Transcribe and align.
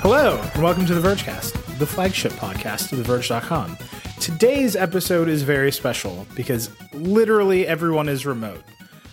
Hello, 0.00 0.40
and 0.54 0.62
welcome 0.62 0.86
to 0.86 0.94
The 0.94 1.00
Vergecast, 1.06 1.78
the 1.78 1.86
flagship 1.86 2.32
podcast 2.32 2.92
of 2.92 3.00
TheVerge.com. 3.00 3.76
Today's 4.20 4.76
episode 4.76 5.28
is 5.28 5.42
very 5.42 5.72
special 5.72 6.26
because 6.34 6.70
literally 6.92 7.66
everyone 7.66 8.08
is 8.08 8.24
remote. 8.24 8.62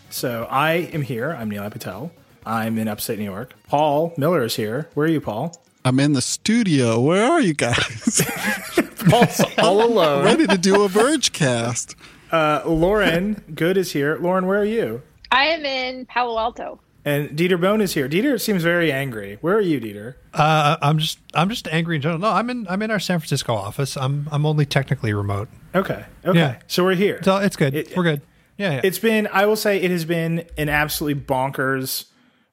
So 0.09 0.47
I 0.49 0.73
am 0.93 1.01
here. 1.01 1.31
I'm 1.31 1.49
Nilay 1.49 1.71
Patel. 1.71 2.11
I'm 2.45 2.77
in 2.77 2.87
upstate 2.87 3.17
New 3.19 3.25
York. 3.25 3.53
Paul 3.67 4.13
Miller 4.17 4.43
is 4.43 4.55
here. 4.55 4.89
Where 4.93 5.07
are 5.07 5.09
you, 5.09 5.21
Paul? 5.21 5.59
I'm 5.83 5.99
in 5.99 6.13
the 6.13 6.21
studio. 6.21 6.99
Where 6.99 7.25
are 7.25 7.41
you 7.41 7.53
guys? 7.53 8.21
Paul's 9.09 9.41
all 9.57 9.83
alone. 9.83 10.23
Ready 10.25 10.45
to 10.47 10.57
do 10.57 10.83
a 10.83 10.87
Vergecast. 10.89 11.95
Uh, 12.31 12.61
Lauren 12.65 13.43
Goode 13.53 13.77
is 13.77 13.91
here. 13.91 14.17
Lauren, 14.17 14.45
where 14.45 14.59
are 14.59 14.65
you? 14.65 15.01
I 15.31 15.45
am 15.47 15.65
in 15.65 16.05
Palo 16.05 16.37
Alto. 16.39 16.79
And 17.07 17.37
Dieter 17.37 17.61
Bohn 17.61 17.81
is 17.81 17.93
here. 17.93 18.09
Dieter 18.09 18.41
seems 18.41 18.63
very 18.63 18.91
angry. 18.91 19.37
Where 19.41 19.55
are 19.55 19.61
you, 19.61 19.79
Dieter? 19.79 20.15
Uh, 20.33 20.75
I'm 20.81 20.97
just 20.97 21.19
I'm 21.35 21.49
just 21.49 21.67
angry 21.67 21.97
in 21.97 22.01
general. 22.01 22.19
No, 22.19 22.29
I'm 22.31 22.49
in 22.49 22.67
I'm 22.67 22.81
in 22.81 22.89
our 22.89 22.99
San 22.99 23.19
Francisco 23.19 23.53
office. 23.53 23.95
I'm 23.95 24.27
I'm 24.31 24.43
only 24.45 24.65
technically 24.65 25.13
remote. 25.13 25.47
Okay. 25.75 26.03
Okay. 26.25 26.39
Yeah. 26.39 26.59
So 26.67 26.83
we're 26.83 26.95
here. 26.95 27.21
So 27.23 27.37
it's 27.37 27.55
good. 27.55 27.75
It- 27.75 27.95
We're 27.95 28.03
good. 28.03 28.21
Yeah, 28.57 28.75
yeah. 28.75 28.81
It's 28.85 28.99
been, 28.99 29.27
I 29.33 29.45
will 29.47 29.57
say, 29.57 29.81
it 29.81 29.91
has 29.91 30.05
been 30.05 30.45
an 30.57 30.69
absolutely 30.69 31.21
bonkers 31.21 32.05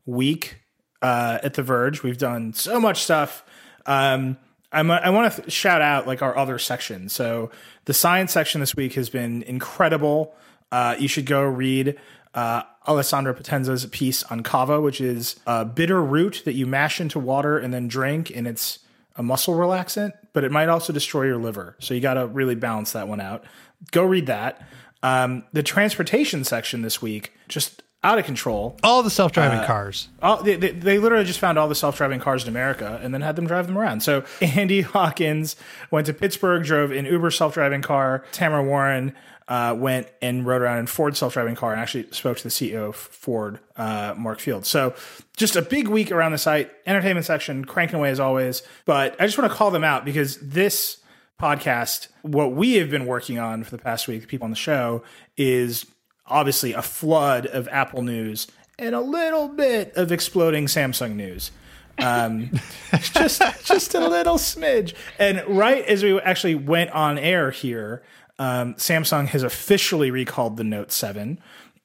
week 0.04 0.58
uh, 1.00 1.38
at 1.44 1.54
The 1.54 1.62
Verge. 1.62 2.02
We've 2.02 2.18
done 2.18 2.54
so 2.54 2.80
much 2.80 3.04
stuff. 3.04 3.44
Um, 3.86 4.36
I'm, 4.72 4.90
I 4.90 5.10
want 5.10 5.32
to 5.34 5.48
shout 5.48 5.80
out 5.80 6.08
like 6.08 6.20
our 6.20 6.36
other 6.36 6.58
section. 6.58 7.08
So 7.08 7.52
the 7.84 7.94
science 7.94 8.32
section 8.32 8.60
this 8.60 8.74
week 8.74 8.94
has 8.94 9.10
been 9.10 9.44
incredible. 9.44 10.34
Uh, 10.72 10.96
you 10.98 11.06
should 11.06 11.26
go 11.26 11.42
read 11.42 11.96
uh, 12.34 12.62
Alessandro 12.86 13.34
Potenza's 13.34 13.86
piece 13.86 14.22
on 14.24 14.42
kava, 14.42 14.80
which 14.80 15.00
is 15.00 15.36
a 15.46 15.64
bitter 15.64 16.02
root 16.02 16.42
that 16.44 16.54
you 16.54 16.66
mash 16.66 17.00
into 17.00 17.18
water 17.18 17.58
and 17.58 17.72
then 17.72 17.88
drink, 17.88 18.30
and 18.34 18.46
it's 18.46 18.80
a 19.16 19.22
muscle 19.22 19.54
relaxant, 19.54 20.12
but 20.32 20.44
it 20.44 20.50
might 20.50 20.68
also 20.68 20.92
destroy 20.92 21.24
your 21.24 21.36
liver. 21.36 21.76
So 21.78 21.94
you 21.94 22.00
got 22.00 22.14
to 22.14 22.26
really 22.26 22.54
balance 22.54 22.92
that 22.92 23.08
one 23.08 23.20
out. 23.20 23.44
Go 23.90 24.04
read 24.04 24.26
that. 24.26 24.66
Um, 25.02 25.44
the 25.52 25.62
transportation 25.62 26.44
section 26.44 26.82
this 26.82 27.02
week 27.02 27.32
just 27.48 27.82
out 28.04 28.18
of 28.18 28.24
control. 28.24 28.76
all 28.82 29.02
the 29.02 29.10
self-driving 29.10 29.60
uh, 29.60 29.66
cars. 29.66 30.08
All, 30.20 30.42
they, 30.42 30.56
they, 30.56 30.70
they 30.70 30.98
literally 30.98 31.24
just 31.24 31.38
found 31.38 31.56
all 31.56 31.68
the 31.68 31.74
self-driving 31.74 32.18
cars 32.18 32.42
in 32.42 32.48
America 32.48 32.98
and 33.02 33.14
then 33.14 33.20
had 33.20 33.36
them 33.36 33.46
drive 33.46 33.66
them 33.66 33.78
around. 33.78 34.02
So 34.02 34.24
Andy 34.40 34.80
Hawkins 34.80 35.54
went 35.90 36.06
to 36.06 36.14
Pittsburgh, 36.14 36.64
drove 36.64 36.90
an 36.90 37.04
Uber 37.04 37.30
self-driving 37.30 37.82
car. 37.82 38.24
Tamara 38.32 38.64
Warren 38.64 39.14
uh, 39.48 39.74
went 39.76 40.08
and 40.20 40.46
rode 40.46 40.62
around 40.62 40.78
in 40.78 40.86
Ford's 40.86 41.18
self-driving 41.18 41.54
car 41.54 41.72
and 41.72 41.80
actually 41.80 42.06
spoke 42.10 42.36
to 42.38 42.44
the 42.44 42.48
CEO 42.48 42.88
of 42.88 42.96
Ford, 42.96 43.58
uh, 43.76 44.14
Mark 44.16 44.40
Field. 44.40 44.64
So 44.66 44.94
just 45.36 45.56
a 45.56 45.62
big 45.62 45.88
week 45.88 46.12
around 46.12 46.32
the 46.32 46.38
site. 46.38 46.70
Entertainment 46.86 47.26
section 47.26 47.64
cranking 47.64 47.98
away 47.98 48.10
as 48.10 48.20
always. 48.20 48.62
But 48.84 49.20
I 49.20 49.26
just 49.26 49.38
want 49.38 49.50
to 49.50 49.56
call 49.56 49.70
them 49.70 49.84
out 49.84 50.04
because 50.04 50.38
this 50.38 50.98
podcast, 51.40 52.08
what 52.22 52.52
we 52.52 52.74
have 52.74 52.90
been 52.90 53.06
working 53.06 53.38
on 53.38 53.64
for 53.64 53.70
the 53.76 53.82
past 53.82 54.06
week, 54.06 54.22
the 54.22 54.26
people 54.26 54.44
on 54.44 54.50
the 54.50 54.56
show, 54.56 55.02
is 55.36 55.86
obviously 56.26 56.72
a 56.72 56.82
flood 56.82 57.46
of 57.46 57.68
Apple 57.68 58.02
news 58.02 58.46
and 58.78 58.94
a 58.94 59.00
little 59.00 59.48
bit 59.48 59.92
of 59.96 60.12
exploding 60.12 60.66
Samsung 60.66 61.14
news. 61.14 61.50
Um, 61.98 62.50
just 62.92 63.42
just 63.64 63.94
a 63.94 64.08
little 64.08 64.36
smidge. 64.36 64.94
And 65.18 65.42
right 65.46 65.84
as 65.84 66.02
we 66.02 66.18
actually 66.20 66.54
went 66.54 66.90
on 66.90 67.18
air 67.18 67.50
here, 67.50 68.02
um, 68.42 68.74
Samsung 68.74 69.28
has 69.28 69.44
officially 69.44 70.10
recalled 70.10 70.56
the 70.56 70.64
Note 70.64 70.90
Seven. 70.90 71.38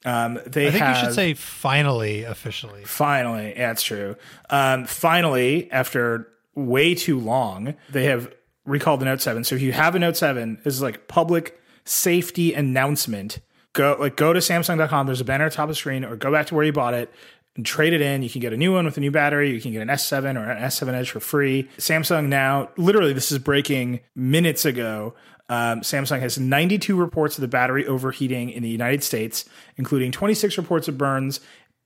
Um, 0.05 0.39
they 0.47 0.67
I 0.67 0.71
think 0.71 0.83
have 0.83 0.97
you 0.97 1.03
should 1.03 1.13
say 1.13 1.35
finally 1.35 2.23
officially. 2.23 2.83
Finally, 2.83 3.49
yeah, 3.49 3.67
that's 3.67 3.83
true. 3.83 4.15
Um, 4.49 4.85
finally, 4.85 5.71
after 5.71 6.27
way 6.55 6.95
too 6.95 7.19
long, 7.19 7.75
they 7.91 8.05
have 8.05 8.33
recalled 8.65 9.01
the 9.01 9.05
Note 9.05 9.21
Seven. 9.21 9.43
So 9.43 9.53
if 9.53 9.61
you 9.61 9.71
have 9.71 9.93
a 9.93 9.99
Note 9.99 10.17
Seven, 10.17 10.59
this 10.63 10.73
is 10.73 10.81
like 10.81 11.07
public 11.07 11.61
safety 11.85 12.55
announcement. 12.55 13.39
Go 13.73 13.95
like 13.99 14.15
go 14.15 14.33
to 14.33 14.39
Samsung.com. 14.39 15.05
There's 15.05 15.21
a 15.21 15.25
banner 15.25 15.45
at 15.45 15.51
the 15.51 15.57
top 15.57 15.65
of 15.65 15.69
the 15.69 15.75
screen, 15.75 16.03
or 16.03 16.15
go 16.15 16.31
back 16.31 16.47
to 16.47 16.55
where 16.55 16.65
you 16.65 16.73
bought 16.73 16.95
it 16.95 17.13
and 17.55 17.63
trade 17.63 17.93
it 17.93 18.01
in. 18.01 18.23
You 18.23 18.31
can 18.31 18.41
get 18.41 18.51
a 18.51 18.57
new 18.57 18.73
one 18.73 18.85
with 18.85 18.97
a 18.97 18.99
new 18.99 19.11
battery. 19.11 19.51
You 19.51 19.61
can 19.61 19.73
get 19.73 19.83
an 19.83 19.89
S7 19.89 20.35
or 20.35 20.49
an 20.49 20.63
S7 20.63 20.93
Edge 20.95 21.11
for 21.11 21.19
free. 21.19 21.69
Samsung 21.77 22.29
now, 22.29 22.69
literally, 22.77 23.13
this 23.13 23.31
is 23.31 23.37
breaking 23.37 23.99
minutes 24.15 24.65
ago. 24.65 25.13
Um, 25.49 25.81
Samsung 25.81 26.19
has 26.19 26.37
92 26.37 26.95
reports 26.95 27.37
of 27.37 27.41
the 27.41 27.47
battery 27.47 27.85
overheating 27.85 28.49
in 28.49 28.63
the 28.63 28.69
United 28.69 29.03
States, 29.03 29.45
including 29.77 30.11
26 30.11 30.57
reports 30.57 30.87
of 30.87 30.97
burns, 30.97 31.39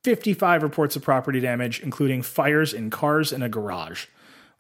55 0.03 0.63
reports 0.63 0.95
of 0.95 1.03
property 1.03 1.39
damage, 1.39 1.79
including 1.81 2.22
fires 2.23 2.73
in 2.73 2.89
cars 2.89 3.31
and 3.31 3.44
a 3.44 3.49
garage. 3.49 4.07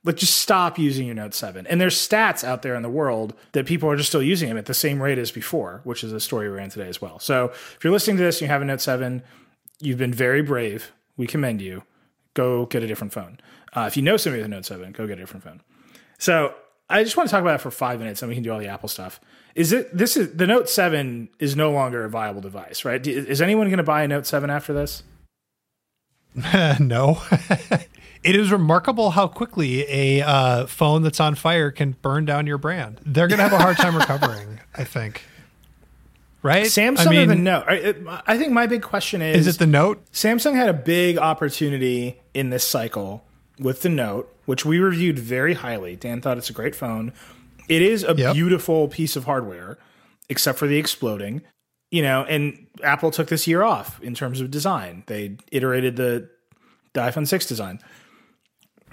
Like, 0.03 0.15
just 0.15 0.37
stop 0.37 0.79
using 0.79 1.05
your 1.05 1.15
Note 1.15 1.33
7. 1.33 1.67
And 1.67 1.79
there's 1.79 1.95
stats 1.95 2.43
out 2.43 2.63
there 2.63 2.73
in 2.75 2.81
the 2.81 2.89
world 2.89 3.35
that 3.51 3.67
people 3.67 3.89
are 3.89 3.95
just 3.95 4.09
still 4.09 4.23
using 4.23 4.49
them 4.49 4.57
at 4.57 4.65
the 4.65 4.73
same 4.73 5.01
rate 5.01 5.19
as 5.19 5.31
before, 5.31 5.81
which 5.83 6.03
is 6.03 6.11
a 6.11 6.19
story 6.19 6.49
we 6.49 6.55
ran 6.55 6.69
today 6.69 6.87
as 6.87 6.99
well. 6.99 7.19
So, 7.19 7.45
if 7.45 7.79
you're 7.83 7.93
listening 7.93 8.17
to 8.17 8.23
this 8.23 8.37
and 8.37 8.47
you 8.47 8.47
have 8.47 8.63
a 8.63 8.65
Note 8.65 8.81
7, 8.81 9.21
you've 9.79 9.99
been 9.99 10.13
very 10.13 10.41
brave. 10.41 10.91
We 11.17 11.27
commend 11.27 11.61
you. 11.61 11.83
Go 12.33 12.65
get 12.65 12.81
a 12.81 12.87
different 12.87 13.13
phone. 13.13 13.39
Uh, 13.73 13.81
if 13.81 13.95
you 13.95 14.01
know 14.01 14.17
somebody 14.17 14.41
with 14.41 14.51
a 14.51 14.55
Note 14.55 14.65
7, 14.65 14.91
go 14.91 15.05
get 15.05 15.19
a 15.19 15.21
different 15.21 15.43
phone. 15.43 15.61
So, 16.17 16.55
I 16.91 17.03
just 17.03 17.17
want 17.17 17.29
to 17.29 17.31
talk 17.31 17.41
about 17.41 17.55
it 17.55 17.61
for 17.61 17.71
five 17.71 17.99
minutes 17.99 18.21
and 18.21 18.29
we 18.29 18.35
can 18.35 18.43
do 18.43 18.51
all 18.51 18.59
the 18.59 18.67
Apple 18.67 18.89
stuff. 18.89 19.19
Is 19.55 19.71
it 19.71 19.95
this 19.95 20.15
is 20.17 20.35
the 20.35 20.47
Note 20.47 20.69
7 20.69 21.29
is 21.39 21.55
no 21.55 21.71
longer 21.71 22.03
a 22.03 22.09
viable 22.09 22.41
device, 22.41 22.85
right? 22.85 23.05
Is 23.05 23.41
anyone 23.41 23.67
going 23.67 23.77
to 23.77 23.83
buy 23.83 24.03
a 24.03 24.07
Note 24.07 24.25
7 24.25 24.49
after 24.49 24.73
this? 24.73 25.03
no. 26.79 27.21
it 28.23 28.35
is 28.35 28.51
remarkable 28.51 29.11
how 29.11 29.27
quickly 29.27 29.85
a 29.89 30.25
uh, 30.25 30.67
phone 30.67 31.01
that's 31.01 31.19
on 31.19 31.35
fire 31.35 31.71
can 31.71 31.95
burn 32.01 32.25
down 32.25 32.47
your 32.47 32.57
brand. 32.57 33.01
They're 33.05 33.27
going 33.27 33.39
to 33.39 33.43
have 33.43 33.53
a 33.53 33.59
hard 33.59 33.77
time 33.77 33.95
recovering, 33.97 34.59
I 34.75 34.83
think. 34.83 35.23
Right? 36.43 36.65
Samsung 36.65 37.07
I 37.07 37.09
mean, 37.09 37.21
or 37.21 37.25
the 37.27 37.35
Note? 37.35 37.65
I 37.67 38.37
think 38.37 38.51
my 38.51 38.65
big 38.65 38.81
question 38.81 39.21
is 39.21 39.45
is 39.45 39.55
it 39.55 39.59
the 39.59 39.67
Note? 39.67 40.03
Samsung 40.11 40.55
had 40.55 40.69
a 40.69 40.73
big 40.73 41.17
opportunity 41.17 42.19
in 42.33 42.49
this 42.49 42.65
cycle 42.65 43.23
with 43.59 43.83
the 43.83 43.89
Note, 43.89 44.30
which 44.45 44.65
we 44.65 44.79
reviewed 44.79 45.19
very 45.19 45.53
highly. 45.53 45.95
Dan 45.95 46.21
thought 46.21 46.37
it's 46.37 46.49
a 46.49 46.53
great 46.53 46.75
phone. 46.75 47.13
It 47.69 47.81
is 47.81 48.03
a 48.03 48.13
Yep. 48.15 48.33
beautiful 48.33 48.87
piece 48.87 49.15
of 49.15 49.25
hardware, 49.25 49.77
except 50.29 50.57
for 50.59 50.67
the 50.67 50.77
exploding. 50.77 51.41
You 51.91 52.01
know, 52.01 52.23
and 52.23 52.67
Apple 52.83 53.11
took 53.11 53.27
this 53.27 53.47
year 53.47 53.63
off 53.63 54.01
in 54.01 54.15
terms 54.15 54.39
of 54.41 54.49
design. 54.49 55.03
They 55.07 55.37
iterated 55.51 55.97
the, 55.97 56.29
the 56.93 57.01
iPhone 57.01 57.27
6 57.27 57.45
design. 57.45 57.79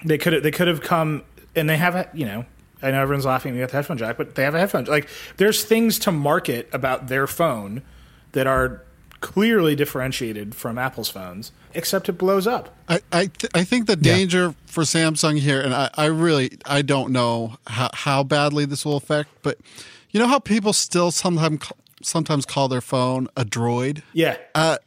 They 0.05 0.17
could 0.17 0.33
have 0.33 0.43
they 0.43 0.51
could 0.51 0.67
have 0.67 0.81
come 0.81 1.23
and 1.55 1.69
they 1.69 1.77
have 1.77 1.95
a 1.95 2.09
you 2.13 2.25
know 2.25 2.45
I 2.81 2.91
know 2.91 3.01
everyone's 3.01 3.25
laughing 3.25 3.59
at 3.59 3.69
the 3.69 3.75
headphone 3.75 3.97
jack, 3.97 4.15
but 4.17 4.35
they 4.35 4.43
have 4.43 4.55
a 4.55 4.59
headphone. 4.59 4.85
Like 4.85 5.09
there's 5.37 5.63
things 5.65 5.99
to 5.99 6.11
market 6.11 6.69
about 6.71 7.07
their 7.07 7.27
phone 7.27 7.81
that 8.31 8.47
are 8.47 8.85
clearly 9.21 9.75
differentiated 9.75 10.55
from 10.55 10.77
Apple's 10.77 11.09
phones, 11.09 11.51
except 11.73 12.07
it 12.09 12.13
blows 12.13 12.47
up. 12.47 12.75
I 12.87 12.99
I, 13.11 13.25
th- 13.27 13.51
I 13.53 13.63
think 13.63 13.87
the 13.87 13.95
danger 13.95 14.55
for 14.65 14.83
Samsung 14.83 15.39
here, 15.39 15.61
and 15.61 15.73
I, 15.73 15.89
I 15.95 16.05
really 16.05 16.57
I 16.65 16.81
don't 16.81 17.11
know 17.11 17.57
how, 17.67 17.89
how 17.93 18.23
badly 18.23 18.65
this 18.65 18.85
will 18.85 18.97
affect, 18.97 19.29
but 19.41 19.57
you 20.11 20.19
know 20.19 20.27
how 20.27 20.39
people 20.39 20.73
still 20.73 21.11
sometimes 21.11 21.71
sometimes 22.01 22.45
call 22.45 22.67
their 22.69 22.81
phone 22.81 23.27
a 23.35 23.43
droid. 23.43 24.01
Yeah. 24.13 24.37
Uh, 24.55 24.77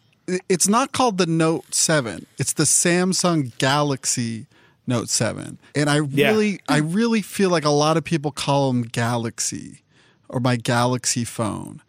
it's 0.49 0.67
not 0.69 0.93
called 0.93 1.19
the 1.19 1.27
Note 1.27 1.75
Seven. 1.75 2.27
It's 2.39 2.53
the 2.55 2.63
Samsung 2.65 3.57
Galaxy 3.59 4.47
Note 4.87 5.09
Seven, 5.09 5.59
and 5.75 5.91
I 5.91 6.01
Yeah. 6.01 6.31
really 6.31 6.61
I 6.69 6.79
really 6.79 7.23
feel 7.23 7.51
like 7.51 7.65
a 7.65 7.71
lot 7.71 7.97
of 7.97 8.05
people 8.05 8.31
call 8.33 8.73
them 8.73 8.83
Galaxy 8.83 9.83
or 10.29 10.41
my 10.41 10.57
Galaxy 10.57 11.25
phone, 11.25 11.83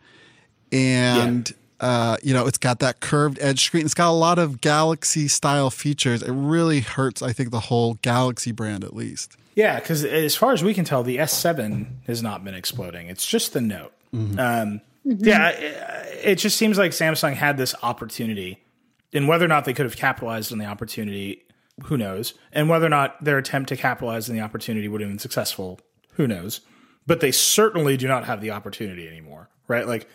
and. 0.71 1.53
Uh, 1.83 2.16
you 2.23 2.33
know, 2.33 2.47
it's 2.47 2.57
got 2.57 2.79
that 2.79 3.01
curved 3.01 3.38
edge 3.41 3.66
screen. 3.66 3.83
It's 3.83 3.94
got 3.94 4.09
a 4.09 4.16
lot 4.16 4.39
of 4.39 4.61
Galaxy 4.61 5.27
style 5.27 5.69
features. 5.69 6.24
It 6.24 6.31
really 6.31 6.80
hurts, 6.80 7.21
I 7.21 7.33
think, 7.33 7.51
the 7.51 7.59
whole 7.59 7.95
Galaxy 7.95 8.53
brand 8.53 8.85
at 8.85 8.95
least. 8.95 9.35
Yeah, 9.56 9.81
because 9.81 10.06
as 10.06 10.33
far 10.33 10.53
as 10.53 10.63
we 10.63 10.74
can 10.74 10.85
tell, 10.85 11.03
the 11.03 11.18
S7 11.18 11.88
has 12.07 12.24
not 12.24 12.45
been 12.45 12.53
exploding. 12.56 13.07
It's 13.07 13.25
just 13.25 13.51
the 13.51 13.59
Note. 13.59 13.91
Um, 14.13 14.80
Yeah, 15.03 15.50
it, 15.50 16.19
it 16.24 16.35
just 16.35 16.56
seems 16.56 16.77
like 16.77 16.91
Samsung 16.91 17.33
had 17.33 17.57
this 17.57 17.75
opportunity, 17.83 18.63
and 19.12 19.27
whether 19.27 19.44
or 19.44 19.50
not 19.50 19.65
they 19.65 19.74
could 19.74 19.85
have 19.85 19.97
capitalized 19.97 20.53
on 20.53 20.59
the 20.59 20.65
opportunity, 20.65 21.44
who 21.83 21.97
knows? 21.97 22.33
And 22.53 22.69
whether 22.69 22.85
or 22.85 22.89
not 22.89 23.21
their 23.21 23.38
attempt 23.38 23.68
to 23.69 23.75
capitalize 23.75 24.30
on 24.30 24.35
the 24.38 24.41
opportunity 24.41 24.88
would 24.88 25.01
have 25.01 25.09
been 25.09 25.19
successful, 25.19 25.81
who 26.12 26.27
knows? 26.27 26.62
But 27.06 27.19
they 27.19 27.33
certainly 27.33 27.97
do 27.97 28.07
not 28.07 28.24
have 28.24 28.39
the 28.39 28.51
opportunity 28.51 29.06
anymore, 29.06 29.50
right? 29.68 29.85
Like, 29.85 30.07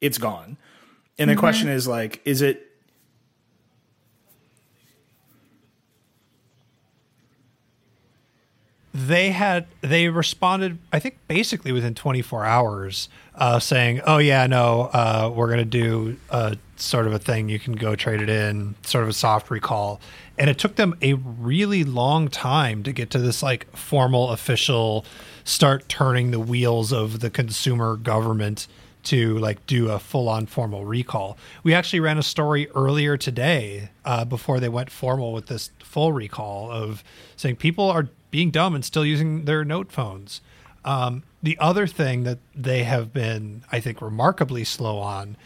it's 0.00 0.18
gone. 0.18 0.56
And 1.18 1.30
the 1.30 1.36
question 1.36 1.68
is, 1.68 1.88
like, 1.88 2.20
is 2.24 2.42
it 2.42 2.62
they 8.92 9.28
had 9.28 9.66
they 9.82 10.08
responded 10.08 10.78
i 10.90 10.98
think 10.98 11.18
basically 11.28 11.70
within 11.70 11.94
24 11.94 12.46
hours 12.46 13.10
uh, 13.34 13.58
saying 13.58 14.00
oh 14.06 14.16
yeah 14.16 14.46
no 14.46 14.88
uh, 14.94 15.30
we're 15.34 15.48
going 15.48 15.58
to 15.58 15.66
do 15.66 16.16
a 16.30 16.56
sort 16.80 17.06
of 17.06 17.12
a 17.12 17.18
thing. 17.18 17.48
You 17.48 17.58
can 17.58 17.74
go 17.74 17.96
trade 17.96 18.20
it 18.20 18.28
in 18.28 18.74
sort 18.82 19.04
of 19.04 19.10
a 19.10 19.12
soft 19.12 19.50
recall. 19.50 20.00
And 20.38 20.50
it 20.50 20.58
took 20.58 20.76
them 20.76 20.96
a 21.02 21.14
really 21.14 21.84
long 21.84 22.28
time 22.28 22.82
to 22.84 22.92
get 22.92 23.10
to 23.10 23.18
this 23.18 23.42
like 23.42 23.74
formal 23.76 24.30
official 24.30 25.04
start 25.44 25.88
turning 25.88 26.30
the 26.30 26.40
wheels 26.40 26.92
of 26.92 27.20
the 27.20 27.30
consumer 27.30 27.96
government 27.96 28.66
to 29.06 29.38
like 29.38 29.64
do 29.66 29.90
a 29.90 29.98
full 29.98 30.28
on 30.28 30.46
formal 30.46 30.84
recall. 30.84 31.36
We 31.62 31.74
actually 31.74 32.00
ran 32.00 32.18
a 32.18 32.22
story 32.22 32.68
earlier 32.70 33.16
today 33.16 33.90
uh, 34.04 34.24
before 34.24 34.60
they 34.60 34.68
went 34.68 34.90
formal 34.90 35.32
with 35.32 35.46
this 35.46 35.70
full 35.78 36.12
recall 36.12 36.70
of 36.70 37.02
saying 37.36 37.56
people 37.56 37.90
are 37.90 38.08
being 38.30 38.50
dumb 38.50 38.74
and 38.74 38.84
still 38.84 39.06
using 39.06 39.44
their 39.44 39.64
note 39.64 39.92
phones. 39.92 40.40
Um, 40.84 41.22
the 41.42 41.56
other 41.58 41.86
thing 41.86 42.24
that 42.24 42.38
they 42.54 42.84
have 42.84 43.12
been, 43.12 43.64
I 43.72 43.80
think, 43.80 44.00
remarkably 44.00 44.64
slow 44.64 44.98
on 44.98 45.36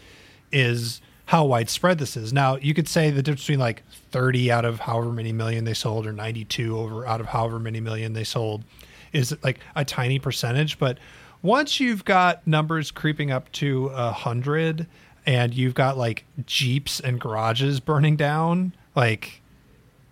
is 0.52 1.00
how 1.26 1.44
widespread 1.44 1.98
this 1.98 2.16
is. 2.16 2.32
Now, 2.32 2.56
you 2.56 2.74
could 2.74 2.88
say 2.88 3.10
the 3.10 3.22
difference 3.22 3.42
between 3.42 3.60
like 3.60 3.82
30 4.10 4.50
out 4.50 4.64
of 4.64 4.80
however 4.80 5.12
many 5.12 5.32
million 5.32 5.64
they 5.64 5.74
sold 5.74 6.06
or 6.06 6.12
92 6.12 6.76
over 6.76 7.06
out 7.06 7.20
of 7.20 7.26
however 7.26 7.58
many 7.58 7.80
million 7.80 8.14
they 8.14 8.24
sold 8.24 8.64
is 9.12 9.36
like 9.42 9.60
a 9.76 9.84
tiny 9.84 10.18
percentage, 10.18 10.78
but 10.78 10.98
once 11.42 11.80
you've 11.80 12.04
got 12.04 12.46
numbers 12.46 12.90
creeping 12.90 13.30
up 13.30 13.50
to 13.52 13.86
a 13.88 14.12
hundred 14.12 14.86
and 15.26 15.54
you've 15.54 15.74
got 15.74 15.96
like 15.96 16.24
jeeps 16.46 17.00
and 17.00 17.20
garages 17.20 17.80
burning 17.80 18.16
down 18.16 18.72
like 18.94 19.40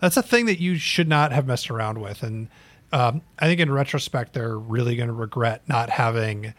that's 0.00 0.16
a 0.16 0.22
thing 0.22 0.46
that 0.46 0.60
you 0.60 0.76
should 0.76 1.08
not 1.08 1.32
have 1.32 1.46
messed 1.46 1.70
around 1.70 2.00
with 2.00 2.22
and 2.22 2.48
um, 2.92 3.22
i 3.38 3.46
think 3.46 3.60
in 3.60 3.70
retrospect 3.70 4.32
they're 4.32 4.58
really 4.58 4.96
going 4.96 5.08
to 5.08 5.14
regret 5.14 5.62
not 5.68 5.90
having 5.90 6.54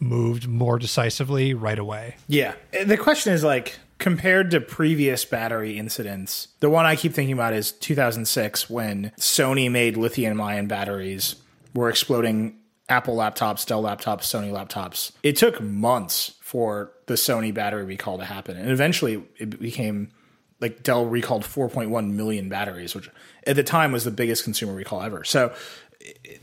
moved 0.00 0.48
more 0.48 0.78
decisively 0.78 1.54
right 1.54 1.78
away 1.78 2.16
Yeah. 2.26 2.54
The 2.84 2.96
question 2.96 3.32
is 3.32 3.44
like 3.44 3.78
compared 3.98 4.50
to 4.50 4.60
previous 4.60 5.24
battery 5.24 5.78
incidents, 5.78 6.48
the 6.60 6.70
one 6.70 6.86
I 6.86 6.96
keep 6.96 7.12
thinking 7.12 7.34
about 7.34 7.52
is 7.52 7.70
2006 7.70 8.68
when 8.68 9.12
Sony 9.18 9.70
made 9.70 9.96
lithium 9.96 10.40
ion 10.40 10.66
batteries 10.66 11.36
were 11.74 11.88
exploding 11.88 12.56
Apple 12.90 13.16
laptops, 13.16 13.64
Dell 13.64 13.82
laptops, 13.82 14.22
Sony 14.22 14.50
laptops. 14.50 15.12
It 15.22 15.36
took 15.36 15.60
months 15.60 16.34
for 16.40 16.92
the 17.06 17.14
Sony 17.14 17.54
battery 17.54 17.84
recall 17.84 18.18
to 18.18 18.24
happen. 18.24 18.56
And 18.56 18.70
eventually 18.70 19.22
it 19.38 19.60
became 19.60 20.10
like 20.60 20.82
Dell 20.82 21.06
recalled 21.06 21.44
4.1 21.44 22.10
million 22.10 22.48
batteries, 22.48 22.94
which 22.94 23.10
at 23.46 23.56
the 23.56 23.62
time 23.62 23.92
was 23.92 24.04
the 24.04 24.10
biggest 24.10 24.44
consumer 24.44 24.74
recall 24.74 25.02
ever. 25.02 25.24
So 25.24 25.54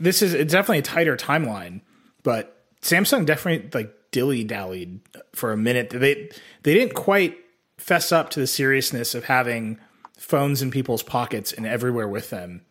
this 0.00 0.22
is 0.22 0.34
it's 0.34 0.52
definitely 0.52 0.78
a 0.78 0.82
tighter 0.82 1.16
timeline, 1.16 1.82
but 2.22 2.64
Samsung 2.82 3.26
definitely 3.26 3.70
like 3.72 3.94
dilly 4.10 4.44
dallied 4.44 5.00
for 5.34 5.52
a 5.52 5.56
minute. 5.56 5.90
They 5.90 6.30
they 6.62 6.74
didn't 6.74 6.94
quite 6.94 7.36
fess 7.76 8.10
up 8.12 8.30
to 8.30 8.40
the 8.40 8.46
seriousness 8.46 9.14
of 9.14 9.24
having 9.24 9.78
phones 10.16 10.62
in 10.62 10.70
people's 10.70 11.02
pockets 11.02 11.52
and 11.52 11.66
everywhere 11.66 12.08
with 12.08 12.30
them 12.30 12.62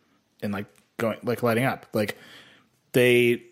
and 0.42 0.52
like 0.52 0.66
going 0.98 1.18
like 1.22 1.42
lighting 1.42 1.64
up. 1.64 1.86
Like 1.92 2.16
they 2.92 3.42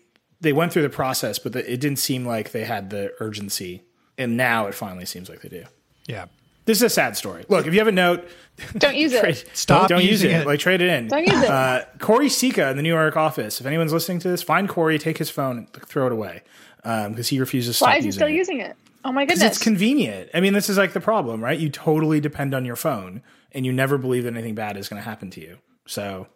they 0.41 0.53
went 0.53 0.71
through 0.73 0.83
the 0.83 0.89
process, 0.89 1.39
but 1.39 1.53
the, 1.53 1.71
it 1.71 1.79
didn't 1.79 1.99
seem 1.99 2.25
like 2.25 2.51
they 2.51 2.63
had 2.65 2.89
the 2.89 3.13
urgency. 3.19 3.83
And 4.17 4.35
now 4.37 4.67
it 4.67 4.73
finally 4.73 5.05
seems 5.05 5.29
like 5.29 5.41
they 5.41 5.49
do. 5.49 5.63
yeah 6.07 6.25
This 6.65 6.77
is 6.77 6.83
a 6.83 6.89
sad 6.89 7.15
story. 7.17 7.45
Look, 7.49 7.67
if 7.67 7.73
you 7.73 7.79
have 7.79 7.87
a 7.87 7.91
note, 7.91 8.27
Don't 8.77 8.95
use 8.95 9.13
it. 9.13 9.19
trade, 9.21 9.43
Stop 9.53 9.89
Don't 9.89 10.03
use 10.03 10.23
it. 10.23 10.31
it. 10.31 10.47
Like 10.47 10.59
trade 10.59 10.81
it 10.81 10.89
in. 10.89 11.07
Don't 11.07 11.25
use 11.27 11.41
it. 11.43 11.49
Uh, 11.49 11.85
Corey 11.99 12.29
Sika 12.29 12.69
in 12.69 12.77
the 12.77 12.83
New 12.83 12.89
York 12.93 13.15
office. 13.15 13.59
If 13.61 13.67
anyone's 13.67 13.93
listening 13.93 14.19
to 14.19 14.29
this, 14.29 14.41
find 14.43 14.67
Corey, 14.67 14.97
take 14.97 15.17
his 15.19 15.29
phone, 15.29 15.67
throw 15.85 16.07
it 16.07 16.11
away 16.11 16.41
because 16.83 17.27
he 17.27 17.39
refuses 17.39 17.75
to 17.75 17.77
stop 17.77 17.89
Why 17.89 17.97
is 17.97 18.03
he 18.03 18.07
using 18.07 18.17
still 18.19 18.27
it. 18.27 18.33
using 18.33 18.59
it? 18.61 18.75
Oh 19.05 19.11
my 19.11 19.25
goodness. 19.25 19.45
it's 19.45 19.57
convenient. 19.63 20.29
I 20.33 20.39
mean, 20.41 20.53
this 20.53 20.69
is 20.69 20.77
like 20.77 20.93
the 20.93 20.99
problem, 20.99 21.43
right? 21.43 21.57
You 21.59 21.69
totally 21.69 22.19
depend 22.19 22.53
on 22.55 22.65
your 22.65 22.75
phone, 22.75 23.21
and 23.51 23.65
you 23.65 23.71
never 23.71 23.97
believe 23.97 24.23
that 24.23 24.33
anything 24.33 24.55
bad 24.55 24.75
is 24.77 24.89
going 24.89 25.01
to 25.01 25.07
happen 25.07 25.29
to 25.31 25.41
you. 25.41 25.57
So 25.85 26.27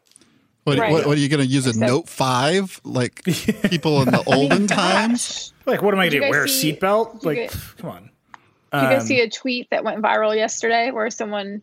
What, 0.64 0.78
Right. 0.78 0.92
what, 0.92 1.08
what 1.08 1.18
are 1.18 1.20
you 1.20 1.30
going 1.30 1.40
to 1.40 1.46
use 1.46 1.66
a 1.66 1.70
Except- 1.72 1.90
Note 1.90 2.08
5 2.10 2.82
like 2.84 3.24
people 3.24 4.02
in 4.04 4.12
the 4.12 4.24
olden 4.28 4.68
times? 4.68 5.54
like, 5.66 5.82
what 5.82 5.94
am 5.94 6.00
I 6.00 6.10
going 6.10 6.12
to 6.12 6.18
do? 6.18 6.22
guys 6.22 6.30
Wear 6.32 6.44
a 6.44 6.48
seatbelt? 6.48 7.24
Like, 7.26 7.38
get- 7.38 7.58
come 7.78 7.90
on. 7.90 8.04
Did 8.04 8.82
you 8.84 8.90
guys 8.90 9.02
Um, 9.02 9.08
see 9.08 9.20
a 9.22 9.30
tweet 9.30 9.70
that 9.72 9.84
went 9.84 10.02
viral 10.02 10.36
yesterday 10.36 10.92
where 10.92 11.10
someone 11.10 11.62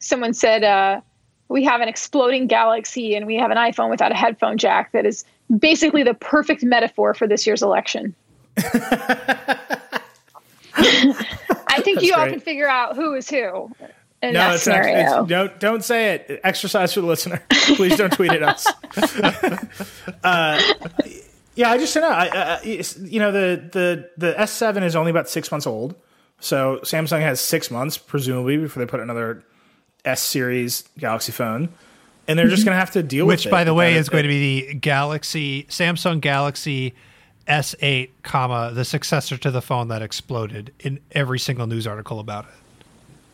someone 0.00 0.34
said 0.34 0.62
uh, 0.64 1.00
we 1.48 1.64
have 1.64 1.80
an 1.80 1.88
exploding 1.88 2.48
galaxy 2.48 3.14
and 3.14 3.26
we 3.26 3.36
have 3.36 3.50
an 3.50 3.56
iPhone 3.56 3.88
without 3.88 4.12
a 4.12 4.14
headphone 4.14 4.58
jack 4.58 4.92
that 4.92 5.06
is 5.06 5.24
basically 5.58 6.02
the 6.02 6.14
perfect 6.14 6.62
metaphor 6.62 7.14
for 7.14 7.26
this 7.26 7.46
year's 7.46 7.62
election. 7.62 8.14
I 10.74 11.80
think 11.82 12.02
you 12.02 12.14
all 12.14 12.26
can 12.26 12.40
figure 12.40 12.68
out 12.68 12.96
who 12.96 13.14
is 13.14 13.28
who 13.28 13.70
in 14.22 14.34
No, 14.34 14.40
that 14.40 14.54
it's 14.56 14.66
not, 14.66 14.84
scenario. 14.84 15.20
it's, 15.22 15.28
don't 15.28 15.60
don't 15.60 15.84
say 15.84 16.14
it. 16.14 16.40
Exercise 16.44 16.92
for 16.92 17.00
the 17.00 17.06
listener. 17.06 17.42
Please 17.50 17.96
don't 17.96 18.12
tweet 18.12 18.32
at 18.32 18.42
us. 18.42 18.66
uh, 20.24 20.60
yeah, 21.54 21.70
I 21.70 21.78
just 21.78 21.92
don't 21.94 22.02
know. 22.02 22.10
I, 22.10 22.28
I, 22.32 22.62
you 22.62 23.18
know, 23.20 23.32
the 23.32 23.68
the 23.72 24.10
the 24.16 24.40
S 24.40 24.52
seven 24.52 24.82
is 24.82 24.96
only 24.96 25.10
about 25.10 25.28
six 25.28 25.50
months 25.50 25.66
old, 25.66 25.94
so 26.38 26.80
Samsung 26.82 27.20
has 27.20 27.40
six 27.40 27.70
months 27.70 27.98
presumably 27.98 28.56
before 28.56 28.84
they 28.84 28.90
put 28.90 29.00
another 29.00 29.44
S 30.04 30.22
series 30.22 30.84
Galaxy 30.98 31.32
phone, 31.32 31.68
and 32.28 32.38
they're 32.38 32.48
just 32.48 32.64
going 32.64 32.74
to 32.74 32.78
have 32.80 32.92
to 32.92 33.02
deal 33.02 33.26
with 33.26 33.40
it. 33.40 33.46
which 33.46 33.50
by 33.50 33.64
the 33.64 33.74
way 33.74 33.96
Uh, 33.96 33.98
is 34.00 34.08
going 34.08 34.22
to 34.22 34.28
be 34.28 34.62
the 34.66 34.74
galaxy 34.74 35.64
samsung 35.64 36.20
galaxy 36.20 36.94
s8 37.48 38.08
comma 38.22 38.70
the 38.72 38.84
successor 38.84 39.36
to 39.36 39.50
the 39.50 39.60
phone 39.60 39.88
that 39.88 40.00
exploded 40.02 40.72
in 40.80 41.00
every 41.12 41.38
single 41.38 41.66
news 41.66 41.86
article 41.86 42.20
about 42.20 42.44
it 42.44 42.50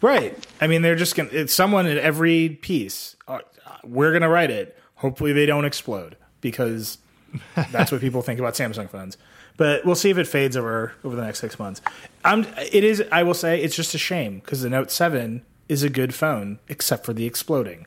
Right. 0.00 0.36
I 0.60 0.66
mean, 0.66 0.82
they're 0.82 0.96
just 0.96 1.16
going 1.16 1.28
to, 1.30 1.40
it's 1.40 1.54
someone 1.54 1.86
in 1.86 1.98
every 1.98 2.50
piece. 2.50 3.16
Uh, 3.26 3.40
we're 3.84 4.10
going 4.10 4.22
to 4.22 4.28
write 4.28 4.50
it. 4.50 4.76
Hopefully 4.96 5.32
they 5.32 5.46
don't 5.46 5.64
explode 5.64 6.16
because 6.40 6.98
that's 7.70 7.92
what 7.92 8.00
people 8.00 8.22
think 8.22 8.38
about 8.40 8.54
Samsung 8.54 8.88
phones. 8.88 9.16
But 9.56 9.86
we'll 9.86 9.94
see 9.94 10.10
if 10.10 10.18
it 10.18 10.26
fades 10.26 10.56
over 10.56 10.92
over 11.02 11.16
the 11.16 11.22
next 11.22 11.40
six 11.40 11.58
months. 11.58 11.80
I'm, 12.24 12.46
it 12.72 12.84
is, 12.84 13.02
I 13.10 13.22
will 13.22 13.34
say, 13.34 13.62
it's 13.62 13.74
just 13.74 13.94
a 13.94 13.98
shame 13.98 14.40
because 14.40 14.60
the 14.60 14.68
Note 14.68 14.90
7 14.90 15.42
is 15.68 15.82
a 15.82 15.88
good 15.88 16.14
phone 16.14 16.58
except 16.68 17.06
for 17.06 17.14
the 17.14 17.24
exploding. 17.24 17.86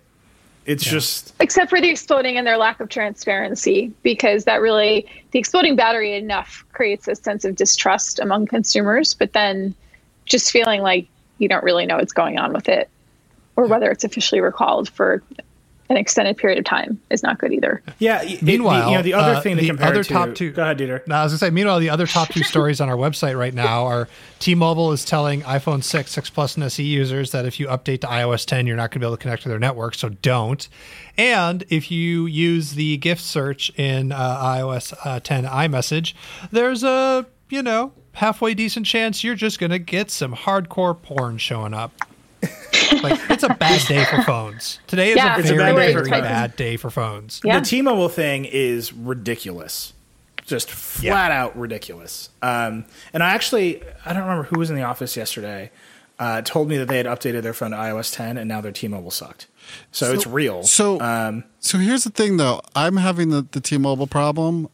It's 0.66 0.84
just, 0.84 1.34
except 1.40 1.72
for 1.72 1.82
the 1.82 1.90
exploding 1.90 2.38
and 2.38 2.46
their 2.46 2.58
lack 2.58 2.80
of 2.80 2.90
transparency 2.90 3.92
because 4.04 4.44
that 4.44 4.62
really 4.62 5.08
the 5.32 5.40
exploding 5.40 5.76
battery 5.76 6.16
enough 6.16 6.64
creates 6.74 7.08
a 7.08 7.16
sense 7.16 7.44
of 7.44 7.56
distrust 7.56 8.20
among 8.20 8.46
consumers 8.46 9.16
but 9.16 9.34
then 9.34 9.74
just 10.26 10.52
feeling 10.52 10.82
like 10.84 11.08
you 11.40 11.50
don't 11.50 11.64
really 11.64 11.86
know 11.86 11.98
what's 11.98 12.14
going 12.14 12.38
on 12.38 12.54
with 12.54 12.70
it 12.70 12.90
or 13.56 13.66
whether 13.68 13.90
it's 13.92 14.04
officially 14.04 14.40
recalled 14.42 14.90
for 14.90 15.22
an 15.92 15.98
extended 15.98 16.38
period 16.38 16.60
of 16.60 16.66
time 16.66 17.02
is 17.10 17.24
not 17.24 17.40
good 17.40 17.52
either 17.52 17.82
yeah. 17.98 18.22
it- 18.22 18.44
Meanwhile, 18.44 18.86
the, 18.86 18.92
you 18.92 18.98
know, 18.98 19.02
the 19.02 19.14
other 19.16 19.34
uh, 19.38 19.42
thing 19.42 19.56
to 19.56 19.62
the 19.64 19.68
compare 19.70 19.88
other 19.88 20.04
to, 20.04 20.14
top 20.14 20.36
two- 20.36 20.52
Go 20.52 20.62
ahead, 20.62 20.78
Dieter. 20.78 21.06
now 21.08 21.22
i 21.22 21.24
was 21.24 21.32
going 21.32 21.40
to 21.40 21.46
say 21.46 21.50
meanwhile 21.50 21.80
the 21.80 21.90
other 21.90 22.06
top 22.06 22.30
two 22.30 22.44
stories 22.54 22.80
on 22.80 22.90
our 22.90 22.96
website 22.96 23.36
right 23.36 23.56
now 23.56 23.86
are 23.88 24.08
t-mobile 24.38 24.92
is 24.92 25.04
telling 25.04 25.42
iphone 25.42 25.84
6 25.84 26.12
6 26.12 26.30
plus 26.30 26.56
and 26.58 26.72
se 26.72 26.84
users 26.84 27.32
that 27.32 27.46
if 27.48 27.60
you 27.60 27.66
update 27.68 28.02
to 28.02 28.08
ios 28.08 28.46
10 28.46 28.68
you're 28.68 28.76
not 28.78 28.92
going 28.92 29.00
to 29.00 29.00
be 29.00 29.06
able 29.08 29.18
to 29.18 29.22
connect 29.22 29.42
to 29.44 29.50
their 29.50 29.58
network 29.58 29.96
so 29.96 30.10
don't 30.10 30.70
and 31.18 31.64
if 31.70 31.90
you 31.90 32.28
use 32.28 32.74
the 32.74 32.98
gift 32.98 33.22
search 33.24 33.72
in 33.76 34.12
uh, 34.12 34.44
ios 34.58 34.94
uh, 35.06 35.20
10 35.20 35.46
imessage 35.46 36.16
there's 36.52 36.84
a 36.84 37.26
you 37.50 37.64
know 37.64 37.92
halfway 38.14 38.54
decent 38.54 38.86
chance 38.86 39.24
you're 39.24 39.36
just 39.36 39.60
going 39.60 39.72
to 39.72 39.80
get 39.80 40.10
some 40.12 40.36
hardcore 40.36 41.00
porn 41.02 41.38
showing 41.38 41.74
up 41.74 41.92
like 43.04 43.20
it's 43.30 43.44
a 43.44 43.54
bad 43.56 43.86
day 43.88 44.04
for 44.06 44.22
phones 44.24 44.80
today 44.88 45.10
is 45.12 45.18
Yeah, 45.18 45.36
a 45.36 45.40
it's 45.40 45.50
a 45.50 45.56
very 45.56 45.74
bad 45.74 45.86
day 45.88 45.94
very 45.94 46.06
for 46.06 46.10
bad, 46.10 46.50
phones. 46.52 46.56
day 46.58 46.78
for 46.78 46.90
phones 46.90 47.42
yeah 47.44 47.60
The 47.60 47.66
T-Mobile 47.66 48.10
thing 48.10 48.46
is 48.46 48.92
ridiculous, 48.94 49.94
just 50.46 50.72
flat 50.72 51.32
out 51.32 51.56
ridiculous. 51.58 52.30
Um, 52.42 52.86
and 53.14 53.22
I 53.22 53.32
actually, 53.32 53.84
I 54.06 54.14
don't 54.14 54.24
remember 54.24 54.44
who 54.46 54.58
was 54.60 54.70
in 54.72 54.76
the 54.76 54.82
office 54.84 55.16
yesterday, 55.16 55.70
uh, 56.18 56.42
told 56.42 56.68
me 56.70 56.78
that 56.78 56.88
they 56.88 56.98
had 56.98 57.06
updated 57.06 57.44
their 57.44 57.54
phone 57.54 57.72
to 57.72 57.78
iOS 57.78 58.14
10 58.16 58.38
and 58.38 58.48
now 58.48 58.60
their 58.60 58.72
T-Mobile 58.72 59.12
sucked. 59.12 59.46
So, 59.92 60.12
it's 60.14 60.26
real. 60.26 60.64
So, 60.64 61.00
um, 61.02 61.44
so 61.60 61.78
here's 61.78 62.04
the 62.04 62.10
thing, 62.10 62.38
though. 62.38 62.62
I'm 62.76 62.98
having 62.98 63.30
the, 63.30 63.46
the 63.52 63.62
T-Mobile 63.62 64.08
problem. 64.08 64.68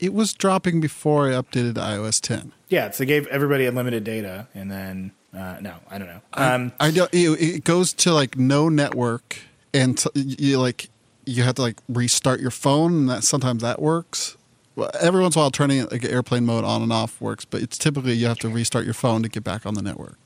It 0.00 0.12
was 0.12 0.32
dropping 0.32 0.80
before 0.80 1.28
I 1.28 1.32
updated 1.32 1.74
to 1.74 1.80
iOS 1.80 2.20
10. 2.20 2.52
yeah, 2.68 2.90
so 2.90 2.98
they 2.98 3.06
gave 3.06 3.26
everybody 3.28 3.66
unlimited 3.66 4.04
data, 4.04 4.48
and 4.54 4.70
then 4.70 5.12
uh, 5.36 5.58
no, 5.60 5.74
I 5.90 5.98
don't 5.98 6.08
know. 6.08 6.20
Um, 6.34 6.72
I 6.80 6.90
don't. 6.90 7.12
It, 7.12 7.28
it 7.40 7.64
goes 7.64 7.92
to 7.94 8.12
like 8.12 8.36
no 8.36 8.68
network, 8.68 9.38
and 9.72 9.96
t- 9.98 10.10
you 10.14 10.58
like 10.60 10.88
you 11.26 11.42
have 11.42 11.54
to 11.56 11.62
like 11.62 11.80
restart 11.88 12.40
your 12.40 12.50
phone, 12.50 12.92
and 12.94 13.08
that 13.08 13.24
sometimes 13.24 13.62
that 13.62 13.80
works. 13.80 14.36
Well, 14.76 14.90
every 15.00 15.22
once 15.22 15.36
in 15.36 15.40
a 15.40 15.42
while, 15.44 15.50
turning 15.52 15.86
like 15.86 16.04
airplane 16.04 16.44
mode 16.44 16.64
on 16.64 16.82
and 16.82 16.92
off 16.92 17.20
works, 17.20 17.44
but 17.44 17.62
it's 17.62 17.78
typically 17.78 18.12
you 18.14 18.26
have 18.26 18.38
to 18.40 18.48
restart 18.48 18.84
your 18.84 18.94
phone 18.94 19.22
to 19.22 19.28
get 19.28 19.44
back 19.44 19.64
on 19.66 19.74
the 19.74 19.82
network. 19.82 20.18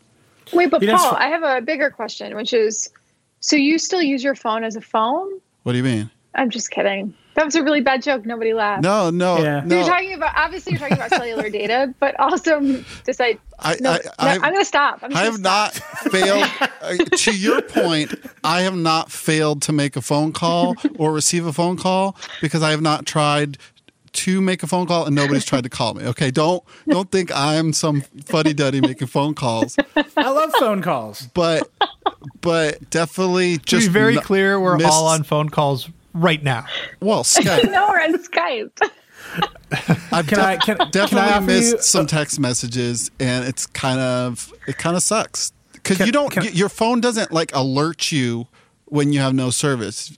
wait 0.54 0.70
but 0.70 0.80
You 0.82 0.88
paul 0.90 1.10
fu- 1.10 1.16
i 1.16 1.26
have 1.28 1.42
a 1.42 1.60
bigger 1.60 1.90
question 1.90 2.34
which 2.34 2.54
is 2.54 2.88
so 3.40 3.54
you 3.56 3.78
still 3.78 4.00
use 4.00 4.24
your 4.24 4.34
phone 4.34 4.64
as 4.64 4.74
a 4.76 4.80
phone 4.80 5.28
What 5.64 5.72
do 5.72 5.78
you 5.78 5.84
mean? 5.84 6.10
i'm 6.34 6.48
just 6.48 6.70
kidding 6.70 7.12
That 7.38 7.44
was 7.44 7.54
a 7.54 7.62
really 7.62 7.80
bad 7.82 8.02
joke. 8.02 8.26
Nobody 8.26 8.52
laughed. 8.52 8.82
No, 8.82 9.10
no, 9.10 9.38
Yeah. 9.38 9.62
no. 9.64 9.76
You're 9.76 9.84
talking 9.86 10.12
about 10.12 10.32
obviously 10.36 10.72
you're 10.72 10.80
talking 10.80 10.96
about 10.96 11.10
cellular 11.10 11.48
data, 11.60 11.94
but 12.00 12.18
also 12.18 12.60
decide. 13.04 13.38
I- 13.60 13.76
no, 13.80 13.92
I- 13.92 13.96
no, 13.98 14.10
I- 14.18 14.32
I'm 14.34 14.40
going 14.40 14.56
to 14.56 14.64
stop. 14.64 14.98
I'm 15.04 15.12
I 15.12 15.14
gonna 15.14 15.30
have 15.30 15.40
not 15.40 15.72
failed. 15.74 16.50
uh, 16.82 16.96
to 16.96 17.36
your 17.36 17.62
point, 17.62 18.12
I 18.42 18.62
have 18.62 18.74
not 18.76 19.12
failed 19.12 19.62
to 19.62 19.72
make 19.72 19.94
a 19.94 20.02
phone 20.02 20.32
call 20.32 20.74
or 20.98 21.12
receive 21.12 21.46
a 21.46 21.52
phone 21.52 21.76
call 21.76 22.16
because 22.40 22.62
I 22.64 22.70
have 22.72 22.82
not 22.82 23.06
tried 23.06 23.56
to 24.14 24.40
make 24.40 24.64
a 24.64 24.66
phone 24.66 24.86
call 24.88 25.04
and 25.06 25.14
nobody's 25.14 25.44
tried 25.44 25.62
to 25.62 25.70
call 25.70 25.94
me. 25.94 26.04
Okay, 26.06 26.32
don't 26.32 26.64
don't 26.88 27.08
think 27.12 27.30
I'm 27.32 27.72
some 27.72 28.00
fuddy 28.26 28.52
duddy 28.52 28.80
making 28.80 29.06
phone 29.06 29.34
calls, 29.34 29.76
I 30.16 30.30
love 30.30 30.50
phone 30.58 30.82
calls. 30.82 31.28
but 31.34 31.70
but 32.40 32.90
definitely 32.90 33.58
To 33.58 33.64
just 33.64 33.86
be 33.88 33.92
very 33.92 34.16
n- 34.16 34.22
clear, 34.22 34.58
we're 34.58 34.76
missed- 34.76 34.88
all 34.90 35.06
on 35.06 35.22
phone 35.22 35.50
calls 35.50 35.88
right 36.20 36.42
now. 36.42 36.66
Well, 37.00 37.22
Skype. 37.24 37.70
No, 37.70 37.88
we're 37.88 38.00
on 38.02 38.14
Skype. 38.18 38.90
I've 40.12 40.26
Can 40.26 40.38
def- 40.38 40.38
I- 40.38 40.56
can- 40.56 40.76
can 40.78 40.80
I 40.86 40.90
definitely 40.90 41.30
offer 41.30 41.46
missed 41.46 41.72
you- 41.76 41.82
some 41.82 42.06
text 42.06 42.40
messages, 42.40 43.10
and 43.20 43.44
it's 43.44 43.66
kind 43.66 44.00
of 44.00 44.52
it 44.66 44.78
kind 44.78 44.96
of 44.96 45.02
sucks 45.02 45.52
because 45.72 46.00
you 46.00 46.12
don't 46.12 46.30
can- 46.30 46.44
y- 46.44 46.50
your 46.52 46.68
phone 46.68 47.00
doesn't 47.00 47.32
like 47.32 47.54
alert 47.54 48.10
you 48.10 48.46
when 48.86 49.12
you 49.12 49.20
have 49.20 49.34
no 49.34 49.50
service. 49.50 50.16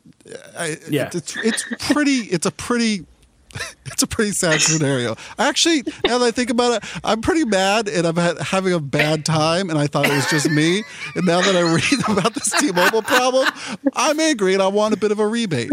I, 0.56 0.76
Yeah. 0.88 1.10
it's 1.12 1.36
it's 1.38 1.64
pretty. 1.92 2.12
It's 2.30 2.46
a 2.46 2.52
pretty. 2.52 3.04
It's 3.92 4.04
a 4.04 4.06
pretty 4.06 4.30
sad 4.30 4.62
scenario. 4.62 5.14
Actually, 5.38 5.82
now 6.06 6.16
that 6.18 6.24
I 6.24 6.30
think 6.30 6.48
about 6.48 6.82
it, 6.82 6.88
I'm 7.04 7.20
pretty 7.20 7.44
mad 7.44 7.86
and 7.86 8.06
I'm 8.06 8.16
ha- 8.16 8.42
having 8.42 8.72
a 8.72 8.78
bad 8.80 9.26
time, 9.26 9.68
and 9.68 9.78
I 9.78 9.88
thought 9.88 10.06
it 10.06 10.12
was 10.12 10.26
just 10.30 10.48
me. 10.48 10.84
And 11.16 11.26
now 11.26 11.42
that 11.42 11.54
I 11.54 11.60
read 11.60 12.08
about 12.18 12.32
this 12.32 12.50
T-Mobile 12.58 13.02
problem, 13.02 13.46
I'm 13.94 14.18
angry 14.18 14.54
and 14.54 14.62
I 14.62 14.68
want 14.68 14.94
a 14.94 14.96
bit 14.96 15.12
of 15.12 15.18
a 15.18 15.26
rebate. 15.26 15.72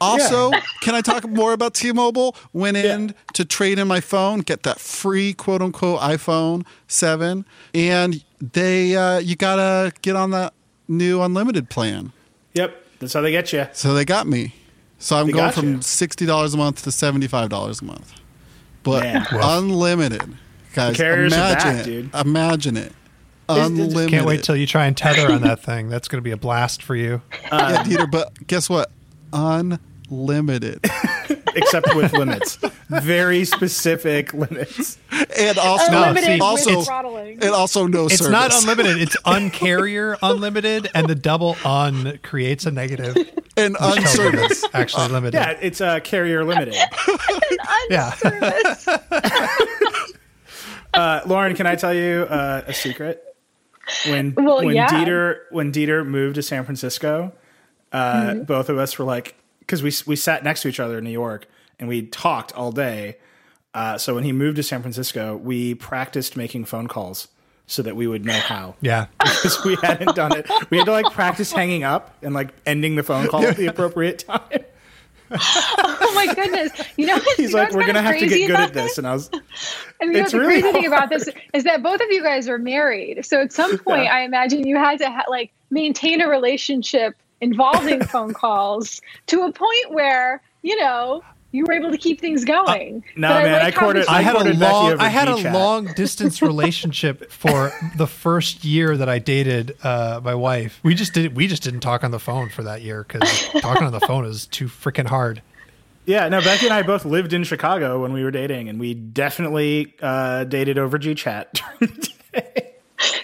Also, 0.00 0.50
can 0.80 0.96
I 0.96 1.02
talk 1.02 1.28
more 1.28 1.52
about 1.52 1.74
T-Mobile? 1.74 2.34
Went 2.52 2.78
in 2.78 3.14
to 3.34 3.44
trade 3.44 3.78
in 3.78 3.86
my 3.86 4.00
phone, 4.00 4.40
get 4.40 4.64
that 4.64 4.80
free 4.80 5.32
quote 5.32 5.62
unquote 5.62 6.00
iPhone 6.00 6.66
7, 6.88 7.44
and 7.74 8.24
they 8.40 8.96
uh, 8.96 9.18
you 9.18 9.36
gotta 9.36 9.92
get 10.02 10.16
on 10.16 10.30
that 10.32 10.52
new 10.88 11.22
unlimited 11.22 11.70
plan. 11.70 12.12
Yep, 12.54 12.84
that's 12.98 13.12
how 13.12 13.20
they 13.20 13.30
get 13.30 13.52
you. 13.52 13.68
So 13.72 13.94
they 13.94 14.04
got 14.04 14.26
me. 14.26 14.54
So 14.98 15.16
I'm 15.16 15.26
They 15.26 15.32
going 15.32 15.52
from 15.52 15.74
you. 15.76 15.82
sixty 15.82 16.26
dollars 16.26 16.54
a 16.54 16.56
month 16.56 16.82
to 16.84 16.92
seventy 16.92 17.26
five 17.28 17.48
dollars 17.50 17.80
a 17.80 17.84
month, 17.84 18.12
but 18.82 19.02
Man. 19.04 19.26
unlimited, 19.32 20.22
guys. 20.74 20.96
carriers 20.96 21.32
are 21.32 21.36
imagine 21.36 21.72
back, 21.76 21.80
it. 21.80 21.84
dude. 21.84 22.14
Imagine 22.14 22.76
it. 22.76 22.80
It's- 22.82 22.94
it's- 23.48 23.66
Unlimited. 23.68 24.10
Can't 24.10 24.26
wait 24.26 24.42
till 24.42 24.56
you 24.56 24.66
try 24.66 24.86
and 24.86 24.96
tether 24.96 25.32
on 25.32 25.40
that 25.42 25.62
thing. 25.62 25.88
That's 25.88 26.06
going 26.08 26.18
to 26.18 26.22
be 26.24 26.32
a 26.32 26.36
blast 26.36 26.82
for 26.82 26.94
you. 26.96 27.22
Uh, 27.50 27.82
yeah, 27.88 27.96
Dieter. 28.04 28.10
But 28.10 28.46
guess 28.46 28.68
what? 28.68 28.90
Unlimited, 29.32 30.80
except 31.54 31.94
with 31.94 32.12
limits, 32.12 32.58
very 32.88 33.44
specific 33.44 34.32
limits. 34.34 34.98
and 35.38 35.58
also 35.58 35.92
Unlimited 35.92 36.24
see, 36.24 36.40
also 36.40 36.82
throttling. 36.82 37.32
and 37.42 37.50
also 37.54 37.86
no 37.86 38.06
It's 38.06 38.18
service. 38.18 38.32
not 38.32 38.52
unlimited. 38.54 38.98
It's 39.02 39.16
uncarrier 39.26 40.16
unlimited, 40.22 40.88
and 40.94 41.06
the 41.06 41.14
double 41.14 41.56
un 41.64 42.18
creates 42.22 42.66
a 42.66 42.70
negative. 42.70 43.16
and 43.56 43.74
which 43.74 43.80
tells 43.80 44.16
you 44.16 44.24
unservice. 44.28 44.64
actually 44.72 45.08
limited. 45.08 45.34
Yeah, 45.38 45.50
it's 45.60 45.80
uh, 45.80 46.00
carrier 46.00 46.44
limited. 46.44 46.74
Yeah. 47.90 48.12
Uh, 50.94 51.20
Lauren, 51.26 51.54
can 51.54 51.66
I 51.66 51.76
tell 51.76 51.94
you 51.94 52.26
uh, 52.28 52.62
a 52.66 52.74
secret? 52.74 53.22
When 54.08 54.34
Well, 54.36 54.64
when 54.64 54.74
yeah. 54.74 54.88
Dieter 54.88 55.36
when 55.50 55.72
Dieter 55.72 56.04
moved 56.06 56.34
to 56.36 56.42
San 56.42 56.64
Francisco, 56.64 57.32
uh, 57.92 58.14
Mm-hmm. 58.30 58.42
both 58.44 58.68
of 58.68 58.78
us 58.78 58.98
were 58.98 59.04
like, 59.04 59.34
because 59.60 59.82
we 59.82 59.92
we 60.06 60.16
sat 60.16 60.44
next 60.44 60.62
to 60.62 60.68
each 60.68 60.80
other 60.80 60.98
in 60.98 61.04
New 61.04 61.10
York 61.10 61.46
and 61.78 61.88
we 61.88 62.02
talked 62.02 62.52
all 62.54 62.72
day. 62.72 63.16
Uh, 63.74 63.98
so 63.98 64.14
when 64.14 64.24
he 64.24 64.32
moved 64.32 64.56
to 64.56 64.62
San 64.62 64.80
Francisco, 64.80 65.36
we 65.36 65.74
practiced 65.74 66.36
making 66.36 66.64
phone 66.64 66.88
calls 66.88 67.28
so 67.66 67.82
that 67.82 67.94
we 67.96 68.06
would 68.06 68.24
know 68.24 68.32
how. 68.32 68.74
Yeah. 68.80 69.06
because 69.22 69.62
we 69.64 69.76
hadn't 69.76 70.16
done 70.16 70.36
it. 70.36 70.50
We 70.70 70.78
had 70.78 70.86
to 70.86 70.92
like 70.92 71.12
practice 71.12 71.52
hanging 71.52 71.84
up 71.84 72.16
and 72.22 72.34
like 72.34 72.50
ending 72.66 72.96
the 72.96 73.02
phone 73.02 73.28
call 73.28 73.44
at 73.46 73.56
the 73.56 73.66
appropriate 73.66 74.20
time. 74.20 74.40
Oh 75.30 76.12
my 76.14 76.32
goodness! 76.34 76.72
You 76.96 77.04
know, 77.06 77.18
He's 77.36 77.38
you 77.38 77.48
know 77.48 77.58
like, 77.58 77.64
what's 77.66 77.76
"We're 77.76 77.86
gonna 77.86 78.00
have 78.00 78.18
to 78.18 78.26
get 78.26 78.46
good 78.46 78.58
at 78.58 78.72
this," 78.72 78.96
and 78.96 79.06
I 79.06 79.12
was, 79.12 79.28
And 80.00 80.14
you 80.14 80.22
know, 80.22 80.28
the 80.28 80.38
really 80.40 80.62
crazy 80.62 80.72
thing 80.72 80.86
about 80.86 81.10
this 81.10 81.28
is 81.52 81.64
that 81.64 81.82
both 81.82 82.00
of 82.00 82.06
you 82.10 82.22
guys 82.22 82.48
are 82.48 82.56
married. 82.56 83.26
So 83.26 83.42
at 83.42 83.52
some 83.52 83.76
point, 83.76 84.04
Yeah. 84.04 84.14
I 84.14 84.20
imagine 84.22 84.66
you 84.66 84.76
had 84.76 84.98
to 85.00 85.10
ha- 85.10 85.24
like 85.28 85.52
maintain 85.70 86.22
a 86.22 86.28
relationship 86.28 87.14
involving 87.42 88.02
phone 88.04 88.32
calls 88.32 89.02
to 89.26 89.42
a 89.42 89.52
point 89.52 89.90
where 89.90 90.40
you 90.62 90.80
know 90.80 91.22
you 91.50 91.64
were 91.64 91.72
able 91.72 91.90
to 91.90 91.96
keep 91.96 92.20
things 92.20 92.44
going. 92.44 93.02
no, 93.16 93.28
But 93.28 93.42
man, 93.44 93.54
I 93.54 93.64
like 93.64 93.74
how 93.74 93.80
courted- 93.80 94.06
I 94.06 94.20
had 94.22 94.36
a 94.36 94.52
long 94.54 94.98
I 95.00 95.08
had 95.08 95.28
a 95.28 95.36
long 95.52 95.86
distance 95.94 96.42
relationship 96.42 97.30
for 97.32 97.72
the 97.96 98.06
first 98.06 98.64
year 98.64 98.96
that 98.96 99.08
I 99.08 99.18
dated 99.18 99.76
uh, 99.82 100.20
my 100.22 100.34
wife. 100.34 100.78
We 100.82 100.94
just 100.94 101.14
did 101.14 101.34
we 101.36 101.46
just 101.46 101.62
didn't 101.62 101.80
talk 101.80 102.04
on 102.04 102.10
the 102.10 102.18
phone 102.18 102.50
for 102.50 102.62
that 102.64 102.82
year 102.82 103.02
because 103.02 103.48
talking 103.60 103.84
on 103.86 103.92
the 103.92 104.00
phone 104.00 104.24
is 104.26 104.46
too 104.46 104.66
freaking 104.66 105.06
hard. 105.06 105.40
yeah, 106.04 106.28
no. 106.28 106.40
Becky 106.42 106.66
and 106.66 106.74
I 106.74 106.82
both 106.82 107.04
lived 107.06 107.32
in 107.32 107.44
Chicago 107.44 108.02
when 108.02 108.12
we 108.12 108.22
were 108.24 108.30
dating, 108.30 108.68
and 108.68 108.78
we 108.78 108.92
definitely 108.94 109.94
uh, 110.02 110.44
dated 110.44 110.76
over 110.78 110.98
GChat. 110.98 111.60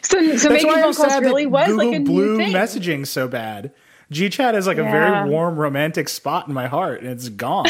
so, 0.02 0.19
so 0.19 0.19
That's 0.21 0.45
making 0.49 0.66
why 0.69 0.83
phone 0.83 0.95
calls 0.95 1.21
really 1.21 1.47
was 1.47 1.66
Google 1.69 1.87
like 1.90 2.00
a 2.00 2.04
blew 2.04 2.33
new 2.33 2.37
thing. 2.38 2.52
messaging 2.52 3.07
so 3.07 3.28
bad. 3.28 3.73
GChat 4.12 4.54
is 4.54 4.66
like 4.66 4.76
a 4.78 4.83
very 4.83 5.28
warm, 5.28 5.57
romantic 5.57 6.09
spot 6.09 6.47
in 6.47 6.54
my 6.54 6.66
heart, 6.69 7.00
and 7.00 7.11
it's 7.11 7.28
gone. 7.31 7.66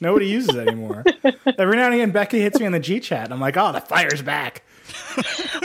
Nobody 0.00 0.26
uses 0.26 0.54
it 0.54 0.68
anymore. 0.68 1.04
Every 1.58 1.76
now 1.76 1.86
and 1.86 1.94
again, 1.94 2.10
Becky 2.10 2.40
hits 2.40 2.58
me 2.60 2.66
on 2.66 2.72
the 2.72 2.80
GChat, 2.80 3.24
and 3.24 3.32
I'm 3.32 3.40
like, 3.40 3.56
"Oh, 3.56 3.72
the 3.72 3.80
fire's 3.80 4.22
back." 4.22 4.62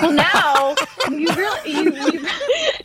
Well, 0.01 0.12
now 0.13 0.75
you 1.09 1.27
really 1.33 1.71
you, 1.71 2.21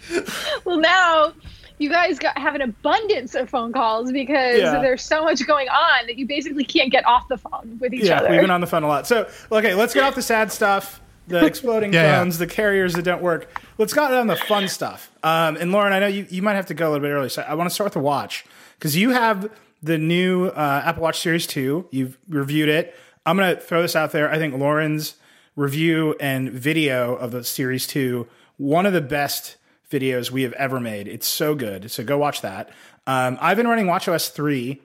you 0.09 0.25
well 0.65 0.79
now 0.79 1.33
you 1.79 1.89
guys 1.91 2.19
got 2.19 2.37
have 2.39 2.55
an 2.55 2.61
abundance 2.63 3.35
of 3.35 3.49
phone 3.51 3.73
calls 3.73 4.11
because 4.13 4.59
Yeah. 4.61 4.81
there's 4.81 5.03
so 5.03 5.23
much 5.25 5.47
going 5.47 5.69
on 5.69 6.07
that 6.07 6.17
you 6.17 6.27
basically 6.27 6.65
can't 6.65 6.91
get 6.91 7.07
off 7.07 7.29
the 7.29 7.37
phone 7.39 7.79
with 7.81 7.93
each 7.93 8.05
yeah, 8.05 8.19
other. 8.21 8.31
we've 8.31 8.41
been 8.41 8.51
on 8.51 8.61
the 8.61 8.67
phone 8.67 8.83
a 8.83 8.89
lot. 8.89 9.07
So, 9.07 9.29
okay, 9.53 9.75
let's 9.75 9.93
get 9.95 10.03
off 10.05 10.15
the 10.15 10.23
sad 10.23 10.51
stuff, 10.53 11.01
the 11.29 11.45
exploding 11.47 11.93
Yeah, 11.93 12.03
yeah. 12.03 12.19
phones, 12.21 12.39
the 12.39 12.47
carriers 12.47 12.95
that 12.95 13.03
don't 13.03 13.23
work. 13.23 13.49
Let's 13.79 13.93
get 13.93 14.13
on 14.13 14.27
the 14.29 14.37
fun 14.37 14.69
stuff. 14.69 15.11
Um, 15.23 15.57
and 15.57 15.73
Lauren, 15.73 15.93
I 15.93 15.99
know 15.99 16.07
you, 16.07 16.27
you 16.31 16.43
might 16.43 16.55
have 16.55 16.67
to 16.67 16.75
go 16.75 16.89
a 16.89 16.91
little 16.91 17.07
bit 17.07 17.13
early, 17.13 17.29
so 17.29 17.43
I 17.43 17.55
want 17.55 17.69
to 17.69 17.75
start 17.75 17.87
with 17.87 17.95
the 17.95 18.01
watch 18.01 18.45
because 18.79 18.97
you 18.97 19.11
have 19.11 19.51
the 19.85 19.99
new 19.99 20.47
uh, 20.47 20.83
Apple 20.85 21.03
Watch 21.03 21.21
Series 21.21 21.47
2. 21.47 21.89
You've 21.91 22.17
reviewed 22.29 22.71
it. 22.71 22.95
I'm 23.27 23.37
going 23.37 23.55
to 23.55 23.61
throw 23.61 23.83
this 23.83 23.95
out 23.95 24.13
there. 24.13 24.31
I 24.31 24.39
think 24.39 24.55
Lauren's 24.55 25.17
review 25.57 26.17
and 26.19 26.51
video 26.51 27.15
of 27.15 27.33
the 27.33 27.45
Series 27.45 27.87
2, 27.87 28.27
one 28.57 28.87
of 28.87 28.95
the 28.95 29.03
best 29.03 29.57
videos 29.91 30.31
we 30.31 30.43
have 30.43 30.55
ever 30.55 30.81
made. 30.81 31.07
It's 31.07 31.27
so 31.27 31.55
good. 31.55 31.91
So 31.91 32.03
go 32.03 32.17
watch 32.17 32.41
that. 32.41 32.71
Um, 33.07 33.37
I've 33.41 33.59
been 33.59 33.69
running 33.69 33.85
WatchOS 33.85 34.31
3. 34.31 34.81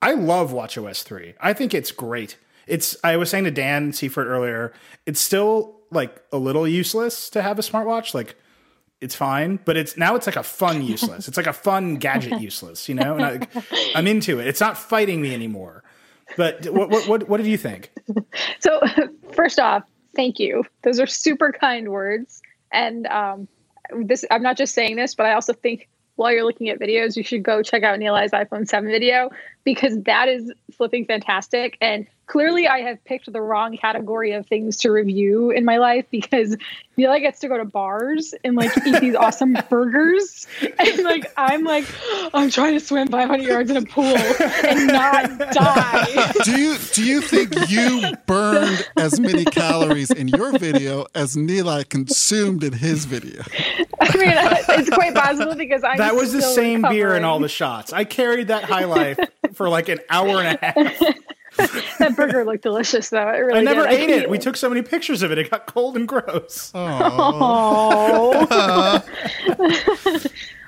I 0.00 0.12
love 0.12 0.52
WatchOS 0.52 1.02
3. 1.02 1.34
I 1.40 1.52
think 1.52 1.74
it's 1.74 1.90
great. 1.90 2.36
It's 2.68 2.96
I 3.02 3.16
was 3.16 3.30
saying 3.30 3.44
to 3.44 3.50
Dan 3.50 3.92
Seifert 3.92 4.28
earlier, 4.28 4.72
it's 5.04 5.20
still 5.20 5.80
like 5.90 6.22
a 6.32 6.38
little 6.38 6.66
useless 6.66 7.28
to 7.30 7.42
have 7.42 7.58
a 7.58 7.62
smartwatch. 7.62 8.14
Like 8.14 8.36
it's 9.00 9.14
fine, 9.14 9.58
but 9.64 9.76
it's 9.76 9.96
now 9.96 10.14
it's 10.14 10.26
like 10.26 10.36
a 10.36 10.42
fun 10.42 10.82
useless. 10.82 11.28
It's 11.28 11.36
like 11.36 11.46
a 11.46 11.52
fun 11.52 11.96
gadget 11.96 12.40
useless, 12.40 12.88
you 12.88 12.94
know? 12.94 13.16
And 13.16 13.24
I, 13.24 13.62
I'm 13.94 14.06
into 14.06 14.40
it. 14.40 14.46
It's 14.46 14.60
not 14.60 14.78
fighting 14.78 15.20
me 15.20 15.34
anymore. 15.34 15.84
But 16.36 16.66
what 16.70 16.90
what 16.90 17.08
what, 17.08 17.28
what 17.28 17.36
did 17.36 17.46
you 17.46 17.58
think? 17.58 17.92
So, 18.60 18.80
first 19.32 19.58
off, 19.58 19.82
thank 20.16 20.38
you. 20.38 20.64
Those 20.82 20.98
are 21.00 21.06
super 21.06 21.52
kind 21.52 21.90
words. 21.90 22.40
And 22.72 23.06
um, 23.08 23.48
this, 24.04 24.24
I'm 24.30 24.42
not 24.42 24.56
just 24.56 24.74
saying 24.74 24.96
this, 24.96 25.14
but 25.14 25.26
I 25.26 25.34
also 25.34 25.52
think 25.52 25.88
while 26.16 26.32
you're 26.32 26.44
looking 26.44 26.68
at 26.68 26.78
videos, 26.78 27.16
you 27.16 27.22
should 27.22 27.42
go 27.42 27.62
check 27.62 27.82
out 27.82 27.98
Nilay's 27.98 28.30
iPhone 28.30 28.66
7 28.66 28.88
video 28.90 29.30
because 29.64 30.00
that 30.02 30.28
is 30.28 30.52
flipping 30.72 31.04
fantastic. 31.04 31.76
And 31.80 32.06
clearly, 32.26 32.66
I 32.66 32.80
have 32.80 33.04
picked 33.04 33.32
the 33.32 33.40
wrong 33.40 33.76
category 33.76 34.32
of 34.32 34.46
things 34.46 34.78
to 34.78 34.90
review 34.90 35.50
in 35.50 35.64
my 35.64 35.78
life 35.78 36.06
because 36.10 36.56
Nilay 36.98 37.20
gets 37.20 37.40
to 37.40 37.48
go 37.48 37.58
to 37.58 37.64
bars 37.64 38.34
and 38.44 38.54
like 38.54 38.70
eat 38.86 39.00
these 39.00 39.14
awesome 39.14 39.56
burgers. 39.70 40.46
And 40.60 41.02
like, 41.02 41.32
I'm 41.36 41.64
like, 41.64 41.84
I'm 42.32 42.50
trying 42.50 42.74
to 42.74 42.80
swim 42.80 43.08
500 43.08 43.42
yards 43.42 43.70
in 43.70 43.76
a 43.76 43.82
pool 43.82 44.04
and 44.04 44.86
not 44.86 45.38
die. 45.52 46.32
do 46.44 46.58
you 46.58 46.76
do 46.92 47.04
you 47.04 47.20
think 47.20 47.52
you 47.68 48.12
burned 48.26 48.88
as 48.96 49.18
many 49.18 49.44
calories 49.44 50.10
in 50.10 50.28
your 50.28 50.56
video 50.58 51.06
as 51.14 51.36
Nilay 51.36 51.88
consumed 51.88 52.62
in 52.62 52.72
his 52.72 53.04
video? 53.04 53.42
I 54.00 54.16
mean, 54.16 54.32
it's 54.78 54.90
quite 54.90 55.14
possible 55.14 55.54
because 55.54 55.82
I'm 55.82 55.98
That 55.98 56.14
was 56.14 56.32
the 56.32 56.42
still 56.42 56.54
same 56.54 56.82
beer 56.82 57.16
in 57.16 57.24
all 57.24 57.38
the 57.38 57.48
shots. 57.48 57.92
I 57.92 58.04
carried 58.04 58.48
that 58.48 58.64
high 58.64 58.84
life 58.84 59.18
for 59.54 59.68
like 59.68 59.88
an 59.88 59.98
hour 60.10 60.40
and 60.40 60.58
a 60.60 60.64
half. 60.64 61.14
That 61.98 62.16
burger 62.16 62.44
looked 62.44 62.62
delicious, 62.62 63.10
though. 63.10 63.28
It 63.28 63.38
really 63.38 63.60
I 63.60 63.62
never 63.62 63.86
did. 63.86 64.00
ate 64.00 64.10
it. 64.10 64.30
We 64.30 64.38
took 64.38 64.56
so 64.56 64.68
many 64.68 64.82
pictures 64.82 65.22
of 65.22 65.30
it. 65.30 65.38
It 65.38 65.50
got 65.50 65.66
cold 65.66 65.96
and 65.96 66.08
gross. 66.08 66.72
Oh. 68.36 68.46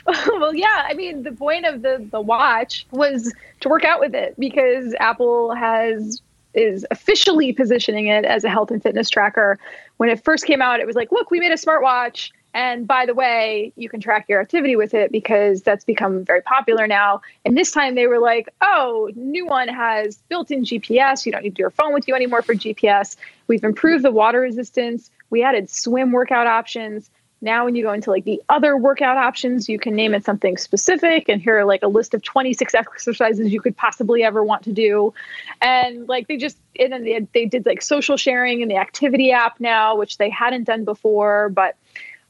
well, 0.39 0.55
yeah. 0.55 0.85
I 0.89 0.95
mean, 0.95 1.25
the 1.25 1.33
point 1.33 1.67
of 1.67 1.83
the 1.83 2.07
the 2.11 2.21
watch 2.21 2.87
was 2.93 3.33
to 3.61 3.69
work 3.69 3.85
out 3.85 4.01
with 4.01 4.15
it 4.15 4.35
because 4.39 4.95
Apple 5.01 5.55
has 5.55 6.23
is 6.55 6.87
officially 6.91 7.53
positioning 7.53 8.07
it 8.07 8.25
as 8.25 8.45
a 8.45 8.49
health 8.49 8.71
and 8.71 8.83
fitness 8.83 9.11
tracker. 9.11 9.59
When 9.99 10.09
it 10.09 10.23
first 10.25 10.47
came 10.47 10.63
out, 10.63 10.81
it 10.81 10.87
was 10.87 10.97
like, 10.97 11.13
look, 11.13 11.31
we 11.31 11.41
made 11.41 11.53
a 11.53 11.57
smartwatch. 11.57 12.31
And 12.57 12.87
by 12.87 13.05
the 13.05 13.13
way, 13.13 13.71
you 13.77 13.91
can 13.91 14.01
track 14.01 14.31
your 14.31 14.41
activity 14.41 14.77
with 14.77 14.95
it 14.95 15.13
because 15.13 15.61
that's 15.61 15.85
become 15.85 16.25
very 16.25 16.41
popular 16.41 16.87
now. 16.87 17.21
And 17.45 17.55
this 17.55 17.71
time 17.71 17.97
they 17.97 18.07
were 18.07 18.19
like, 18.19 18.49
oh, 18.63 19.11
new 19.15 19.45
one 19.45 19.69
has 19.69 20.17
built 20.31 20.51
in 20.51 20.65
GPS. 20.65 21.27
You 21.27 21.33
don't 21.33 21.45
need 21.45 21.59
your 21.59 21.69
phone 21.69 21.93
with 21.93 22.09
you 22.09 22.15
anymore 22.15 22.41
for 22.41 22.55
GPS. 22.55 23.17
We've 23.47 23.63
improved 23.63 24.07
the 24.07 24.11
water 24.11 24.41
resistance. 24.41 25.11
We 25.29 25.43
added 25.43 25.69
swim 25.69 26.13
workout 26.13 26.47
options. 26.47 27.11
Now, 27.43 27.67
when 27.67 27.75
you 27.75 27.83
go 27.83 27.93
into 27.93 28.11
like 28.11 28.25
the 28.25 28.43
other 28.49 28.79
workout 28.79 29.19
options, 29.19 29.69
you 29.69 29.79
can 29.79 29.95
name 29.95 30.15
it 30.15 30.25
something 30.25 30.57
specific. 30.57 31.29
And 31.29 31.43
here 31.43 31.59
are 31.59 31.67
like 31.67 31.83
a 31.83 31.89
list 31.89 32.15
of 32.15 32.23
26 32.23 32.75
exercises 32.75 33.53
you 33.53 33.61
could 33.61 33.77
possibly 33.77 34.23
ever 34.23 34.43
want 34.43 34.63
to 34.63 34.73
do. 34.73 35.13
And 35.61 36.09
like 36.09 36.27
they 36.27 36.39
just, 36.39 36.57
and 36.81 36.91
then 36.91 37.05
they, 37.05 37.29
they 37.35 37.45
did 37.45 37.67
like 37.67 37.83
social 37.83 38.17
sharing 38.17 38.63
in 38.63 38.69
the 38.69 38.79
activity 38.79 39.31
app 39.31 39.61
now, 39.61 39.95
which 39.95 40.17
they 40.17 40.31
hadn't 40.31 40.65
done 40.65 40.87
before. 40.87 41.51
But 41.51 41.77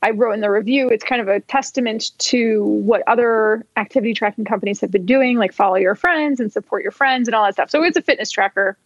I 0.03 0.11
wrote 0.11 0.33
in 0.33 0.41
the 0.41 0.51
review, 0.51 0.89
it's 0.89 1.05
kind 1.05 1.21
of 1.21 1.29
a 1.29 1.41
testament 1.41 2.13
to 2.19 2.63
what 2.65 3.03
other 3.07 3.65
activity 3.77 4.15
tracking 4.15 4.45
companies 4.45 4.81
have 4.81 4.91
been 4.91 5.07
doing, 5.07 5.39
like 5.39 5.53
follow 5.53 5.77
your 5.77 5.95
friends 5.95 6.39
and 6.39 6.53
support 6.53 6.83
your 6.83 6.93
friends 6.93 7.29
and 7.29 7.35
all 7.35 7.45
that 7.45 7.55
stuff. 7.55 7.71
So 7.71 7.83
it's 7.83 7.97
a 7.97 8.03
fitness 8.03 8.31
tracker. 8.31 8.77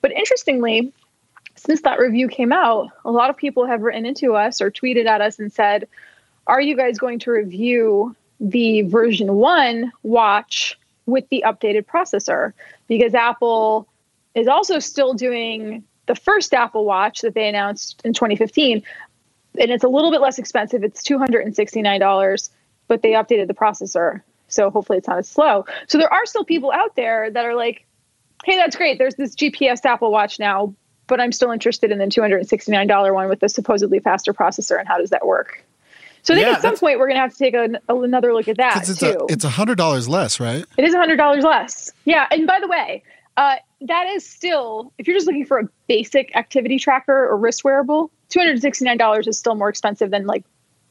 But 0.00 0.12
interestingly, 0.12 0.92
since 1.56 1.82
that 1.82 1.98
review 1.98 2.28
came 2.28 2.52
out, 2.52 2.88
a 3.04 3.10
lot 3.10 3.30
of 3.30 3.36
people 3.36 3.66
have 3.66 3.82
written 3.82 4.06
into 4.06 4.34
us 4.34 4.60
or 4.60 4.70
tweeted 4.70 5.06
at 5.06 5.20
us 5.20 5.38
and 5.38 5.52
said, 5.52 5.86
Are 6.46 6.60
you 6.60 6.76
guys 6.76 6.98
going 6.98 7.18
to 7.20 7.30
review 7.30 8.16
the 8.40 8.82
version 8.82 9.34
one 9.34 9.92
watch 10.02 10.78
with 11.06 11.28
the 11.28 11.44
updated 11.46 11.84
processor? 11.84 12.52
Because 12.88 13.14
Apple 13.14 13.86
is 14.34 14.48
also 14.48 14.78
still 14.78 15.14
doing 15.14 15.84
the 16.06 16.14
first 16.14 16.52
Apple 16.52 16.84
Watch 16.84 17.20
that 17.20 17.34
they 17.34 17.48
announced 17.48 18.02
in 18.04 18.12
2015. 18.12 18.82
And 19.58 19.70
it's 19.70 19.84
a 19.84 19.88
little 19.88 20.10
bit 20.10 20.20
less 20.20 20.38
expensive. 20.38 20.82
It's 20.82 21.02
$269, 21.02 22.50
but 22.88 23.02
they 23.02 23.12
updated 23.12 23.46
the 23.48 23.54
processor. 23.54 24.22
So 24.48 24.70
hopefully 24.70 24.98
it's 24.98 25.08
not 25.08 25.18
as 25.18 25.28
slow. 25.28 25.64
So 25.88 25.98
there 25.98 26.12
are 26.12 26.26
still 26.26 26.44
people 26.44 26.72
out 26.72 26.96
there 26.96 27.30
that 27.30 27.44
are 27.44 27.54
like, 27.54 27.86
hey, 28.44 28.56
that's 28.56 28.76
great. 28.76 28.98
There's 28.98 29.14
this 29.14 29.34
GPS 29.34 29.84
Apple 29.84 30.10
Watch 30.10 30.38
now, 30.38 30.74
but 31.06 31.20
I'm 31.20 31.32
still 31.32 31.50
interested 31.50 31.90
in 31.90 31.98
the 31.98 32.06
$269 32.06 33.14
one 33.14 33.28
with 33.28 33.40
the 33.40 33.48
supposedly 33.48 34.00
faster 34.00 34.32
processor 34.34 34.78
and 34.78 34.86
how 34.88 34.98
does 34.98 35.10
that 35.10 35.26
work? 35.26 35.64
So 36.22 36.34
I 36.34 36.36
think 36.38 36.46
Yeah, 36.48 36.54
at 36.54 36.62
some 36.62 36.76
point 36.76 36.98
we're 36.98 37.06
going 37.06 37.16
to 37.16 37.20
have 37.20 37.32
to 37.32 37.38
take 37.38 37.54
a, 37.54 37.68
another 37.88 38.32
look 38.32 38.48
at 38.48 38.56
that 38.56 38.88
It's 38.88 38.98
too. 38.98 39.26
a, 39.28 39.32
it's 39.32 39.44
hundred 39.44 39.76
dollars 39.76 40.08
less, 40.08 40.40
right? 40.40 40.64
it 40.76 40.84
is 40.84 40.94
$100 40.94 41.42
less. 41.42 41.92
Yeah, 42.06 42.26
and 42.30 42.46
by 42.46 42.60
the 42.60 42.68
way, 42.68 43.02
uh, 43.36 43.56
that 43.82 44.06
is 44.08 44.26
still 44.26 44.92
if 44.98 45.06
you're 45.06 45.16
just 45.16 45.26
looking 45.26 45.44
for 45.44 45.58
a 45.58 45.68
basic 45.88 46.34
activity 46.36 46.78
tracker 46.78 47.26
or 47.28 47.36
wrist 47.36 47.64
wearable, 47.64 48.10
$269 48.30 49.28
is 49.28 49.38
still 49.38 49.54
more 49.54 49.68
expensive 49.68 50.10
than 50.10 50.26
like 50.26 50.44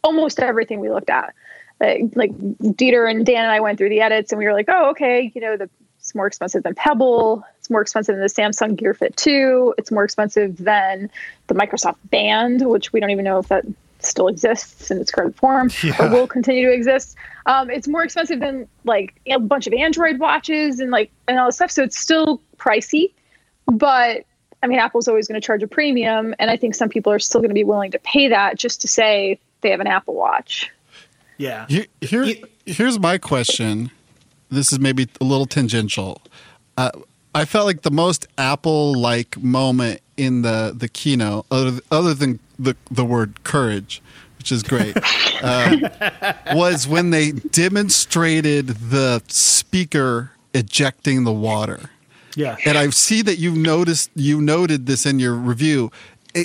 almost 0.04 0.40
everything 0.40 0.80
we 0.80 0.90
looked 0.90 1.10
at. 1.10 1.34
Like, 1.80 2.16
like 2.16 2.38
Dieter 2.38 3.10
and 3.10 3.26
Dan 3.26 3.44
and 3.44 3.52
I 3.52 3.60
went 3.60 3.78
through 3.78 3.90
the 3.90 4.02
edits 4.02 4.32
and 4.32 4.40
we 4.40 4.46
were 4.46 4.54
like, 4.54 4.70
oh, 4.70 4.92
okay, 4.92 5.32
you 5.34 5.42
know, 5.42 5.58
the 5.58 5.70
it's 6.04 6.14
more 6.14 6.28
expensive 6.28 6.64
than 6.64 6.76
Pebble. 6.76 7.46
It's 7.60 7.70
more 7.70 7.82
expensive 7.82 8.16
than 8.16 8.22
the 8.22 8.28
Samsung 8.28 8.76
Gear 8.76 8.94
Fit 8.94 9.16
2. 9.16 9.76
It's 9.78 9.90
more 9.90 10.04
expensive 10.04 10.58
than 10.58 11.10
the 11.48 11.54
Microsoft 11.54 11.96
Band, 12.12 12.70
which 12.70 12.92
we 12.92 13.00
don't 13.00 13.10
even 13.10 13.24
know 13.24 13.38
if 13.38 13.48
that 13.48 13.64
still 14.00 14.28
exists 14.28 14.92
in 14.92 15.00
its 15.00 15.12
current 15.12 15.34
form 15.38 15.70
or 16.00 16.10
will 16.10 16.28
continue 16.28 16.68
to 16.68 16.74
exist. 16.74 17.16
Um, 17.46 17.70
it's 17.70 17.88
more 17.88 18.04
expensive 18.04 18.42
than 18.42 18.68
like 18.84 19.16
a 19.28 19.40
bunch 19.40 19.66
of 19.66 19.72
Android 19.72 20.20
watches 20.20 20.82
and 20.82 20.92
like 20.92 21.10
and 21.30 21.40
all 21.40 21.46
this 21.46 21.56
stuff. 21.56 21.72
So 21.72 21.84
it's 21.84 21.98
still 21.98 22.42
pricey, 22.58 23.14
but 23.68 24.26
I 24.64 24.68
mean, 24.68 24.80
Apple's 24.80 25.10
always 25.10 25.28
going 25.28 25.40
to 25.40 25.46
charge 25.46 25.62
a 25.62 25.68
premium, 25.68 26.34
and 26.40 26.50
I 26.50 26.56
think 26.56 26.74
some 26.74 26.88
people 26.88 27.12
are 27.12 27.20
still 27.20 27.42
going 27.42 27.50
to 27.50 27.56
be 27.56 27.66
willing 27.66 27.92
to 27.92 28.00
pay 28.00 28.30
that 28.30 28.58
just 28.58 28.80
to 28.82 28.88
say 28.88 29.38
they 29.60 29.70
have 29.70 29.82
an 29.82 29.88
Apple 29.88 30.14
Watch. 30.14 30.72
Yeah. 31.38 31.66
Here, 31.68 31.86
here, 32.00 32.34
here's 32.66 32.98
my 32.98 33.18
question. 33.18 33.92
This 34.50 34.72
is 34.72 34.80
maybe 34.80 35.10
a 35.20 35.26
little 35.26 35.46
tangential. 35.46 36.22
Uh, 36.78 36.92
I 37.36 37.44
felt 37.44 37.66
like 37.66 37.82
the 37.82 37.92
most 37.92 38.26
Apple-like 38.38 39.42
moment 39.42 40.00
in 40.16 40.44
the 40.44 40.74
the 40.76 40.88
keynote, 40.88 41.46
other, 41.52 41.80
other 41.92 42.14
than 42.14 42.40
the 42.58 42.78
the 42.90 43.04
word 43.04 43.44
courage, 43.44 44.02
which 44.38 44.52
is 44.52 44.64
great, 44.64 44.96
um, 45.44 45.88
was 46.54 46.88
when 46.88 47.10
they 47.10 47.32
demonstrated 47.32 48.68
the 48.68 49.22
speaker 49.28 50.32
ejecting 50.54 51.24
the 51.24 51.34
water. 51.34 51.90
Yeah. 52.36 52.58
And 52.66 52.78
I 52.78 52.90
see 52.90 53.22
that 53.22 53.38
you've 53.38 53.58
noticed 53.58 54.10
you 54.16 54.42
noted 54.42 54.86
this 54.86 55.06
in 55.06 55.20
your 55.20 55.34
review. 55.36 55.92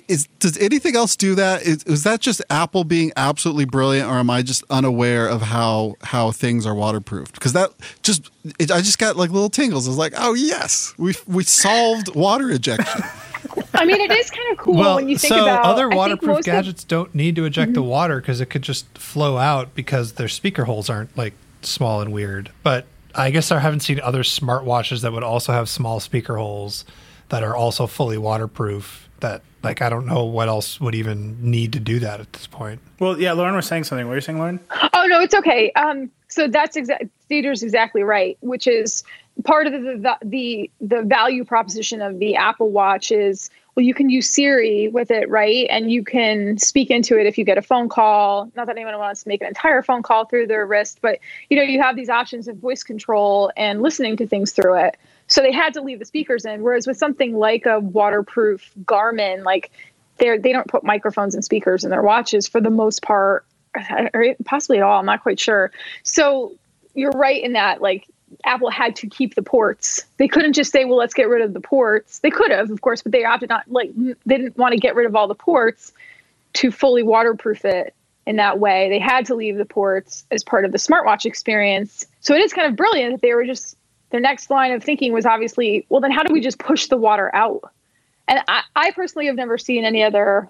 Is, 0.07 0.27
does 0.39 0.59
anything 0.59 0.97
else 0.97 1.17
do 1.17 1.35
that? 1.37 1.63
Is, 1.63 1.83
is 1.85 2.03
that 2.05 2.21
just 2.21 2.43
Apple 2.51 2.85
being 2.85 3.11
absolutely 3.17 3.65
brilliant, 3.65 4.07
or 4.07 4.17
am 4.17 4.29
I 4.29 4.43
just 4.43 4.63
unaware 4.69 5.27
of 5.27 5.41
how 5.41 5.95
how 6.03 6.31
things 6.31 6.67
are 6.67 6.75
waterproofed? 6.75 7.33
Because 7.33 7.55
that 7.55 7.71
just 8.03 8.31
it, 8.59 8.71
I 8.71 8.81
just 8.83 8.99
got 8.99 9.17
like 9.17 9.31
little 9.31 9.49
tingles. 9.49 9.87
I 9.87 9.91
was 9.91 9.97
like, 9.97 10.13
oh 10.19 10.35
yes, 10.35 10.93
we 10.99 11.15
we 11.27 11.43
solved 11.45 12.15
water 12.15 12.51
ejection. 12.51 13.03
I 13.73 13.87
mean, 13.87 13.99
it 13.99 14.11
is 14.11 14.31
kind 14.31 14.53
of 14.53 14.59
cool 14.59 14.75
well, 14.75 14.97
when 14.97 15.09
you 15.09 15.17
think 15.17 15.33
so 15.33 15.43
about 15.43 15.65
I 15.65 15.71
other 15.71 15.89
waterproof 15.89 16.29
most 16.29 16.39
of- 16.41 16.45
Mm-hmm. 16.53 16.57
gadgets 16.59 16.85
don't 16.85 17.15
need 17.15 17.35
to 17.37 17.47
eject 17.47 17.73
the 17.73 17.83
water 17.83 18.21
because 18.21 18.43
it 18.43 18.51
could 18.51 18.61
just 18.63 18.87
flow 18.99 19.39
out 19.39 19.75
because 19.75 20.13
their 20.15 20.29
speaker 20.29 20.65
holes 20.65 20.91
aren't 20.91 21.17
like 21.17 21.33
small 21.63 22.03
and 22.03 22.13
weird. 22.13 22.51
But 22.63 22.85
I 23.19 23.31
guess 23.31 23.51
I 23.51 23.59
haven't 23.59 23.81
seen 23.81 24.01
other 24.01 24.23
smartwatches 24.23 25.03
that 25.03 25.13
would 25.13 25.25
also 25.25 25.53
have 25.53 25.69
small 25.69 26.01
speaker 26.01 26.37
holes 26.37 26.85
that 27.29 27.43
are 27.43 27.57
also 27.57 27.87
fully 27.87 28.17
waterproof. 28.17 29.09
That 29.21 29.43
like 29.65 29.83
I 29.83 29.89
don't 29.89 30.07
know 30.07 30.25
what 30.25 30.49
else 30.49 30.81
would 30.81 30.95
even 30.95 31.51
need 31.51 31.73
to 31.73 31.81
do 31.81 31.99
that 31.99 32.21
at 32.21 32.33
this 32.33 32.47
point. 32.47 32.81
Well, 33.01 33.21
yeah, 33.21 33.33
Lauren 33.33 33.57
was 33.57 33.67
saying 33.67 33.85
something. 33.85 34.07
What 34.07 34.13
were 34.13 34.17
you 34.17 34.21
saying, 34.23 34.39
Lauren? 34.39 34.61
Oh 34.95 35.07
no, 35.09 35.21
it's 35.21 35.35
okay. 35.35 35.73
Um, 35.73 36.11
so 36.29 36.47
that's 36.47 36.77
exact. 36.77 37.05
Dieter's 37.29 37.63
exactly 37.63 38.03
right. 38.03 38.39
Which 38.41 38.69
is 38.69 39.03
part 39.45 39.67
of 39.67 39.73
the, 39.73 39.79
the 39.81 40.17
the 40.23 40.71
the 40.81 41.03
value 41.03 41.45
proposition 41.45 42.01
of 42.01 42.21
the 42.21 42.37
Apple 42.37 42.71
Watch 42.71 43.11
is 43.11 43.51
well, 43.79 43.85
you 43.85 43.95
can 43.95 44.11
use 44.11 44.29
Siri 44.29 44.89
with 44.89 45.13
it, 45.13 45.31
right? 45.31 45.65
And 45.71 45.89
you 45.89 46.03
can 46.03 46.59
speak 46.59 46.91
into 46.91 47.17
it 47.17 47.27
if 47.27 47.39
you 47.39 47.45
get 47.45 47.59
a 47.59 47.63
phone 47.63 47.89
call. 47.89 48.51
Not 48.57 48.67
that 48.67 48.75
anyone 48.75 48.99
wants 48.99 49.23
to 49.23 49.29
make 49.29 49.41
an 49.41 49.47
entire 49.47 49.83
phone 49.83 50.03
call 50.03 50.25
through 50.25 50.49
their 50.49 50.67
wrist, 50.67 50.99
but 51.01 51.21
you 51.49 51.57
know 51.57 51.63
you 51.63 51.81
have 51.81 51.95
these 51.95 52.09
options 52.09 52.49
of 52.49 52.57
voice 52.57 52.83
control 52.83 53.53
and 53.57 53.81
listening 53.81 54.17
to 54.17 54.27
things 54.27 54.51
through 54.51 54.79
it. 54.79 54.97
So 55.29 55.43
they 55.43 55.53
had 55.53 55.75
to 55.75 55.81
leave 55.81 56.01
the 56.01 56.05
speakers 56.05 56.45
in. 56.45 56.65
Whereas 56.65 56.89
with 56.89 56.97
something 56.97 57.37
like 57.37 57.67
a 57.67 57.79
waterproof 57.79 58.69
Garmin, 58.83 59.45
like 59.45 59.71
they 60.17 60.37
they 60.39 60.51
don't 60.51 60.67
put 60.67 60.83
microphones 60.83 61.37
and 61.37 61.45
speakers 61.45 61.85
in 61.85 61.91
their 61.91 62.03
watches 62.03 62.49
for 62.49 62.61
the 62.61 62.71
most 62.71 63.01
part, 63.03 63.47
or 64.13 64.35
possibly 64.45 64.79
at 64.79 64.83
all. 64.83 64.99
I'm 64.99 65.07
not 65.07 65.23
quite 65.23 65.39
sure. 65.39 65.71
So 66.03 66.57
you're 66.95 67.13
right 67.13 67.41
in 67.41 67.53
that 67.53 67.81
like 67.81 68.09
Apple 68.45 68.71
had 68.71 68.97
to 68.97 69.09
keep 69.09 69.35
the 69.35 69.43
ports. 69.43 70.05
They 70.17 70.29
couldn't 70.29 70.53
just 70.53 70.73
say, 70.73 70.85
"Well, 70.85 70.97
let's 70.97 71.15
get 71.15 71.29
rid 71.29 71.43
of 71.43 71.55
the 71.55 71.61
ports." 71.61 72.21
They 72.21 72.31
could 72.31 72.51
have, 72.51 72.71
of 72.71 72.81
course, 72.81 73.03
but 73.03 73.13
they 73.13 73.25
opted 73.25 73.49
not. 73.49 73.65
Like 73.69 73.91
they 73.97 74.39
didn't 74.39 74.57
want 74.57 74.73
to 74.73 74.79
get 74.79 74.95
rid 74.95 75.07
of 75.07 75.17
all 75.17 75.29
the 75.29 75.35
ports 75.35 75.93
to 76.55 76.71
fully 76.71 77.03
waterproof 77.03 77.65
it 77.65 77.95
in 78.27 78.37
that 78.37 78.59
way. 78.59 78.89
They 78.89 78.99
had 78.99 79.27
to 79.27 79.35
leave 79.35 79.57
the 79.57 79.65
ports 79.65 80.25
as 80.31 80.45
part 80.45 80.65
of 80.65 80.73
the 80.73 80.79
smartwatch 80.79 81.25
experience. 81.25 82.07
So 82.21 82.35
it 82.35 82.43
is 82.43 82.53
kind 82.53 82.69
of 82.69 82.77
brilliant 82.77 83.15
that 83.15 83.23
they 83.23 83.35
were 83.35 83.45
just 83.45 83.77
their 84.11 84.21
next 84.21 84.51
line 84.51 84.73
of 84.73 84.83
thinking 84.83 85.13
was 85.13 85.27
obviously, 85.27 85.87
well, 85.89 86.01
then 86.01 86.11
how 86.11 86.23
do 86.23 86.33
we 86.33 86.41
just 86.41 86.59
push 86.59 86.87
the 86.87 86.97
water 86.97 87.35
out? 87.35 87.73
And 88.27 88.41
I, 88.49 88.63
I 88.75 88.91
personally 88.93 89.27
have 89.27 89.37
never 89.37 89.59
seen 89.59 89.85
any 89.85 90.03
other 90.03 90.49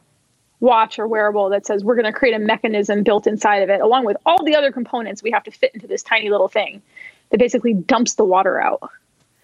watch 0.61 0.99
or 0.99 1.07
wearable 1.07 1.51
that 1.51 1.67
says 1.67 1.85
we're 1.85 1.95
going 1.95 2.05
to 2.05 2.13
create 2.13 2.35
a 2.35 2.39
mechanism 2.39 3.03
built 3.05 3.27
inside 3.27 3.63
of 3.63 3.71
it, 3.71 3.81
along 3.81 4.05
with 4.05 4.17
all 4.27 4.45
the 4.45 4.57
other 4.57 4.73
components 4.73 5.23
we 5.23 5.31
have 5.31 5.45
to 5.45 5.51
fit 5.51 5.73
into 5.75 5.87
this 5.87 6.03
tiny 6.03 6.31
little 6.31 6.49
thing 6.49 6.83
that 7.31 7.39
basically 7.39 7.75
dumps 7.75 8.15
the 8.15 8.25
water 8.25 8.61
out. 8.61 8.91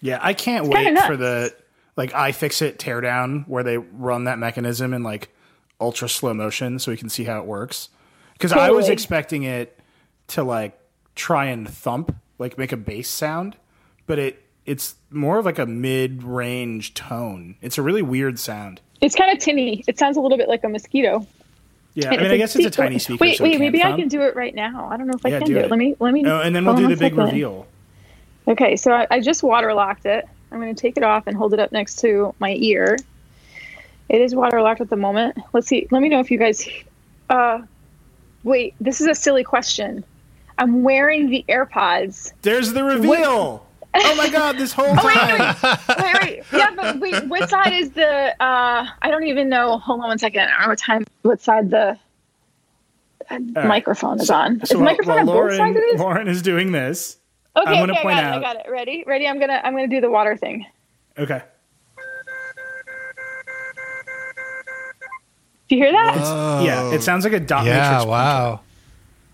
Yeah, 0.01 0.19
I 0.21 0.33
can't 0.33 0.69
kinda 0.71 0.91
wait 0.93 1.05
for 1.05 1.17
the 1.17 1.55
like 1.97 2.13
I 2.13 2.31
fix 2.31 2.59
iFixit 2.59 2.77
teardown 2.77 3.47
where 3.47 3.63
they 3.63 3.77
run 3.77 4.25
that 4.25 4.37
mechanism 4.39 4.93
in 4.93 5.03
like 5.03 5.29
ultra 5.79 6.09
slow 6.09 6.33
motion 6.33 6.79
so 6.79 6.91
we 6.91 6.97
can 6.97 7.09
see 7.09 7.23
how 7.23 7.39
it 7.39 7.45
works. 7.45 7.89
Because 8.33 8.51
I 8.51 8.71
was 8.71 8.89
expecting 8.89 9.43
it 9.43 9.79
to 10.27 10.43
like 10.43 10.77
try 11.15 11.45
and 11.45 11.69
thump, 11.69 12.15
like 12.37 12.57
make 12.57 12.71
a 12.71 12.77
bass 12.77 13.07
sound, 13.09 13.55
but 14.07 14.19
it 14.19 14.41
it's 14.65 14.95
more 15.09 15.37
of 15.37 15.45
like 15.45 15.59
a 15.59 15.65
mid 15.65 16.23
range 16.23 16.93
tone. 16.93 17.55
It's 17.61 17.77
a 17.77 17.81
really 17.81 18.01
weird 18.01 18.39
sound. 18.39 18.81
It's 19.01 19.15
kind 19.15 19.31
of 19.31 19.39
tinny. 19.43 19.83
It 19.87 19.97
sounds 19.99 20.17
a 20.17 20.21
little 20.21 20.37
bit 20.37 20.49
like 20.49 20.63
a 20.63 20.69
mosquito. 20.69 21.25
Yeah, 21.93 22.09
I 22.09 22.17
mean, 22.17 22.31
I 22.31 22.37
guess 22.37 22.55
it's 22.57 22.65
a 22.65 22.69
tiny 22.69 22.99
speaker. 22.99 23.21
Wait, 23.23 23.37
so 23.37 23.45
wait, 23.45 23.57
maybe 23.57 23.79
can't 23.79 23.93
I 23.93 23.97
can 23.97 24.09
do 24.09 24.21
it 24.23 24.35
right 24.35 24.53
now. 24.53 24.89
I 24.91 24.97
don't 24.97 25.07
know 25.07 25.13
if 25.15 25.25
I 25.25 25.29
Yeah, 25.29 25.37
can 25.39 25.47
do 25.47 25.53
do, 25.53 25.59
it. 25.59 25.65
it. 25.65 25.71
Let 25.71 25.79
me, 25.79 25.95
let 25.99 26.13
me. 26.13 26.25
Oh, 26.25 26.41
and 26.41 26.53
then 26.53 26.65
we'll 26.65 26.75
do 26.75 26.83
the 26.89 26.97
big 26.97 27.13
second. 27.13 27.19
reveal. 27.19 27.67
Okay, 28.47 28.75
so 28.75 28.91
I, 28.91 29.07
I 29.09 29.19
just 29.19 29.41
waterlocked 29.41 30.05
it. 30.05 30.27
I'm 30.51 30.59
going 30.59 30.73
to 30.73 30.79
take 30.79 30.97
it 30.97 31.03
off 31.03 31.27
and 31.27 31.35
hold 31.35 31.53
it 31.53 31.59
up 31.59 31.71
next 31.71 31.99
to 31.99 32.33
my 32.39 32.55
ear. 32.59 32.97
It 34.09 34.21
is 34.21 34.33
waterlocked 34.33 34.81
at 34.81 34.89
the 34.89 34.95
moment. 34.95 35.37
Let's 35.53 35.67
see. 35.67 35.87
Let 35.91 36.01
me 36.01 36.09
know 36.09 36.19
if 36.19 36.29
you 36.29 36.37
guys. 36.37 36.67
Uh, 37.29 37.61
wait, 38.43 38.75
this 38.79 39.01
is 39.01 39.07
a 39.07 39.15
silly 39.15 39.43
question. 39.43 40.03
I'm 40.57 40.83
wearing 40.83 41.29
the 41.29 41.43
AirPods. 41.49 42.31
There's 42.43 42.71
the 42.73 42.83
reveal. 42.83 43.65
oh 43.97 44.15
my 44.15 44.29
god! 44.29 44.57
This 44.57 44.73
whole 44.73 44.93
time. 44.95 45.55
Wait, 45.63 45.77
wait, 45.97 46.21
wait. 46.21 46.43
Yeah, 46.53 46.71
but 46.75 46.99
wait, 46.99 47.25
what 47.27 47.49
side 47.49 47.73
is 47.73 47.91
the? 47.91 48.35
uh 48.41 48.87
I 49.01 49.09
don't 49.09 49.23
even 49.23 49.49
know. 49.49 49.77
Hold 49.79 50.01
on 50.01 50.07
one 50.07 50.19
second. 50.19 50.41
I 50.41 50.51
don't 50.51 50.61
know 50.61 50.67
what 50.69 50.79
time. 50.79 51.05
What 51.23 51.41
side 51.41 51.71
the 51.71 51.97
uh, 53.29 53.39
microphone 53.39 54.19
is 54.19 54.29
on? 54.29 54.61
is 54.61 54.69
the 54.69 54.77
microphone 54.77 55.15
while 55.15 55.19
on 55.19 55.25
both 55.25 55.35
Lauren, 55.35 55.57
sides 55.57 55.77
of 55.77 55.81
this? 55.81 55.99
Lauren 55.99 56.27
is 56.27 56.41
doing 56.41 56.71
this. 56.71 57.17
Okay, 57.57 57.69
I'm 57.71 57.79
gonna 57.79 57.93
okay, 57.93 58.01
point 58.01 58.17
I 58.17 58.21
got 58.21 58.25
out- 58.25 58.35
it. 58.35 58.37
I 58.37 58.53
got 58.53 58.65
it. 58.65 58.69
Ready? 58.71 59.03
Ready? 59.07 59.27
I'm 59.27 59.39
gonna 59.39 59.61
I'm 59.63 59.73
gonna 59.73 59.87
do 59.87 60.01
the 60.01 60.11
water 60.11 60.35
thing. 60.35 60.65
Okay. 61.17 61.41
Do 65.67 65.75
you 65.75 65.83
hear 65.83 65.91
that? 65.93 66.61
Yeah, 66.63 66.93
it 66.93 67.01
sounds 67.01 67.23
like 67.23 67.33
a 67.33 67.39
dot 67.39 67.65
Yeah, 67.65 67.89
matrix. 67.91 68.05
wow. 68.05 68.59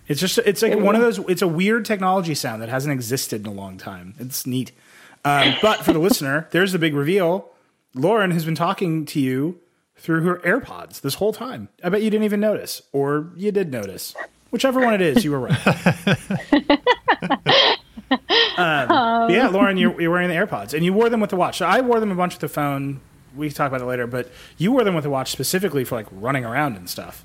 It's 0.08 0.20
just 0.20 0.38
it's 0.40 0.62
like 0.62 0.78
one 0.80 0.96
of 0.96 1.02
those. 1.02 1.20
It's 1.30 1.42
a 1.42 1.48
weird 1.48 1.84
technology 1.86 2.36
sound 2.36 2.62
that 2.62 2.70
hasn't 2.70 2.94
existed 2.94 3.42
in 3.42 3.48
a 3.48 3.54
long 3.56 3.78
time. 3.78 4.14
It's 4.20 4.46
neat. 4.48 4.72
Um, 5.26 5.56
but 5.62 5.80
for 5.84 5.94
the 5.94 6.00
listener, 6.00 6.48
there's 6.52 6.72
the 6.72 6.80
big 6.80 6.94
reveal. 6.94 7.50
Lauren 7.94 8.32
has 8.32 8.46
been 8.46 8.56
talking 8.56 9.06
to 9.08 9.20
you 9.20 9.60
through 9.98 10.22
her 10.24 10.38
AirPods 10.38 11.02
this 11.02 11.16
whole 11.16 11.34
time. 11.34 11.68
I 11.84 11.90
bet 11.90 12.02
you 12.02 12.10
didn't 12.10 12.24
even 12.24 12.40
notice, 12.40 12.82
or 12.94 13.30
you 13.36 13.52
did 13.52 13.72
notice. 13.72 14.16
Whichever 14.52 14.80
one 14.82 14.94
it 14.94 15.02
is, 15.02 15.24
you 15.24 15.32
were 15.32 15.40
right. 15.40 15.58
um, 18.62 19.30
yeah, 19.30 19.48
Lauren, 19.48 19.78
you're, 19.78 20.00
you're 20.02 20.12
wearing 20.12 20.30
the 20.30 20.36
AirPods, 20.36 20.74
and 20.74 20.84
you 20.84 20.94
wore 20.94 21.10
them 21.10 21.20
with 21.20 21.30
the 21.30 21.36
watch. 21.36 21.60
So 21.60 21.66
I 21.66 21.82
wore 21.82 22.00
them 22.00 22.12
a 22.12 22.16
bunch 22.16 22.34
with 22.34 22.42
the 22.42 22.50
phone. 22.50 23.02
We 23.36 23.48
can 23.48 23.56
talk 23.56 23.68
about 23.70 23.82
it 23.82 23.86
later, 23.86 24.08
but 24.08 24.30
you 24.58 24.72
wore 24.72 24.84
them 24.84 24.96
with 24.96 25.04
the 25.04 25.10
watch 25.10 25.32
specifically 25.32 25.84
for 25.84 25.96
like 25.96 26.08
running 26.12 26.46
around 26.46 26.76
and 26.76 26.90
stuff. 26.90 27.24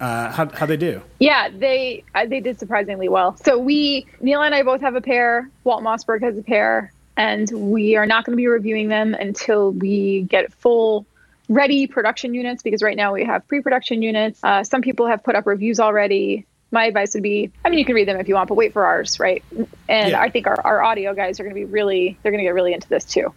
Uh, 0.00 0.30
how 0.30 0.48
how 0.50 0.64
they 0.64 0.76
do? 0.76 1.02
Yeah, 1.18 1.48
they 1.48 2.04
uh, 2.14 2.26
they 2.26 2.40
did 2.40 2.58
surprisingly 2.58 3.08
well. 3.08 3.36
So 3.38 3.58
we 3.58 4.06
Nilay 4.22 4.46
and 4.46 4.54
I 4.54 4.62
both 4.62 4.80
have 4.80 4.94
a 4.94 5.00
pair. 5.00 5.50
Walt 5.64 5.82
Mossberg 5.82 6.22
has 6.22 6.38
a 6.38 6.42
pair, 6.42 6.92
and 7.16 7.50
we 7.50 7.96
are 7.96 8.06
not 8.06 8.24
going 8.24 8.34
to 8.34 8.36
be 8.36 8.46
reviewing 8.46 8.88
them 8.88 9.14
until 9.14 9.72
we 9.72 10.22
get 10.22 10.52
full 10.52 11.04
ready 11.48 11.86
production 11.86 12.34
units 12.34 12.62
because 12.62 12.82
right 12.82 12.96
now 12.96 13.12
we 13.12 13.24
have 13.24 13.46
pre-production 13.48 14.02
units. 14.02 14.38
Uh, 14.44 14.62
some 14.62 14.82
people 14.82 15.06
have 15.06 15.24
put 15.24 15.34
up 15.34 15.46
reviews 15.46 15.80
already. 15.80 16.46
My 16.70 16.84
advice 16.84 17.14
would 17.14 17.22
be, 17.22 17.50
I 17.64 17.70
mean, 17.70 17.78
you 17.78 17.84
can 17.84 17.94
read 17.94 18.06
them 18.06 18.20
if 18.20 18.28
you 18.28 18.34
want, 18.34 18.48
but 18.48 18.56
wait 18.56 18.72
for 18.72 18.84
ours, 18.84 19.18
right? 19.18 19.42
And 19.88 20.10
Yeah. 20.10 20.20
I 20.20 20.28
think 20.28 20.46
our, 20.46 20.60
our 20.64 20.82
audio 20.82 21.14
guys 21.14 21.40
are 21.40 21.42
going 21.42 21.54
to 21.54 21.58
be 21.58 21.64
really, 21.64 22.18
they're 22.22 22.32
going 22.32 22.40
to 22.40 22.44
get 22.44 22.54
really 22.54 22.74
into 22.74 22.88
this 22.88 23.04
too. 23.04 23.32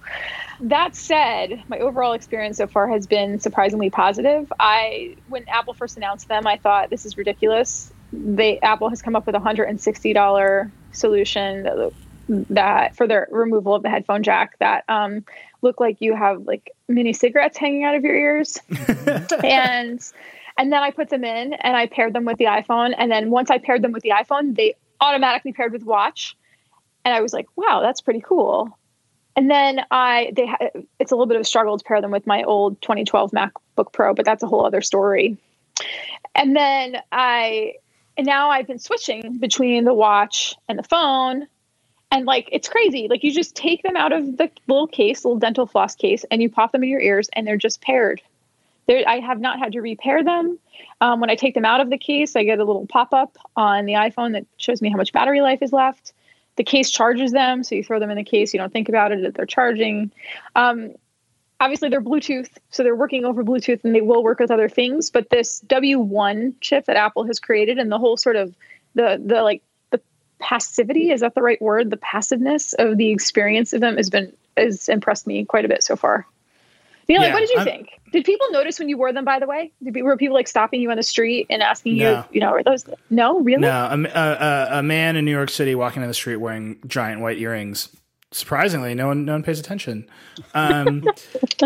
That 0.61 0.95
said, 0.95 1.63
my 1.69 1.79
overall 1.79 2.13
experience 2.13 2.57
so 2.57 2.67
far 2.67 2.87
has 2.87 3.07
been 3.07 3.39
surprisingly 3.39 3.89
positive. 3.89 4.51
I 4.59 5.15
when 5.27 5.43
Apple 5.49 5.73
first 5.73 5.97
announced 5.97 6.27
them, 6.27 6.45
I 6.45 6.57
thought 6.57 6.91
this 6.91 7.05
is 7.05 7.17
ridiculous. 7.17 7.91
They 8.13 8.59
Apple 8.59 8.89
has 8.89 9.01
come 9.01 9.15
up 9.15 9.25
with 9.25 9.33
a 9.33 9.39
hundred 9.39 9.65
and 9.65 9.81
sixty 9.81 10.13
dollar 10.13 10.71
solution 10.91 11.63
that, 11.63 11.91
that 12.51 12.95
for 12.95 13.07
the 13.07 13.25
removal 13.31 13.73
of 13.73 13.81
the 13.81 13.89
headphone 13.89 14.21
jack 14.21 14.59
that 14.59 14.83
um, 14.87 15.25
look 15.63 15.79
like 15.79 15.99
you 15.99 16.15
have 16.15 16.45
like 16.45 16.69
mini 16.87 17.13
cigarettes 17.13 17.57
hanging 17.57 17.83
out 17.83 17.95
of 17.95 18.03
your 18.03 18.15
ears, 18.15 18.59
and 19.43 19.99
and 20.57 20.71
then 20.71 20.81
I 20.81 20.91
put 20.91 21.09
them 21.09 21.23
in 21.23 21.53
and 21.53 21.75
I 21.75 21.87
paired 21.87 22.13
them 22.13 22.25
with 22.25 22.37
the 22.37 22.45
iPhone, 22.45 22.93
and 22.97 23.11
then 23.11 23.29
once 23.29 23.49
I 23.49 23.57
paired 23.57 23.81
them 23.81 23.91
with 23.91 24.03
the 24.03 24.11
iPhone, 24.11 24.55
they 24.55 24.75
automatically 24.99 25.53
paired 25.53 25.71
with 25.71 25.83
watch, 25.83 26.35
and 27.03 27.13
I 27.13 27.21
was 27.21 27.33
like, 27.33 27.47
wow, 27.55 27.81
that's 27.81 28.01
pretty 28.01 28.21
cool. 28.21 28.77
And 29.35 29.49
then 29.49 29.81
I 29.91 30.31
they 30.35 30.49
it's 30.99 31.11
a 31.11 31.15
little 31.15 31.25
bit 31.25 31.37
of 31.37 31.41
a 31.41 31.45
struggle 31.45 31.77
to 31.77 31.83
pair 31.83 32.01
them 32.01 32.11
with 32.11 32.27
my 32.27 32.43
old 32.43 32.81
2012 32.81 33.31
MacBook 33.31 33.93
Pro, 33.93 34.13
but 34.13 34.25
that's 34.25 34.43
a 34.43 34.47
whole 34.47 34.65
other 34.65 34.81
story. 34.81 35.37
And 36.35 36.55
then 36.55 36.97
I 37.11 37.75
and 38.17 38.27
now 38.27 38.49
I've 38.49 38.67
been 38.67 38.79
switching 38.79 39.37
between 39.37 39.85
the 39.85 39.93
watch 39.93 40.53
and 40.67 40.77
the 40.77 40.83
phone. 40.83 41.47
And 42.11 42.25
like 42.25 42.49
it's 42.51 42.67
crazy. 42.67 43.07
Like 43.09 43.23
you 43.23 43.33
just 43.33 43.55
take 43.55 43.83
them 43.83 43.95
out 43.95 44.11
of 44.11 44.37
the 44.37 44.51
little 44.67 44.87
case, 44.87 45.23
little 45.23 45.39
dental 45.39 45.65
floss 45.65 45.95
case, 45.95 46.25
and 46.29 46.41
you 46.41 46.49
pop 46.49 46.73
them 46.73 46.83
in 46.83 46.89
your 46.89 46.99
ears, 46.99 47.29
and 47.31 47.47
they're 47.47 47.55
just 47.55 47.81
paired. 47.81 48.21
There, 48.87 49.03
I 49.07 49.19
have 49.19 49.39
not 49.39 49.59
had 49.59 49.73
to 49.73 49.81
repair 49.81 50.23
them. 50.23 50.57
Um, 51.01 51.19
when 51.19 51.29
I 51.29 51.35
take 51.35 51.53
them 51.53 51.65
out 51.65 51.81
of 51.81 51.89
the 51.89 51.97
case, 51.97 52.35
I 52.35 52.43
get 52.43 52.59
a 52.59 52.65
little 52.65 52.87
pop 52.87 53.13
up 53.13 53.37
on 53.55 53.85
the 53.85 53.93
iPhone 53.93 54.33
that 54.33 54.45
shows 54.57 54.81
me 54.81 54.89
how 54.89 54.97
much 54.97 55.13
battery 55.13 55.41
life 55.41 55.61
is 55.61 55.71
left. 55.71 56.13
The 56.57 56.63
case 56.63 56.91
charges 56.91 57.31
them, 57.31 57.63
so 57.63 57.75
you 57.75 57.83
throw 57.83 57.99
them 57.99 58.09
in 58.09 58.17
the 58.17 58.23
case. 58.23 58.53
You 58.53 58.59
don't 58.59 58.73
think 58.73 58.89
about 58.89 59.11
it 59.11 59.21
that 59.21 59.35
they're 59.35 59.45
charging. 59.45 60.11
Um, 60.55 60.93
obviously, 61.59 61.89
they're 61.89 62.01
Bluetooth, 62.01 62.49
so 62.69 62.83
they're 62.83 62.95
working 62.95 63.23
over 63.23 63.43
Bluetooth, 63.43 63.83
and 63.83 63.95
they 63.95 64.01
will 64.01 64.23
work 64.23 64.39
with 64.39 64.51
other 64.51 64.67
things. 64.67 65.09
But 65.09 65.29
this 65.29 65.61
W1 65.67 66.55
chip 66.59 66.85
that 66.85 66.97
Apple 66.97 67.23
has 67.25 67.39
created, 67.39 67.77
and 67.77 67.91
the 67.91 67.97
whole 67.97 68.17
sort 68.17 68.35
of 68.35 68.53
the 68.95 69.21
the 69.25 69.41
like 69.43 69.63
the 69.91 70.01
passivity 70.39 71.11
is 71.11 71.21
that 71.21 71.35
the 71.35 71.41
right 71.41 71.61
word? 71.61 71.89
The 71.89 71.97
passiveness 71.97 72.73
of 72.73 72.97
the 72.97 73.09
experience 73.09 73.71
of 73.73 73.81
them 73.81 73.95
has 73.97 74.09
been 74.09 74.33
has 74.57 74.89
impressed 74.89 75.25
me 75.27 75.45
quite 75.45 75.65
a 75.65 75.69
bit 75.69 75.83
so 75.83 75.95
far. 75.95 76.25
Yeah, 77.13 77.33
what 77.33 77.39
did 77.39 77.49
you 77.49 77.57
I'm- 77.57 77.65
think? 77.65 77.89
Did 78.11 78.25
people 78.25 78.45
notice 78.51 78.77
when 78.77 78.89
you 78.89 78.97
wore 78.97 79.13
them? 79.13 79.23
By 79.23 79.39
the 79.39 79.47
way, 79.47 79.71
did, 79.81 79.95
were 80.03 80.17
people 80.17 80.35
like 80.35 80.47
stopping 80.49 80.81
you 80.81 80.91
on 80.91 80.97
the 80.97 81.03
street 81.03 81.47
and 81.49 81.63
asking 81.63 81.95
No. 81.97 82.11
you, 82.11 82.23
you 82.33 82.41
know, 82.41 82.49
are 82.49 82.61
those? 82.61 82.83
No, 83.09 83.39
really? 83.39 83.61
No, 83.61 83.69
a, 83.69 83.97
a, 84.03 84.31
a- 84.75 84.79
a 84.79 84.83
man 84.83 85.15
in 85.15 85.23
New 85.23 85.31
York 85.31 85.49
City 85.49 85.75
walking 85.75 86.01
down 86.01 86.09
the 86.09 86.13
street 86.13 86.35
wearing 86.35 86.77
giant 86.87 87.21
white 87.21 87.37
earrings. 87.37 87.87
Surprisingly, 88.31 88.93
no 88.95 89.07
one 89.07 89.25
no 89.25 89.31
one 89.33 89.43
pays 89.43 89.59
attention. 89.59 90.07
Um, 90.53 91.03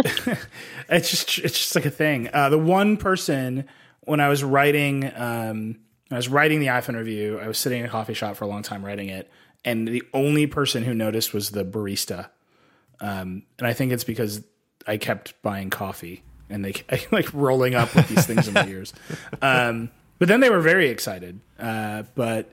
it's 0.89 1.09
just 1.09 1.37
it's 1.39 1.57
just 1.57 1.75
like 1.75 1.85
a 1.85 1.91
thing. 1.91 2.29
Uh, 2.33 2.49
the 2.49 2.57
one 2.59 2.97
person 2.97 3.65
when 4.01 4.19
I 4.19 4.29
was 4.29 4.43
writing 4.43 5.11
um, 5.15 5.77
I 6.11 6.15
was 6.15 6.27
writing 6.29 6.59
the 6.59 6.67
iPhone 6.67 6.95
review, 6.95 7.39
I 7.39 7.47
was 7.47 7.57
sitting 7.57 7.79
in 7.79 7.85
a 7.85 7.89
coffee 7.89 8.13
shop 8.13 8.35
for 8.35 8.45
a 8.45 8.47
long 8.47 8.61
time 8.63 8.85
writing 8.85 9.09
it, 9.09 9.29
and 9.63 9.87
the 9.87 10.03
only 10.13 10.45
person 10.47 10.83
who 10.83 10.93
noticed 10.93 11.33
was 11.33 11.49
the 11.51 11.65
barista. 11.65 12.29
Um, 12.99 13.43
and 13.59 13.67
I 13.67 13.73
think 13.73 13.91
it's 13.91 14.03
because 14.03 14.43
I 14.87 14.97
kept 14.97 15.41
buying 15.41 15.69
coffee 15.69 16.23
and 16.49 16.63
they 16.63 16.73
like 17.11 17.33
rolling 17.33 17.75
up 17.75 17.93
with 17.95 18.07
these 18.07 18.25
things 18.25 18.47
in 18.47 18.53
my 18.53 18.67
ears. 18.67 18.93
Um, 19.41 19.91
but 20.19 20.27
then 20.27 20.39
they 20.39 20.49
were 20.49 20.61
very 20.61 20.89
excited. 20.89 21.39
Uh, 21.59 22.03
but 22.15 22.51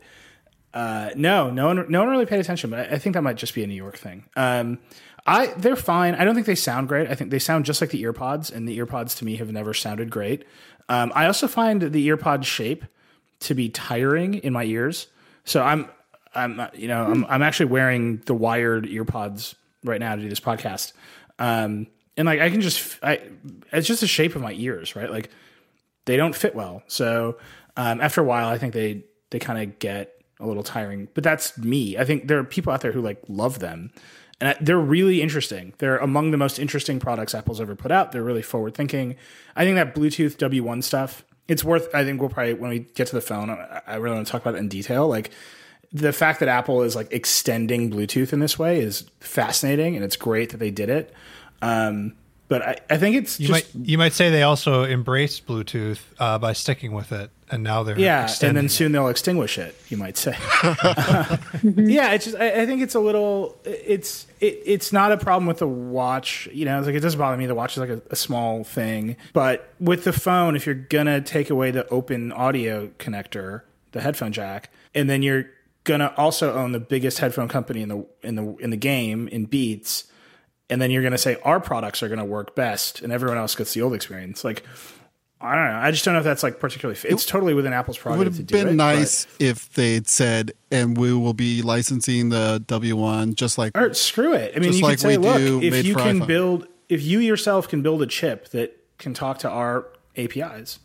uh, 0.75 1.11
no, 1.17 1.51
no 1.51 1.67
one, 1.67 1.87
no 1.91 2.01
one 2.01 2.09
really 2.09 2.27
paid 2.27 2.41
attention. 2.41 2.71
But 2.71 2.91
I, 2.91 2.95
I 2.95 2.99
think 2.99 3.15
that 3.15 3.23
might 3.23 3.37
just 3.37 3.55
be 3.55 3.63
a 3.63 3.67
New 3.67 3.75
York 3.75 3.97
thing. 3.97 4.25
Um, 4.37 4.79
I 5.27 5.47
they're 5.57 5.77
fine. 5.77 6.15
I 6.15 6.25
don't 6.25 6.35
think 6.35 6.47
they 6.47 6.55
sound 6.55 6.89
great. 6.89 7.09
I 7.09 7.15
think 7.15 7.31
they 7.31 7.39
sound 7.39 7.65
just 7.65 7.81
like 7.81 7.91
the 7.91 8.03
earpods, 8.03 8.53
and 8.53 8.67
the 8.67 8.79
earpods 8.79 9.17
to 9.19 9.25
me 9.25 9.37
have 9.37 9.53
never 9.53 9.73
sounded 9.73 10.11
great. 10.11 10.45
Um, 10.89 11.13
I 11.15 11.27
also 11.27 11.47
find 11.47 11.81
the 11.81 12.09
earpod 12.09 12.45
shape 12.45 12.85
to 13.41 13.55
be 13.55 13.69
tiring 13.69 14.35
in 14.35 14.53
my 14.53 14.65
ears. 14.65 15.07
So 15.45 15.63
I'm 15.63 15.89
I'm 16.35 16.61
you 16.75 16.89
know 16.89 17.05
I'm 17.05 17.25
I'm 17.27 17.43
actually 17.43 17.67
wearing 17.67 18.19
the 18.19 18.35
wired 18.35 18.87
earpods 18.87 19.55
right 19.85 20.01
now 20.01 20.17
to 20.17 20.23
do 20.23 20.29
this 20.29 20.41
podcast. 20.41 20.93
Um, 21.39 21.87
and 22.17 22.27
like 22.27 22.41
I 22.41 22.51
can 22.51 22.61
just 22.61 22.99
I 23.03 23.21
it's 23.73 23.87
just 23.87 24.01
the 24.01 24.07
shape 24.07 24.37
of 24.37 24.43
my 24.43 24.53
ears, 24.53 24.95
right? 24.97 25.11
Like 25.11 25.31
they 26.05 26.17
don't 26.17 26.35
fit 26.35 26.55
well. 26.55 26.83
So 26.87 27.39
um, 27.77 28.01
after 28.01 28.21
a 28.21 28.25
while, 28.25 28.49
I 28.49 28.59
think 28.59 28.75
they 28.75 29.05
they 29.31 29.39
kind 29.39 29.63
of 29.63 29.79
get 29.79 30.23
a 30.41 30.47
little 30.47 30.63
tiring. 30.63 31.09
But 31.15 31.25
that's 31.25 31.57
me. 31.59 31.97
I 31.97 32.05
think 32.05 32.29
there 32.29 32.39
are 32.39 32.45
people 32.45 32.73
out 32.73 32.81
there 32.81 32.93
who 32.93 33.01
like 33.01 33.23
love 33.29 33.61
them, 33.61 33.93
and 34.41 34.57
they're 34.61 34.79
really 34.79 35.23
interesting. 35.23 35.73
They're 35.79 35.99
among 35.99 36.31
the 36.31 36.37
most 36.37 36.59
interesting 36.59 37.01
products 37.01 37.35
Apple's 37.35 37.61
ever 37.61 37.75
put 37.75 37.91
out. 37.91 38.13
They're 38.13 38.23
really 38.23 38.43
forward 38.43 38.75
thinking. 38.75 39.17
I 39.57 39.65
think 39.65 39.77
that 39.77 39.95
Bluetooth 39.95 40.37
W1 40.37 40.83
stuff. 40.85 41.25
It's 41.49 41.65
worth. 41.65 41.93
I 41.95 42.05
think 42.05 42.21
we'll 42.21 42.31
probably 42.31 42.55
when 42.55 42.71
we 42.71 42.81
get 42.81 43.09
to 43.09 43.15
the 43.15 43.21
phone. 43.21 43.51
I 43.51 43.97
really 43.97 44.15
want 44.15 44.27
to 44.27 44.31
talk 44.31 44.43
about 44.43 44.55
it 44.55 44.59
in 44.59 44.69
detail. 44.69 45.09
Like 45.09 45.31
the 45.93 46.13
fact 46.13 46.41
that 46.41 46.49
Apple 46.49 46.83
is 46.83 46.97
like 46.97 47.13
extending 47.13 47.91
Bluetooth 47.91 48.33
in 48.33 48.41
this 48.41 48.59
way 48.59 48.81
is 48.81 49.11
fascinating, 49.21 49.97
and 49.97 50.05
it's 50.05 50.17
great 50.17 50.51
that 50.51 50.59
they 50.59 50.71
did 50.71 50.89
it. 50.89 51.13
Um, 51.63 52.15
but 52.49 52.61
I, 52.61 52.77
I 52.91 52.99
think 52.99 53.17
it's 53.17 53.41
You 53.41 53.49
just 53.49 53.75
might 53.75 53.87
you 53.89 53.97
might 53.97 54.13
say 54.13 54.29
they 54.29 54.43
also 54.43 54.85
embraced 54.85 55.47
Bluetooth 55.47 56.01
uh, 56.19 56.39
by 56.39 56.53
sticking 56.53 56.93
with 56.93 57.11
it, 57.11 57.31
and 57.51 57.63
now 57.63 57.83
they're 57.83 57.99
Yeah, 57.99 58.31
and 58.43 58.55
then 58.55 58.67
it. 58.67 58.71
soon 58.71 58.93
they'll 58.93 59.09
extinguish 59.09 59.57
it. 59.57 59.75
You 59.89 59.97
might 59.97 60.19
say. 60.19 60.37
yeah, 61.63 62.13
it's 62.13 62.27
just. 62.27 62.37
I, 62.37 62.63
I 62.63 62.67
think 62.67 62.83
it's 62.83 62.95
a 62.95 63.01
little. 63.01 63.57
It's 63.65 64.27
it, 64.41 64.61
it's 64.67 64.93
not 64.93 65.13
a 65.13 65.17
problem 65.17 65.47
with 65.47 65.59
the 65.59 65.67
watch. 65.69 66.47
You 66.53 66.67
know, 66.67 66.77
it's 66.77 66.87
like 66.87 66.95
it 66.95 67.01
doesn't 67.01 67.19
bother 67.19 67.39
me. 67.39 67.47
The 67.47 67.55
watch 67.55 67.73
is 67.73 67.79
like 67.79 67.89
a, 67.89 68.03
a 68.11 68.17
small 68.17 68.65
thing, 68.65 69.17
but 69.33 69.73
with 69.81 70.05
the 70.05 70.13
phone, 70.13 70.55
if 70.55 70.67
you're 70.67 70.75
gonna 70.75 71.23
take 71.23 71.49
away 71.49 71.71
the 71.71 71.89
open 71.89 72.33
audio 72.33 72.89
connector, 72.99 73.63
the 73.93 74.03
headphone 74.03 74.33
jack, 74.33 74.69
and 74.95 75.09
then 75.09 75.23
you're 75.23 75.47
gonna 75.85 76.13
also 76.19 76.53
own 76.53 76.73
the 76.73 76.81
biggest 76.81 77.19
headphone 77.21 77.49
company 77.49 77.81
in 77.81 77.89
the 77.89 78.07
in 78.23 78.35
the 78.35 78.57
in 78.57 78.69
the 78.69 78.77
game 78.77 79.27
in 79.29 79.47
Beats, 79.47 80.05
and 80.71 80.81
then 80.81 80.91
you're 80.91 81.03
gonna 81.03 81.19
say 81.19 81.37
our 81.45 81.61
products 81.61 82.03
are 82.03 82.09
gonna 82.09 82.25
work 82.25 82.55
best, 82.55 83.03
and 83.03 83.13
everyone 83.13 83.39
else 83.39 83.55
gets 83.55 83.75
the 83.75 83.83
old 83.83 83.95
experience. 83.95 84.45
Like. 84.45 84.65
I 85.45 85.57
don't 85.57 85.65
know. 85.73 85.79
I 85.79 85.91
just 85.91 86.05
don't 86.05 86.15
know 86.15 86.21
if 86.21 86.25
that's 86.25 86.45
like 86.45 86.61
particularly. 86.61 87.01
It's 87.03 87.27
totally 87.27 87.53
within 87.53 87.73
Apple's 87.73 87.99
product 87.99 88.23
It 88.23 88.29
would 88.29 88.37
have 88.37 88.47
been 88.47 88.69
it, 88.69 88.75
nice 88.75 89.27
if 89.41 89.73
they'd 89.73 90.07
said, 90.07 90.53
and 90.71 90.97
we 90.97 91.13
will 91.13 91.35
be 91.35 91.63
licensing 91.63 92.29
the 92.29 92.63
W1 92.69 93.35
just 93.35 93.59
like 93.59 93.77
Or 93.77 93.93
screw 93.93 94.35
it. 94.35 94.53
I 94.55 94.61
mean, 94.61 94.69
Just 94.69 94.79
you 94.79 94.85
like 94.85 94.93
could 94.93 95.01
say, 95.01 95.19
we 95.19 95.27
look, 95.27 95.39
do 95.39 95.61
if 95.61 95.85
you 95.85 95.97
can 95.97 96.21
iPhone. 96.21 96.27
build, 96.29 96.69
if 96.89 97.03
you 97.03 97.19
yourself 97.19 97.67
can 97.67 97.83
build 97.83 98.03
a 98.03 98.07
chip 98.07 98.51
that 98.51 98.79
can 98.99 99.15
talk 99.15 99.39
to 99.41 99.51
our 99.51 99.89
APIs, 100.17 100.79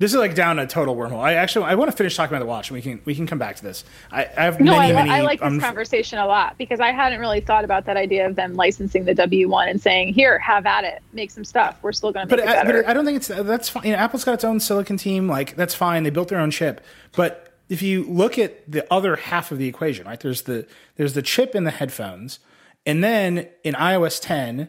This 0.00 0.12
is 0.12 0.18
like 0.18 0.36
down 0.36 0.60
a 0.60 0.66
total 0.66 0.94
wormhole. 0.94 1.18
I 1.20 1.34
actually 1.34 1.64
I 1.64 1.74
want 1.74 1.90
to 1.90 1.96
finish 1.96 2.14
talking 2.14 2.36
about 2.36 2.44
the 2.44 2.48
watch, 2.48 2.70
and 2.70 2.76
we 2.76 2.82
can 2.82 3.00
we 3.04 3.16
can 3.16 3.26
come 3.26 3.38
back 3.38 3.56
to 3.56 3.62
this. 3.64 3.84
I, 4.12 4.26
I 4.36 4.44
have 4.44 4.60
No, 4.60 4.76
many 4.76 4.92
I, 4.92 4.94
many. 4.94 5.10
I 5.10 5.22
like 5.22 5.40
this 5.40 5.46
um, 5.46 5.60
conversation 5.60 6.20
a 6.20 6.26
lot 6.26 6.56
because 6.56 6.78
I 6.78 6.92
hadn't 6.92 7.18
really 7.18 7.40
thought 7.40 7.64
about 7.64 7.84
that 7.86 7.96
idea 7.96 8.26
of 8.26 8.36
them 8.36 8.54
licensing 8.54 9.04
the 9.06 9.14
W1 9.14 9.68
and 9.68 9.80
saying, 9.80 10.14
"Here, 10.14 10.38
have 10.38 10.66
at 10.66 10.84
it, 10.84 11.02
make 11.12 11.32
some 11.32 11.44
stuff. 11.44 11.78
We're 11.82 11.92
still 11.92 12.12
going 12.12 12.28
to 12.28 12.30
but, 12.30 12.38
it 12.38 12.48
I, 12.48 12.62
better." 12.62 12.82
but 12.82 12.90
I 12.90 12.94
don't 12.94 13.04
think 13.04 13.16
it's 13.16 13.28
that's 13.28 13.68
fine. 13.68 13.86
You 13.86 13.92
know, 13.92 13.98
Apple's 13.98 14.24
got 14.24 14.34
its 14.34 14.44
own 14.44 14.60
silicon 14.60 14.98
team. 14.98 15.28
Like 15.28 15.56
that's 15.56 15.74
fine. 15.74 16.04
They 16.04 16.10
built 16.10 16.28
their 16.28 16.38
own 16.38 16.52
chip. 16.52 16.80
But 17.16 17.52
if 17.68 17.82
you 17.82 18.04
look 18.04 18.38
at 18.38 18.70
the 18.70 18.86
other 18.92 19.16
half 19.16 19.50
of 19.50 19.58
the 19.58 19.66
equation, 19.66 20.06
right? 20.06 20.20
There's 20.20 20.42
the 20.42 20.66
there's 20.94 21.14
the 21.14 21.22
chip 21.22 21.56
in 21.56 21.64
the 21.64 21.72
headphones, 21.72 22.38
and 22.86 23.02
then 23.02 23.48
in 23.64 23.74
iOS 23.74 24.20
10, 24.22 24.68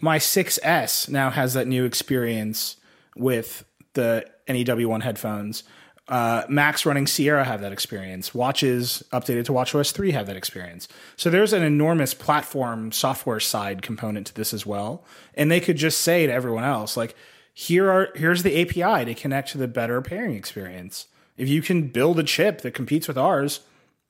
my 0.00 0.18
6S 0.18 1.08
now 1.08 1.30
has 1.30 1.54
that 1.54 1.66
new 1.66 1.84
experience 1.86 2.76
with 3.16 3.64
the 3.94 4.26
NEW1 4.48 5.02
headphones. 5.02 5.64
Uh, 6.08 6.44
Macs 6.48 6.86
running 6.86 7.06
Sierra 7.06 7.44
have 7.44 7.60
that 7.62 7.72
experience. 7.72 8.32
Watches 8.32 9.02
updated 9.12 9.46
to 9.46 9.52
WatchOS 9.52 9.92
3 9.92 10.12
have 10.12 10.26
that 10.26 10.36
experience. 10.36 10.86
So 11.16 11.30
there's 11.30 11.52
an 11.52 11.64
enormous 11.64 12.14
platform 12.14 12.92
software 12.92 13.40
side 13.40 13.82
component 13.82 14.28
to 14.28 14.34
this 14.34 14.54
as 14.54 14.64
well. 14.64 15.04
And 15.34 15.50
they 15.50 15.58
could 15.58 15.76
just 15.76 16.00
say 16.00 16.26
to 16.26 16.32
everyone 16.32 16.62
else, 16.62 16.96
like, 16.96 17.16
here 17.52 17.90
are 17.90 18.10
here's 18.14 18.42
the 18.42 18.60
API 18.60 19.06
to 19.06 19.14
connect 19.14 19.50
to 19.52 19.58
the 19.58 19.66
better 19.66 20.02
pairing 20.02 20.34
experience. 20.36 21.06
If 21.38 21.48
you 21.48 21.62
can 21.62 21.88
build 21.88 22.18
a 22.18 22.22
chip 22.22 22.60
that 22.60 22.74
competes 22.74 23.08
with 23.08 23.16
ours, 23.16 23.60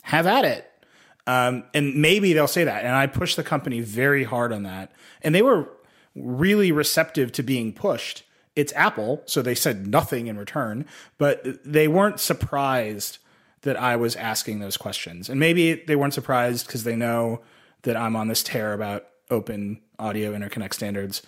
have 0.02 0.26
at 0.26 0.44
it. 0.44 0.70
Um, 1.26 1.64
and 1.72 1.94
maybe 1.94 2.32
they'll 2.32 2.46
say 2.46 2.64
that. 2.64 2.84
And 2.84 2.94
I 2.94 3.06
pushed 3.06 3.36
the 3.36 3.42
company 3.42 3.80
very 3.80 4.24
hard 4.24 4.52
on 4.52 4.64
that. 4.64 4.92
And 5.22 5.34
they 5.34 5.42
were 5.42 5.68
really 6.14 6.72
receptive 6.72 7.32
to 7.32 7.42
being 7.42 7.72
pushed. 7.72 8.24
It's 8.56 8.72
Apple, 8.72 9.22
so 9.26 9.42
they 9.42 9.54
said 9.54 9.86
nothing 9.86 10.26
in 10.26 10.38
return, 10.38 10.86
but 11.18 11.44
they 11.64 11.86
weren't 11.88 12.18
surprised 12.18 13.18
that 13.62 13.76
I 13.76 13.96
was 13.96 14.16
asking 14.16 14.60
those 14.60 14.76
questions. 14.76 15.28
And 15.28 15.38
maybe 15.38 15.74
they 15.74 15.96
weren't 15.96 16.14
surprised 16.14 16.66
because 16.66 16.84
they 16.84 16.96
know 16.96 17.42
that 17.82 17.96
I'm 17.96 18.16
on 18.16 18.28
this 18.28 18.42
tear 18.42 18.72
about 18.72 19.06
open 19.30 19.80
audio 19.98 20.32
interconnect 20.32 20.74
standards. 20.74 21.22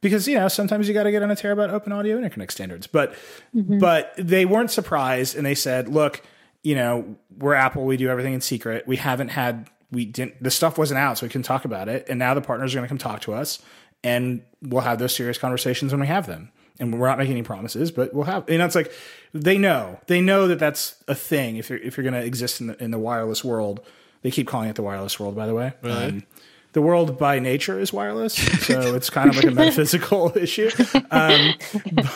Because 0.00 0.26
you 0.26 0.36
know 0.36 0.48
sometimes 0.48 0.88
you 0.88 0.94
got 0.94 1.02
to 1.02 1.10
get 1.10 1.22
on 1.22 1.30
a 1.30 1.36
tear 1.36 1.52
about 1.52 1.68
open 1.68 1.92
audio 1.92 2.18
interconnect 2.18 2.52
standards, 2.52 2.86
but 2.86 3.12
mm-hmm. 3.54 3.78
but 3.78 4.14
they 4.16 4.46
weren't 4.46 4.70
surprised 4.70 5.36
and 5.36 5.44
they 5.44 5.54
said, 5.54 5.88
"Look, 5.88 6.22
you 6.62 6.74
know, 6.74 7.16
we're 7.36 7.52
Apple. 7.52 7.84
We 7.84 7.98
do 7.98 8.08
everything 8.08 8.32
in 8.32 8.40
secret. 8.40 8.86
We 8.86 8.96
haven't 8.96 9.28
had 9.28 9.68
we 9.90 10.06
didn't 10.06 10.42
the 10.42 10.50
stuff 10.50 10.78
wasn't 10.78 10.98
out, 10.98 11.18
so 11.18 11.26
we 11.26 11.30
couldn't 11.30 11.42
talk 11.42 11.66
about 11.66 11.88
it. 11.88 12.06
And 12.08 12.18
now 12.18 12.32
the 12.32 12.40
partners 12.40 12.74
are 12.74 12.78
going 12.78 12.86
to 12.86 12.88
come 12.88 12.98
talk 12.98 13.20
to 13.22 13.34
us, 13.34 13.60
and 14.02 14.42
we'll 14.62 14.82
have 14.82 14.98
those 14.98 15.14
serious 15.14 15.36
conversations 15.36 15.92
when 15.92 16.00
we 16.00 16.06
have 16.06 16.26
them. 16.26 16.50
And 16.80 16.98
we're 16.98 17.06
not 17.06 17.18
making 17.18 17.32
any 17.32 17.42
promises, 17.42 17.90
but 17.90 18.12
we'll 18.14 18.24
have. 18.24 18.48
You 18.48 18.58
know, 18.58 18.64
it's 18.64 18.74
like 18.74 18.90
they 19.32 19.58
know 19.58 20.00
they 20.06 20.20
know 20.20 20.48
that 20.48 20.58
that's 20.58 20.96
a 21.06 21.14
thing. 21.14 21.56
If 21.56 21.70
you're 21.70 21.78
if 21.78 21.96
you're 21.96 22.04
going 22.04 22.20
to 22.20 22.24
exist 22.24 22.60
in 22.60 22.68
the, 22.68 22.82
in 22.82 22.90
the 22.90 22.98
wireless 22.98 23.44
world, 23.44 23.80
they 24.22 24.30
keep 24.30 24.48
calling 24.48 24.68
it 24.70 24.76
the 24.76 24.82
wireless 24.82 25.20
world. 25.20 25.36
By 25.36 25.46
the 25.46 25.54
way, 25.54 25.72
um, 25.82 26.24
the 26.72 26.82
world 26.82 27.18
by 27.18 27.38
nature 27.38 27.78
is 27.80 27.92
wireless, 27.92 28.34
so 28.34 28.94
it's 28.94 29.10
kind 29.10 29.28
of 29.28 29.36
like 29.36 29.44
a 29.44 29.50
metaphysical 29.50 30.32
issue. 30.36 30.70
Um, 31.10 31.54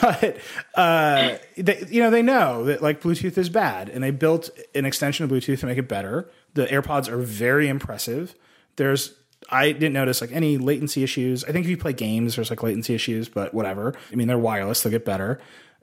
but 0.00 0.36
uh, 0.74 1.36
they, 1.56 1.84
you 1.90 2.00
know, 2.00 2.10
they 2.10 2.22
know 2.22 2.64
that 2.64 2.82
like 2.82 3.00
Bluetooth 3.00 3.36
is 3.36 3.48
bad, 3.48 3.88
and 3.88 4.02
they 4.02 4.12
built 4.12 4.50
an 4.74 4.84
extension 4.84 5.24
of 5.24 5.30
Bluetooth 5.30 5.60
to 5.60 5.66
make 5.66 5.78
it 5.78 5.88
better. 5.88 6.30
The 6.54 6.66
AirPods 6.66 7.08
are 7.08 7.18
very 7.18 7.68
impressive. 7.68 8.34
There's 8.76 9.14
I 9.54 9.72
didn't 9.72 9.92
notice 9.92 10.20
like 10.20 10.32
any 10.32 10.58
latency 10.58 11.02
issues. 11.02 11.44
I 11.44 11.52
think 11.52 11.64
if 11.64 11.70
you 11.70 11.76
play 11.76 11.92
games, 11.92 12.36
there's 12.36 12.50
like 12.50 12.62
latency 12.62 12.94
issues, 12.94 13.28
but 13.28 13.54
whatever. 13.54 13.94
I 14.12 14.16
mean, 14.16 14.26
they're 14.26 14.38
wireless; 14.38 14.82
they'll 14.82 14.90
get 14.90 15.04
better. 15.04 15.40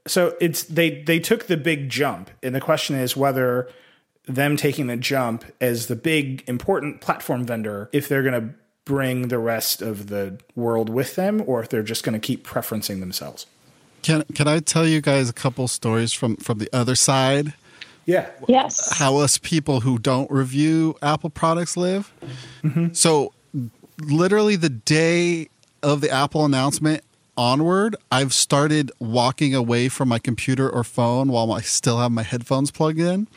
So 0.08 0.36
it's 0.42 0.64
they 0.64 1.02
they 1.04 1.20
took 1.20 1.48
the 1.48 1.58
big 1.58 1.90
jump, 1.90 2.30
and 2.44 2.54
the 2.54 2.62
question 2.62 2.96
is 2.96 3.16
whether 3.16 3.70
them 4.26 4.58
taking 4.58 4.88
the 4.88 4.98
jump 4.98 5.46
as 5.60 5.88
the 5.88 5.96
big 5.96 6.44
important 6.48 7.02
platform 7.02 7.46
vendor, 7.46 7.90
if 7.92 8.08
they're 8.08 8.24
going 8.24 8.50
to 8.50 8.54
bring 8.86 9.30
the 9.30 9.40
rest 9.40 9.82
of 9.82 10.08
the 10.08 10.40
world 10.56 10.90
with 10.90 11.16
them, 11.16 11.44
or 11.48 11.62
if 11.62 11.70
they're 11.70 11.84
just 11.84 12.04
going 12.04 12.14
to 12.14 12.20
keep 12.20 12.46
preferencing 12.46 13.00
themselves. 13.00 13.46
Can 14.02 14.24
can 14.36 14.48
I 14.48 14.60
tell 14.60 14.86
you 14.86 15.00
guys 15.00 15.30
a 15.30 15.34
couple 15.34 15.68
stories 15.68 16.12
from 16.12 16.36
from 16.38 16.58
the 16.58 16.70
other 16.74 16.96
side? 16.96 17.54
Yeah. 18.06 18.30
yes. 18.48 18.98
How 18.98 19.18
us 19.18 19.38
people 19.38 19.82
who 19.82 20.00
don't 20.00 20.30
review 20.32 20.96
Apple 21.02 21.30
products 21.30 21.78
live. 21.78 22.12
Mm-hmm. 22.64 22.94
So, 22.94 23.32
literally 24.06 24.56
the 24.56 24.70
day 24.70 25.50
of 25.84 26.02
the 26.02 26.10
Apple 26.10 26.46
announcement 26.46 27.04
onward, 27.38 27.96
I've 28.12 28.34
started 28.34 28.92
walking 29.00 29.56
away 29.56 29.90
from 29.90 30.10
my 30.10 30.20
computer 30.20 30.70
or 30.70 30.84
phone 30.84 31.30
while 31.30 31.52
I 31.52 31.62
still 31.62 32.00
have 32.00 32.12
my 32.12 32.24
headphones 32.24 32.72
plugged 32.72 33.00
in. 33.00 33.28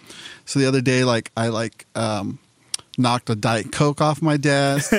So 0.44 0.58
the 0.58 0.66
other 0.66 0.80
day, 0.80 1.04
like 1.04 1.30
I 1.36 1.48
like 1.48 1.86
um, 1.94 2.38
knocked 2.98 3.30
a 3.30 3.34
diet 3.34 3.72
coke 3.72 4.00
off 4.00 4.20
my 4.20 4.36
desk. 4.36 4.92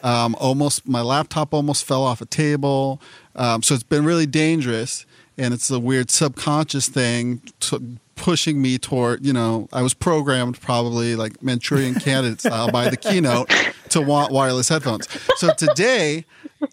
um, 0.04 0.34
almost 0.38 0.86
my 0.86 1.00
laptop 1.00 1.52
almost 1.54 1.84
fell 1.84 2.02
off 2.02 2.20
a 2.20 2.26
table. 2.26 3.00
Um, 3.34 3.62
so 3.62 3.74
it's 3.74 3.82
been 3.82 4.04
really 4.04 4.26
dangerous, 4.26 5.06
and 5.38 5.54
it's 5.54 5.70
a 5.70 5.80
weird 5.80 6.10
subconscious 6.10 6.88
thing 6.88 7.42
to 7.60 7.96
pushing 8.14 8.60
me 8.60 8.78
toward. 8.78 9.24
You 9.24 9.32
know, 9.32 9.68
I 9.72 9.82
was 9.82 9.94
programmed 9.94 10.60
probably 10.60 11.16
like 11.16 11.42
Manchurian 11.42 11.94
Candidate 12.00 12.40
style 12.40 12.70
by 12.70 12.88
the 12.88 12.96
keynote 12.96 13.50
to 13.92 14.00
want 14.00 14.32
wireless 14.32 14.68
headphones. 14.68 15.08
So 15.36 15.52
today, 15.54 16.24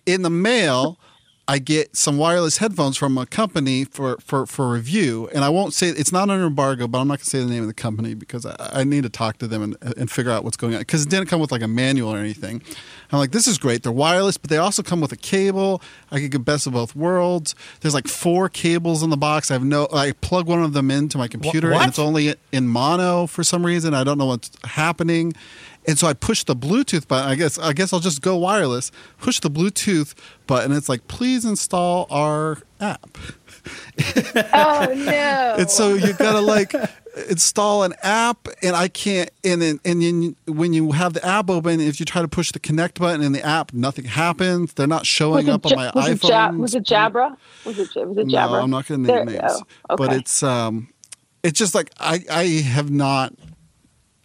in 0.06 0.22
the 0.22 0.30
mail. 0.30 0.98
I 1.50 1.58
get 1.58 1.96
some 1.96 2.20
wireless 2.20 2.60
headphones 2.60 2.96
from 2.96 3.18
a 3.18 3.26
company 3.26 3.84
for, 3.84 4.18
for, 4.20 4.46
for 4.46 4.70
review, 4.70 5.32
and 5.34 5.44
I 5.44 5.50
won't 5.50 5.74
say 5.74 5.88
it's 5.88 6.12
not 6.12 6.30
under 6.30 6.46
embargo, 6.46 6.88
but 6.88 7.00
I'm 7.00 7.08
not 7.08 7.14
going 7.18 7.24
to 7.24 7.26
say 7.26 7.40
the 7.40 7.48
name 7.48 7.64
of 7.64 7.68
the 7.68 7.74
company 7.74 8.14
because 8.14 8.46
I, 8.46 8.56
I 8.72 8.84
need 8.84 9.02
to 9.02 9.10
talk 9.10 9.40
to 9.40 9.48
them 9.48 9.64
and, 9.64 9.78
and 9.98 10.12
figure 10.12 10.32
out 10.32 10.44
what's 10.44 10.58
going 10.58 10.76
on 10.76 10.82
because 10.82 11.02
it 11.02 11.10
didn't 11.10 11.26
come 11.26 11.42
with 11.42 11.52
like 11.52 11.64
a 11.64 11.68
manual 11.68 12.14
or 12.14 12.20
anything. 12.20 12.62
I'm 13.12 13.18
like, 13.18 13.32
this 13.32 13.48
is 13.48 13.58
great. 13.58 13.82
They're 13.82 13.92
wireless, 13.92 14.38
but 14.38 14.52
they 14.52 14.58
also 14.58 14.84
come 14.84 15.02
with 15.02 15.12
a 15.12 15.18
cable. 15.18 15.82
I 16.12 16.20
could 16.20 16.30
get 16.30 16.46
best 16.46 16.68
of 16.68 16.74
both 16.74 16.96
worlds. 16.96 17.56
There's 17.82 17.96
like 17.96 18.08
four 18.08 18.48
cables 18.48 19.02
in 19.02 19.10
the 19.10 19.18
box. 19.18 19.50
I 19.50 19.56
have 19.56 19.64
no. 19.64 19.88
I 19.92 20.12
plug 20.12 20.46
one 20.46 20.62
of 20.62 20.74
them 20.74 20.92
into 20.92 21.18
my 21.18 21.28
computer, 21.28 21.72
what? 21.72 21.82
and 21.82 21.90
it's 21.90 21.98
only 21.98 22.36
in 22.52 22.68
mono 22.68 23.26
for 23.26 23.44
some 23.44 23.66
reason. 23.66 23.96
I 23.96 24.04
don't 24.04 24.20
know 24.20 24.28
what's 24.28 24.52
happening. 24.66 25.34
And 25.90 25.98
so 25.98 26.06
I 26.08 26.14
push 26.14 26.44
the 26.44 26.56
Bluetooth 26.56 27.08
button. 27.08 27.28
I 27.28 27.34
guess 27.34 27.58
I 27.58 27.74
guess 27.74 27.92
I'll 27.94 28.00
just 28.00 28.22
go 28.22 28.36
wireless. 28.38 28.92
Push 29.18 29.40
the 29.40 29.50
Bluetooth 29.50 30.14
button. 30.46 30.72
It's 30.72 30.88
like, 30.88 31.08
please 31.08 31.46
install 31.46 32.06
our 32.12 32.60
app. 32.80 33.18
oh 34.54 34.94
no. 34.96 35.56
And 35.60 35.70
so 35.70 35.96
you 35.96 36.14
gotta 36.14 36.42
like 36.42 36.74
install 37.30 37.84
an 37.84 37.94
app, 38.04 38.48
and 38.62 38.76
I 38.76 38.88
can't. 38.88 39.30
And 39.44 39.62
then 39.62 39.80
and 39.84 40.02
then 40.02 40.36
when 40.48 40.74
you 40.74 40.92
have 40.92 41.14
the 41.14 41.26
app 41.26 41.50
open, 41.50 41.80
if 41.80 42.00
you 42.00 42.06
try 42.06 42.22
to 42.22 42.28
push 42.28 42.52
the 42.52 42.60
connect 42.60 43.00
button 43.00 43.24
in 43.24 43.32
the 43.32 43.44
app, 43.44 43.74
nothing 43.74 44.06
happens. 44.06 44.74
They're 44.74 44.86
not 44.88 45.06
showing 45.08 45.48
was 45.48 45.56
up 45.56 45.66
it, 45.66 45.72
on 45.72 45.78
my 45.78 45.92
was 45.96 46.08
it, 46.08 46.20
iPhone. 46.22 46.30
Ja- 46.30 46.52
was 46.52 46.76
it 46.76 46.84
Jabra? 46.86 47.36
Was 47.66 47.80
it 47.80 47.96
was 48.08 48.18
it 48.18 48.28
No, 48.28 48.38
I'm 48.56 48.70
not 48.70 48.86
going 48.88 49.04
to 49.04 49.08
There- 49.08 49.26
name 49.26 49.40
names. 49.42 49.62
oh, 49.90 49.96
But 49.98 50.14
it's 50.14 50.44
um, 50.44 50.90
it's 51.44 51.58
just 51.58 51.74
like 51.74 51.90
I 52.00 52.24
I 52.30 52.44
have 52.62 52.92
not, 52.92 53.34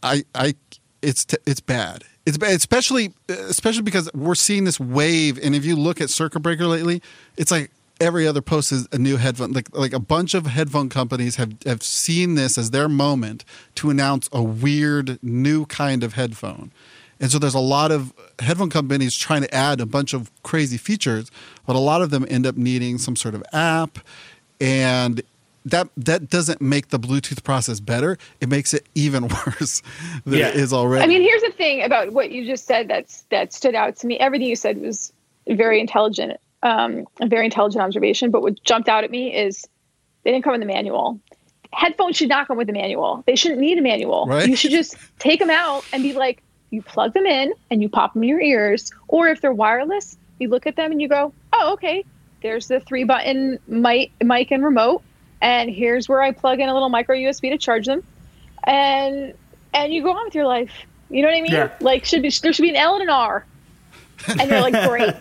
I 0.03 0.25
I 0.35 0.55
it's 1.05 1.27
it's 1.47 1.61
bad. 1.61 2.05
It's 2.27 2.39
bad, 2.39 2.53
especially 2.53 3.13
especially 3.29 3.83
because 3.83 4.11
we're 4.15 4.35
seeing 4.35 4.65
this 4.65 4.81
wave. 4.81 5.39
And 5.43 5.55
if 5.55 5.65
you 5.65 5.77
look 5.77 6.01
at 6.01 6.11
Circuit 6.11 6.41
Breaker 6.41 6.67
lately, 6.67 7.03
it's 7.37 7.51
like 7.51 7.71
every 8.01 8.27
other 8.27 8.43
post 8.43 8.73
is 8.73 8.89
a 8.93 8.99
new 8.99 9.17
headphone. 9.17 9.53
Like 9.53 9.75
like 9.77 9.93
a 9.93 10.01
bunch 10.01 10.35
of 10.35 10.47
headphone 10.47 10.89
companies 10.89 11.37
have 11.37 11.55
have 11.67 11.83
seen 11.83 12.35
this 12.35 12.59
as 12.59 12.71
their 12.71 12.89
moment 12.89 13.45
to 13.77 13.91
announce 13.91 14.29
a 14.33 14.43
weird 14.43 15.19
new 15.23 15.67
kind 15.67 16.03
of 16.03 16.15
headphone. 16.15 16.73
And 17.21 17.31
so 17.31 17.39
there's 17.39 17.55
a 17.55 17.61
lot 17.61 17.93
of 17.93 18.13
headphone 18.41 18.71
companies 18.71 19.15
trying 19.17 19.43
to 19.43 19.55
add 19.55 19.81
a 19.81 19.87
bunch 19.87 20.13
of 20.15 20.31
crazy 20.43 20.77
features, 20.77 21.31
but 21.67 21.77
a 21.77 21.79
lot 21.79 22.03
of 22.03 22.11
them 22.11 22.27
end 22.29 22.47
up 22.47 22.57
needing 22.57 22.99
some 22.99 23.15
sort 23.15 23.35
of 23.35 23.45
app 23.53 23.99
and 24.61 25.23
that 25.65 25.89
that 25.97 26.29
doesn't 26.29 26.61
make 26.61 26.89
the 26.89 26.99
Bluetooth 26.99 27.43
process 27.43 27.81
better. 27.81 28.19
It 28.41 28.49
makes 28.49 28.75
it 28.75 28.87
even 28.95 29.29
worse 29.47 29.83
than 30.25 30.39
Yeah. 30.41 30.49
it 30.49 30.57
is 30.57 30.73
already. 30.73 31.03
I 31.05 31.07
mean, 31.07 31.23
here's 31.23 31.43
the 31.43 31.53
thing 31.53 31.83
about 31.83 32.13
what 32.13 32.31
you 32.31 32.45
just 32.47 32.67
said 32.67 32.89
that's 32.89 33.23
that 33.31 33.53
stood 33.53 33.75
out 33.75 33.97
to 33.99 34.07
me. 34.07 34.19
Everything 34.19 34.49
you 34.49 34.57
said 34.57 34.79
was 34.81 35.13
very 35.49 35.81
intelligent, 35.81 36.39
um, 36.63 37.07
a 37.21 37.27
very 37.27 37.45
intelligent 37.47 37.83
observation. 37.83 38.31
But 38.31 38.43
what 38.43 38.63
jumped 38.65 38.89
out 38.89 39.05
at 39.05 39.11
me 39.11 39.35
is 39.35 39.67
they 40.23 40.33
didn't 40.33 40.45
come 40.45 40.55
in 40.55 40.61
the 40.61 40.67
manual. 40.67 41.19
Headphones 41.73 42.17
should 42.17 42.29
not 42.29 42.47
come 42.47 42.57
with 42.57 42.69
a 42.71 42.73
manual. 42.73 43.25
They 43.27 43.35
shouldn't 43.35 43.61
need 43.61 43.79
a 43.79 43.83
manual. 43.83 44.27
Right. 44.27 44.49
You 44.49 44.57
should 44.57 44.71
just 44.71 44.97
take 45.19 45.41
them 45.41 45.51
out 45.51 45.85
and 45.93 46.03
be 46.03 46.13
like, 46.13 46.43
you 46.71 46.83
plug 46.83 47.15
them 47.15 47.27
in 47.27 47.53
and 47.71 47.83
you 47.83 47.89
pop 47.89 48.15
them 48.15 48.23
in 48.23 48.29
your 48.29 48.41
ears. 48.41 48.93
Or 49.09 49.29
if 49.29 49.41
they're 49.41 49.53
wireless, 49.53 50.17
you 50.39 50.49
look 50.49 50.67
at 50.67 50.77
them 50.77 50.93
and 50.93 51.01
you 51.01 51.09
go, 51.09 51.33
oh, 51.53 51.73
okay. 51.75 52.05
There's 52.43 52.69
the 52.69 52.81
three 52.81 53.05
button 53.05 53.59
mic, 53.67 54.13
mic 54.23 54.51
and 54.51 54.63
remote, 54.65 55.03
and 55.45 55.71
here's 55.71 56.09
where 56.09 56.23
I 56.23 56.33
plug 56.33 56.59
in 56.59 56.69
a 56.69 56.73
little 56.73 56.89
micro 56.89 57.15
USB 57.15 57.51
to 57.51 57.59
charge 57.59 57.87
them 57.87 58.03
and 58.65 59.35
and 59.73 59.93
you 59.93 60.03
go 60.03 60.11
on 60.11 60.25
with 60.25 60.35
your 60.35 60.47
life. 60.47 60.73
You 61.11 61.23
know 61.23 61.29
what 61.29 61.37
I 61.37 61.43
mean? 61.43 61.53
Yeah. 61.53 61.73
Like 61.81 62.05
should 62.05 62.23
be 62.23 62.31
there 62.43 62.53
should 62.53 62.63
be 62.63 62.71
an 62.71 62.77
L 62.77 62.95
and 62.95 63.03
an 63.03 63.11
R, 63.11 63.45
and 64.41 64.51
you're 64.51 64.61
like 64.61 64.73
great. 64.89 65.15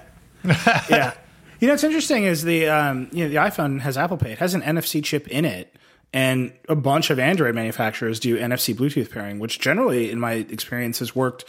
yeah. 0.90 1.14
You 1.60 1.68
know, 1.68 1.74
what's 1.74 1.84
interesting 1.84 2.24
is 2.24 2.44
the 2.44 2.68
um, 2.68 3.10
you 3.12 3.26
know 3.26 3.30
the 3.30 3.36
iPhone 3.36 3.82
has 3.82 3.98
Apple 3.98 4.18
Pay. 4.18 4.34
It 4.34 4.40
has 4.40 4.54
an 4.54 4.62
NFC 4.62 5.04
chip 5.04 5.28
in 5.28 5.46
it, 5.46 5.76
and 6.14 6.54
a 6.68 6.76
bunch 6.76 7.10
of 7.10 7.20
Android 7.20 7.56
manufacturers 7.56 8.20
do 8.20 8.38
NFC 8.38 8.74
Bluetooth 8.74 9.12
pairing, 9.12 9.40
which 9.40 9.60
generally, 9.60 10.10
in 10.10 10.20
my 10.20 10.34
experience, 10.34 11.00
has 11.00 11.16
worked. 11.16 11.46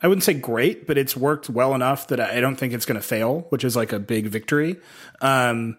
I 0.00 0.06
wouldn't 0.06 0.22
say 0.22 0.34
great, 0.34 0.86
but 0.86 0.96
it's 0.96 1.16
worked 1.16 1.50
well 1.50 1.74
enough 1.74 2.06
that 2.06 2.20
I 2.20 2.40
don't 2.40 2.54
think 2.54 2.72
it's 2.72 2.86
going 2.86 3.00
to 3.00 3.06
fail, 3.06 3.46
which 3.48 3.64
is 3.64 3.74
like 3.74 3.92
a 3.92 3.98
big 3.98 4.26
victory. 4.26 4.76
Um, 5.20 5.76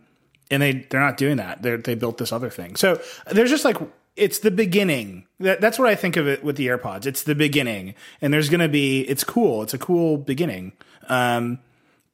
and 0.49 0.61
they 0.61 0.73
they're 0.89 0.99
not 0.99 1.17
doing 1.17 1.37
that. 1.37 1.61
They 1.61 1.75
they 1.75 1.95
built 1.95 2.17
this 2.17 2.31
other 2.31 2.49
thing. 2.49 2.75
So 2.75 3.01
there's 3.31 3.49
just 3.49 3.65
like 3.65 3.77
it's 4.15 4.39
the 4.39 4.51
beginning. 4.51 5.25
That, 5.39 5.61
that's 5.61 5.79
what 5.79 5.87
I 5.87 5.95
think 5.95 6.17
of 6.17 6.27
it 6.27 6.43
with 6.43 6.57
the 6.57 6.67
AirPods. 6.67 7.05
It's 7.05 7.23
the 7.23 7.35
beginning, 7.35 7.95
and 8.21 8.33
there's 8.33 8.49
to 8.49 8.67
be. 8.67 9.01
It's 9.01 9.23
cool. 9.23 9.63
It's 9.63 9.73
a 9.73 9.77
cool 9.77 10.17
beginning. 10.17 10.73
Um, 11.07 11.59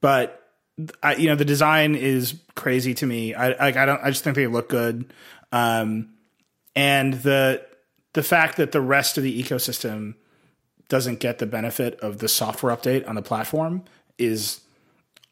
but 0.00 0.42
I, 1.02 1.16
you 1.16 1.28
know, 1.28 1.34
the 1.34 1.44
design 1.44 1.94
is 1.94 2.40
crazy 2.54 2.94
to 2.94 3.06
me. 3.06 3.34
I 3.34 3.48
like. 3.48 3.76
I 3.76 3.86
don't. 3.86 4.00
I 4.02 4.10
just 4.10 4.24
think 4.24 4.36
they 4.36 4.46
look 4.46 4.68
good. 4.68 5.12
Um, 5.52 6.10
and 6.74 7.14
the 7.14 7.64
the 8.12 8.22
fact 8.22 8.56
that 8.56 8.72
the 8.72 8.80
rest 8.80 9.18
of 9.18 9.24
the 9.24 9.42
ecosystem 9.42 10.14
doesn't 10.88 11.18
get 11.18 11.38
the 11.38 11.46
benefit 11.46 11.98
of 12.00 12.18
the 12.18 12.28
software 12.28 12.74
update 12.74 13.08
on 13.08 13.16
the 13.16 13.22
platform 13.22 13.84
is 14.18 14.60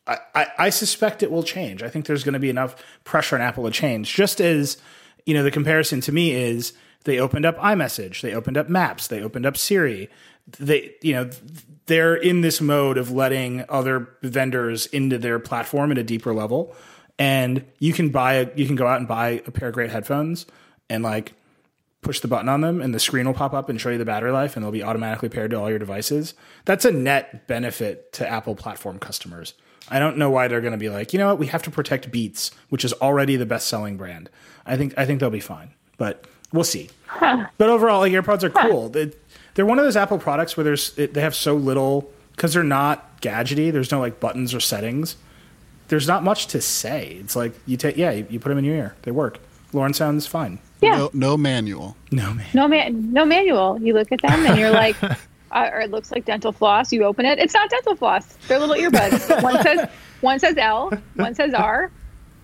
I, 0.07 0.47
I, 0.59 0.71
suspect 0.71 1.23
it 1.23 1.31
will 1.31 1.43
change. 1.43 1.83
I 1.83 1.88
think 1.88 2.05
there's 2.05 2.25
going 2.25 2.35
to 2.35 2.38
be 2.38 2.51
enough 2.51 2.77
pressure 3.05 3.37
on 3.37 3.40
Apple 3.40 3.64
to 3.64 3.71
change. 3.71 4.12
Just 4.12 4.38
as 4.38 4.77
you 5.25 5.33
know, 5.33 5.43
the 5.43 5.51
comparison 5.51 6.03
to 6.03 6.12
me 6.12 6.33
is 6.33 6.75
they 7.05 7.19
opened 7.19 7.47
up 7.47 7.57
iMessage, 7.59 8.21
they 8.21 8.35
opened 8.35 8.59
up 8.59 8.69
Maps, 8.69 9.07
they 9.07 9.23
opened 9.23 9.47
up 9.47 9.57
Siri. 9.57 10.11
They 10.59 10.95
you 11.01 11.14
know 11.14 11.31
they're 11.87 12.14
in 12.14 12.43
this 12.43 12.61
mode 12.61 12.99
of 12.99 13.11
letting 13.11 13.64
other 13.69 14.09
vendors 14.23 14.87
into 14.87 15.17
their 15.17 15.38
platform 15.38 15.90
at 15.90 15.97
a 15.97 16.05
deeper 16.05 16.35
level, 16.35 16.77
and 17.19 17.64
you 17.79 17.95
can 17.95 18.11
buy 18.11 18.35
a 18.35 18.51
you 18.57 18.67
can 18.67 18.77
go 18.77 18.87
out 18.87 18.99
and 18.99 19.09
buy 19.09 19.43
a 19.47 19.51
pair 19.51 19.69
of 19.69 19.75
great 19.75 19.90
headphones 19.90 20.45
and 20.90 21.03
like 21.03 21.33
push 22.03 22.21
the 22.21 22.29
button 22.29 22.51
on 22.51 22.61
them 22.61 22.83
and 22.83 22.95
the 22.95 23.01
screen 23.01 23.27
will 23.27 23.33
pop 23.33 23.55
up 23.55 23.71
and 23.71 23.81
show 23.81 23.88
you 23.88 23.97
the 23.97 24.05
battery 24.05 24.31
life 24.31 24.55
and 24.55 24.62
they'll 24.62 24.71
be 24.71 24.83
automatically 24.83 25.31
paired 25.31 25.51
to 25.51 25.59
all 25.59 25.71
your 25.71 25.79
devices. 25.79 26.35
That's 26.67 26.85
a 26.85 26.93
net 26.93 27.47
benefit 27.47 28.12
to 28.12 28.29
Apple 28.29 28.55
platform 28.55 28.99
customers. 28.99 29.55
I 29.88 29.99
don't 29.99 30.16
know 30.16 30.31
why 30.31 30.49
they're 30.49 30.61
going 30.61 30.73
to 30.73 30.79
be 30.79 30.88
like, 30.88 31.12
you 31.12 31.18
know 31.18 31.29
what, 31.29 31.38
we 31.38 31.47
have 31.49 31.62
to 31.64 31.70
protect 31.70 32.11
Beats, 32.11 32.51
which 32.70 32.85
is 32.85 32.92
already 32.94 33.37
the 33.37 33.47
best 33.47 33.68
selling 33.68 33.97
brand. 33.97 34.31
I 34.66 34.77
think 34.77 34.94
I 34.97 35.05
think 35.05 35.20
they'll 35.20 35.31
be 35.31 35.40
fine, 35.40 35.70
but 35.99 36.27
we'll 36.53 36.64
see. 36.64 36.90
Huh. 37.07 37.47
But 37.59 37.68
overall, 37.68 38.01
like 38.01 38.12
AirPods 38.12 38.42
are 38.42 38.51
huh. 38.51 38.68
cool. 38.68 38.88
They, 38.88 39.12
they're 39.55 39.66
one 39.66 39.79
of 39.79 39.85
those 39.85 39.97
Apple 39.97 40.18
products 40.18 40.57
where 40.57 40.64
there's 40.64 40.97
it, 40.99 41.14
they 41.14 41.20
have 41.20 41.35
so 41.35 41.55
little 41.55 42.11
because 42.35 42.55
they're 42.55 42.62
not 42.62 43.20
gadgety. 43.20 43.70
There's 43.70 43.90
no 43.90 44.01
like 44.01 44.20
buttons 44.20 44.55
or 44.55 44.61
settings. 44.61 45.16
There's 45.88 46.09
not 46.09 46.25
much 46.25 46.47
to 46.49 46.61
say. 46.61 47.18
It's 47.20 47.37
like 47.37 47.53
you 47.66 47.77
take 47.77 47.97
yeah, 47.97 48.11
you, 48.11 48.27
you 48.31 48.40
put 48.40 48.49
them 48.49 48.59
in 48.59 48.64
your 48.64 48.77
ear. 48.77 48.97
They 49.03 49.11
work. 49.11 49.38
Lauren 49.73 49.92
sounds 49.92 50.27
fine. 50.27 50.61
Yeah. 50.81 50.97
No, 50.97 51.11
no 51.12 51.37
manual. 51.37 51.97
No 52.11 52.33
man. 52.33 52.47
No 52.55 52.68
man. 52.68 53.12
No 53.12 53.25
manual. 53.25 53.81
You 53.81 53.94
look 53.94 54.12
at 54.12 54.23
them 54.23 54.47
and 54.47 54.59
you're 54.59 54.70
like, 54.70 54.97
uh, 55.55 55.71
or 55.73 55.81
it 55.81 55.90
looks 55.90 56.12
like 56.12 56.25
dental 56.25 56.53
floss. 56.53 56.93
You 56.93 57.05
open 57.05 57.25
it. 57.25 57.38
It's 57.38 57.55
not 57.55 57.71
dental 57.71 57.97
floss. 57.97 58.37
They're 58.49 58.59
little 58.59 58.77
earbuds. 58.77 59.43
one 59.43 59.62
says 59.62 59.88
one 60.21 60.38
says 60.38 60.57
L. 60.59 60.93
One 61.14 61.35
says 61.35 61.55
R. 61.55 61.90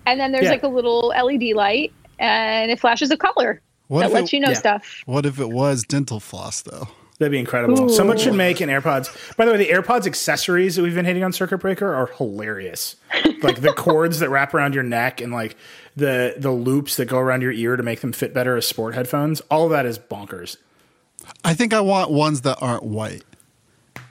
And 0.05 0.19
then 0.19 0.31
there's 0.31 0.45
yeah. 0.45 0.51
like 0.51 0.63
a 0.63 0.67
little 0.67 1.09
LED 1.09 1.55
light, 1.55 1.93
and 2.17 2.71
it 2.71 2.79
flashes 2.79 3.11
a 3.11 3.17
color 3.17 3.61
what 3.91 4.01
that 4.01 4.11
lets 4.13 4.31
it, 4.31 4.37
you 4.37 4.39
know 4.39 4.49
yeah. 4.49 4.57
stuff. 4.57 5.03
What 5.05 5.25
if 5.25 5.39
it 5.39 5.49
was 5.49 5.83
dental 5.83 6.21
floss 6.21 6.61
though? 6.61 6.87
That'd 7.19 7.33
be 7.33 7.39
incredible. 7.39 7.83
Ooh. 7.83 7.89
Someone 7.89 8.17
should 8.17 8.33
make 8.33 8.61
an 8.61 8.69
AirPods. 8.69 9.35
By 9.35 9.45
the 9.45 9.51
way, 9.51 9.57
the 9.57 9.67
AirPods 9.67 10.07
accessories 10.07 10.75
that 10.75 10.81
we've 10.81 10.95
been 10.95 11.05
hitting 11.05 11.23
on 11.23 11.31
Circuit 11.33 11.59
Breaker 11.59 11.93
are 11.93 12.07
hilarious. 12.07 12.95
like 13.43 13.61
the 13.61 13.73
cords 13.77 14.19
that 14.19 14.29
wrap 14.29 14.55
around 14.55 14.73
your 14.73 14.83
neck 14.83 15.21
and 15.21 15.31
like 15.31 15.55
the 15.95 16.35
the 16.37 16.51
loops 16.51 16.95
that 16.95 17.05
go 17.05 17.19
around 17.19 17.41
your 17.41 17.51
ear 17.51 17.75
to 17.75 17.83
make 17.83 17.99
them 17.99 18.13
fit 18.13 18.33
better 18.33 18.55
as 18.55 18.65
sport 18.65 18.95
headphones. 18.95 19.41
All 19.51 19.65
of 19.65 19.71
that 19.71 19.85
is 19.85 19.99
bonkers. 19.99 20.55
I 21.43 21.53
think 21.53 21.73
I 21.73 21.81
want 21.81 22.11
ones 22.11 22.41
that 22.41 22.57
aren't 22.61 22.83
white. 22.83 23.23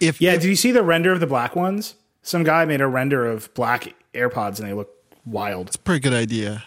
If 0.01 0.21
yeah, 0.21 0.33
if, 0.33 0.43
did 0.43 0.49
you 0.49 0.57
see 0.57 0.73
the 0.73 0.83
render 0.83 1.13
of 1.13 1.21
the 1.21 1.27
black 1.27 1.55
ones? 1.55 1.95
Some 2.23 2.45
guy 2.45 2.65
made 2.65 2.81
a 2.81 2.87
render 2.87 3.27
of 3.27 3.53
black 3.55 3.95
AirPods 4.15 4.59
and 4.59 4.69
they 4.69 4.73
look 4.73 4.91
wild. 5.25 5.69
It's 5.69 5.77
a 5.77 5.81
pretty 5.81 6.01
good 6.01 6.13
idea. 6.13 6.65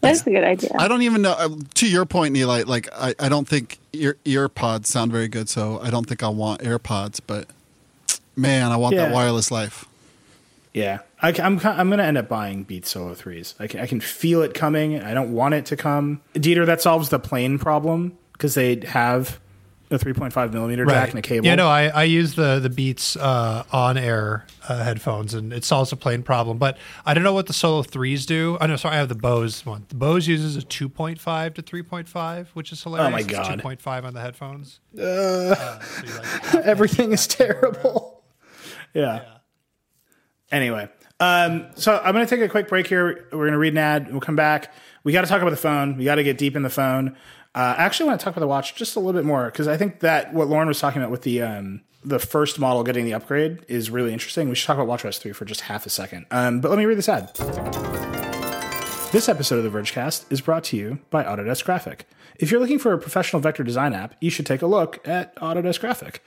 That's 0.00 0.26
a 0.26 0.30
good 0.30 0.44
idea. 0.44 0.70
I 0.78 0.88
don't 0.88 1.02
even 1.02 1.22
know. 1.22 1.32
Uh, 1.32 1.50
to 1.74 1.88
your 1.88 2.04
point, 2.04 2.32
Neil, 2.32 2.48
like 2.48 2.88
I, 2.92 3.14
I 3.20 3.28
don't 3.28 3.46
think 3.46 3.78
ear 3.92 4.16
earpods 4.24 4.86
sound 4.86 5.12
very 5.12 5.28
good, 5.28 5.48
so 5.48 5.80
I 5.80 5.90
don't 5.90 6.08
think 6.08 6.24
I 6.24 6.28
want 6.28 6.60
AirPods. 6.60 7.20
But 7.24 7.46
man, 8.34 8.72
I 8.72 8.76
want 8.76 8.96
yeah. 8.96 9.06
that 9.06 9.14
wireless 9.14 9.50
life. 9.52 9.86
Yeah, 10.74 11.00
I, 11.20 11.30
am 11.30 11.60
I'm, 11.60 11.66
I'm 11.66 11.88
going 11.88 11.98
to 11.98 12.04
end 12.04 12.18
up 12.18 12.28
buying 12.28 12.64
Beats 12.64 12.90
Solo 12.90 13.14
threes. 13.14 13.54
I 13.60 13.66
can, 13.66 13.80
I 13.80 13.86
can 13.86 14.00
feel 14.00 14.42
it 14.42 14.54
coming. 14.54 15.00
I 15.00 15.14
don't 15.14 15.32
want 15.32 15.54
it 15.54 15.66
to 15.66 15.76
come. 15.76 16.22
Dieter, 16.34 16.64
that 16.66 16.80
solves 16.80 17.10
the 17.10 17.18
plane 17.18 17.58
problem 17.58 18.16
because 18.32 18.54
they 18.54 18.80
have 18.86 19.38
a 19.92 19.98
3.5 19.98 20.52
millimeter 20.52 20.84
right. 20.84 20.94
jack 20.94 21.10
and 21.10 21.18
a 21.18 21.22
cable. 21.22 21.46
Yeah, 21.46 21.54
no, 21.54 21.68
I, 21.68 21.88
I 21.88 22.04
use 22.04 22.34
the 22.34 22.58
the 22.58 22.70
Beats 22.70 23.16
uh, 23.16 23.64
on 23.72 23.96
air 23.96 24.46
uh, 24.68 24.82
headphones 24.82 25.34
and 25.34 25.52
it 25.52 25.64
solves 25.64 25.92
a 25.92 25.96
plane 25.96 26.22
problem. 26.22 26.58
But 26.58 26.78
I 27.04 27.14
don't 27.14 27.24
know 27.24 27.32
what 27.32 27.46
the 27.46 27.52
Solo 27.52 27.82
threes 27.82 28.26
do. 28.26 28.56
I 28.60 28.66
know, 28.66 28.76
sorry, 28.76 28.96
I 28.96 28.98
have 28.98 29.08
the 29.08 29.14
Bose 29.14 29.64
one. 29.66 29.86
The 29.88 29.94
Bose 29.94 30.26
uses 30.26 30.56
a 30.56 30.62
2.5 30.62 31.54
to 31.54 31.62
3.5, 31.62 32.46
which 32.48 32.72
is 32.72 32.82
hilarious. 32.82 33.08
Oh 33.08 33.10
my 33.10 33.22
god, 33.22 33.60
2.5 33.60 34.04
on 34.04 34.14
the 34.14 34.20
headphones. 34.20 34.80
Uh, 34.98 35.02
uh 35.02 35.80
so 35.80 36.20
like 36.54 36.54
everything 36.66 37.12
is 37.12 37.26
terrible. 37.26 38.18
Yeah. 38.94 39.22
yeah. 39.22 39.38
Anyway, 40.50 40.86
um, 41.18 41.68
so 41.76 41.98
I'm 42.04 42.12
going 42.12 42.26
to 42.26 42.28
take 42.28 42.44
a 42.44 42.48
quick 42.48 42.68
break 42.68 42.86
here. 42.86 43.26
We're 43.32 43.38
going 43.38 43.52
to 43.52 43.58
read 43.58 43.72
an 43.72 43.78
ad. 43.78 44.10
We'll 44.10 44.20
come 44.20 44.36
back. 44.36 44.70
We 45.02 45.12
got 45.12 45.22
to 45.22 45.26
talk 45.26 45.40
about 45.40 45.50
the 45.50 45.56
phone. 45.56 45.96
We 45.96 46.04
got 46.04 46.16
to 46.16 46.24
get 46.24 46.36
deep 46.36 46.56
in 46.56 46.62
the 46.62 46.68
phone. 46.68 47.16
Uh, 47.54 47.74
I 47.76 47.82
actually 47.82 48.08
want 48.08 48.20
to 48.20 48.24
talk 48.24 48.34
about 48.34 48.40
the 48.40 48.48
watch 48.48 48.74
just 48.74 48.96
a 48.96 49.00
little 49.00 49.12
bit 49.18 49.26
more 49.26 49.46
because 49.46 49.68
I 49.68 49.76
think 49.76 50.00
that 50.00 50.32
what 50.32 50.48
Lauren 50.48 50.68
was 50.68 50.80
talking 50.80 51.02
about 51.02 51.10
with 51.10 51.22
the 51.22 51.42
um, 51.42 51.82
the 52.02 52.18
first 52.18 52.58
model 52.58 52.82
getting 52.82 53.04
the 53.04 53.14
upgrade 53.14 53.64
is 53.68 53.90
really 53.90 54.12
interesting. 54.12 54.48
We 54.48 54.54
should 54.54 54.66
talk 54.66 54.78
about 54.78 54.88
WatchOS 54.88 55.18
3 55.18 55.32
for 55.32 55.44
just 55.44 55.62
half 55.62 55.84
a 55.84 55.90
second. 55.90 56.26
Um, 56.30 56.60
but 56.60 56.70
let 56.70 56.78
me 56.78 56.86
read 56.86 56.98
this 56.98 57.08
ad. 57.08 57.34
This 59.12 59.28
episode 59.28 59.64
of 59.64 59.70
the 59.70 59.78
Vergecast 59.78 60.24
is 60.32 60.40
brought 60.40 60.64
to 60.64 60.76
you 60.76 60.98
by 61.10 61.22
Autodesk 61.22 61.64
Graphic. 61.64 62.08
If 62.38 62.50
you're 62.50 62.60
looking 62.60 62.78
for 62.78 62.94
a 62.94 62.98
professional 62.98 63.42
vector 63.42 63.62
design 63.62 63.92
app, 63.92 64.14
you 64.20 64.30
should 64.30 64.46
take 64.46 64.62
a 64.62 64.66
look 64.66 65.06
at 65.06 65.36
Autodesk 65.36 65.80
Graphic. 65.80 66.24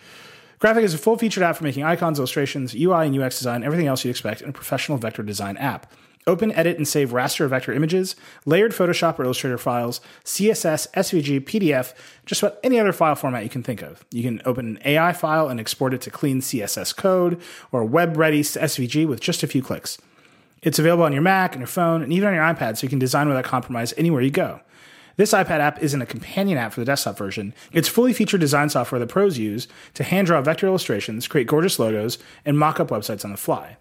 Graphic 0.60 0.84
is 0.84 0.94
a 0.94 1.00
full 1.00 1.18
featured 1.18 1.44
app 1.44 1.56
for 1.56 1.64
making 1.64 1.84
icons, 1.84 2.20
illustrations, 2.20 2.76
UI 2.76 3.08
and 3.08 3.20
UX 3.20 3.40
design, 3.40 3.64
everything 3.64 3.88
else 3.88 4.06
you'd 4.06 4.12
expect 4.12 4.42
in 4.42 4.50
a 4.50 4.54
professional 4.54 5.00
vector 5.00 5.24
design 5.24 5.58
app. 5.58 5.92
Open, 6.28 6.52
edit, 6.54 6.78
and 6.78 6.88
save 6.88 7.12
raster 7.12 7.42
or 7.42 7.48
vector 7.48 7.72
images, 7.72 8.16
layered 8.46 8.72
Photoshop 8.72 9.20
or 9.20 9.26
Illustrator 9.26 9.60
files, 9.60 10.02
CSS, 10.24 10.92
SVG, 10.94 11.42
PDF, 11.42 11.94
just 12.26 12.42
about 12.42 12.58
any 12.64 12.80
other 12.80 12.92
file 12.92 13.16
format 13.16 13.44
you 13.44 13.50
can 13.50 13.62
think 13.62 13.84
of. 13.84 14.04
You 14.10 14.24
can 14.24 14.42
open 14.44 14.66
an 14.66 14.80
AI 14.84 15.14
file 15.14 15.48
and 15.50 15.60
export 15.60 15.94
it 15.94 16.02
to 16.02 16.10
clean 16.10 16.42
CSS 16.42 16.96
code 16.96 17.40
or 17.72 17.84
web 17.84 18.18
ready 18.18 18.42
SVG 18.42 19.08
with 19.08 19.20
just 19.20 19.44
a 19.44 19.48
few 19.48 19.62
clicks. 19.62 20.00
It's 20.64 20.80
available 20.80 21.04
on 21.04 21.14
your 21.14 21.22
Mac, 21.22 21.54
and 21.54 21.60
your 21.60 21.68
phone, 21.68 22.02
and 22.02 22.12
even 22.12 22.28
on 22.30 22.34
your 22.34 22.44
iPad, 22.44 22.78
so 22.78 22.86
you 22.86 22.90
can 22.90 22.98
design 22.98 23.28
without 23.28 23.44
compromise 23.44 23.94
anywhere 23.96 24.24
you 24.24 24.32
go. 24.32 24.62
This 25.18 25.32
iPad 25.32 25.60
app 25.60 25.82
isn't 25.82 26.02
a 26.02 26.08
companion 26.08 26.58
app 26.58 26.74
for 26.74 26.82
the 26.82 26.86
desktop 26.86 27.18
version. 27.18 27.54
It's 27.72 27.88
fully 27.88 28.14
featured 28.14 28.42
design 28.42 28.70
software 28.70 29.00
that 29.00 29.08
pros 29.08 29.38
use 29.38 29.68
to 29.94 30.04
hand 30.04 30.26
draw 30.26 30.42
vector 30.42 30.66
illustrations, 30.66 31.28
create 31.28 31.48
gorgeous 31.48 31.78
logos, 31.78 32.18
and 32.44 32.58
mock 32.58 32.80
up 32.80 32.90
websites 32.90 33.24
on 33.24 33.32
the 33.32 33.38
fly. 33.38 33.78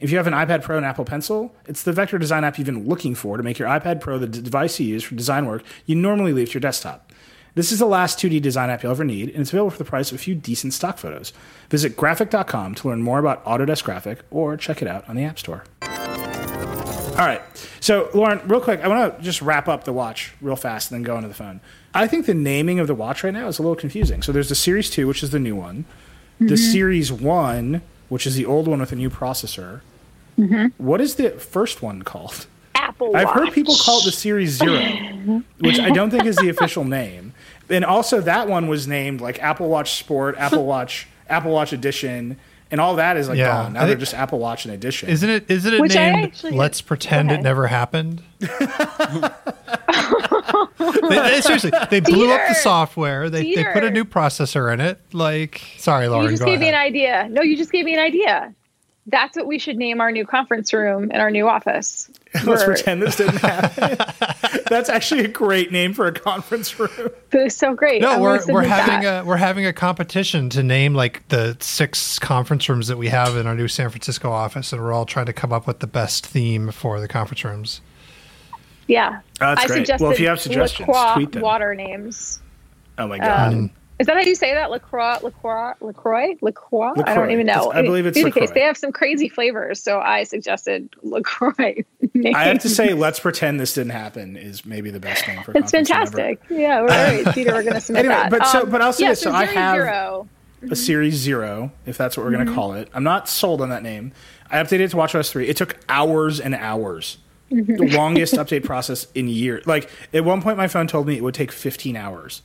If 0.00 0.12
you 0.12 0.16
have 0.16 0.28
an 0.28 0.32
iPad 0.32 0.62
Pro 0.62 0.76
and 0.76 0.86
Apple 0.86 1.04
Pencil, 1.04 1.52
it's 1.66 1.82
the 1.82 1.92
vector 1.92 2.18
design 2.18 2.44
app 2.44 2.56
you've 2.56 2.66
been 2.66 2.86
looking 2.86 3.16
for 3.16 3.36
to 3.36 3.42
make 3.42 3.58
your 3.58 3.68
iPad 3.68 4.00
Pro 4.00 4.16
the 4.16 4.28
device 4.28 4.78
you 4.78 4.86
use 4.86 5.02
for 5.02 5.16
design 5.16 5.46
work 5.46 5.64
you 5.86 5.96
normally 5.96 6.32
leave 6.32 6.48
to 6.48 6.54
your 6.54 6.60
desktop. 6.60 7.12
This 7.56 7.72
is 7.72 7.80
the 7.80 7.86
last 7.86 8.20
2D 8.20 8.40
design 8.40 8.70
app 8.70 8.84
you'll 8.84 8.92
ever 8.92 9.04
need, 9.04 9.30
and 9.30 9.40
it's 9.40 9.50
available 9.50 9.70
for 9.70 9.78
the 9.78 9.84
price 9.84 10.12
of 10.12 10.14
a 10.14 10.18
few 10.18 10.36
decent 10.36 10.72
stock 10.72 10.98
photos. 10.98 11.32
Visit 11.70 11.96
graphic.com 11.96 12.76
to 12.76 12.88
learn 12.88 13.02
more 13.02 13.18
about 13.18 13.44
Autodesk 13.44 13.82
Graphic 13.82 14.20
or 14.30 14.56
check 14.56 14.80
it 14.80 14.86
out 14.86 15.08
on 15.08 15.16
the 15.16 15.24
App 15.24 15.40
Store. 15.40 15.64
All 15.82 17.26
right. 17.26 17.42
So, 17.80 18.08
Lauren, 18.14 18.40
real 18.46 18.60
quick, 18.60 18.78
I 18.80 18.86
want 18.86 19.16
to 19.16 19.22
just 19.24 19.42
wrap 19.42 19.66
up 19.66 19.82
the 19.82 19.92
watch 19.92 20.32
real 20.40 20.54
fast 20.54 20.92
and 20.92 21.00
then 21.00 21.02
go 21.02 21.16
into 21.16 21.26
the 21.26 21.34
phone. 21.34 21.60
I 21.92 22.06
think 22.06 22.26
the 22.26 22.34
naming 22.34 22.78
of 22.78 22.86
the 22.86 22.94
watch 22.94 23.24
right 23.24 23.34
now 23.34 23.48
is 23.48 23.58
a 23.58 23.62
little 23.62 23.74
confusing. 23.74 24.22
So, 24.22 24.30
there's 24.30 24.50
the 24.50 24.54
Series 24.54 24.88
2, 24.88 25.08
which 25.08 25.24
is 25.24 25.30
the 25.30 25.40
new 25.40 25.56
one, 25.56 25.84
mm-hmm. 26.36 26.46
the 26.46 26.56
Series 26.56 27.10
1, 27.10 27.82
which 28.08 28.24
is 28.24 28.36
the 28.36 28.46
old 28.46 28.68
one 28.68 28.78
with 28.78 28.92
a 28.92 28.96
new 28.96 29.10
processor. 29.10 29.80
Mm-hmm. 30.38 30.82
What 30.84 31.00
is 31.00 31.16
the 31.16 31.30
first 31.30 31.82
one 31.82 32.02
called? 32.02 32.46
Apple 32.74 33.12
Watch. 33.12 33.26
I've 33.26 33.34
heard 33.34 33.52
people 33.52 33.74
call 33.74 34.00
it 34.00 34.04
the 34.04 34.12
Series 34.12 34.52
Zero, 34.52 34.80
which 35.58 35.80
I 35.80 35.90
don't 35.90 36.10
think 36.10 36.24
is 36.26 36.36
the 36.36 36.48
official 36.48 36.84
name. 36.84 37.34
And 37.68 37.84
also, 37.84 38.20
that 38.20 38.48
one 38.48 38.68
was 38.68 38.86
named 38.86 39.20
like 39.20 39.42
Apple 39.42 39.68
Watch 39.68 39.98
Sport, 39.98 40.36
Apple 40.38 40.64
Watch, 40.72 41.08
Apple 41.28 41.52
Watch 41.52 41.72
Edition, 41.72 42.38
and 42.70 42.80
all 42.80 42.96
that 42.96 43.16
is 43.16 43.28
like 43.28 43.38
yeah, 43.38 43.48
gone. 43.64 43.72
Now 43.72 43.86
they're 43.86 43.96
just 43.96 44.14
Apple 44.14 44.38
Watch 44.38 44.64
in 44.64 44.70
edition. 44.72 45.08
Isn't 45.08 45.28
it? 45.28 45.50
Isn't 45.50 45.74
it 45.74 45.80
Which 45.80 45.94
named 45.94 46.40
"Let's 46.44 46.80
Pretend 46.80 47.30
It 47.30 47.42
Never 47.42 47.66
Happened"? 47.66 48.22
they, 48.38 48.48
they, 50.78 51.40
seriously, 51.40 51.72
they 51.90 52.00
blew 52.00 52.28
Dieter. 52.28 52.40
up 52.40 52.48
the 52.48 52.54
software. 52.54 53.28
They 53.30 53.54
they 53.54 53.64
put 53.64 53.84
a 53.84 53.90
new 53.90 54.04
processor 54.04 54.72
in 54.72 54.80
it. 54.80 55.00
Like, 55.12 55.62
sorry, 55.78 56.08
Lauren. 56.08 56.24
You 56.26 56.30
just 56.30 56.44
gave 56.44 56.60
ahead. 56.60 56.60
me 56.60 56.68
an 56.68 56.74
idea. 56.74 57.28
No, 57.30 57.42
you 57.42 57.56
just 57.56 57.72
gave 57.72 57.84
me 57.84 57.94
an 57.94 58.00
idea. 58.00 58.54
That's 59.08 59.36
what 59.36 59.46
we 59.46 59.58
should 59.58 59.76
name 59.76 60.00
our 60.00 60.12
new 60.12 60.24
conference 60.26 60.72
room 60.72 61.10
in 61.10 61.20
our 61.20 61.30
new 61.30 61.48
office. 61.48 62.10
Let's 62.44 62.64
pretend 62.64 63.02
this 63.02 63.16
didn't 63.16 63.36
happen. 63.40 63.96
That's 64.68 64.88
actually 64.88 65.24
a 65.24 65.28
great 65.28 65.72
name 65.72 65.94
for 65.94 66.06
a 66.06 66.12
conference 66.12 66.78
room. 66.78 67.10
It's 67.32 67.56
so 67.56 67.74
great. 67.74 68.02
No, 68.02 68.10
I'm 68.12 68.20
we're 68.20 68.40
we're 68.48 68.62
having 68.64 69.02
that. 69.04 69.22
a 69.22 69.26
we're 69.26 69.36
having 69.36 69.64
a 69.66 69.72
competition 69.72 70.50
to 70.50 70.62
name 70.62 70.94
like 70.94 71.26
the 71.28 71.56
six 71.60 72.18
conference 72.18 72.68
rooms 72.68 72.86
that 72.88 72.98
we 72.98 73.08
have 73.08 73.36
in 73.36 73.46
our 73.46 73.54
new 73.54 73.66
San 73.68 73.88
Francisco 73.90 74.30
office, 74.30 74.72
and 74.72 74.82
we're 74.82 74.92
all 74.92 75.06
trying 75.06 75.26
to 75.26 75.32
come 75.32 75.52
up 75.52 75.66
with 75.66 75.78
the 75.80 75.86
best 75.86 76.26
theme 76.26 76.70
for 76.70 77.00
the 77.00 77.08
conference 77.08 77.42
rooms. 77.44 77.80
yeah. 78.86 79.20
Oh, 79.40 79.54
that's 79.54 79.64
I 79.64 79.66
great. 79.66 79.76
suggested 79.78 80.04
Well, 80.04 80.12
if 80.12 80.20
you 80.20 80.28
have 80.28 80.40
suggestions, 80.40 80.88
tweet 81.14 81.32
them. 81.32 81.42
water 81.42 81.74
names. 81.74 82.40
Oh 82.98 83.06
my 83.06 83.18
god. 83.18 83.54
Um, 83.54 83.70
is 83.98 84.06
that 84.06 84.16
how 84.16 84.22
you 84.22 84.34
say 84.34 84.54
that? 84.54 84.70
LaCroix, 84.70 85.18
LaCroix, 85.22 85.72
LaCroix, 85.80 86.34
LaCroix? 86.40 86.92
I 87.04 87.14
don't 87.14 87.30
even 87.30 87.46
know. 87.46 87.72
I 87.72 87.82
believe 87.82 88.06
it's 88.06 88.16
In 88.16 88.24
any 88.24 88.32
case, 88.32 88.50
they 88.52 88.60
have 88.60 88.76
some 88.76 88.92
crazy 88.92 89.28
flavors, 89.28 89.82
so 89.82 90.00
I 90.00 90.24
suggested 90.24 90.88
LaCroix. 91.02 91.84
I 92.24 92.44
have 92.44 92.60
to 92.60 92.68
say, 92.68 92.92
let's 92.94 93.18
pretend 93.18 93.58
this 93.58 93.74
didn't 93.74 93.90
happen 93.90 94.36
is 94.36 94.64
maybe 94.64 94.90
the 94.90 95.00
best 95.00 95.24
thing 95.24 95.42
for 95.42 95.50
it's 95.52 95.72
room 95.72 95.80
ever. 95.82 95.86
fantastic. 95.86 96.40
Yeah, 96.48 96.78
all 96.80 96.86
right, 96.86 97.24
Dieter, 97.26 97.52
we're 97.52 97.62
going 97.62 97.74
to 97.74 97.80
submit 97.80 98.06
Anyway, 98.06 98.14
that. 98.14 98.30
but 98.30 98.46
so- 98.46 98.62
Um, 98.62 98.70
but 98.70 98.82
I'll 98.82 98.92
say 98.92 99.04
yeah, 99.04 99.10
this, 99.10 99.20
so 99.20 99.32
I 99.32 99.46
Series 99.46 99.56
have- 99.56 99.74
Zero. 99.76 100.28
a 100.60 100.64
mm-hmm. 100.64 100.74
series 100.74 101.14
zero, 101.14 101.72
if 101.86 101.96
that's 101.96 102.16
what 102.16 102.24
we're 102.24 102.32
going 102.32 102.44
to 102.44 102.50
mm-hmm. 102.50 102.60
call 102.60 102.72
it. 102.74 102.88
I'm 102.92 103.04
not 103.04 103.28
sold 103.28 103.60
on 103.60 103.68
that 103.70 103.82
name. 103.82 104.12
I 104.50 104.56
updated 104.56 104.80
it 104.80 104.90
to 104.90 104.96
WatchOS 104.96 105.30
3. 105.30 105.46
It 105.48 105.56
took 105.56 105.76
hours 105.88 106.40
and 106.40 106.54
hours. 106.54 107.18
Mm-hmm. 107.50 107.76
The 107.76 107.96
longest 107.96 108.34
update 108.42 108.64
process 108.64 109.06
in 109.14 109.28
years. 109.28 109.66
Like 109.66 109.88
at 110.12 110.24
one 110.24 110.42
point, 110.42 110.56
my 110.56 110.68
phone 110.68 110.86
told 110.86 111.06
me 111.06 111.16
it 111.16 111.22
would 111.22 111.34
take 111.34 111.52
15 111.52 111.96
hours, 111.96 112.42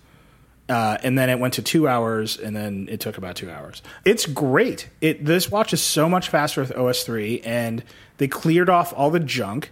uh, 0.70 0.98
and 1.04 1.18
then 1.18 1.30
it 1.30 1.40
went 1.40 1.56
to 1.56 1.62
two 1.62 1.88
hours, 1.88 2.38
and 2.38 2.56
then 2.56 2.88
it 2.90 3.00
took 3.00 3.18
about 3.18 3.36
two 3.36 3.52
hours. 3.52 3.82
It's 4.06 4.26
great. 4.26 4.90
It 5.02 5.26
this 5.26 5.52
watch 5.52 5.74
is 5.74 5.82
so 5.82 6.08
much 6.08 6.30
faster 6.30 6.62
with 6.62 6.76
OS 6.76 7.04
3, 7.04 7.42
and 7.42 7.84
they 8.18 8.28
cleared 8.28 8.70
off 8.70 8.94
all 8.96 9.12
the 9.12 9.20
junk. 9.20 9.72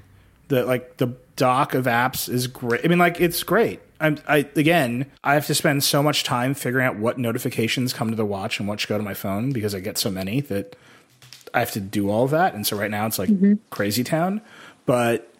The 0.49 0.65
like 0.65 0.97
the 0.97 1.15
dock 1.37 1.73
of 1.73 1.85
apps 1.85 2.27
is 2.27 2.47
great. 2.47 2.81
I 2.83 2.87
mean, 2.87 2.99
like 2.99 3.21
it's 3.21 3.41
great. 3.43 3.79
I'm, 4.01 4.17
I 4.27 4.39
again, 4.55 5.05
I 5.23 5.35
have 5.35 5.45
to 5.47 5.55
spend 5.55 5.83
so 5.83 6.03
much 6.03 6.23
time 6.23 6.53
figuring 6.53 6.85
out 6.85 6.97
what 6.97 7.17
notifications 7.17 7.93
come 7.93 8.09
to 8.09 8.15
the 8.15 8.25
watch 8.25 8.59
and 8.59 8.67
what 8.67 8.79
should 8.79 8.89
go 8.89 8.97
to 8.97 9.03
my 9.03 9.13
phone 9.13 9.51
because 9.51 9.73
I 9.73 9.79
get 9.79 9.97
so 9.97 10.11
many 10.11 10.41
that 10.41 10.75
I 11.53 11.59
have 11.59 11.71
to 11.71 11.79
do 11.79 12.09
all 12.09 12.25
of 12.25 12.31
that. 12.31 12.53
And 12.53 12.67
so 12.67 12.77
right 12.77 12.91
now 12.91 13.05
it's 13.05 13.19
like 13.19 13.29
crazy 13.69 14.03
town, 14.03 14.41
but 14.85 15.30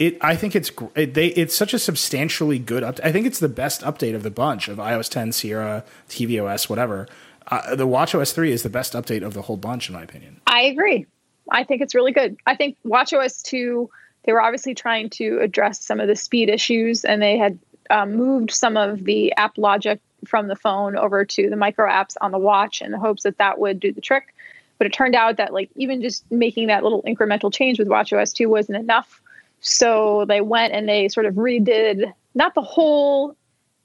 it 0.00 0.16
I 0.22 0.34
think 0.34 0.56
it's 0.56 0.72
it, 0.96 1.14
they 1.14 1.28
it's 1.28 1.54
such 1.54 1.74
a 1.74 1.78
substantially 1.78 2.58
good 2.58 2.82
update. 2.82 3.04
I 3.04 3.12
think 3.12 3.26
it's 3.26 3.38
the 3.38 3.50
best 3.50 3.82
update 3.82 4.14
of 4.14 4.24
the 4.24 4.30
bunch 4.30 4.66
of 4.66 4.78
iOS 4.78 5.08
10, 5.10 5.32
Sierra, 5.32 5.84
tvOS, 6.08 6.68
whatever. 6.68 7.06
Uh, 7.46 7.74
the 7.74 7.86
WatchOS 7.86 8.32
3 8.32 8.52
is 8.52 8.62
the 8.62 8.70
best 8.70 8.94
update 8.94 9.22
of 9.22 9.34
the 9.34 9.42
whole 9.42 9.56
bunch 9.56 9.88
in 9.88 9.94
my 9.94 10.02
opinion. 10.02 10.40
I 10.46 10.62
agree. 10.62 11.06
I 11.50 11.64
think 11.64 11.82
it's 11.82 11.94
really 11.94 12.12
good. 12.12 12.36
I 12.46 12.56
think 12.56 12.76
WatchOS 12.86 13.42
2, 13.42 13.90
they 14.24 14.32
were 14.32 14.40
obviously 14.40 14.74
trying 14.74 15.10
to 15.10 15.38
address 15.40 15.84
some 15.84 16.00
of 16.00 16.08
the 16.08 16.16
speed 16.16 16.48
issues 16.48 17.04
and 17.04 17.20
they 17.20 17.36
had 17.36 17.58
um, 17.90 18.14
moved 18.14 18.52
some 18.52 18.76
of 18.76 19.04
the 19.04 19.34
app 19.36 19.58
logic 19.58 20.00
from 20.24 20.48
the 20.48 20.56
phone 20.56 20.96
over 20.96 21.24
to 21.24 21.50
the 21.50 21.56
micro 21.56 21.90
apps 21.90 22.16
on 22.20 22.30
the 22.30 22.38
watch 22.38 22.80
in 22.80 22.92
the 22.92 22.98
hopes 22.98 23.24
that 23.24 23.38
that 23.38 23.58
would 23.58 23.80
do 23.80 23.92
the 23.92 24.00
trick. 24.00 24.34
But 24.78 24.86
it 24.86 24.92
turned 24.94 25.14
out 25.14 25.36
that 25.36 25.52
like 25.52 25.70
even 25.74 26.00
just 26.00 26.30
making 26.30 26.68
that 26.68 26.84
little 26.84 27.02
incremental 27.02 27.52
change 27.52 27.78
with 27.78 27.88
WatchOS 27.88 28.32
2 28.34 28.48
wasn't 28.48 28.78
enough. 28.78 29.19
So 29.60 30.24
they 30.26 30.40
went 30.40 30.72
and 30.72 30.88
they 30.88 31.08
sort 31.08 31.26
of 31.26 31.34
redid 31.34 32.12
not 32.34 32.54
the 32.54 32.62
whole 32.62 33.36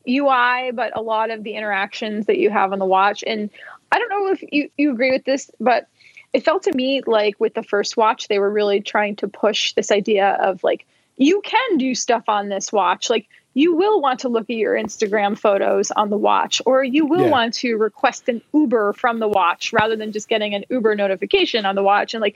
UI, 0.08 0.72
but 0.74 0.96
a 0.96 1.02
lot 1.02 1.32
of 1.32 1.44
the 1.44 1.56
interactions 1.56 2.28
that 2.28 2.38
you 2.38 2.50
have 2.50 2.72
on 2.72 2.80
the 2.80 2.86
watch. 2.86 3.24
And 3.26 3.50
I 3.92 4.00
don't 4.00 4.10
know 4.10 4.32
if 4.32 4.44
you, 4.52 4.70
you 4.78 4.92
agree 4.92 5.12
with 5.12 5.26
this, 5.26 5.50
but 5.60 5.88
it 6.34 6.44
felt 6.44 6.64
to 6.64 6.74
me 6.74 7.02
like 7.06 7.40
with 7.40 7.54
the 7.54 7.64
first 7.64 7.98
watch, 7.98 8.28
they 8.28 8.40
were 8.40 8.52
really 8.52 8.82
trying 8.82 9.16
to 9.18 9.28
push 9.28 9.74
this 9.74 9.92
idea 9.92 10.32
of 10.42 10.64
like, 10.64 10.86
you 11.18 11.42
can 11.42 11.78
do 11.78 11.96
stuff 11.96 12.24
on 12.28 12.50
this 12.50 12.72
watch. 12.72 13.10
Like, 13.10 13.28
you 13.56 13.74
will 13.74 14.02
want 14.02 14.20
to 14.20 14.30
look 14.30 14.50
at 14.50 14.58
your 14.58 14.76
Instagram 14.76 15.38
photos 15.40 15.90
on 15.92 16.10
the 16.10 16.18
watch, 16.18 16.62
or 16.66 16.84
you 16.84 17.06
will 17.06 17.24
Yeah. 17.24 17.32
want 17.32 17.54
to 17.56 17.76
request 17.78 18.28
an 18.30 18.42
Uber 18.54 18.94
from 18.94 19.20
the 19.20 19.30
watch 19.30 19.72
rather 19.74 19.96
than 19.96 20.12
just 20.12 20.28
getting 20.28 20.54
an 20.54 20.66
Uber 20.70 20.94
notification 20.96 21.66
on 21.66 21.74
the 21.74 21.82
watch. 21.82 22.14
And 22.14 22.22
like, 22.22 22.36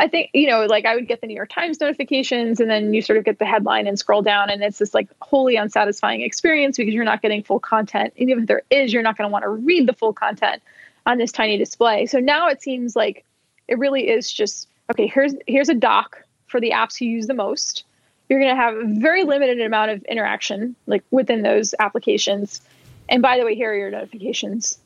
I 0.00 0.08
think, 0.08 0.30
you 0.32 0.48
know, 0.48 0.64
like 0.64 0.86
I 0.86 0.94
would 0.94 1.06
get 1.06 1.20
the 1.20 1.26
New 1.26 1.34
York 1.36 1.50
Times 1.50 1.78
notifications 1.78 2.58
and 2.58 2.70
then 2.70 2.94
you 2.94 3.02
sort 3.02 3.18
of 3.18 3.24
get 3.24 3.38
the 3.38 3.44
headline 3.44 3.86
and 3.86 3.98
scroll 3.98 4.22
down, 4.22 4.48
and 4.48 4.62
it's 4.62 4.78
this 4.78 4.94
like 4.94 5.08
wholly 5.20 5.56
unsatisfying 5.56 6.22
experience 6.22 6.78
because 6.78 6.94
you're 6.94 7.04
not 7.04 7.20
getting 7.20 7.42
full 7.42 7.60
content. 7.60 8.14
And 8.18 8.30
even 8.30 8.44
if 8.44 8.48
there 8.48 8.62
is, 8.70 8.94
you're 8.94 9.02
not 9.02 9.18
going 9.18 9.28
to 9.28 9.32
want 9.32 9.42
to 9.42 9.50
read 9.50 9.86
the 9.86 9.92
full 9.92 10.14
content 10.14 10.62
on 11.04 11.18
this 11.18 11.32
tiny 11.32 11.58
display. 11.58 12.06
So 12.06 12.18
now 12.18 12.48
it 12.48 12.62
seems 12.62 12.96
like 12.96 13.24
it 13.68 13.78
really 13.78 14.08
is 14.08 14.32
just 14.32 14.68
okay, 14.90 15.06
here's 15.06 15.34
here's 15.46 15.68
a 15.68 15.74
dock 15.74 16.24
for 16.46 16.60
the 16.60 16.70
apps 16.70 17.00
you 17.00 17.08
use 17.10 17.26
the 17.26 17.34
most. 17.34 17.84
You're 18.30 18.40
going 18.40 18.56
to 18.56 18.62
have 18.62 18.76
a 18.76 18.84
very 19.00 19.24
limited 19.24 19.60
amount 19.60 19.90
of 19.90 20.02
interaction 20.04 20.76
like 20.86 21.04
within 21.10 21.42
those 21.42 21.74
applications. 21.78 22.62
And 23.08 23.20
by 23.20 23.38
the 23.38 23.44
way, 23.44 23.56
here 23.56 23.72
are 23.72 23.76
your 23.76 23.90
notifications. 23.90 24.78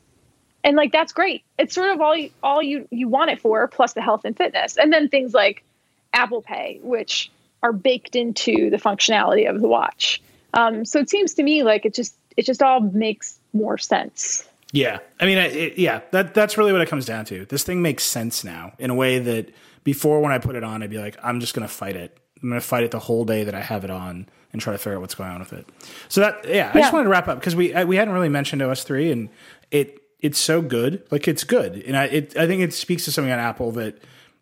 And 0.63 0.75
like 0.75 0.91
that's 0.91 1.13
great. 1.13 1.43
It's 1.59 1.75
sort 1.75 1.91
of 1.91 2.01
all 2.01 2.17
you, 2.17 2.31
all 2.41 2.61
you 2.61 2.87
you 2.89 3.07
want 3.07 3.29
it 3.29 3.39
for 3.39 3.67
plus 3.67 3.93
the 3.93 4.01
health 4.01 4.25
and 4.25 4.35
fitness. 4.35 4.77
And 4.77 4.91
then 4.91 5.09
things 5.09 5.33
like 5.33 5.63
Apple 6.11 6.41
Pay, 6.41 6.79
which 6.81 7.31
are 7.61 7.71
baked 7.71 8.15
into 8.15 8.69
the 8.71 8.77
functionality 8.77 9.47
of 9.47 9.61
the 9.61 9.67
watch. 9.67 10.21
Um, 10.55 10.83
so 10.83 10.99
it 10.99 11.09
seems 11.09 11.35
to 11.35 11.43
me 11.43 11.63
like 11.63 11.85
it 11.85 11.93
just 11.93 12.15
it 12.35 12.47
just 12.47 12.63
all 12.63 12.79
makes 12.79 13.39
more 13.53 13.77
sense. 13.77 14.47
Yeah, 14.71 14.99
I 15.19 15.25
mean, 15.25 15.37
it, 15.37 15.77
yeah, 15.77 16.01
that 16.11 16.33
that's 16.33 16.57
really 16.57 16.71
what 16.71 16.81
it 16.81 16.89
comes 16.89 17.05
down 17.05 17.25
to. 17.25 17.45
This 17.45 17.63
thing 17.63 17.83
makes 17.83 18.03
sense 18.03 18.43
now 18.43 18.73
in 18.79 18.89
a 18.89 18.95
way 18.95 19.19
that 19.19 19.53
before, 19.83 20.19
when 20.19 20.31
I 20.31 20.39
put 20.39 20.55
it 20.55 20.63
on, 20.63 20.81
I'd 20.81 20.89
be 20.89 20.97
like, 20.97 21.15
I'm 21.23 21.39
just 21.39 21.53
going 21.53 21.65
to 21.65 21.73
fight 21.73 21.95
it. 21.95 22.17
I'm 22.45 22.49
going 22.51 22.61
to 22.61 22.67
fight 22.67 22.83
it 22.83 22.91
the 22.91 22.99
whole 22.99 23.25
day 23.25 23.43
that 23.43 23.55
I 23.55 23.59
have 23.61 23.83
it 23.83 23.89
on 23.89 24.27
and 24.53 24.61
try 24.61 24.71
to 24.71 24.77
figure 24.77 24.97
out 24.97 25.01
what's 25.01 25.15
going 25.15 25.31
on 25.31 25.39
with 25.39 25.51
it. 25.51 25.67
So 26.09 26.21
that, 26.21 26.47
yeah, 26.47 26.69
I 26.71 26.79
just 26.79 26.93
wanted 26.93 27.05
to 27.05 27.09
wrap 27.09 27.27
up 27.27 27.39
because 27.39 27.55
we 27.55 27.73
we 27.85 27.95
hadn't 27.95 28.13
really 28.13 28.29
mentioned 28.29 28.61
OS 28.61 28.83
three, 28.83 29.11
and 29.11 29.29
it 29.71 29.99
it's 30.19 30.37
so 30.37 30.61
good, 30.61 31.03
like 31.09 31.27
it's 31.27 31.43
good, 31.43 31.81
and 31.87 31.97
I 31.97 32.05
it, 32.05 32.37
I 32.37 32.45
think 32.45 32.61
it 32.61 32.71
speaks 32.71 33.03
to 33.05 33.11
something 33.11 33.31
on 33.31 33.39
Apple 33.39 33.71
that 33.71 33.99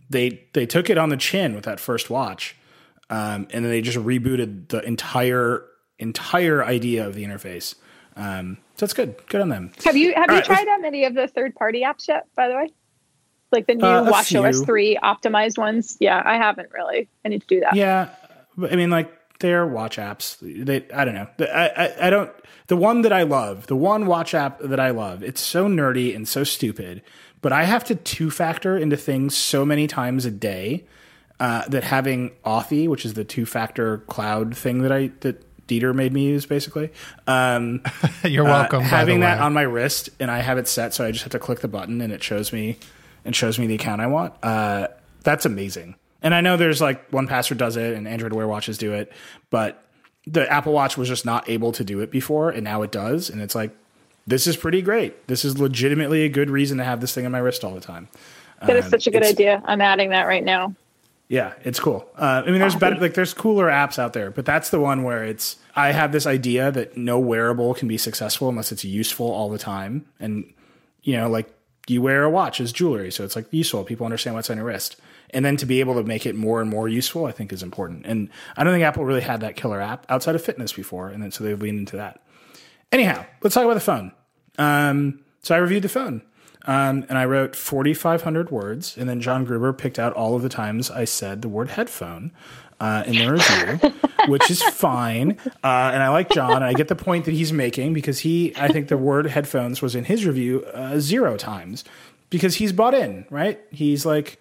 they 0.10 0.44
they 0.52 0.66
took 0.66 0.90
it 0.90 0.98
on 0.98 1.08
the 1.08 1.18
chin 1.18 1.56
with 1.56 1.64
that 1.64 1.80
first 1.80 2.10
watch, 2.10 2.58
um, 3.10 3.48
and 3.52 3.64
then 3.64 3.72
they 3.72 3.82
just 3.82 3.98
rebooted 3.98 4.68
the 4.68 4.82
entire 4.82 5.66
entire 5.98 6.62
idea 6.62 7.08
of 7.08 7.16
the 7.16 7.24
interface. 7.24 7.76
Um, 8.18 8.58
so 8.76 8.84
it's 8.84 8.94
good. 8.94 9.16
Good 9.30 9.40
on 9.40 9.48
them. 9.48 9.72
Have 9.86 9.96
you 9.96 10.14
have 10.14 10.30
All 10.30 10.36
you 10.36 10.40
right, 10.42 10.46
tried 10.46 10.68
out 10.68 10.84
any 10.84 11.06
of 11.06 11.14
the 11.14 11.30
third 11.30 11.56
party 11.56 11.84
apps 11.84 12.10
yet? 12.10 12.28
By 12.36 12.50
the 12.50 12.56
way, 12.56 12.74
like 13.54 13.68
the 13.68 13.76
new 13.76 13.86
Uh, 13.86 14.04
a 14.04 14.12
WatchOS 14.12 14.66
three 14.66 14.98
optimized 15.02 15.58
ones. 15.58 15.98
Yeah, 16.00 16.22
I 16.26 16.36
haven't 16.38 16.72
really. 16.74 17.08
I 17.24 17.30
need 17.30 17.42
to 17.42 17.48
do 17.48 17.60
that. 17.62 17.76
Yeah, 17.76 18.10
I 18.70 18.76
mean, 18.76 18.90
like 18.90 19.12
they're 19.40 19.66
watch 19.66 19.98
apps. 19.98 20.38
They, 20.42 20.86
I 20.94 21.06
don't 21.06 21.16
know. 21.16 21.28
I, 21.40 21.70
I, 21.70 22.08
I 22.08 22.10
don't. 22.10 22.32
The 22.68 22.78
one 22.78 23.02
that 23.02 23.14
I 23.14 23.24
love, 23.24 23.68
the 23.68 23.76
one 23.76 24.06
watch 24.06 24.34
app 24.34 24.60
that 24.60 24.80
I 24.80 24.90
love, 24.90 25.22
it's 25.22 25.42
so 25.42 25.68
nerdy 25.68 26.16
and 26.16 26.28
so 26.28 26.44
stupid. 26.44 27.02
But 27.42 27.52
I 27.52 27.64
have 27.64 27.84
to 27.86 27.96
two 27.96 28.32
factor 28.32 28.78
into 28.78 28.96
things 28.96 29.36
so 29.36 29.66
many 29.66 29.86
times 29.86 30.26
a 30.26 30.32
day 30.32 30.86
uh, 31.42 31.68
that 31.68 31.84
having 31.84 32.32
Authy, 32.46 32.88
which 32.88 33.06
is 33.06 33.16
the 33.16 33.26
two 33.26 33.46
factor 33.46 33.98
cloud 34.00 34.56
thing 34.56 34.82
that 34.84 34.94
I 34.94 35.12
that 35.20 35.44
Dieter 35.68 35.94
made 35.94 36.14
me 36.14 36.24
use, 36.24 36.46
basically. 36.46 36.92
Um, 37.28 37.82
You're 38.24 38.46
uh, 38.46 38.50
welcome. 38.50 38.80
by 38.80 38.86
having 38.86 39.20
the 39.20 39.26
that 39.26 39.40
way. 39.40 39.44
on 39.44 39.54
my 39.54 39.62
wrist 39.64 40.10
and 40.20 40.32
I 40.32 40.40
have 40.40 40.58
it 40.58 40.68
set, 40.68 40.94
so 40.94 41.06
I 41.06 41.12
just 41.12 41.24
have 41.24 41.32
to 41.32 41.40
click 41.40 41.60
the 41.60 41.68
button 41.68 42.02
and 42.02 42.14
it 42.14 42.24
shows 42.24 42.54
me 42.54 42.78
and 43.26 43.36
shows 43.36 43.58
me 43.60 43.68
the 43.68 43.76
account 43.76 44.02
I 44.02 44.08
want. 44.08 44.34
Uh, 44.44 44.88
that's 45.24 45.46
amazing. 45.46 45.96
And 46.22 46.34
I 46.34 46.42
know 46.42 46.56
there's 46.58 46.82
like 46.82 47.12
1Password 47.12 47.58
does 47.58 47.76
it 47.78 47.96
and 47.96 48.08
Android 48.08 48.34
Wear 48.34 48.48
watches 48.48 48.78
do 48.78 48.94
it, 48.94 49.12
but 49.50 49.84
the 50.26 50.50
Apple 50.52 50.72
Watch 50.74 50.98
was 50.98 51.08
just 51.10 51.26
not 51.26 51.50
able 51.50 51.72
to 51.74 51.84
do 51.84 52.00
it 52.00 52.10
before, 52.12 52.50
and 52.50 52.64
now 52.64 52.82
it 52.82 52.92
does. 52.92 53.30
And 53.30 53.42
it's 53.42 53.56
like, 53.56 53.76
this 54.26 54.48
is 54.48 54.56
pretty 54.56 54.82
great. 54.82 55.28
This 55.28 55.44
is 55.44 55.58
legitimately 55.60 56.24
a 56.24 56.30
good 56.30 56.50
reason 56.50 56.78
to 56.78 56.86
have 56.86 57.02
this 57.02 57.14
thing 57.14 57.26
on 57.26 57.34
my 57.34 57.40
wrist 57.40 57.66
all 57.66 57.74
the 57.74 57.82
time. 57.82 58.08
That 58.66 58.78
is 58.78 58.86
Um, 58.86 58.92
such 58.92 59.08
a 59.08 59.12
good 59.12 59.24
idea. 59.26 59.62
I'm 59.66 59.82
adding 59.82 60.12
that 60.12 60.24
right 60.24 60.44
now. 60.44 60.74
yeah, 61.28 61.54
it's 61.66 61.80
cool. 61.80 62.08
Uh, 62.18 62.44
I 62.46 62.50
mean, 62.52 62.60
there's 62.62 62.76
better, 62.76 62.96
like 62.96 63.16
there's 63.16 63.34
cooler 63.34 63.68
apps 63.68 64.00
out 64.00 64.14
there, 64.14 64.32
but 64.32 64.46
that's 64.46 64.70
the 64.70 64.80
one 64.80 65.04
where 65.04 65.26
it's. 65.26 65.58
I 65.76 65.92
have 65.92 66.14
this 66.14 66.26
idea 66.26 66.72
that 66.72 66.96
no 66.96 67.20
wearable 67.20 67.74
can 67.74 67.90
be 67.90 67.98
successful 67.98 68.48
unless 68.48 68.72
it's 68.72 68.86
useful 68.86 69.30
all 69.30 69.50
the 69.50 69.58
time, 69.58 70.06
and 70.22 70.46
you 71.02 71.18
know, 71.18 71.28
like 71.28 71.54
you 71.88 72.02
wear 72.02 72.24
a 72.24 72.30
watch 72.30 72.62
as 72.62 72.72
jewelry, 72.72 73.12
so 73.12 73.24
it's 73.24 73.36
like 73.36 73.52
useful. 73.52 73.84
People 73.84 74.06
understand 74.06 74.36
what's 74.36 74.50
on 74.50 74.58
your 74.58 74.66
wrist, 74.66 74.96
and 75.32 75.44
then 75.44 75.58
to 75.58 75.66
be 75.66 75.80
able 75.80 75.96
to 75.96 76.04
make 76.04 76.26
it 76.26 76.36
more 76.36 76.62
and 76.62 76.70
more 76.70 76.88
useful, 76.88 77.26
I 77.26 77.32
think 77.32 77.52
is 77.52 77.64
important. 77.64 78.06
And 78.06 78.30
I 78.56 78.64
don't 78.64 78.74
think 78.74 78.84
Apple 78.84 79.06
really 79.06 79.22
had 79.22 79.42
that 79.42 79.56
killer 79.56 79.82
app 79.82 80.06
outside 80.10 80.36
of 80.36 80.44
fitness 80.44 80.74
before, 80.74 81.10
and 81.10 81.22
then 81.22 81.32
so 81.32 81.44
they've 81.44 81.62
leaned 81.62 81.80
into 81.80 81.98
that. 81.98 82.22
Anyhow, 82.92 83.26
let's 83.42 83.56
talk 83.56 83.66
about 83.66 83.74
the 83.74 83.80
phone. 83.80 84.12
Um, 84.58 85.24
so 85.42 85.56
I 85.56 85.58
reviewed 85.58 85.84
the 85.84 85.90
phone. 85.90 86.22
Um, 86.66 87.06
and 87.10 87.18
I 87.18 87.26
wrote 87.26 87.58
4,500 87.58 88.50
words, 88.50 88.98
and 88.98 89.10
then 89.10 89.20
John 89.20 89.44
Gruber 89.44 89.74
picked 89.74 90.00
out 90.00 90.14
all 90.14 90.36
of 90.36 90.44
the 90.44 90.50
times 90.50 90.90
I 90.90 91.04
said 91.04 91.42
the 91.42 91.50
word 91.50 91.72
headphone 91.72 92.32
uh, 92.84 93.02
in 93.08 93.16
the 93.16 93.32
review, 93.32 93.94
which 94.28 94.52
is 94.52 94.62
fine. 94.62 95.38
Uh, 95.64 95.92
and 95.94 96.04
I 96.04 96.10
like 96.10 96.30
John, 96.30 96.52
and 96.52 96.66
I 96.66 96.74
get 96.74 96.90
the 96.90 96.98
point 96.98 97.24
that 97.24 97.32
he's 97.32 97.54
making 97.54 97.94
because 97.94 98.20
he, 98.20 98.54
I 98.58 98.68
think 98.68 98.90
the 98.90 98.98
word 98.98 99.26
headphones 99.28 99.82
was 99.82 99.96
in 99.96 100.04
his 100.04 100.26
review 100.26 100.66
uh, 100.74 101.00
zero 101.00 101.38
times 101.38 101.86
because 102.30 102.56
he's 102.56 102.74
bought 102.74 102.94
in, 102.94 103.26
right? 103.30 103.62
He's 103.72 104.06
like, 104.06 104.38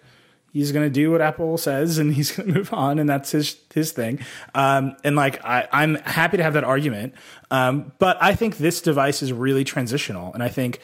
he's 0.51 0.73
going 0.73 0.85
to 0.85 0.89
do 0.89 1.09
what 1.09 1.21
Apple 1.21 1.57
says 1.57 1.97
and 1.97 2.13
he's 2.13 2.31
going 2.35 2.49
to 2.49 2.53
move 2.53 2.73
on 2.73 2.99
and 2.99 3.09
that's 3.09 3.31
his 3.31 3.55
his 3.73 3.93
thing. 3.93 4.19
Um, 4.53 4.97
and 5.05 5.15
like 5.15 5.43
I, 5.45 5.69
I'm 5.71 5.95
happy 5.95 6.35
to 6.35 6.43
have 6.43 6.53
that 6.55 6.65
argument, 6.65 7.13
um, 7.49 7.93
but 7.97 8.17
I 8.21 8.35
think 8.35 8.57
this 8.57 8.81
device 8.81 9.21
is 9.21 9.31
really 9.31 9.63
transitional, 9.63 10.33
and 10.33 10.43
I 10.43 10.49
think 10.49 10.81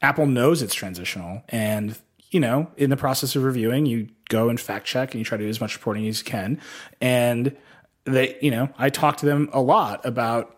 Apple 0.00 0.26
knows 0.26 0.62
it's 0.62 0.74
transitional, 0.74 1.42
and 1.50 1.98
you 2.36 2.40
know, 2.40 2.70
in 2.76 2.90
the 2.90 2.98
process 2.98 3.34
of 3.34 3.44
reviewing, 3.44 3.86
you 3.86 4.08
go 4.28 4.50
and 4.50 4.60
fact 4.60 4.86
check 4.86 5.12
and 5.12 5.18
you 5.18 5.24
try 5.24 5.38
to 5.38 5.44
do 5.44 5.48
as 5.48 5.58
much 5.58 5.74
reporting 5.74 6.06
as 6.06 6.18
you 6.18 6.24
can, 6.26 6.60
and 7.00 7.56
they, 8.04 8.36
you 8.42 8.50
know, 8.50 8.68
I 8.76 8.90
talked 8.90 9.20
to 9.20 9.26
them 9.26 9.48
a 9.54 9.62
lot 9.62 10.04
about 10.04 10.54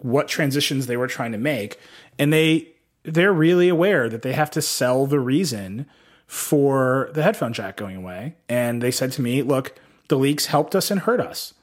what 0.00 0.28
transitions 0.28 0.86
they 0.86 0.98
were 0.98 1.06
trying 1.06 1.32
to 1.32 1.38
make, 1.38 1.78
and 2.18 2.30
they 2.30 2.68
they're 3.02 3.32
really 3.32 3.70
aware 3.70 4.10
that 4.10 4.20
they 4.20 4.34
have 4.34 4.50
to 4.50 4.60
sell 4.60 5.06
the 5.06 5.18
reason 5.18 5.86
for 6.26 7.08
the 7.14 7.22
headphone 7.22 7.54
jack 7.54 7.78
going 7.78 7.96
away. 7.96 8.34
And 8.46 8.82
they 8.82 8.90
said 8.90 9.10
to 9.12 9.22
me, 9.22 9.40
look, 9.40 9.74
the 10.08 10.18
leaks 10.18 10.46
helped 10.46 10.74
us 10.74 10.90
and 10.90 11.00
hurt 11.00 11.20
us. 11.20 11.54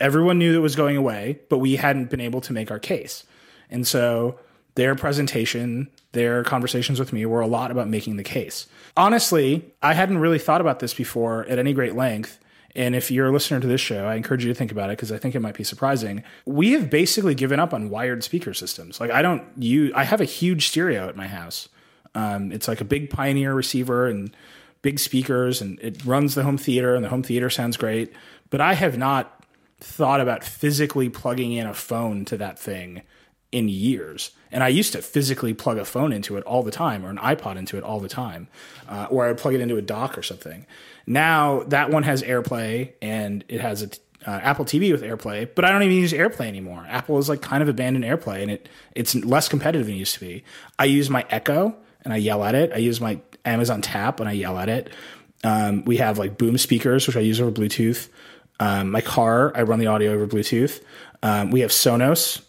Everyone 0.00 0.38
knew 0.38 0.56
it 0.56 0.62
was 0.62 0.74
going 0.74 0.96
away, 0.96 1.40
but 1.50 1.58
we 1.58 1.76
hadn't 1.76 2.08
been 2.08 2.20
able 2.22 2.40
to 2.40 2.54
make 2.54 2.70
our 2.70 2.78
case. 2.78 3.24
And 3.68 3.86
so 3.86 4.38
their 4.74 4.94
presentation, 4.94 5.90
their 6.12 6.44
conversations 6.44 6.98
with 6.98 7.12
me 7.12 7.26
were 7.26 7.40
a 7.42 7.46
lot 7.46 7.70
about 7.70 7.88
making 7.88 8.16
the 8.16 8.22
case. 8.22 8.68
Honestly, 8.96 9.74
I 9.82 9.94
hadn't 9.94 10.18
really 10.18 10.38
thought 10.38 10.60
about 10.60 10.78
this 10.80 10.94
before 10.94 11.44
at 11.46 11.58
any 11.58 11.72
great 11.72 11.94
length. 11.94 12.38
And 12.74 12.94
if 12.94 13.10
you're 13.10 13.28
a 13.28 13.32
listener 13.32 13.58
to 13.60 13.66
this 13.66 13.80
show, 13.80 14.06
I 14.06 14.16
encourage 14.16 14.44
you 14.44 14.52
to 14.52 14.54
think 14.54 14.70
about 14.70 14.90
it 14.90 14.98
because 14.98 15.10
I 15.10 15.18
think 15.18 15.34
it 15.34 15.40
might 15.40 15.54
be 15.54 15.64
surprising. 15.64 16.22
We 16.44 16.72
have 16.72 16.90
basically 16.90 17.34
given 17.34 17.58
up 17.58 17.72
on 17.72 17.88
wired 17.88 18.22
speaker 18.22 18.52
systems. 18.52 19.00
Like 19.00 19.10
I 19.10 19.22
don't 19.22 19.44
use, 19.58 19.92
I 19.94 20.04
have 20.04 20.20
a 20.20 20.26
huge 20.26 20.68
stereo 20.68 21.08
at 21.08 21.16
my 21.16 21.26
house. 21.26 21.68
Um, 22.14 22.52
it's 22.52 22.68
like 22.68 22.80
a 22.80 22.84
big 22.84 23.10
Pioneer 23.10 23.54
receiver 23.54 24.06
and 24.06 24.34
big 24.82 24.98
speakers, 24.98 25.60
and 25.60 25.78
it 25.80 26.04
runs 26.04 26.34
the 26.34 26.44
home 26.44 26.56
theater, 26.58 26.94
and 26.94 27.04
the 27.04 27.08
home 27.08 27.22
theater 27.22 27.50
sounds 27.50 27.76
great. 27.76 28.12
But 28.50 28.60
I 28.60 28.74
have 28.74 28.96
not 28.96 29.44
thought 29.80 30.20
about 30.20 30.44
physically 30.44 31.08
plugging 31.08 31.52
in 31.52 31.66
a 31.66 31.74
phone 31.74 32.24
to 32.26 32.36
that 32.36 32.58
thing 32.58 33.02
in 33.52 33.68
years. 33.68 34.30
And 34.52 34.62
I 34.62 34.68
used 34.68 34.92
to 34.92 35.02
physically 35.02 35.54
plug 35.54 35.78
a 35.78 35.84
phone 35.84 36.12
into 36.12 36.36
it 36.36 36.44
all 36.44 36.62
the 36.62 36.70
time, 36.70 37.04
or 37.04 37.10
an 37.10 37.18
iPod 37.18 37.56
into 37.56 37.76
it 37.76 37.82
all 37.82 38.00
the 38.00 38.08
time, 38.08 38.48
uh, 38.88 39.06
or 39.10 39.24
I 39.24 39.28
would 39.28 39.38
plug 39.38 39.54
it 39.54 39.60
into 39.60 39.76
a 39.76 39.82
dock 39.82 40.16
or 40.16 40.22
something. 40.22 40.66
Now 41.06 41.62
that 41.64 41.90
one 41.90 42.02
has 42.04 42.22
AirPlay 42.22 42.92
and 43.00 43.44
it 43.48 43.60
has 43.60 43.82
a 43.82 43.90
uh, 44.26 44.40
Apple 44.42 44.64
TV 44.64 44.90
with 44.90 45.02
AirPlay, 45.02 45.48
but 45.54 45.64
I 45.64 45.70
don't 45.70 45.82
even 45.82 45.96
use 45.96 46.12
AirPlay 46.12 46.48
anymore. 46.48 46.84
Apple 46.88 47.18
is 47.18 47.28
like 47.28 47.42
kind 47.42 47.62
of 47.62 47.68
abandoned 47.68 48.04
AirPlay, 48.04 48.42
and 48.42 48.50
it 48.50 48.68
it's 48.94 49.14
less 49.14 49.48
competitive 49.48 49.86
than 49.86 49.94
it 49.94 49.98
used 49.98 50.14
to 50.14 50.20
be. 50.20 50.42
I 50.78 50.86
use 50.86 51.08
my 51.08 51.24
Echo 51.30 51.76
and 52.02 52.12
I 52.12 52.16
yell 52.16 52.42
at 52.44 52.54
it. 52.54 52.72
I 52.72 52.78
use 52.78 53.00
my 53.00 53.20
Amazon 53.44 53.82
Tap 53.82 54.20
and 54.20 54.28
I 54.28 54.32
yell 54.32 54.58
at 54.58 54.68
it. 54.68 54.90
Um, 55.44 55.84
we 55.84 55.98
have 55.98 56.18
like 56.18 56.38
boom 56.38 56.58
speakers, 56.58 57.06
which 57.06 57.16
I 57.16 57.20
use 57.20 57.40
over 57.40 57.52
Bluetooth. 57.52 58.08
Um, 58.58 58.90
my 58.90 59.00
car, 59.00 59.52
I 59.54 59.62
run 59.62 59.78
the 59.78 59.86
audio 59.86 60.12
over 60.12 60.26
Bluetooth. 60.26 60.82
Um, 61.22 61.50
we 61.50 61.60
have 61.60 61.70
Sonos, 61.70 62.42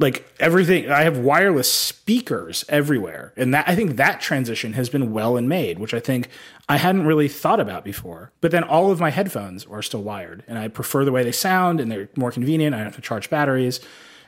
like 0.00 0.26
everything. 0.40 0.90
I 0.90 1.02
have 1.02 1.18
wireless 1.18 1.70
speakers 1.70 2.64
everywhere, 2.70 3.34
and 3.36 3.52
that 3.52 3.68
I 3.68 3.76
think 3.76 3.96
that 3.96 4.20
transition 4.20 4.72
has 4.72 4.88
been 4.88 5.12
well 5.12 5.36
and 5.36 5.48
made, 5.48 5.78
which 5.78 5.92
I 5.92 6.00
think 6.00 6.28
I 6.68 6.78
hadn't 6.78 7.06
really 7.06 7.28
thought 7.28 7.60
about 7.60 7.84
before. 7.84 8.32
But 8.40 8.50
then 8.50 8.64
all 8.64 8.90
of 8.90 8.98
my 8.98 9.10
headphones 9.10 9.66
are 9.66 9.82
still 9.82 10.02
wired, 10.02 10.42
and 10.48 10.58
I 10.58 10.68
prefer 10.68 11.04
the 11.04 11.12
way 11.12 11.22
they 11.22 11.32
sound, 11.32 11.80
and 11.80 11.92
they're 11.92 12.08
more 12.16 12.32
convenient. 12.32 12.74
I 12.74 12.78
don't 12.78 12.86
have 12.86 12.96
to 12.96 13.02
charge 13.02 13.28
batteries. 13.28 13.80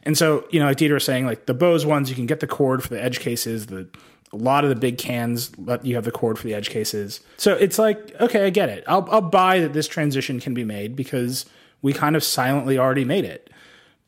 And 0.03 0.19
so, 0.19 0.47
you 0.51 0.61
know, 0.61 0.67
like 0.67 0.77
Dieter 0.77 0.95
was 0.95 1.05
saying, 1.05 1.25
like 1.25 1.47
the 1.47 1.55
Bose 1.55 1.87
ones, 1.87 2.11
you 2.11 2.17
can 2.17 2.27
get 2.27 2.41
the 2.41 2.47
cord 2.47 2.83
for 2.83 2.91
the 2.91 3.03
edge 3.03 3.21
cases. 3.21 3.67
The 3.67 3.89
a 4.33 4.37
lot 4.37 4.65
of 4.65 4.71
the 4.71 4.77
big 4.77 4.97
cans 4.97 5.51
you 5.83 5.95
have 5.95 6.05
the 6.05 6.11
cord 6.11 6.39
for 6.39 6.47
the 6.47 6.55
edge 6.55 6.71
cases. 6.71 7.21
So 7.37 7.55
it's 7.55 7.79
like, 7.79 8.19
okay, 8.21 8.47
I 8.47 8.51
get 8.51 8.71
it. 8.71 8.83
I'll, 8.87 9.07
I'll 9.11 9.21
buy 9.21 9.61
that 9.61 9.75
this 9.75 9.87
transition 9.87 10.41
can 10.41 10.55
be 10.55 10.65
made 10.65 10.97
because 10.97 11.45
we 11.83 11.93
kind 11.93 12.17
of 12.17 12.25
silently 12.25 12.79
already 12.79 13.05
made 13.05 13.27
it. 13.27 13.51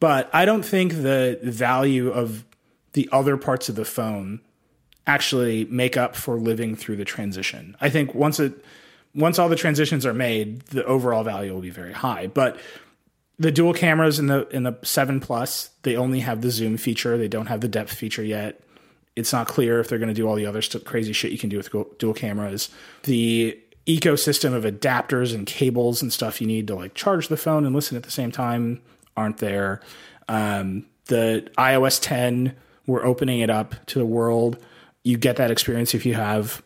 But 0.00 0.28
I 0.34 0.44
don't 0.44 0.64
think 0.64 0.92
the 0.92 1.38
value 1.42 2.10
of 2.10 2.44
the 2.92 3.08
other 3.12 3.36
parts 3.36 3.68
of 3.68 3.74
the 3.74 3.84
phone 3.84 4.40
actually 5.06 5.66
make 5.66 5.96
up 5.96 6.16
for 6.16 6.38
living 6.38 6.76
through 6.76 6.96
the 6.96 7.04
transition. 7.04 7.76
I 7.80 7.90
think 7.90 8.14
once 8.14 8.40
it 8.40 8.64
once 9.14 9.38
all 9.38 9.48
the 9.48 9.56
transitions 9.56 10.04
are 10.04 10.14
made, 10.14 10.62
the 10.62 10.84
overall 10.84 11.22
value 11.22 11.52
will 11.52 11.60
be 11.60 11.70
very 11.70 11.92
high. 11.92 12.26
But 12.26 12.58
the 13.38 13.52
dual 13.52 13.74
cameras 13.74 14.18
in 14.18 14.26
the 14.26 14.48
in 14.48 14.62
the 14.64 14.76
7 14.82 15.20
Plus, 15.20 15.70
they 15.82 15.96
only 15.96 16.20
have 16.20 16.40
the 16.40 16.50
zoom 16.50 16.76
feature. 16.76 17.16
They 17.18 17.28
don't 17.28 17.46
have 17.46 17.60
the 17.60 17.68
depth 17.68 17.92
feature 17.92 18.24
yet. 18.24 18.60
It's 19.16 19.32
not 19.32 19.46
clear 19.46 19.78
if 19.78 19.88
they're 19.88 19.98
going 19.98 20.08
to 20.08 20.14
do 20.14 20.26
all 20.26 20.34
the 20.34 20.46
other 20.46 20.62
st- 20.62 20.84
crazy 20.84 21.12
shit 21.12 21.30
you 21.30 21.38
can 21.38 21.48
do 21.48 21.56
with 21.56 21.70
dual 21.98 22.14
cameras. 22.14 22.68
The 23.04 23.58
ecosystem 23.86 24.54
of 24.54 24.64
adapters 24.64 25.34
and 25.34 25.46
cables 25.46 26.02
and 26.02 26.12
stuff 26.12 26.40
you 26.40 26.46
need 26.46 26.66
to 26.66 26.74
like 26.74 26.94
charge 26.94 27.28
the 27.28 27.36
phone 27.36 27.66
and 27.66 27.74
listen 27.74 27.96
at 27.96 28.02
the 28.02 28.10
same 28.10 28.32
time 28.32 28.80
aren't 29.16 29.38
there. 29.38 29.80
Um, 30.28 30.86
the 31.06 31.48
iOS 31.58 32.00
10, 32.00 32.54
we're 32.86 33.04
opening 33.04 33.40
it 33.40 33.50
up 33.50 33.74
to 33.86 33.98
the 33.98 34.06
world. 34.06 34.58
You 35.02 35.16
get 35.18 35.36
that 35.36 35.50
experience 35.50 35.94
if 35.94 36.06
you 36.06 36.14
have 36.14 36.62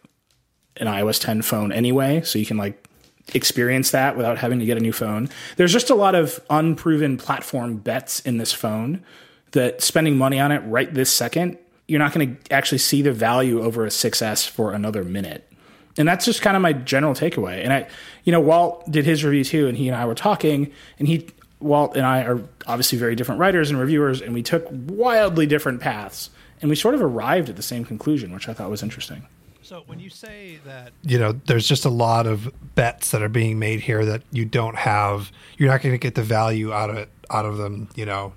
an 0.77 0.87
iOS 0.87 1.21
10 1.21 1.43
phone 1.43 1.73
anyway, 1.73 2.23
so 2.23 2.39
you 2.39 2.47
can 2.47 2.57
like 2.57 2.89
experience 3.35 3.91
that 3.91 4.17
without 4.17 4.39
having 4.39 4.59
to 4.61 4.65
get 4.65 4.77
a 4.77 4.81
new 4.81 4.93
phone. 4.93 5.29
There's 5.57 5.73
just 5.73 5.91
a 5.91 5.95
lot 5.95 6.15
of 6.15 6.41
unproven 6.49 7.19
platform 7.19 7.79
bets 7.79 8.21
in 8.21 8.39
this 8.39 8.53
phone 8.53 9.05
that 9.53 9.83
spending 9.83 10.17
money 10.17 10.39
on 10.39 10.53
it 10.53 10.61
right 10.61 10.93
this 10.93 11.11
second 11.11 11.59
you're 11.89 11.99
not 11.99 12.13
going 12.13 12.37
to 12.37 12.55
actually 12.55 12.79
see 12.79 13.03
the 13.03 13.13
value 13.13 13.63
over 13.63 13.85
a 13.85 13.89
6S 13.89 14.47
for 14.49 14.73
another 14.73 15.03
minute. 15.03 15.51
And 15.97 16.07
that's 16.07 16.27
just 16.27 16.43
kind 16.43 16.55
of 16.55 16.63
my 16.63 16.75
general 16.75 17.15
takeaway. 17.15 17.65
And 17.65 17.73
I, 17.73 17.89
you 18.23 18.31
know, 18.31 18.41
Walt 18.41 18.89
did 18.89 19.05
his 19.05 19.25
review 19.25 19.43
too, 19.43 19.67
and 19.67 19.77
he 19.77 19.89
and 19.89 19.97
I 19.97 20.05
were 20.05 20.15
talking, 20.15 20.71
and 20.99 21.09
he, 21.09 21.29
Walt 21.61 21.97
and 21.97 22.07
I 22.07 22.23
are 22.23 22.43
obviously 22.67 22.99
very 22.99 23.15
different 23.15 23.41
writers 23.41 23.71
and 23.71 23.79
reviewers, 23.79 24.21
and 24.21 24.33
we 24.33 24.43
took 24.43 24.67
wildly 24.71 25.47
different 25.47 25.81
paths, 25.81 26.31
and 26.61 26.69
we 26.69 26.77
sort 26.77 26.95
of 26.95 27.03
arrived 27.03 27.49
at 27.49 27.57
the 27.57 27.63
same 27.63 27.85
conclusion, 27.85 28.33
which 28.33 28.49
I 28.49 28.55
thought 28.55 28.71
was 28.71 28.83
interesting. 28.83 29.27
So 29.63 29.83
when 29.87 30.01
you 30.01 30.09
say 30.09 30.61
that, 30.65 30.93
you 31.03 31.19
know, 31.19 31.33
there's 31.33 31.69
just 31.69 31.85
a 31.85 31.91
lot 31.91 32.27
of 32.27 32.51
bets 32.75 33.11
that 33.11 33.23
are 33.23 33.29
being 33.29 33.59
made 33.59 33.81
here 33.81 34.05
that 34.05 34.23
you 34.31 34.47
don't 34.47 34.77
have, 34.77 35.31
you're 35.59 35.69
not 35.69 35.83
going 35.83 35.95
to 35.95 35.99
get 35.99 36.15
the 36.15 36.23
value 36.23 36.73
out 36.73 36.89
of 36.89 36.97
it, 36.97 37.11
out 37.29 37.45
of 37.45 37.59
them, 37.59 37.89
you 37.95 38.07
know, 38.07 38.33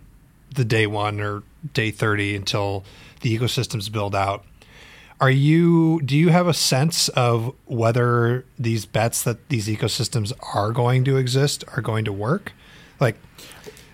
the 0.54 0.66
day 0.66 0.88
one 0.88 1.22
or 1.22 1.44
day 1.74 1.90
30 1.90 2.36
until 2.36 2.84
the 3.22 3.38
ecosystems 3.38 3.90
build 3.90 4.14
out. 4.14 4.44
Are 5.22 5.30
you 5.30 6.02
do 6.02 6.18
you 6.18 6.30
have 6.30 6.48
a 6.48 6.54
sense 6.54 7.08
of 7.10 7.54
whether 7.66 8.44
these 8.58 8.86
bets 8.86 9.22
that 9.24 9.50
these 9.50 9.68
ecosystems 9.68 10.34
are 10.54 10.72
going 10.72 11.06
to 11.06 11.18
exist 11.18 11.64
are 11.76 11.82
going 11.82 12.06
to 12.06 12.12
work? 12.12 12.54
Like 13.02 13.18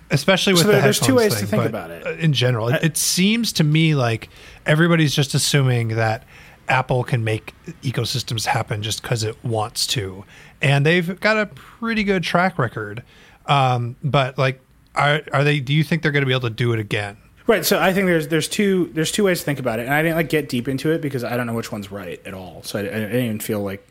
especially 0.10 0.54
with 0.54 0.64
so 0.64 0.68
the 0.68 0.82
there's 0.82 1.00
two 1.00 1.16
ways 1.16 1.34
thing, 1.34 1.46
to 1.46 1.48
think 1.48 1.66
about 1.66 1.92
it. 1.92 2.20
In 2.20 2.34
general, 2.34 2.70
it, 2.70 2.84
it 2.84 2.98
seems 2.98 3.54
to 3.54 3.64
me 3.64 3.96
like 3.96 4.30
everybody's 4.66 5.16
just 5.16 5.34
assuming 5.34 5.90
that 5.90 6.24
Apple 6.70 7.04
can 7.04 7.24
make 7.24 7.54
ecosystems 7.84 8.46
happen 8.46 8.84
just 8.84 9.02
because 9.02 9.24
it 9.24 9.42
wants 9.44 9.88
to, 9.88 10.26
and 10.62 10.86
they've 10.86 11.20
got 11.20 11.38
a 11.38 11.46
pretty 11.48 12.04
good 12.04 12.24
track 12.24 12.60
record. 12.60 13.04
Um, 13.46 13.96
but 14.04 14.38
like, 14.38 14.60
are 14.96 15.22
are 15.34 15.44
they? 15.44 15.60
Do 15.60 15.74
you 15.74 15.84
think 15.84 16.04
they're 16.04 16.12
going 16.12 16.24
to 16.24 16.28
be 16.28 16.34
able 16.34 16.50
to 16.50 16.56
do 16.56 16.74
it 16.74 16.80
again? 16.80 17.18
Right. 17.46 17.66
So 17.66 17.80
I 17.80 17.94
think 17.94 18.08
there's 18.08 18.28
there's 18.28 18.50
two 18.50 18.92
there's 18.94 19.12
two 19.12 19.24
ways 19.24 19.40
to 19.40 19.46
think 19.46 19.60
about 19.60 19.80
it, 19.80 19.84
and 19.84 19.94
I 19.94 20.02
didn't 20.02 20.18
like 20.18 20.30
get 20.30 20.50
deep 20.50 20.68
into 20.68 20.92
it 20.92 21.02
because 21.02 21.24
I 21.24 21.38
don't 21.38 21.48
know 21.48 21.54
which 21.54 21.72
one's 21.72 21.92
right 21.92 22.22
at 22.26 22.34
all. 22.34 22.62
So 22.64 22.80
I, 22.80 22.82
I 22.82 22.86
didn't 22.86 23.26
even 23.26 23.40
feel 23.40 23.62
like 23.62 23.88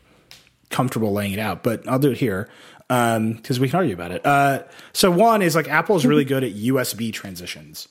comfortable 0.68 1.12
laying 1.12 1.32
it 1.32 1.38
out, 1.38 1.62
but 1.62 1.88
I'll 1.88 1.98
do 1.98 2.10
it 2.10 2.18
here 2.18 2.48
because 2.88 3.56
um, 3.56 3.60
we 3.60 3.68
can 3.68 3.76
argue 3.76 3.94
about 3.94 4.12
it. 4.12 4.24
Uh, 4.24 4.62
so 4.92 5.10
one 5.10 5.42
is 5.42 5.56
like 5.56 5.68
Apple 5.68 5.96
is 5.96 6.06
really 6.06 6.24
good 6.24 6.44
at 6.44 6.54
USB 6.54 7.12
transitions, 7.12 7.88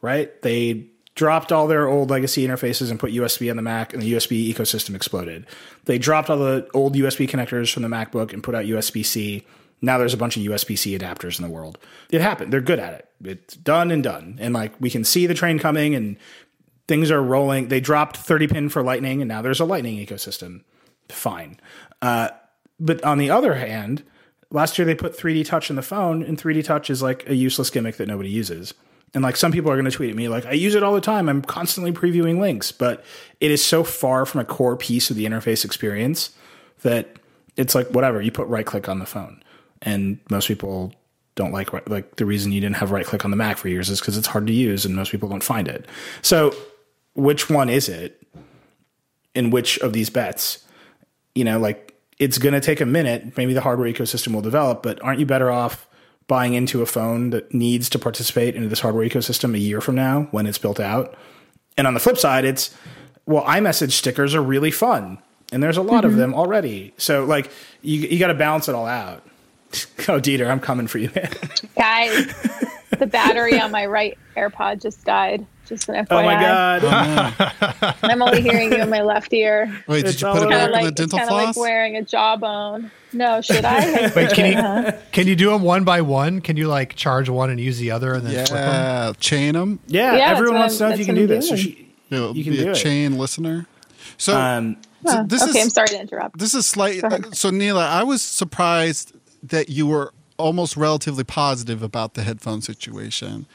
right? 0.00 0.40
They 0.42 0.86
dropped 1.14 1.52
all 1.52 1.66
their 1.66 1.88
old 1.88 2.10
legacy 2.10 2.46
interfaces 2.46 2.90
and 2.90 2.98
put 2.98 3.12
USB 3.12 3.50
on 3.50 3.56
the 3.56 3.62
Mac, 3.62 3.92
and 3.92 4.02
the 4.02 4.12
USB 4.14 4.52
ecosystem 4.52 4.94
exploded. 4.94 5.46
They 5.84 5.98
dropped 5.98 6.30
all 6.30 6.38
the 6.38 6.68
old 6.72 6.94
USB 6.94 7.28
connectors 7.28 7.72
from 7.72 7.82
the 7.82 7.88
MacBook 7.88 8.32
and 8.32 8.42
put 8.42 8.54
out 8.54 8.64
USB 8.64 9.04
C 9.04 9.44
now 9.82 9.98
there's 9.98 10.14
a 10.14 10.18
bunch 10.18 10.36
of 10.36 10.42
USB 10.42 10.76
C 10.76 10.96
adapters 10.98 11.38
in 11.38 11.46
the 11.46 11.52
world. 11.52 11.78
It 12.10 12.20
happened. 12.20 12.52
They're 12.52 12.60
good 12.60 12.78
at 12.78 12.92
it. 12.94 13.08
It's 13.24 13.56
done 13.56 13.90
and 13.90 14.02
done. 14.02 14.38
And 14.40 14.54
like 14.54 14.72
we 14.80 14.90
can 14.90 15.04
see 15.04 15.26
the 15.26 15.34
train 15.34 15.58
coming 15.58 15.94
and 15.94 16.16
things 16.86 17.10
are 17.10 17.22
rolling. 17.22 17.68
They 17.68 17.80
dropped 17.80 18.16
30 18.16 18.46
pin 18.48 18.68
for 18.68 18.82
Lightning 18.82 19.22
and 19.22 19.28
now 19.28 19.42
there's 19.42 19.60
a 19.60 19.64
Lightning 19.64 20.04
ecosystem. 20.04 20.62
Fine. 21.08 21.58
Uh, 22.02 22.28
but 22.78 23.02
on 23.04 23.18
the 23.18 23.30
other 23.30 23.54
hand, 23.54 24.04
last 24.50 24.78
year 24.78 24.84
they 24.84 24.94
put 24.94 25.16
3D 25.16 25.44
Touch 25.44 25.70
in 25.70 25.76
the 25.76 25.82
phone, 25.82 26.22
and 26.22 26.40
3D 26.40 26.64
Touch 26.64 26.90
is 26.90 27.02
like 27.02 27.28
a 27.28 27.34
useless 27.34 27.70
gimmick 27.70 27.96
that 27.96 28.08
nobody 28.08 28.30
uses. 28.30 28.74
And 29.12 29.24
like 29.24 29.36
some 29.36 29.50
people 29.50 29.70
are 29.70 29.74
going 29.74 29.86
to 29.86 29.90
tweet 29.90 30.10
at 30.10 30.16
me, 30.16 30.28
like, 30.28 30.46
I 30.46 30.52
use 30.52 30.74
it 30.74 30.82
all 30.82 30.94
the 30.94 31.00
time. 31.00 31.28
I'm 31.28 31.42
constantly 31.42 31.92
previewing 31.92 32.38
links, 32.38 32.70
but 32.70 33.04
it 33.40 33.50
is 33.50 33.64
so 33.64 33.82
far 33.82 34.24
from 34.24 34.40
a 34.40 34.44
core 34.44 34.76
piece 34.76 35.10
of 35.10 35.16
the 35.16 35.24
interface 35.24 35.64
experience 35.64 36.30
that 36.82 37.16
it's 37.56 37.74
like, 37.74 37.88
whatever, 37.88 38.22
you 38.22 38.30
put 38.30 38.46
right 38.46 38.64
click 38.64 38.88
on 38.88 39.00
the 39.00 39.06
phone 39.06 39.42
and 39.82 40.18
most 40.30 40.48
people 40.48 40.92
don't 41.34 41.52
like 41.52 41.72
like 41.88 42.16
the 42.16 42.26
reason 42.26 42.52
you 42.52 42.60
didn't 42.60 42.76
have 42.76 42.90
right 42.90 43.06
click 43.06 43.24
on 43.24 43.30
the 43.30 43.36
Mac 43.36 43.56
for 43.56 43.68
years 43.68 43.88
is 43.88 44.00
because 44.00 44.18
it's 44.18 44.26
hard 44.26 44.46
to 44.46 44.52
use 44.52 44.84
and 44.84 44.94
most 44.94 45.10
people 45.10 45.28
don't 45.28 45.42
find 45.42 45.68
it. 45.68 45.86
So, 46.22 46.54
which 47.14 47.48
one 47.48 47.68
is 47.68 47.88
it? 47.88 48.22
In 49.34 49.50
which 49.50 49.78
of 49.78 49.92
these 49.92 50.10
bets? 50.10 50.64
You 51.34 51.44
know, 51.44 51.58
like 51.58 51.89
it's 52.20 52.36
going 52.38 52.52
to 52.52 52.60
take 52.60 52.80
a 52.80 52.86
minute. 52.86 53.36
Maybe 53.36 53.54
the 53.54 53.62
hardware 53.62 53.92
ecosystem 53.92 54.34
will 54.34 54.42
develop, 54.42 54.82
but 54.82 55.02
aren't 55.02 55.18
you 55.18 55.26
better 55.26 55.50
off 55.50 55.88
buying 56.28 56.54
into 56.54 56.82
a 56.82 56.86
phone 56.86 57.30
that 57.30 57.52
needs 57.52 57.88
to 57.88 57.98
participate 57.98 58.54
into 58.54 58.68
this 58.68 58.80
hardware 58.80 59.08
ecosystem 59.08 59.54
a 59.54 59.58
year 59.58 59.80
from 59.80 59.96
now 59.96 60.28
when 60.30 60.46
it's 60.46 60.58
built 60.58 60.78
out? 60.78 61.16
And 61.76 61.86
on 61.86 61.94
the 61.94 62.00
flip 62.00 62.18
side, 62.18 62.44
it's 62.44 62.76
well, 63.24 63.42
iMessage 63.44 63.92
stickers 63.92 64.34
are 64.34 64.42
really 64.42 64.70
fun, 64.70 65.18
and 65.50 65.62
there's 65.62 65.78
a 65.78 65.82
lot 65.82 66.04
mm-hmm. 66.04 66.12
of 66.12 66.16
them 66.16 66.34
already. 66.34 66.92
So 66.98 67.24
like 67.24 67.50
you 67.80 68.00
you 68.00 68.18
got 68.18 68.28
to 68.28 68.34
balance 68.34 68.68
it 68.68 68.74
all 68.74 68.86
out. 68.86 69.22
oh, 69.72 70.20
Dieter, 70.20 70.48
I'm 70.50 70.60
coming 70.60 70.88
for 70.88 70.98
you, 70.98 71.10
man. 71.14 71.30
Guys, 71.76 72.26
the 72.98 73.06
battery 73.06 73.58
on 73.58 73.70
my 73.70 73.86
right 73.86 74.18
AirPod 74.36 74.82
just 74.82 75.04
died. 75.04 75.46
Just 75.70 75.88
an 75.88 76.04
FYI. 76.04 76.06
Oh 76.10 76.22
my 76.24 76.34
god! 76.34 77.96
I'm 78.02 78.20
only 78.20 78.42
hearing 78.42 78.72
you 78.72 78.78
in 78.78 78.90
my 78.90 79.02
left 79.02 79.32
ear. 79.32 79.72
Wait, 79.86 80.04
did 80.04 80.20
you 80.20 80.26
put 80.26 80.42
it 80.42 80.50
back 80.50 80.72
like, 80.72 80.84
the 80.84 80.90
dental 80.90 81.20
floss? 81.20 81.30
Like 81.30 81.56
wearing 81.56 81.94
a 81.96 82.02
jawbone. 82.02 82.90
No, 83.12 83.40
should 83.40 83.64
I? 83.64 84.10
Wait, 84.16 84.30
can 84.30 84.46
you 84.46 84.56
huh? 84.60 84.92
can 85.12 85.28
you 85.28 85.36
do 85.36 85.50
them 85.50 85.62
one 85.62 85.84
by 85.84 86.00
one? 86.00 86.40
Can 86.40 86.56
you 86.56 86.66
like 86.66 86.96
charge 86.96 87.28
one 87.28 87.50
and 87.50 87.60
use 87.60 87.78
the 87.78 87.92
other 87.92 88.14
and 88.14 88.26
then 88.26 88.32
yeah, 88.32 88.44
flip 88.46 88.60
them? 88.64 89.14
chain 89.20 89.54
them. 89.54 89.78
Yeah, 89.86 90.16
yeah 90.16 90.30
everyone 90.30 90.58
wants 90.58 90.78
to 90.78 90.88
know 90.88 90.90
if 90.90 90.98
you 90.98 91.04
can 91.04 91.14
do 91.14 91.28
this. 91.28 91.48
So 91.48 91.54
she, 91.54 91.88
you, 92.08 92.32
you 92.32 92.42
can 92.42 92.52
be 92.52 92.66
a 92.66 92.74
chain 92.74 93.16
listener. 93.16 93.66
So, 94.18 94.36
um, 94.36 94.76
so 95.06 95.22
this 95.22 95.40
okay, 95.40 95.60
is, 95.60 95.66
I'm 95.66 95.70
sorry 95.70 95.88
to 95.90 96.00
interrupt. 96.00 96.36
This 96.36 96.52
is 96.52 96.66
slight. 96.66 97.04
Uh, 97.04 97.30
so 97.30 97.52
Nilay, 97.52 97.86
I 97.86 98.02
was 98.02 98.22
surprised 98.22 99.12
that 99.44 99.68
you 99.68 99.86
were 99.86 100.12
almost 100.36 100.76
relatively 100.76 101.22
positive 101.22 101.80
about 101.80 102.14
the 102.14 102.22
headphone 102.22 102.60
situation. 102.60 103.46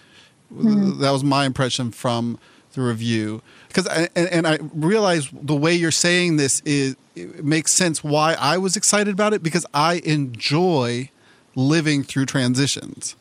Mm-hmm. 0.56 1.02
That 1.02 1.12
was 1.12 1.24
my 1.24 1.46
impression 1.46 1.92
from 1.92 2.40
the 2.74 2.82
review. 2.82 3.42
Because 3.68 3.88
and, 3.88 4.10
and 4.16 4.48
I 4.48 4.60
realize 4.74 5.30
the 5.32 5.56
way 5.56 5.74
you're 5.74 5.92
saying 5.92 6.38
this 6.38 6.62
is 6.62 6.96
it 7.16 7.44
makes 7.44 7.72
sense 7.72 8.04
why 8.04 8.36
I 8.40 8.58
was 8.58 8.76
excited 8.76 9.14
about 9.14 9.34
it 9.34 9.42
because 9.42 9.66
I 9.74 10.02
enjoy 10.06 11.10
living 11.56 12.04
through 12.04 12.26
transitions. 12.28 13.16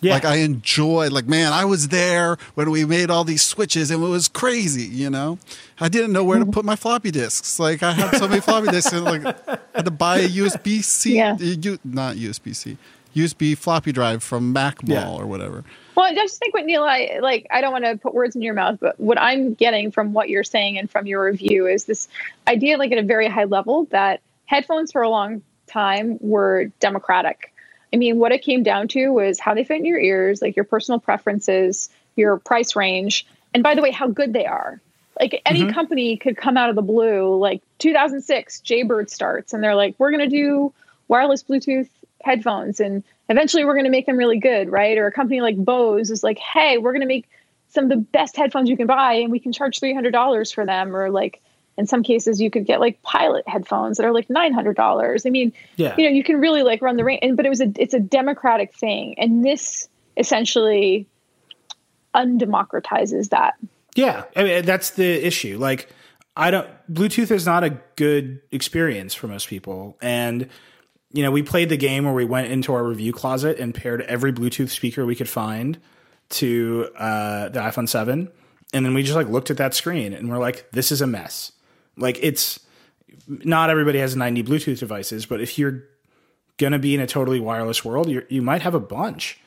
Yeah. 0.00 0.14
Like 0.14 0.24
I 0.24 0.36
enjoy, 0.36 1.08
like 1.08 1.26
man, 1.26 1.52
I 1.52 1.64
was 1.64 1.88
there 1.88 2.36
when 2.54 2.70
we 2.70 2.84
made 2.84 3.10
all 3.10 3.24
these 3.24 3.42
switches 3.42 3.90
and 3.90 4.02
it 4.02 4.06
was 4.06 4.28
crazy. 4.28 4.84
You 4.84 5.10
know, 5.10 5.38
I 5.80 5.88
didn't 5.88 6.12
know 6.12 6.22
where 6.22 6.38
to 6.38 6.46
put 6.46 6.64
my 6.64 6.76
floppy 6.76 7.10
disks. 7.10 7.58
Like 7.58 7.82
I 7.82 7.92
had 7.92 8.16
so 8.16 8.28
many 8.28 8.40
floppy 8.40 8.68
disks 8.68 8.92
and 8.92 9.04
like 9.04 9.24
I 9.26 9.58
had 9.74 9.84
to 9.86 9.90
buy 9.90 10.18
a 10.18 10.28
USB 10.28 10.84
C, 10.84 11.16
yeah. 11.16 11.36
not 11.84 12.16
USB 12.16 12.54
C, 12.54 12.76
USB 13.14 13.56
floppy 13.56 13.90
drive 13.90 14.22
from 14.22 14.52
Mac 14.52 14.86
Mall 14.86 14.96
yeah. 14.96 15.08
or 15.08 15.26
whatever. 15.26 15.64
Well, 15.98 16.06
I 16.06 16.14
just 16.14 16.38
think 16.38 16.54
what 16.54 16.64
Neil, 16.64 16.84
I 16.84 17.18
like, 17.20 17.48
I 17.50 17.60
don't 17.60 17.72
want 17.72 17.84
to 17.84 17.96
put 17.96 18.14
words 18.14 18.36
in 18.36 18.42
your 18.42 18.54
mouth, 18.54 18.78
but 18.80 19.00
what 19.00 19.20
I'm 19.20 19.54
getting 19.54 19.90
from 19.90 20.12
what 20.12 20.28
you're 20.28 20.44
saying 20.44 20.78
and 20.78 20.88
from 20.88 21.08
your 21.08 21.24
review 21.24 21.66
is 21.66 21.86
this 21.86 22.06
idea, 22.46 22.78
like 22.78 22.92
at 22.92 22.98
a 22.98 23.02
very 23.02 23.26
high 23.26 23.46
level, 23.46 23.86
that 23.86 24.20
headphones 24.46 24.92
for 24.92 25.02
a 25.02 25.08
long 25.08 25.42
time 25.66 26.16
were 26.20 26.66
democratic. 26.78 27.52
I 27.92 27.96
mean, 27.96 28.20
what 28.20 28.30
it 28.30 28.44
came 28.44 28.62
down 28.62 28.86
to 28.88 29.08
was 29.08 29.40
how 29.40 29.54
they 29.54 29.64
fit 29.64 29.78
in 29.78 29.86
your 29.86 29.98
ears, 29.98 30.40
like 30.40 30.54
your 30.54 30.64
personal 30.64 31.00
preferences, 31.00 31.90
your 32.14 32.36
price 32.38 32.76
range, 32.76 33.26
and 33.52 33.64
by 33.64 33.74
the 33.74 33.82
way, 33.82 33.90
how 33.90 34.06
good 34.06 34.32
they 34.32 34.46
are. 34.46 34.80
Like 35.18 35.42
any 35.46 35.62
mm-hmm. 35.62 35.72
company 35.72 36.16
could 36.16 36.36
come 36.36 36.56
out 36.56 36.70
of 36.70 36.76
the 36.76 36.82
blue, 36.82 37.36
like 37.36 37.60
2006, 37.80 38.60
Jaybird 38.60 39.10
starts, 39.10 39.52
and 39.52 39.64
they're 39.64 39.74
like, 39.74 39.96
we're 39.98 40.12
going 40.12 40.30
to 40.30 40.36
do 40.36 40.72
wireless 41.08 41.42
Bluetooth 41.42 41.88
headphones 42.22 42.78
and 42.78 43.02
eventually 43.28 43.64
we're 43.64 43.74
going 43.74 43.84
to 43.84 43.90
make 43.90 44.06
them 44.06 44.16
really 44.16 44.38
good 44.38 44.70
right? 44.70 44.96
Or 44.98 45.06
a 45.06 45.12
company 45.12 45.40
like 45.40 45.56
bose 45.56 46.10
is 46.10 46.22
like 46.22 46.38
hey 46.38 46.78
we're 46.78 46.92
going 46.92 47.02
to 47.02 47.06
make 47.06 47.28
some 47.68 47.84
of 47.84 47.90
the 47.90 47.96
best 47.96 48.36
headphones 48.36 48.68
you 48.68 48.76
can 48.76 48.86
buy 48.86 49.14
and 49.14 49.30
we 49.30 49.38
can 49.38 49.52
charge 49.52 49.78
$300 49.78 50.54
for 50.54 50.64
them. 50.64 50.96
Or 50.96 51.10
like 51.10 51.42
in 51.76 51.86
some 51.86 52.02
cases 52.02 52.40
you 52.40 52.50
could 52.50 52.66
get 52.66 52.80
like 52.80 53.00
pilot 53.02 53.44
headphones 53.46 53.96
that 53.96 54.04
are 54.04 54.12
like 54.12 54.26
$900 54.28 55.26
i 55.26 55.30
mean 55.30 55.52
yeah. 55.76 55.94
you 55.96 56.04
know 56.04 56.10
you 56.10 56.24
can 56.24 56.40
really 56.40 56.64
like 56.64 56.82
run 56.82 56.96
the 56.96 57.04
range 57.04 57.36
but 57.36 57.46
it 57.46 57.48
was 57.48 57.60
a 57.60 57.72
it's 57.76 57.94
a 57.94 58.00
democratic 58.00 58.74
thing. 58.74 59.14
And 59.18 59.44
this 59.44 59.88
essentially 60.16 61.06
undemocratizes 62.14 63.30
that. 63.30 63.54
Yeah. 63.94 64.24
I 64.34 64.42
mean, 64.42 64.64
that's 64.64 64.90
the 64.90 65.26
issue. 65.26 65.56
Like 65.58 65.88
i 66.36 66.52
don't 66.52 66.68
bluetooth 66.88 67.32
is 67.32 67.46
not 67.46 67.64
a 67.64 67.70
good 67.96 68.40
experience 68.52 69.14
for 69.14 69.28
most 69.28 69.48
people. 69.48 69.96
And 70.00 70.48
you 71.12 71.22
know, 71.22 71.30
we 71.30 71.42
played 71.42 71.68
the 71.68 71.76
game 71.76 72.04
where 72.04 72.14
we 72.14 72.24
went 72.24 72.48
into 72.52 72.72
our 72.74 72.84
review 72.84 73.12
closet 73.12 73.58
and 73.58 73.74
paired 73.74 74.02
every 74.02 74.32
Bluetooth 74.32 74.68
speaker 74.68 75.06
we 75.06 75.14
could 75.14 75.28
find 75.28 75.78
to 76.30 76.88
uh, 76.96 77.48
the 77.48 77.60
iPhone 77.60 77.88
7. 77.88 78.30
And 78.74 78.84
then 78.84 78.92
we 78.92 79.02
just 79.02 79.16
like 79.16 79.28
looked 79.28 79.50
at 79.50 79.56
that 79.56 79.74
screen 79.74 80.12
and 80.12 80.28
we're 80.28 80.38
like, 80.38 80.70
this 80.72 80.92
is 80.92 81.00
a 81.00 81.06
mess. 81.06 81.52
Like, 81.96 82.18
it's 82.22 82.60
not 83.26 83.70
everybody 83.70 83.98
has 83.98 84.14
90 84.14 84.42
Bluetooth 84.42 84.78
devices, 84.78 85.24
but 85.24 85.40
if 85.40 85.58
you're 85.58 85.84
going 86.58 86.72
to 86.72 86.78
be 86.78 86.94
in 86.94 87.00
a 87.00 87.06
totally 87.06 87.40
wireless 87.40 87.84
world, 87.84 88.10
you 88.28 88.42
might 88.42 88.62
have 88.62 88.74
a 88.74 88.80
bunch. 88.80 89.40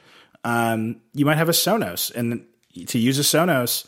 Um, 0.44 1.02
you 1.14 1.26
might 1.26 1.38
have 1.38 1.50
a 1.50 1.54
Sonos. 1.54 2.14
And 2.16 2.46
to 2.88 2.98
use 2.98 3.20
a 3.20 3.22
Sonos, 3.22 3.86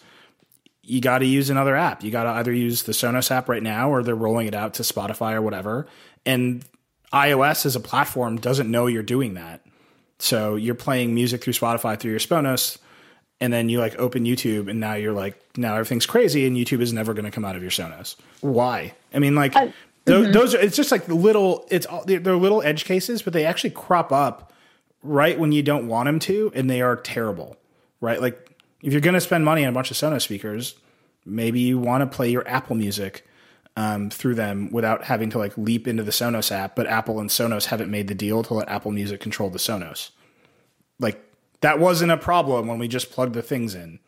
you 0.83 1.01
got 1.01 1.19
to 1.19 1.25
use 1.25 1.49
another 1.49 1.75
app. 1.75 2.03
You 2.03 2.11
got 2.11 2.23
to 2.23 2.29
either 2.29 2.53
use 2.53 2.83
the 2.83 2.91
Sonos 2.91 3.31
app 3.31 3.49
right 3.49 3.63
now 3.63 3.89
or 3.89 4.03
they're 4.03 4.15
rolling 4.15 4.47
it 4.47 4.53
out 4.53 4.75
to 4.75 4.83
Spotify 4.83 5.33
or 5.33 5.41
whatever. 5.41 5.87
And 6.25 6.63
iOS 7.13 7.65
as 7.65 7.75
a 7.75 7.79
platform 7.79 8.37
doesn't 8.37 8.69
know 8.69 8.87
you're 8.87 9.03
doing 9.03 9.35
that. 9.35 9.61
So 10.19 10.55
you're 10.55 10.75
playing 10.75 11.13
music 11.13 11.43
through 11.43 11.53
Spotify 11.53 11.99
through 11.99 12.11
your 12.11 12.19
Sonos, 12.19 12.77
and 13.39 13.51
then 13.51 13.69
you 13.69 13.79
like 13.79 13.95
open 13.99 14.23
YouTube, 14.23 14.69
and 14.69 14.79
now 14.79 14.93
you're 14.93 15.13
like, 15.13 15.37
now 15.57 15.73
everything's 15.73 16.05
crazy, 16.05 16.45
and 16.47 16.55
YouTube 16.55 16.81
is 16.81 16.93
never 16.93 17.13
going 17.13 17.25
to 17.25 17.31
come 17.31 17.45
out 17.45 17.55
of 17.55 17.61
your 17.61 17.71
Sonos. 17.71 18.15
Why? 18.41 18.93
I 19.13 19.19
mean, 19.19 19.35
like 19.35 19.55
uh, 19.55 19.67
those, 20.05 20.25
mm-hmm. 20.25 20.33
those 20.33 20.55
are. 20.55 20.59
It's 20.59 20.75
just 20.75 20.91
like 20.91 21.07
little. 21.07 21.67
It's 21.69 21.85
all 21.85 22.03
they're, 22.05 22.19
they're 22.19 22.35
little 22.35 22.61
edge 22.61 22.85
cases, 22.85 23.21
but 23.21 23.33
they 23.33 23.45
actually 23.45 23.71
crop 23.71 24.11
up 24.11 24.53
right 25.01 25.37
when 25.37 25.51
you 25.51 25.61
don't 25.61 25.87
want 25.87 26.07
them 26.07 26.19
to, 26.19 26.51
and 26.55 26.69
they 26.69 26.81
are 26.81 26.95
terrible. 26.95 27.57
Right? 28.01 28.21
Like 28.21 28.49
if 28.81 28.91
you're 28.91 29.01
going 29.01 29.13
to 29.13 29.21
spend 29.21 29.45
money 29.45 29.63
on 29.63 29.69
a 29.69 29.73
bunch 29.73 29.91
of 29.91 29.97
Sonos 29.97 30.21
speakers, 30.21 30.75
maybe 31.25 31.59
you 31.59 31.77
want 31.77 32.01
to 32.01 32.15
play 32.15 32.29
your 32.29 32.47
Apple 32.47 32.75
Music 32.75 33.25
um, 33.75 34.09
through 34.09 34.35
them 34.35 34.71
without 34.71 35.05
having 35.05 35.29
to 35.31 35.37
like 35.37 35.57
leap 35.57 35.87
into 35.87 36.03
the 36.03 36.11
Sonos 36.11 36.51
app. 36.51 36.75
But 36.75 36.87
Apple 36.87 37.19
and 37.19 37.29
Sonos 37.29 37.65
haven't 37.65 37.89
made 37.89 38.07
the 38.07 38.15
deal 38.15 38.43
to 38.43 38.53
let 38.53 38.69
Apple 38.69 38.91
Music 38.91 39.19
control 39.19 39.49
the 39.49 39.59
Sonos. 39.59 40.11
Like 40.99 41.23
that 41.61 41.79
wasn't 41.79 42.11
a 42.11 42.17
problem 42.17 42.67
when 42.67 42.79
we 42.79 42.87
just 42.87 43.11
plugged 43.11 43.33
the 43.33 43.41
things 43.41 43.75
in. 43.75 43.99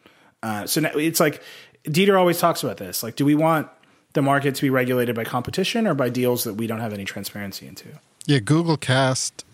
Uh, 0.43 0.67
so 0.67 0.81
now 0.81 0.91
it's 0.93 1.19
like 1.19 1.41
Dieter 1.85 2.17
always 2.17 2.39
talks 2.39 2.63
about 2.63 2.77
this. 2.77 3.03
Like, 3.03 3.15
do 3.15 3.25
we 3.25 3.35
want 3.35 3.67
the 4.13 4.21
market 4.21 4.55
to 4.55 4.61
be 4.61 4.69
regulated 4.69 5.15
by 5.15 5.23
competition 5.23 5.87
or 5.87 5.93
by 5.93 6.09
deals 6.09 6.43
that 6.43 6.55
we 6.55 6.67
don't 6.67 6.79
have 6.79 6.93
any 6.93 7.05
transparency 7.05 7.67
into? 7.67 7.87
Yeah, 8.25 8.39
Google 8.39 8.77
Cast 8.77 9.45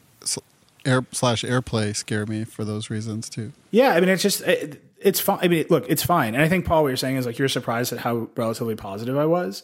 Air 0.84 1.05
slash 1.12 1.43
AirPlay 1.43 1.95
scare 1.95 2.26
me 2.26 2.43
for 2.43 2.64
those 2.66 2.89
reasons 2.89 3.30
too. 3.30 3.51
Yeah, 3.70 3.91
I 3.91 3.99
mean, 3.99 4.09
it's 4.09 4.24
just 4.24 4.41
it, 4.41 4.84
it's 4.99 5.20
fine. 5.20 5.39
I 5.41 5.47
mean, 5.47 5.66
look, 5.70 5.86
it's 5.88 6.03
fine, 6.03 6.34
and 6.34 6.43
I 6.43 6.49
think 6.49 6.66
Paul, 6.66 6.84
what 6.84 6.89
you're 6.89 6.97
saying 6.97 7.18
is 7.18 7.26
like 7.26 7.38
you're 7.38 7.47
surprised 7.47 7.93
at 7.93 7.99
how 7.99 8.30
relatively 8.36 8.76
positive 8.76 9.18
I 9.18 9.26
was. 9.26 9.64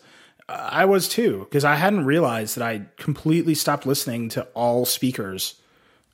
I 0.50 0.86
was 0.86 1.10
too 1.10 1.46
because 1.50 1.66
I 1.66 1.76
hadn't 1.76 2.06
realized 2.06 2.56
that 2.58 2.64
I 2.64 2.84
completely 2.98 3.54
stopped 3.54 3.86
listening 3.86 4.30
to 4.30 4.44
all 4.54 4.86
speakers 4.86 5.56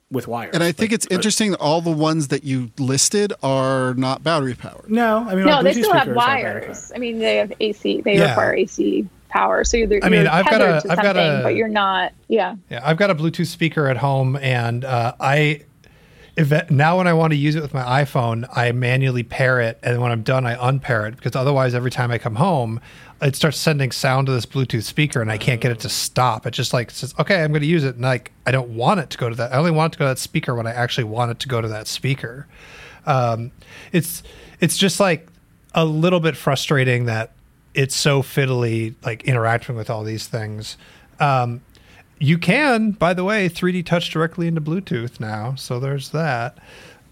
with 0.10 0.28
wires. 0.28 0.52
And 0.54 0.64
I 0.64 0.72
think 0.72 0.92
like, 0.92 0.96
it's 0.96 1.08
interesting 1.08 1.52
that 1.52 1.60
all 1.60 1.82
the 1.82 1.92
ones 1.92 2.30
that 2.30 2.44
you 2.44 2.72
listed 2.80 3.34
are 3.42 3.94
not 3.96 4.24
battery 4.24 4.56
powered. 4.56 4.90
No, 4.90 5.28
I 5.28 5.36
mean 5.36 5.46
no, 5.46 5.62
they 5.62 5.74
still 5.74 5.94
have 5.94 6.16
wires. 6.16 6.92
I 6.96 7.00
mean, 7.00 7.20
they 7.20 7.38
have 7.38 7.54
AC. 7.60 8.02
They 8.02 8.18
yeah. 8.18 8.30
require 8.30 8.56
AC 8.56 9.08
power. 9.30 9.64
So 9.64 9.78
you're, 9.78 10.04
I 10.04 10.10
mean, 10.10 10.28
I've 10.28 10.46
got 10.46 10.62
a, 10.62 10.82
I've 10.90 11.02
got 11.02 11.18
a, 11.18 11.42
but 11.44 11.56
you're 11.56 11.68
not. 11.68 12.14
Yeah. 12.28 12.56
Yeah, 12.70 12.82
I've 12.84 12.98
got 12.98 13.10
a 13.10 13.16
Bluetooth 13.16 13.48
speaker 13.48 13.88
at 13.88 13.98
home, 13.98 14.38
and 14.38 14.86
uh, 14.86 15.16
I. 15.20 15.66
If, 16.36 16.72
now 16.72 16.98
when 16.98 17.06
I 17.06 17.14
want 17.14 17.32
to 17.32 17.38
use 17.38 17.54
it 17.54 17.62
with 17.62 17.76
my 17.76 18.04
iPhone, 18.04 18.48
I 18.52 18.72
manually 18.72 19.22
pair 19.22 19.62
it, 19.62 19.78
and 19.84 20.02
when 20.02 20.12
I'm 20.12 20.24
done, 20.24 20.48
I 20.48 20.58
unpair 20.60 21.06
it 21.06 21.16
because 21.16 21.36
otherwise, 21.36 21.76
every 21.76 21.92
time 21.92 22.10
I 22.10 22.18
come 22.18 22.34
home, 22.34 22.82
it 23.24 23.36
starts 23.36 23.58
sending 23.58 23.92
sound 23.92 24.28
to 24.28 24.34
this 24.34 24.46
Bluetooth 24.46 24.84
speaker 24.84 25.22
and 25.22 25.32
I 25.32 25.38
can't 25.38 25.62
get 25.62 25.72
it 25.72 25.80
to 25.82 25.90
stop. 25.90 26.46
It 26.46 26.52
just 26.52 26.74
like 26.74 26.92
says, 26.92 27.16
okay, 27.18 27.44
I'm 27.44 27.52
going 27.52 27.62
to 27.62 27.68
use 27.68 27.84
it. 27.84 27.96
And 27.96 28.04
like, 28.04 28.32
I 28.46 28.52
don't 28.52 28.70
want 28.72 29.00
it 29.00 29.10
to 29.12 29.18
go 29.18 29.30
to 29.30 29.36
that. 29.36 29.54
I 29.54 29.58
only 29.58 29.72
want 29.72 29.92
it 29.92 29.94
to 29.94 30.00
go 30.00 30.06
to 30.06 30.10
that 30.10 30.20
speaker 30.20 30.54
when 30.54 30.68
I 30.68 30.72
actually 30.72 31.06
want 31.06 31.32
it 31.32 31.40
to 31.40 31.48
go 31.48 31.62
to 31.62 31.68
that 31.70 31.88
speaker. 31.88 32.48
Um, 33.06 33.52
it's, 33.92 34.24
it's 34.60 34.78
just 34.78 35.00
like 35.00 35.28
a 35.74 35.86
little 35.86 36.20
bit 36.20 36.36
frustrating 36.36 37.06
that 37.06 37.32
it's 37.74 37.96
so 37.96 38.22
fiddly, 38.22 38.96
like 39.06 39.24
interacting 39.24 39.76
with 39.76 39.90
all 39.90 40.04
these 40.04 40.28
things. 40.28 40.78
Um, 41.20 41.62
you 42.20 42.38
can, 42.38 42.92
by 42.92 43.14
the 43.14 43.24
way, 43.24 43.50
3D 43.50 43.86
touch 43.86 44.10
directly 44.10 44.48
into 44.48 44.62
Bluetooth 44.62 45.20
now. 45.20 45.56
So 45.56 45.80
there's 45.80 46.10
that. 46.10 46.58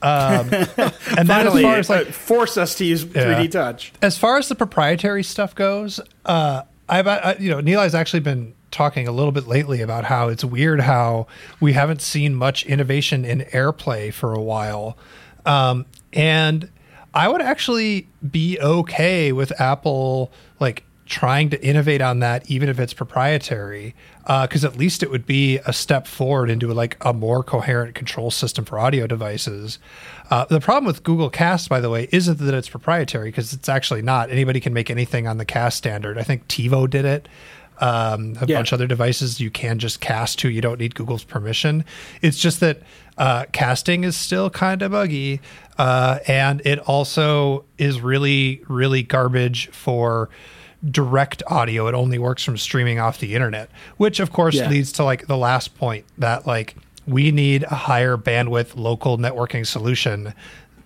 Um, 0.01 0.49
and 1.17 1.27
then 1.27 1.47
as 1.47 1.61
far 1.61 1.75
as 1.75 1.89
like 1.89 2.07
force 2.07 2.57
us 2.57 2.75
to 2.75 2.85
use 2.85 3.05
3D 3.05 3.51
touch. 3.51 3.93
As 4.01 4.17
far 4.17 4.37
as 4.37 4.49
the 4.49 4.55
proprietary 4.55 5.23
stuff 5.23 5.53
goes, 5.55 5.99
uh, 6.25 6.63
I've 6.89 7.07
I, 7.07 7.37
you 7.39 7.49
know 7.49 7.61
Nilay's 7.61 7.95
actually 7.95 8.19
been 8.21 8.53
talking 8.71 9.07
a 9.07 9.11
little 9.11 9.31
bit 9.31 9.47
lately 9.47 9.81
about 9.81 10.05
how 10.05 10.29
it's 10.29 10.43
weird 10.43 10.79
how 10.81 11.27
we 11.59 11.73
haven't 11.73 12.01
seen 12.01 12.35
much 12.35 12.65
innovation 12.65 13.25
in 13.25 13.41
AirPlay 13.51 14.13
for 14.13 14.33
a 14.33 14.41
while, 14.41 14.97
um, 15.45 15.85
and 16.13 16.69
I 17.13 17.27
would 17.27 17.41
actually 17.41 18.07
be 18.29 18.59
okay 18.59 19.31
with 19.31 19.59
Apple 19.59 20.31
like 20.59 20.83
trying 21.05 21.49
to 21.49 21.61
innovate 21.63 22.01
on 22.01 22.19
that, 22.19 22.49
even 22.49 22.69
if 22.69 22.79
it's 22.79 22.93
proprietary, 22.93 23.93
because 24.21 24.63
uh, 24.63 24.67
at 24.67 24.77
least 24.77 25.03
it 25.03 25.11
would 25.11 25.25
be 25.25 25.57
a 25.65 25.73
step 25.73 26.07
forward 26.07 26.49
into 26.49 26.73
like 26.73 26.97
a 27.01 27.13
more 27.13 27.43
coherent 27.43 27.95
control 27.95 28.31
system 28.31 28.63
for 28.65 28.79
audio 28.79 29.07
devices. 29.07 29.79
Uh, 30.29 30.45
the 30.45 30.59
problem 30.59 30.85
with 30.85 31.03
Google 31.03 31.29
Cast, 31.29 31.67
by 31.69 31.79
the 31.79 31.89
way, 31.89 32.07
isn't 32.11 32.37
that 32.37 32.53
it's 32.53 32.69
proprietary 32.69 33.29
because 33.29 33.51
it's 33.51 33.67
actually 33.67 34.01
not. 34.01 34.29
Anybody 34.29 34.59
can 34.59 34.73
make 34.73 34.89
anything 34.89 35.27
on 35.27 35.37
the 35.37 35.45
Cast 35.45 35.77
standard. 35.77 36.17
I 36.17 36.23
think 36.23 36.47
TiVo 36.47 36.89
did 36.89 37.05
it. 37.05 37.27
Um, 37.79 38.37
a 38.39 38.45
yeah. 38.45 38.57
bunch 38.57 38.71
of 38.71 38.77
other 38.77 38.85
devices 38.85 39.39
you 39.39 39.49
can 39.49 39.79
just 39.79 40.01
cast 40.01 40.37
to. 40.39 40.49
You 40.49 40.61
don't 40.61 40.79
need 40.79 40.93
Google's 40.93 41.23
permission. 41.23 41.83
It's 42.21 42.37
just 42.37 42.59
that 42.59 42.83
uh, 43.17 43.45
casting 43.53 44.03
is 44.03 44.15
still 44.15 44.51
kind 44.51 44.83
of 44.83 44.91
buggy, 44.91 45.41
uh, 45.79 46.19
and 46.27 46.61
it 46.63 46.77
also 46.77 47.65
is 47.79 47.99
really, 47.99 48.61
really 48.67 49.01
garbage 49.01 49.67
for 49.69 50.29
direct 50.89 51.43
audio. 51.47 51.87
It 51.87 51.95
only 51.95 52.17
works 52.17 52.43
from 52.43 52.57
streaming 52.57 52.99
off 52.99 53.19
the 53.19 53.35
internet, 53.35 53.69
which 53.97 54.19
of 54.19 54.31
course 54.31 54.55
yeah. 54.55 54.69
leads 54.69 54.91
to 54.93 55.03
like 55.03 55.27
the 55.27 55.37
last 55.37 55.75
point 55.77 56.05
that 56.17 56.47
like 56.47 56.75
we 57.07 57.31
need 57.31 57.63
a 57.63 57.75
higher 57.75 58.17
bandwidth 58.17 58.75
local 58.75 59.17
networking 59.17 59.65
solution 59.65 60.33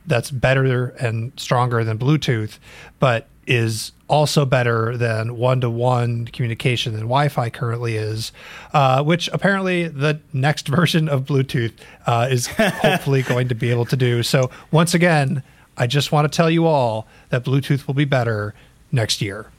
that's 0.08 0.32
better 0.32 0.88
and 1.00 1.32
stronger 1.38 1.84
than 1.84 1.98
Bluetooth, 1.98 2.60
but 3.00 3.28
is 3.48 3.92
also 4.08 4.46
better 4.46 4.98
than 4.98 5.38
one 5.38 5.62
to 5.62 5.70
one 5.70 6.26
communication 6.26 6.94
than 6.94 7.04
Wi 7.04 7.28
Fi 7.28 7.50
currently 7.50 7.96
is, 7.96 8.32
uh, 8.74 9.04
which 9.04 9.28
apparently 9.30 9.88
the 9.88 10.20
next 10.34 10.68
version 10.76 11.08
of 11.10 11.26
Bluetooth 11.26 11.74
uh, 12.06 12.28
is 12.30 12.48
hopefully 12.48 13.24
going 13.24 13.48
to 13.48 13.56
be 13.56 13.72
able 13.72 13.86
to 13.86 13.96
do. 13.96 14.24
So, 14.24 14.50
once 14.72 14.94
again, 14.94 15.44
I 15.78 15.88
just 15.88 16.12
want 16.12 16.32
to 16.32 16.36
tell 16.36 16.50
you 16.50 16.66
all 16.66 17.08
that 17.30 17.44
Bluetooth 17.44 17.88
will 17.88 17.94
be 17.94 18.06
better 18.06 18.54
next 18.92 19.22
year. 19.22 19.50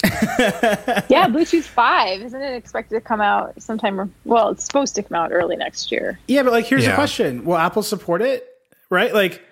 yeah, 1.08 1.26
Bluetooth 1.28 1.64
5, 1.64 2.22
isn't 2.22 2.42
it 2.42 2.54
expected 2.54 2.96
to 2.96 3.00
come 3.00 3.20
out 3.20 3.60
sometime? 3.60 4.12
Well, 4.24 4.50
it's 4.50 4.64
supposed 4.64 4.94
to 4.96 5.02
come 5.02 5.16
out 5.16 5.32
early 5.32 5.56
next 5.56 5.90
year. 5.90 6.18
Yeah, 6.28 6.42
but 6.42 6.52
like, 6.52 6.66
here's 6.66 6.84
yeah. 6.84 6.90
the 6.90 6.94
question 6.94 7.44
Will 7.44 7.56
Apple 7.56 7.82
support 7.82 8.22
it? 8.22 8.46
Right? 8.90 9.12
Like, 9.12 9.42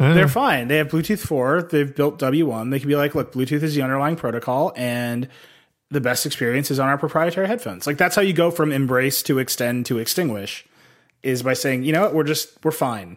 uh. 0.00 0.14
they're 0.14 0.28
fine. 0.28 0.68
They 0.68 0.76
have 0.76 0.88
Bluetooth 0.88 1.20
4, 1.20 1.62
they've 1.70 1.94
built 1.94 2.18
W1. 2.18 2.70
They 2.70 2.80
can 2.80 2.88
be 2.88 2.96
like, 2.96 3.14
look, 3.14 3.32
Bluetooth 3.32 3.62
is 3.62 3.74
the 3.74 3.82
underlying 3.82 4.16
protocol, 4.16 4.72
and 4.76 5.28
the 5.90 6.00
best 6.00 6.26
experience 6.26 6.70
is 6.70 6.78
on 6.78 6.88
our 6.88 6.98
proprietary 6.98 7.46
headphones. 7.46 7.86
Like, 7.86 7.98
that's 7.98 8.16
how 8.16 8.22
you 8.22 8.32
go 8.32 8.50
from 8.50 8.72
embrace 8.72 9.22
to 9.24 9.38
extend 9.38 9.86
to 9.86 9.98
extinguish, 9.98 10.66
is 11.22 11.42
by 11.42 11.54
saying, 11.54 11.84
you 11.84 11.92
know 11.92 12.02
what, 12.02 12.14
we're 12.14 12.24
just, 12.24 12.62
we're 12.64 12.72
fine. 12.72 13.16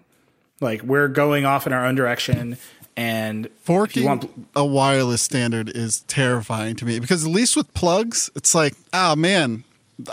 Like, 0.60 0.84
we're 0.84 1.08
going 1.08 1.44
off 1.44 1.66
in 1.66 1.74
our 1.74 1.86
own 1.86 1.96
direction 1.96 2.58
and 2.98 3.48
forking 3.62 4.06
want... 4.06 4.48
a 4.56 4.66
wireless 4.66 5.22
standard 5.22 5.70
is 5.70 6.02
terrifying 6.02 6.76
to 6.78 6.86
me 6.86 7.00
because 7.00 7.26
at 7.26 7.32
least 7.32 7.56
with 7.56 7.74
plugs, 7.74 8.30
it's 8.36 8.54
like, 8.54 8.74
oh 8.94 9.16
man, 9.16 9.64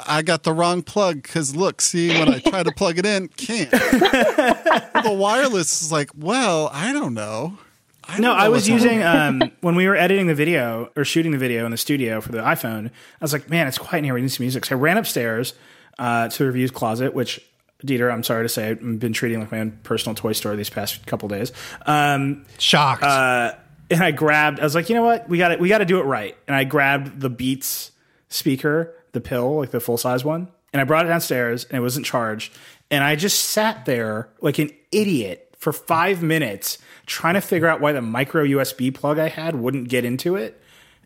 I 0.06 0.22
got 0.22 0.42
the 0.42 0.52
wrong 0.52 0.82
plug 0.82 1.22
because 1.22 1.54
look, 1.56 1.80
see, 1.80 2.08
when 2.08 2.32
I 2.32 2.38
try 2.38 2.62
to 2.62 2.72
plug 2.72 2.98
it 2.98 3.06
in, 3.06 3.28
can't. 3.28 3.70
the 3.70 5.14
wireless 5.18 5.82
is 5.82 5.92
like, 5.92 6.10
well, 6.16 6.70
I 6.72 6.92
don't 6.92 7.14
know. 7.14 7.58
I 8.04 8.12
don't 8.12 8.22
no, 8.22 8.28
know 8.28 8.34
I 8.34 8.48
was 8.48 8.68
using 8.68 9.02
um, 9.02 9.42
when 9.60 9.74
we 9.74 9.86
were 9.86 9.94
editing 9.94 10.28
the 10.28 10.34
video 10.34 10.90
or 10.96 11.04
shooting 11.04 11.32
the 11.32 11.38
video 11.38 11.66
in 11.66 11.70
the 11.70 11.76
studio 11.76 12.20
for 12.22 12.32
the 12.32 12.38
iPhone. 12.38 12.86
I 12.86 12.90
was 13.20 13.34
like, 13.34 13.50
man, 13.50 13.66
it's 13.66 13.76
quiet 13.76 13.98
in 13.98 14.04
here. 14.04 14.14
We 14.14 14.22
need 14.22 14.32
some 14.32 14.44
music. 14.44 14.64
So 14.64 14.76
I 14.76 14.78
ran 14.78 14.96
upstairs 14.96 15.52
uh, 15.98 16.28
to 16.28 16.38
the 16.38 16.46
reviews 16.46 16.70
closet, 16.70 17.12
which 17.12 17.40
Dieter, 17.84 18.12
I'm 18.12 18.24
sorry 18.24 18.44
to 18.44 18.48
say, 18.48 18.70
I've 18.70 18.98
been 18.98 19.12
treating 19.12 19.40
like 19.40 19.52
my 19.52 19.60
own 19.60 19.78
personal 19.82 20.14
toy 20.14 20.32
store 20.32 20.56
these 20.56 20.70
past 20.70 21.06
couple 21.06 21.28
days. 21.28 21.52
Um, 21.86 22.44
Shocked. 22.58 23.04
Uh, 23.04 23.52
and 23.90 24.02
I 24.02 24.10
grabbed. 24.10 24.60
I 24.60 24.64
was 24.64 24.74
like, 24.74 24.88
you 24.88 24.94
know 24.94 25.04
what? 25.04 25.28
We 25.28 25.38
got 25.38 25.52
it. 25.52 25.60
We 25.60 25.68
got 25.68 25.78
to 25.78 25.84
do 25.84 25.98
it 26.00 26.04
right. 26.04 26.36
And 26.46 26.56
I 26.56 26.64
grabbed 26.64 27.20
the 27.20 27.30
Beats 27.30 27.92
speaker, 28.28 28.94
the 29.12 29.20
pill, 29.20 29.58
like 29.58 29.70
the 29.70 29.80
full 29.80 29.96
size 29.96 30.24
one, 30.24 30.48
and 30.72 30.80
I 30.80 30.84
brought 30.84 31.06
it 31.06 31.08
downstairs, 31.08 31.64
and 31.64 31.78
it 31.78 31.80
wasn't 31.80 32.04
charged. 32.04 32.52
And 32.90 33.04
I 33.04 33.16
just 33.16 33.40
sat 33.46 33.84
there 33.84 34.28
like 34.40 34.58
an 34.58 34.70
idiot 34.92 35.48
for 35.58 35.72
five 35.72 36.22
minutes 36.22 36.78
trying 37.06 37.34
to 37.34 37.40
figure 37.40 37.68
out 37.68 37.80
why 37.80 37.92
the 37.92 38.02
micro 38.02 38.44
USB 38.44 38.94
plug 38.94 39.18
I 39.18 39.28
had 39.28 39.54
wouldn't 39.54 39.88
get 39.88 40.04
into 40.04 40.36
it. 40.36 40.60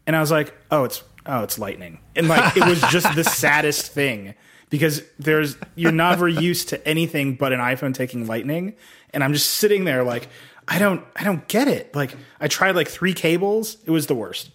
And 0.06 0.16
I 0.16 0.20
was 0.20 0.30
like, 0.30 0.54
oh, 0.70 0.84
it's 0.84 1.02
oh, 1.26 1.42
it's 1.42 1.58
lightning. 1.58 2.00
And 2.16 2.28
like 2.28 2.56
it 2.56 2.66
was 2.66 2.80
just 2.90 3.14
the 3.14 3.24
saddest 3.24 3.92
thing 3.92 4.34
because 4.72 5.02
there's 5.18 5.56
you're 5.76 5.92
never 5.92 6.26
used 6.26 6.70
to 6.70 6.88
anything 6.88 7.34
but 7.34 7.52
an 7.52 7.60
iPhone 7.60 7.94
taking 7.94 8.26
lightning 8.26 8.74
and 9.12 9.22
I'm 9.22 9.34
just 9.34 9.50
sitting 9.50 9.84
there 9.84 10.02
like 10.02 10.28
I 10.66 10.78
don't 10.78 11.04
I 11.14 11.24
don't 11.24 11.46
get 11.46 11.68
it. 11.68 11.94
Like 11.94 12.16
I 12.40 12.48
tried 12.48 12.74
like 12.74 12.88
three 12.88 13.12
cables, 13.12 13.76
it 13.84 13.90
was 13.90 14.06
the 14.06 14.14
worst. 14.14 14.50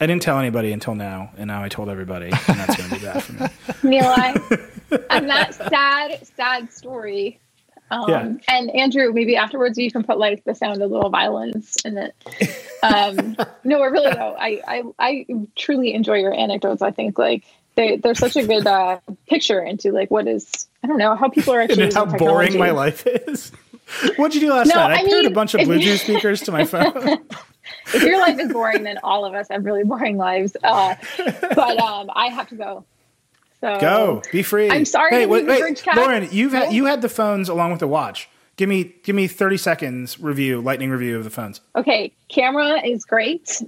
I 0.00 0.06
didn't 0.06 0.22
tell 0.22 0.38
anybody 0.38 0.72
until 0.72 0.94
now, 0.94 1.30
and 1.38 1.46
now 1.46 1.62
I 1.62 1.70
told 1.70 1.88
everybody, 1.88 2.26
and 2.26 2.58
that's 2.60 2.76
going 2.76 2.90
to 2.90 2.96
be 2.96 3.02
bad 3.02 3.22
for 3.22 3.32
me. 3.32 3.48
Neil, 3.90 4.04
I, 4.04 4.32
am 5.10 5.26
that 5.28 5.54
sad, 5.54 6.26
sad 6.36 6.70
story. 6.70 7.40
Um, 7.90 8.10
yeah. 8.10 8.32
And 8.48 8.70
Andrew, 8.74 9.10
maybe 9.14 9.36
afterwards 9.36 9.78
you 9.78 9.90
can 9.90 10.02
put 10.02 10.18
like 10.18 10.44
the 10.44 10.54
sound 10.54 10.82
of 10.82 10.90
little 10.90 11.08
violins 11.08 11.76
in 11.82 11.96
it. 11.96 12.14
Um, 12.82 13.36
no, 13.64 13.80
I 13.80 13.86
really 13.86 14.12
though, 14.12 14.36
I, 14.38 14.60
I 14.68 14.82
I 14.98 15.26
truly 15.54 15.94
enjoy 15.94 16.16
your 16.16 16.34
anecdotes. 16.34 16.82
I 16.82 16.90
think 16.90 17.18
like 17.18 17.44
they 17.76 17.96
they're 17.96 18.14
such 18.14 18.36
a 18.36 18.46
good 18.46 18.66
uh, 18.66 18.98
picture 19.28 19.62
into 19.62 19.92
like 19.92 20.10
what 20.10 20.26
is 20.26 20.66
I 20.82 20.86
don't 20.88 20.98
know 20.98 21.14
how 21.14 21.28
people 21.28 21.54
are 21.54 21.60
actually 21.60 21.84
and 21.84 21.94
how 21.94 22.06
boring 22.06 22.58
my 22.58 22.70
life 22.70 23.06
is. 23.06 23.52
What'd 24.16 24.34
you 24.34 24.40
do 24.40 24.52
last 24.52 24.68
no, 24.68 24.74
night? 24.74 24.98
I, 24.98 25.02
I 25.02 25.08
paired 25.08 25.26
a 25.26 25.30
bunch 25.30 25.54
of 25.54 25.60
Bluetooth 25.60 25.98
speakers 26.02 26.40
to 26.42 26.52
my 26.52 26.64
phone. 26.64 26.92
if 27.94 28.02
your 28.02 28.18
life 28.18 28.38
is 28.38 28.52
boring, 28.52 28.82
then 28.82 28.98
all 29.04 29.24
of 29.24 29.34
us 29.34 29.46
have 29.48 29.64
really 29.64 29.84
boring 29.84 30.16
lives. 30.16 30.56
Uh, 30.62 30.96
but 31.54 31.78
um, 31.78 32.10
I 32.12 32.26
have 32.28 32.48
to 32.48 32.56
go. 32.56 32.84
So 33.60 33.78
go, 33.78 34.22
be 34.32 34.42
free. 34.42 34.70
I'm 34.70 34.84
sorry. 34.84 35.10
Hey, 35.10 35.26
wait, 35.26 35.46
wait, 35.46 35.86
Lauren, 35.94 36.28
you've 36.32 36.52
had, 36.52 36.72
you 36.72 36.86
had 36.86 37.00
the 37.00 37.08
phones 37.08 37.48
along 37.48 37.70
with 37.70 37.80
the 37.80 37.86
watch. 37.86 38.28
Give 38.56 38.68
me 38.68 38.94
give 39.02 39.14
me 39.14 39.28
30 39.28 39.56
seconds 39.56 40.18
review, 40.18 40.60
lightning 40.60 40.90
review 40.90 41.16
of 41.16 41.24
the 41.24 41.30
phones. 41.30 41.60
Okay, 41.76 42.12
camera 42.28 42.84
is 42.84 43.04
great 43.04 43.62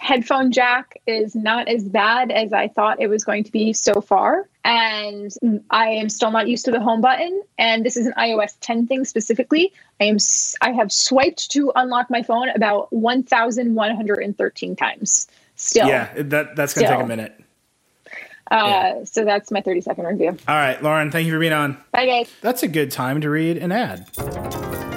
headphone 0.00 0.50
jack 0.50 0.98
is 1.06 1.34
not 1.36 1.68
as 1.68 1.84
bad 1.84 2.32
as 2.32 2.54
I 2.54 2.68
thought 2.68 3.00
it 3.02 3.08
was 3.08 3.22
going 3.22 3.44
to 3.44 3.52
be 3.52 3.74
so 3.74 4.00
far. 4.00 4.48
And 4.64 5.30
I 5.70 5.88
am 5.88 6.08
still 6.08 6.30
not 6.30 6.48
used 6.48 6.64
to 6.64 6.70
the 6.70 6.80
home 6.80 7.02
button. 7.02 7.42
And 7.58 7.84
this 7.84 7.98
is 7.98 8.06
an 8.06 8.14
iOS 8.16 8.56
10 8.60 8.86
thing 8.86 9.04
specifically. 9.04 9.72
I 10.00 10.04
am 10.04 10.16
I 10.62 10.72
have 10.72 10.90
swiped 10.90 11.50
to 11.52 11.70
unlock 11.76 12.10
my 12.10 12.22
phone 12.22 12.48
about 12.48 12.90
1,113 12.92 14.76
times. 14.76 15.28
Still, 15.56 15.86
yeah, 15.86 16.10
that 16.14 16.56
that's 16.56 16.72
gonna 16.72 16.86
still. 16.86 16.96
take 16.96 17.04
a 17.04 17.06
minute. 17.06 17.44
Uh, 18.50 18.64
yeah. 18.66 19.04
So 19.04 19.26
that's 19.26 19.50
my 19.50 19.60
30 19.60 19.82
second 19.82 20.06
review. 20.06 20.30
All 20.48 20.54
right, 20.54 20.82
Lauren, 20.82 21.10
thank 21.10 21.26
you 21.26 21.32
for 21.34 21.38
being 21.38 21.52
on. 21.52 21.76
Bye, 21.92 22.06
guys. 22.06 22.32
That's 22.40 22.62
a 22.62 22.68
good 22.68 22.90
time 22.90 23.20
to 23.20 23.28
read 23.28 23.58
an 23.58 23.70
ad. 23.70 24.89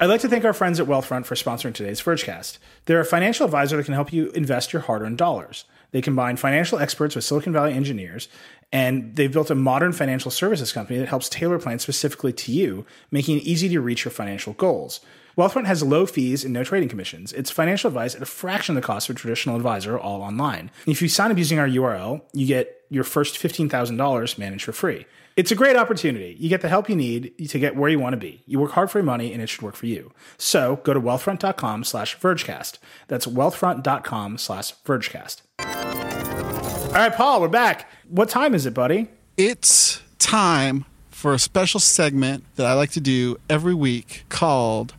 I'd 0.00 0.06
like 0.06 0.22
to 0.22 0.28
thank 0.28 0.44
our 0.44 0.52
friends 0.52 0.80
at 0.80 0.88
Wealthfront 0.88 1.24
for 1.24 1.36
sponsoring 1.36 1.72
today's 1.72 2.02
Vergecast. 2.02 2.58
They're 2.86 3.00
a 3.00 3.04
financial 3.04 3.44
advisor 3.44 3.76
that 3.76 3.84
can 3.84 3.94
help 3.94 4.12
you 4.12 4.30
invest 4.30 4.72
your 4.72 4.82
hard 4.82 5.02
earned 5.02 5.18
dollars. 5.18 5.66
They 5.92 6.02
combine 6.02 6.36
financial 6.36 6.80
experts 6.80 7.14
with 7.14 7.24
Silicon 7.24 7.52
Valley 7.52 7.72
engineers, 7.72 8.28
and 8.72 9.14
they've 9.14 9.32
built 9.32 9.52
a 9.52 9.54
modern 9.54 9.92
financial 9.92 10.32
services 10.32 10.72
company 10.72 10.98
that 10.98 11.08
helps 11.08 11.28
tailor 11.28 11.60
plans 11.60 11.82
specifically 11.82 12.32
to 12.32 12.50
you, 12.50 12.84
making 13.12 13.38
it 13.38 13.44
easy 13.44 13.68
to 13.68 13.80
reach 13.80 14.04
your 14.04 14.10
financial 14.10 14.54
goals. 14.54 14.98
Wealthfront 15.38 15.66
has 15.66 15.84
low 15.84 16.06
fees 16.06 16.42
and 16.42 16.52
no 16.52 16.64
trading 16.64 16.88
commissions. 16.88 17.32
It's 17.32 17.50
financial 17.52 17.88
advice 17.88 18.16
at 18.16 18.22
a 18.22 18.26
fraction 18.26 18.76
of 18.76 18.82
the 18.82 18.86
cost 18.86 19.08
of 19.08 19.14
a 19.14 19.18
traditional 19.18 19.54
advisor, 19.54 19.96
all 19.96 20.22
online. 20.22 20.72
If 20.86 21.02
you 21.02 21.08
sign 21.08 21.30
up 21.30 21.38
using 21.38 21.60
our 21.60 21.68
URL, 21.68 22.20
you 22.32 22.46
get 22.46 22.82
your 22.90 23.04
first 23.04 23.36
$15,000 23.36 24.38
managed 24.38 24.64
for 24.64 24.72
free. 24.72 25.06
It's 25.36 25.50
a 25.50 25.56
great 25.56 25.74
opportunity. 25.74 26.36
You 26.38 26.48
get 26.48 26.60
the 26.60 26.68
help 26.68 26.88
you 26.88 26.94
need 26.94 27.48
to 27.48 27.58
get 27.58 27.74
where 27.74 27.90
you 27.90 27.98
want 27.98 28.12
to 28.12 28.16
be. 28.16 28.44
You 28.46 28.60
work 28.60 28.70
hard 28.70 28.88
for 28.88 28.98
your 28.98 29.04
money 29.04 29.32
and 29.32 29.42
it 29.42 29.48
should 29.48 29.62
work 29.62 29.74
for 29.74 29.86
you. 29.86 30.12
So 30.38 30.76
go 30.84 30.94
to 30.94 31.00
wealthfront.com 31.00 31.82
slash 31.82 32.16
vergecast. 32.20 32.78
That's 33.08 33.26
wealthfront.com 33.26 34.38
slash 34.38 34.74
vergecast. 34.84 35.42
All 35.58 36.92
right, 36.92 37.12
Paul, 37.12 37.40
we're 37.40 37.48
back. 37.48 37.90
What 38.08 38.28
time 38.28 38.54
is 38.54 38.64
it, 38.64 38.74
buddy? 38.74 39.08
It's 39.36 40.00
time 40.20 40.84
for 41.10 41.34
a 41.34 41.40
special 41.40 41.80
segment 41.80 42.44
that 42.54 42.66
I 42.66 42.74
like 42.74 42.92
to 42.92 43.00
do 43.00 43.36
every 43.50 43.74
week 43.74 44.26
called 44.28 44.94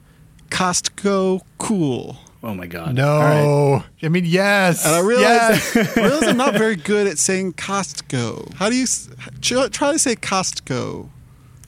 Costco 0.50 1.44
Cool. 1.58 2.18
Oh 2.46 2.54
my 2.54 2.68
god! 2.68 2.93
No, 2.93 3.18
right. 3.18 3.84
I 4.04 4.10
mean 4.10 4.24
yes. 4.24 4.86
And 4.86 4.93
I 4.93 5.00
realize, 5.00 5.76
yes. 5.76 5.98
I 5.98 6.02
realize 6.02 6.24
I'm 6.28 6.38
not 6.38 6.54
very 6.58 6.76
good 6.76 7.08
at 7.08 7.18
saying 7.18 7.54
Costco. 7.54 8.54
How 8.54 8.70
do 8.70 8.76
you 8.76 8.86
try 9.41 9.91
to 9.91 9.98
say 9.98 10.16
Costco? 10.16 11.10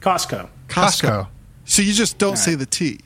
Costco. 0.00 0.48
Costco. 0.68 1.28
So 1.64 1.82
you 1.82 1.92
just 1.92 2.18
don't 2.18 2.30
right. 2.30 2.38
say 2.38 2.54
the 2.54 2.64
T. 2.64 3.00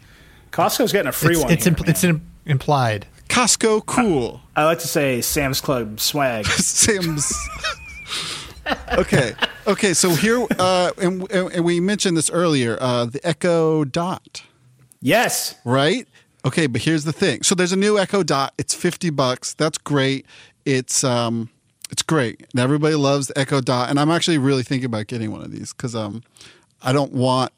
Costco's 0.51 0.93
getting 0.93 1.09
a 1.09 1.12
free 1.12 1.33
it's, 1.33 1.43
one. 1.43 1.51
It's 1.51 1.64
here, 1.64 1.73
impl- 1.73 1.89
it's 1.89 2.05
implied. 2.45 3.07
Costco 3.31 3.87
cool. 3.87 4.43
I, 4.55 4.61
I, 4.61 4.64
like 4.66 4.81
to 4.81 4.89
say 4.89 5.23
Sam's 5.23 5.62
Club 5.62 5.99
swag. 5.99 6.45
Sam's. 6.49 7.35
okay. 8.99 9.33
Okay. 9.66 9.95
So 9.95 10.11
here, 10.11 10.47
uh, 10.59 10.91
and, 10.99 11.31
and 11.33 11.64
we 11.64 11.81
mentioned 11.81 12.18
this 12.18 12.29
earlier. 12.29 12.77
Uh, 12.83 13.07
the 13.07 13.27
Echo 13.27 13.85
Dot. 13.85 14.43
Yes. 15.01 15.55
Right 15.64 16.07
Okay, 16.45 16.66
but 16.66 16.82
here's 16.82 17.05
the 17.05 17.12
thing. 17.12 17.43
So 17.43 17.55
there's 17.55 17.72
a 17.72 17.76
new 17.76 17.99
Echo 17.99 18.22
Dot. 18.22 18.53
It's 18.59 18.74
50 18.74 19.11
bucks. 19.11 19.55
That's 19.55 19.78
great. 19.78 20.26
It's 20.64 21.05
um 21.05 21.51
it's 21.90 22.03
great. 22.03 22.47
And 22.53 22.61
everybody 22.61 22.95
loves 22.95 23.28
the 23.28 23.38
Echo 23.38 23.61
Dot. 23.61 23.90
And 23.90 24.01
I'm 24.01 24.11
actually 24.11 24.38
really 24.38 24.62
thinking 24.62 24.86
about 24.86 25.07
getting 25.07 25.30
one 25.30 25.43
of 25.43 25.53
these 25.53 25.72
because 25.72 25.95
um 25.95 26.22
I 26.82 26.93
don't 26.93 27.12
want 27.12 27.53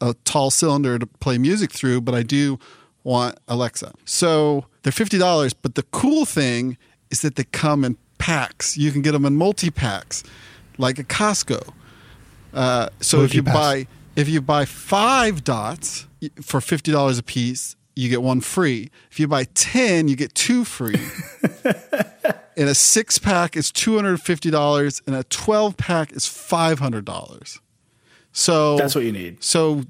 a 0.00 0.14
tall 0.24 0.50
cylinder 0.50 0.98
to 0.98 1.06
play 1.06 1.38
music 1.38 1.72
through, 1.72 2.02
but 2.02 2.14
I 2.14 2.22
do 2.22 2.58
want 3.04 3.38
Alexa. 3.48 3.92
So 4.04 4.66
they're 4.82 4.92
fifty 4.92 5.18
dollars, 5.18 5.52
but 5.52 5.74
the 5.74 5.82
cool 5.84 6.24
thing 6.24 6.76
is 7.10 7.20
that 7.22 7.36
they 7.36 7.44
come 7.44 7.84
in 7.84 7.96
packs. 8.18 8.76
You 8.76 8.92
can 8.92 9.02
get 9.02 9.12
them 9.12 9.24
in 9.24 9.36
multi 9.36 9.70
packs, 9.70 10.24
like 10.78 10.98
a 10.98 11.04
Costco. 11.04 11.72
Uh, 12.54 12.88
so 13.00 13.22
if 13.22 13.34
you 13.34 13.42
buy 13.42 13.86
if 14.16 14.28
you 14.28 14.40
buy 14.40 14.64
five 14.64 15.44
dots 15.44 16.06
for 16.40 16.60
fifty 16.60 16.90
dollars 16.90 17.18
a 17.18 17.22
piece, 17.22 17.76
you 17.96 18.08
get 18.08 18.22
one 18.22 18.40
free. 18.40 18.90
If 19.10 19.18
you 19.18 19.26
buy 19.26 19.44
ten, 19.54 20.06
you 20.06 20.14
get 20.14 20.34
two 20.34 20.64
free. 20.64 21.00
and 22.56 22.68
a 22.68 22.74
six 22.74 23.18
pack 23.18 23.56
is 23.56 23.72
two 23.72 23.96
hundred 23.96 24.20
fifty 24.20 24.50
dollars, 24.50 25.02
and 25.06 25.16
a 25.16 25.24
twelve 25.24 25.76
pack 25.76 26.12
is 26.12 26.26
five 26.26 26.78
hundred 26.78 27.04
dollars. 27.04 27.60
So 28.32 28.76
That's 28.76 28.94
what 28.94 29.04
you 29.04 29.12
need. 29.12 29.42
so 29.42 29.82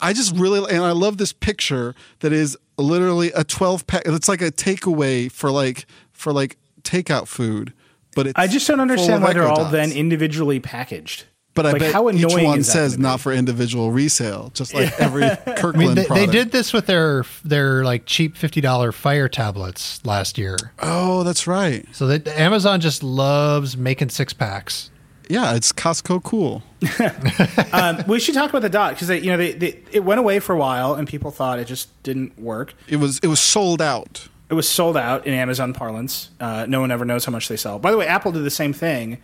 I 0.00 0.12
just 0.12 0.36
really 0.36 0.70
and 0.70 0.84
I 0.84 0.92
love 0.92 1.16
this 1.16 1.32
picture 1.32 1.94
that 2.20 2.32
is 2.32 2.56
literally 2.76 3.32
a 3.32 3.44
12 3.44 3.86
pack. 3.86 4.02
It's 4.04 4.28
like 4.28 4.42
a 4.42 4.50
takeaway 4.50 5.32
for 5.32 5.50
like 5.50 5.86
for 6.12 6.32
like 6.32 6.58
takeout 6.82 7.28
food, 7.28 7.72
but 8.14 8.26
it's 8.26 8.38
I 8.38 8.46
just 8.46 8.68
don't 8.68 8.80
understand 8.80 9.22
why 9.22 9.32
they're 9.32 9.48
all 9.48 9.64
then 9.70 9.90
individually 9.90 10.60
packaged. 10.60 11.24
But 11.58 11.66
I 11.66 11.72
like, 11.72 11.80
bet 11.80 11.92
how 11.92 12.08
each 12.08 12.24
one 12.24 12.62
says 12.62 12.94
be? 12.94 13.02
not 13.02 13.18
for 13.18 13.32
individual 13.32 13.90
resale, 13.90 14.52
just 14.54 14.74
like 14.74 14.92
every 15.00 15.28
Kirkland 15.56 15.76
I 15.76 15.78
mean, 15.78 15.94
they, 15.96 16.04
they 16.04 16.26
did 16.26 16.52
this 16.52 16.72
with 16.72 16.86
their 16.86 17.24
their 17.44 17.84
like 17.84 18.06
cheap 18.06 18.36
fifty 18.36 18.60
dollar 18.60 18.92
fire 18.92 19.28
tablets 19.28 20.00
last 20.06 20.38
year. 20.38 20.56
Oh, 20.78 21.24
that's 21.24 21.48
right. 21.48 21.84
So 21.90 22.06
that 22.06 22.28
Amazon 22.28 22.80
just 22.80 23.02
loves 23.02 23.76
making 23.76 24.10
six 24.10 24.32
packs. 24.32 24.92
Yeah, 25.28 25.56
it's 25.56 25.72
Costco 25.72 26.22
cool. 26.22 26.62
Um, 27.72 28.02
we 28.06 28.20
should 28.20 28.34
talk 28.34 28.50
about 28.50 28.62
the 28.62 28.68
dot 28.68 28.94
because 28.94 29.10
you 29.10 29.30
know 29.30 29.36
they, 29.36 29.52
they 29.52 29.82
it 29.90 30.04
went 30.04 30.20
away 30.20 30.38
for 30.38 30.54
a 30.54 30.58
while 30.58 30.94
and 30.94 31.08
people 31.08 31.32
thought 31.32 31.58
it 31.58 31.66
just 31.66 32.02
didn't 32.04 32.38
work. 32.38 32.72
It 32.86 32.96
was 32.96 33.18
it 33.18 33.26
was 33.26 33.40
sold 33.40 33.82
out. 33.82 34.28
It 34.48 34.54
was 34.54 34.68
sold 34.68 34.96
out 34.96 35.26
in 35.26 35.34
Amazon 35.34 35.74
parlance. 35.74 36.30
Uh, 36.38 36.66
no 36.68 36.80
one 36.80 36.92
ever 36.92 37.04
knows 37.04 37.24
how 37.24 37.32
much 37.32 37.48
they 37.48 37.56
sell. 37.56 37.80
By 37.80 37.90
the 37.90 37.96
way, 37.96 38.06
Apple 38.06 38.30
did 38.30 38.44
the 38.44 38.50
same 38.50 38.72
thing. 38.72 39.18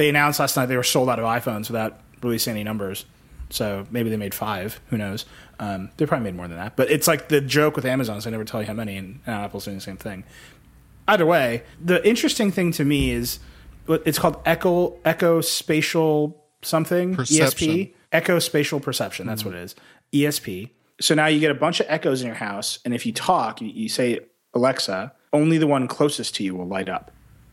They 0.00 0.08
announced 0.08 0.40
last 0.40 0.56
night 0.56 0.64
they 0.64 0.78
were 0.78 0.82
sold 0.82 1.10
out 1.10 1.18
of 1.18 1.26
iPhones 1.26 1.68
without 1.68 2.00
releasing 2.22 2.52
any 2.52 2.64
numbers. 2.64 3.04
So 3.50 3.86
maybe 3.90 4.08
they 4.08 4.16
made 4.16 4.32
five. 4.32 4.80
Who 4.88 4.96
knows? 4.96 5.26
Um, 5.58 5.90
they 5.98 6.06
probably 6.06 6.24
made 6.24 6.36
more 6.36 6.48
than 6.48 6.56
that. 6.56 6.74
But 6.74 6.90
it's 6.90 7.06
like 7.06 7.28
the 7.28 7.42
joke 7.42 7.76
with 7.76 7.84
Amazon 7.84 8.16
is 8.16 8.24
they 8.24 8.30
never 8.30 8.46
tell 8.46 8.62
you 8.62 8.66
how 8.66 8.72
many, 8.72 8.96
and 8.96 9.20
now 9.26 9.44
Apple's 9.44 9.66
doing 9.66 9.76
the 9.76 9.82
same 9.82 9.98
thing. 9.98 10.24
Either 11.06 11.26
way, 11.26 11.64
the 11.84 12.02
interesting 12.08 12.50
thing 12.50 12.72
to 12.72 12.84
me 12.86 13.10
is 13.10 13.40
it's 13.90 14.18
called 14.18 14.40
Echo 14.46 14.96
Echo 15.04 15.42
Spatial 15.42 16.46
something 16.62 17.14
Perception. 17.14 17.68
ESP 17.68 17.92
Echo 18.10 18.38
Spatial 18.38 18.80
Perception. 18.80 19.26
That's 19.26 19.44
what 19.44 19.52
it 19.52 19.60
is. 19.60 19.74
ESP. 20.14 20.70
So 20.98 21.14
now 21.14 21.26
you 21.26 21.40
get 21.40 21.50
a 21.50 21.54
bunch 21.54 21.78
of 21.78 21.84
echoes 21.90 22.22
in 22.22 22.26
your 22.26 22.36
house, 22.36 22.78
and 22.86 22.94
if 22.94 23.04
you 23.04 23.12
talk, 23.12 23.60
you, 23.60 23.68
you 23.68 23.90
say 23.90 24.20
Alexa, 24.54 25.12
only 25.34 25.58
the 25.58 25.66
one 25.66 25.86
closest 25.88 26.36
to 26.36 26.42
you 26.42 26.54
will 26.54 26.66
light 26.66 26.88
up, 26.88 27.10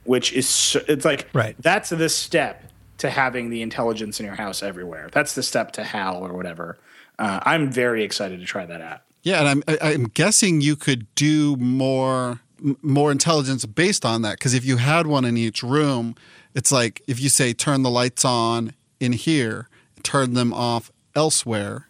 which 0.07 0.33
is 0.33 0.47
so, 0.47 0.81
it's 0.87 1.05
like 1.05 1.27
Right. 1.33 1.55
That's 1.59 1.89
the 1.89 2.09
step 2.09 2.71
to 2.99 3.09
having 3.09 3.49
the 3.49 3.61
intelligence 3.61 4.19
in 4.19 4.25
your 4.25 4.35
house 4.35 4.63
everywhere. 4.63 5.09
That's 5.11 5.35
the 5.35 5.43
step 5.43 5.71
to 5.73 5.83
Hal 5.83 6.17
or 6.25 6.33
whatever. 6.33 6.77
Uh, 7.19 7.39
I'm 7.43 7.71
very 7.71 8.03
excited 8.03 8.39
to 8.39 8.45
try 8.45 8.65
that 8.65 8.81
out. 8.81 9.01
Yeah, 9.23 9.39
and 9.39 9.47
I'm 9.49 9.63
I- 9.67 9.91
I'm 9.93 10.05
guessing 10.05 10.61
you 10.61 10.75
could 10.75 11.13
do 11.15 11.55
more 11.57 12.39
m- 12.63 12.77
more 12.81 13.11
intelligence 13.11 13.65
based 13.65 14.05
on 14.05 14.21
that 14.23 14.37
because 14.39 14.53
if 14.53 14.63
you 14.65 14.77
had 14.77 15.05
one 15.07 15.25
in 15.25 15.37
each 15.37 15.61
room, 15.61 16.15
it's 16.55 16.71
like 16.71 17.01
if 17.07 17.19
you 17.19 17.29
say 17.29 17.53
turn 17.53 17.83
the 17.83 17.89
lights 17.89 18.23
on 18.25 18.73
in 18.99 19.13
here, 19.13 19.67
turn 20.03 20.33
them 20.33 20.53
off 20.53 20.91
elsewhere. 21.15 21.87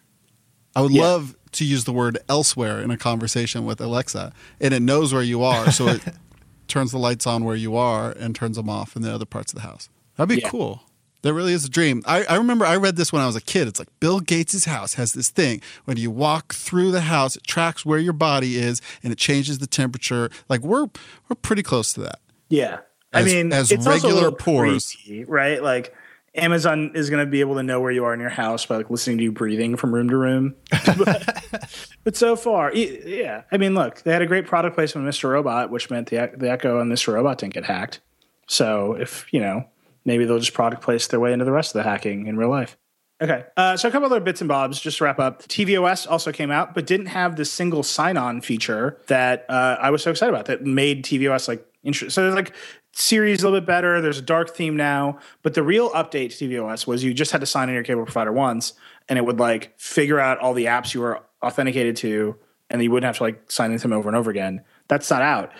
I 0.76 0.82
would 0.82 0.92
Yeah. 0.92 1.02
love 1.02 1.36
to 1.52 1.64
use 1.64 1.84
the 1.84 1.92
word 1.92 2.18
elsewhere 2.28 2.80
in 2.82 2.90
a 2.90 2.96
conversation 2.98 3.64
with 3.64 3.80
Alexa, 3.80 4.32
and 4.60 4.74
it 4.74 4.80
knows 4.82 5.12
where 5.14 5.22
you 5.22 5.42
are, 5.42 5.70
so 5.72 5.88
it 5.88 6.02
turns 6.68 6.92
the 6.92 6.98
lights 6.98 7.26
on 7.26 7.44
where 7.44 7.56
you 7.56 7.76
are 7.76 8.10
and 8.12 8.34
turns 8.34 8.56
them 8.56 8.68
off 8.68 8.94
in 8.96 9.02
the 9.02 9.12
other 9.12 9.24
parts 9.26 9.52
of 9.52 9.56
the 9.56 9.66
house. 9.66 9.88
That'd 10.16 10.28
be 10.36 10.42
Yeah. 10.42 10.50
cool. 10.50 10.82
That 11.22 11.34
really 11.34 11.52
is 11.52 11.64
a 11.64 11.68
dream. 11.68 12.02
I, 12.06 12.22
I 12.26 12.36
remember 12.36 12.64
I 12.64 12.76
read 12.76 12.94
this 12.94 13.12
when 13.12 13.20
I 13.20 13.26
was 13.26 13.34
a 13.34 13.40
kid. 13.40 13.66
It's 13.66 13.80
like 13.80 13.88
Bill 13.98 14.20
Gates' 14.20 14.66
house 14.66 14.94
has 14.94 15.14
this 15.14 15.30
thing. 15.30 15.60
When 15.84 15.96
you 15.96 16.12
walk 16.12 16.54
through 16.54 16.92
the 16.92 17.00
house, 17.00 17.34
it 17.34 17.42
tracks 17.44 17.84
where 17.84 17.98
your 17.98 18.12
body 18.12 18.56
is 18.56 18.80
and 19.02 19.12
it 19.12 19.18
changes 19.18 19.58
the 19.58 19.66
temperature. 19.66 20.30
Like 20.48 20.60
we're 20.60 20.86
we're 21.28 21.36
pretty 21.42 21.64
close 21.64 21.92
to 21.94 22.00
that. 22.02 22.20
Yeah. 22.48 22.78
I 23.12 23.24
mean, 23.24 23.52
as 23.52 23.72
it's 23.72 23.86
also 23.86 23.90
a 23.90 23.94
regular 23.94 24.14
little 24.14 24.32
pores. 24.32 24.94
creepy, 25.04 25.24
right? 25.24 25.60
Like 25.62 25.92
Amazon 26.38 26.92
is 26.94 27.10
going 27.10 27.24
to 27.24 27.30
be 27.30 27.40
able 27.40 27.56
to 27.56 27.62
know 27.62 27.80
where 27.80 27.90
you 27.90 28.04
are 28.04 28.14
in 28.14 28.20
your 28.20 28.30
house 28.30 28.66
by 28.66 28.76
like 28.76 28.90
listening 28.90 29.18
to 29.18 29.24
you 29.24 29.32
breathing 29.32 29.76
from 29.76 29.94
room 29.94 30.08
to 30.10 30.16
room. 30.16 30.54
but, 30.70 31.44
but 32.04 32.16
so 32.16 32.36
far, 32.36 32.72
yeah. 32.74 33.42
I 33.52 33.56
mean, 33.56 33.74
look, 33.74 34.02
they 34.02 34.12
had 34.12 34.22
a 34.22 34.26
great 34.26 34.46
product 34.46 34.74
placement 34.74 35.06
with 35.06 35.14
Mr. 35.14 35.30
Robot, 35.30 35.70
which 35.70 35.90
meant 35.90 36.08
the 36.10 36.30
the 36.36 36.50
Echo 36.50 36.80
and 36.80 36.90
Mr. 36.90 37.14
Robot 37.14 37.38
didn't 37.38 37.54
get 37.54 37.64
hacked. 37.64 38.00
So 38.46 38.94
if 38.94 39.26
you 39.32 39.40
know, 39.40 39.66
maybe 40.04 40.24
they'll 40.24 40.38
just 40.38 40.54
product 40.54 40.82
place 40.82 41.06
their 41.06 41.20
way 41.20 41.32
into 41.32 41.44
the 41.44 41.52
rest 41.52 41.74
of 41.74 41.82
the 41.82 41.88
hacking 41.88 42.26
in 42.26 42.36
real 42.36 42.50
life. 42.50 42.76
Okay, 43.20 43.44
uh, 43.56 43.76
so 43.76 43.88
a 43.88 43.90
couple 43.90 44.06
other 44.06 44.20
bits 44.20 44.40
and 44.40 44.48
bobs 44.48 44.80
just 44.80 44.98
to 44.98 45.04
wrap 45.04 45.18
up. 45.18 45.42
tvOS 45.42 46.08
also 46.08 46.30
came 46.30 46.52
out, 46.52 46.72
but 46.72 46.86
didn't 46.86 47.06
have 47.06 47.34
the 47.34 47.44
single 47.44 47.82
sign-on 47.82 48.40
feature 48.40 49.00
that 49.08 49.44
uh, 49.48 49.76
I 49.80 49.90
was 49.90 50.04
so 50.04 50.12
excited 50.12 50.32
about. 50.32 50.46
That 50.46 50.64
made 50.64 51.04
tvOS 51.04 51.48
like 51.48 51.66
interesting. 51.82 52.10
So 52.10 52.22
there's 52.22 52.36
like 52.36 52.54
Siri's 52.98 53.42
a 53.42 53.46
little 53.46 53.60
bit 53.60 53.66
better. 53.66 54.00
There's 54.00 54.18
a 54.18 54.22
dark 54.22 54.56
theme 54.56 54.76
now, 54.76 55.20
but 55.42 55.54
the 55.54 55.62
real 55.62 55.90
update 55.90 56.36
to 56.36 56.48
tvOS 56.48 56.84
was 56.84 57.04
you 57.04 57.14
just 57.14 57.30
had 57.30 57.40
to 57.40 57.46
sign 57.46 57.68
in 57.68 57.74
your 57.76 57.84
cable 57.84 58.04
provider 58.04 58.32
once, 58.32 58.72
and 59.08 59.16
it 59.16 59.24
would 59.24 59.38
like 59.38 59.72
figure 59.78 60.18
out 60.18 60.38
all 60.38 60.52
the 60.52 60.64
apps 60.64 60.94
you 60.94 61.00
were 61.02 61.22
authenticated 61.40 61.94
to, 61.96 62.34
and 62.68 62.82
you 62.82 62.90
wouldn't 62.90 63.06
have 63.06 63.18
to 63.18 63.22
like 63.22 63.50
sign 63.52 63.70
into 63.70 63.82
them 63.82 63.92
over 63.92 64.08
and 64.08 64.16
over 64.16 64.30
again. 64.30 64.64
That's 64.88 65.08
not 65.10 65.22
out. 65.22 65.52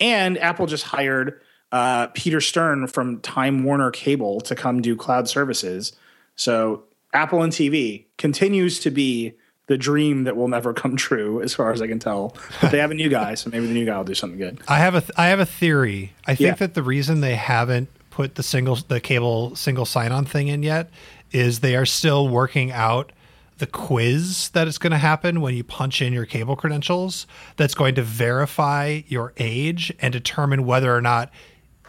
And 0.00 0.38
Apple 0.38 0.64
just 0.64 0.84
hired 0.84 1.42
uh, 1.72 2.06
Peter 2.14 2.40
Stern 2.40 2.86
from 2.86 3.20
Time 3.20 3.64
Warner 3.64 3.90
Cable 3.90 4.40
to 4.40 4.54
come 4.54 4.80
do 4.80 4.96
cloud 4.96 5.28
services. 5.28 5.92
So 6.36 6.84
Apple 7.12 7.42
and 7.42 7.52
TV 7.52 8.06
continues 8.16 8.80
to 8.80 8.90
be 8.90 9.34
the 9.68 9.78
dream 9.78 10.24
that 10.24 10.36
will 10.36 10.48
never 10.48 10.74
come 10.82 10.96
true, 10.96 11.40
as 11.40 11.54
far 11.54 11.70
as 11.72 11.80
I 11.80 11.86
can 11.86 11.98
tell. 12.00 12.34
But 12.60 12.72
they 12.72 12.78
have 12.78 12.90
a 12.90 12.94
new 12.94 13.08
guy, 13.08 13.34
so 13.34 13.48
maybe 13.50 13.66
the 13.68 13.72
new 13.74 13.86
guy 13.86 13.96
will 13.96 14.04
do 14.04 14.14
something 14.14 14.38
good. 14.38 14.60
I 14.66 14.78
have 14.78 14.94
a 14.96 15.00
th- 15.00 15.12
I 15.16 15.26
have 15.28 15.40
a 15.40 15.46
theory. 15.46 16.12
I 16.26 16.34
think 16.34 16.40
Yeah. 16.48 16.54
that 16.54 16.74
the 16.74 16.82
reason 16.82 17.20
they 17.20 17.36
haven't 17.36 17.88
put 18.10 18.34
the 18.34 18.42
single 18.42 18.74
the 18.76 19.00
cable 19.00 19.54
single 19.54 19.84
sign 19.86 20.10
on 20.10 20.24
thing 20.24 20.48
in 20.48 20.62
yet 20.64 20.90
is 21.30 21.60
they 21.60 21.76
are 21.76 21.86
still 21.86 22.26
working 22.28 22.72
out 22.72 23.12
the 23.58 23.66
quiz 23.66 24.48
that 24.50 24.66
is 24.68 24.78
going 24.78 24.90
to 24.92 24.98
happen 24.98 25.40
when 25.40 25.54
you 25.54 25.62
punch 25.64 26.00
in 26.00 26.12
your 26.12 26.24
cable 26.24 26.54
credentials 26.56 27.26
that's 27.56 27.74
going 27.74 27.94
to 27.96 28.02
verify 28.02 29.00
your 29.08 29.32
age 29.36 29.92
and 30.00 30.12
determine 30.12 30.64
whether 30.64 30.94
or 30.94 31.00
not 31.00 31.30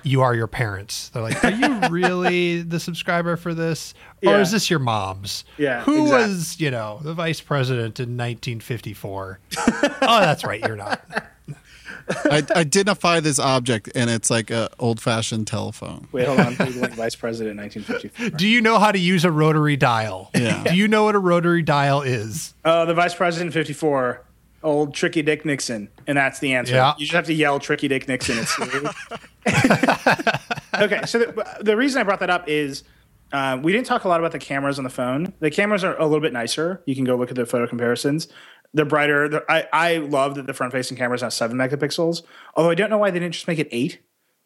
you 0.04 0.22
are 0.22 0.34
your 0.36 0.48
parents. 0.48 1.10
They're 1.10 1.24
like, 1.24 1.44
"Are 1.44 1.52
you 1.52 1.80
really 1.90 2.62
the 2.62 2.80
subscriber 2.80 3.36
for 3.38 3.54
this 3.54 3.94
or 4.26 4.34
Yeah. 4.34 4.40
is 4.42 4.52
this 4.52 4.70
your 4.70 4.80
mom's?" 4.80 5.46
Yeah, 5.58 5.82
Who 5.84 6.04
exactly. 6.04 6.28
was, 6.34 6.60
you 6.62 6.72
know, 6.72 7.00
the 7.04 7.14
vice 7.14 7.42
president 7.42 8.00
in 8.00 8.18
1954? 8.18 9.40
oh, 9.58 9.98
that's 10.02 10.44
right, 10.44 10.62
you're 10.66 10.76
not. 10.76 11.02
I 12.26 12.44
identify 12.56 13.20
this 13.20 13.38
object 13.38 13.90
and 13.94 14.10
it's 14.10 14.32
like 14.32 14.50
a 14.50 14.70
old 14.80 15.00
fashioned 15.00 15.46
telephone. 15.46 16.08
Wait, 16.12 16.26
hold 16.26 16.40
on. 16.40 16.56
Googling 16.56 16.94
Vice 16.96 17.16
President 17.16 17.58
1954. 17.58 18.38
Do 18.38 18.48
you 18.48 18.62
know 18.62 18.80
how 18.80 18.92
to 18.92 18.98
use 18.98 19.26
a 19.26 19.32
rotary 19.32 19.78
dial? 19.78 20.32
Yeah. 20.34 20.64
Do 20.64 20.76
you 20.76 20.88
know 20.88 21.04
what 21.04 21.14
a 21.14 21.20
rotary 21.20 21.62
dial 21.62 22.02
is? 22.02 22.56
Oh, 22.66 22.88
the 22.88 22.96
Vice 22.96 23.14
President 23.14 23.54
54, 23.54 24.24
old 24.64 24.94
Tricky 24.94 25.22
Dick 25.22 25.46
Nixon. 25.46 25.90
And 26.08 26.18
that's 26.18 26.40
the 26.40 26.54
answer. 26.54 26.76
Yeah. 26.76 26.94
You 26.98 27.06
just 27.06 27.16
have 27.16 27.26
to 27.26 27.34
yell 27.34 27.60
Tricky 27.60 27.88
Dick 27.88 28.08
Nixon. 28.08 28.40
It's 28.40 28.60
okay, 30.76 31.06
so 31.06 31.20
the, 31.20 31.58
the 31.62 31.78
reason 31.78 32.00
I 32.00 32.04
brought 32.04 32.20
that 32.20 32.30
up 32.30 32.48
is 32.48 32.84
uh, 33.32 33.60
we 33.62 33.72
didn't 33.72 33.86
talk 33.86 34.04
a 34.04 34.08
lot 34.08 34.20
about 34.20 34.32
the 34.32 34.40
cameras 34.40 34.78
on 34.78 34.84
the 34.84 34.90
phone. 34.90 35.34
The 35.40 35.52
cameras 35.52 35.84
are 35.84 35.98
a 35.98 36.06
little 36.06 36.22
bit 36.22 36.34
nicer. 36.34 36.82
You 36.86 36.96
can 36.96 37.04
go 37.04 37.16
look 37.16 37.30
at 37.30 37.36
the 37.36 37.46
photo 37.46 37.68
comparisons. 37.68 38.28
They're 38.74 38.86
brighter. 38.86 39.30
They're, 39.30 39.52
I, 39.52 39.68
I 39.72 39.98
love 39.98 40.36
that 40.36 40.46
the 40.46 40.54
front 40.54 40.72
facing 40.72 40.98
cameras 40.98 41.22
have 41.22 41.34
seven 41.34 41.58
megapixels. 41.58 42.24
Although 42.56 42.72
I 42.72 42.76
don't 42.76 42.90
know 42.90 42.98
why 42.98 43.12
they 43.12 43.20
didn't 43.20 43.34
just 43.34 43.48
make 43.48 43.60
it 43.60 43.68
eight, 43.72 44.00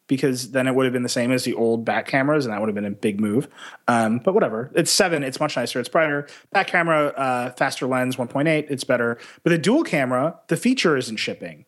because 0.06 0.50
then 0.50 0.66
it 0.66 0.74
would 0.74 0.84
have 0.84 0.92
been 0.92 1.02
the 1.02 1.08
same 1.08 1.32
as 1.32 1.44
the 1.44 1.54
old 1.54 1.84
back 1.84 2.06
cameras, 2.06 2.44
and 2.44 2.52
that 2.52 2.60
would 2.60 2.68
have 2.68 2.74
been 2.74 2.84
a 2.84 2.90
big 2.90 3.20
move. 3.20 3.48
Um, 3.88 4.18
but 4.18 4.34
whatever. 4.34 4.70
It's 4.74 4.90
seven. 4.90 5.22
It's 5.22 5.40
much 5.40 5.56
nicer. 5.56 5.80
It's 5.80 5.88
brighter. 5.88 6.26
Back 6.52 6.66
camera, 6.66 7.06
uh, 7.08 7.50
faster 7.52 7.86
lens, 7.86 8.16
1.8. 8.16 8.66
It's 8.70 8.84
better. 8.84 9.18
But 9.42 9.50
the 9.50 9.58
dual 9.58 9.82
camera, 9.82 10.38
the 10.48 10.56
feature 10.56 10.96
isn't 10.96 11.16
shipping 11.16 11.64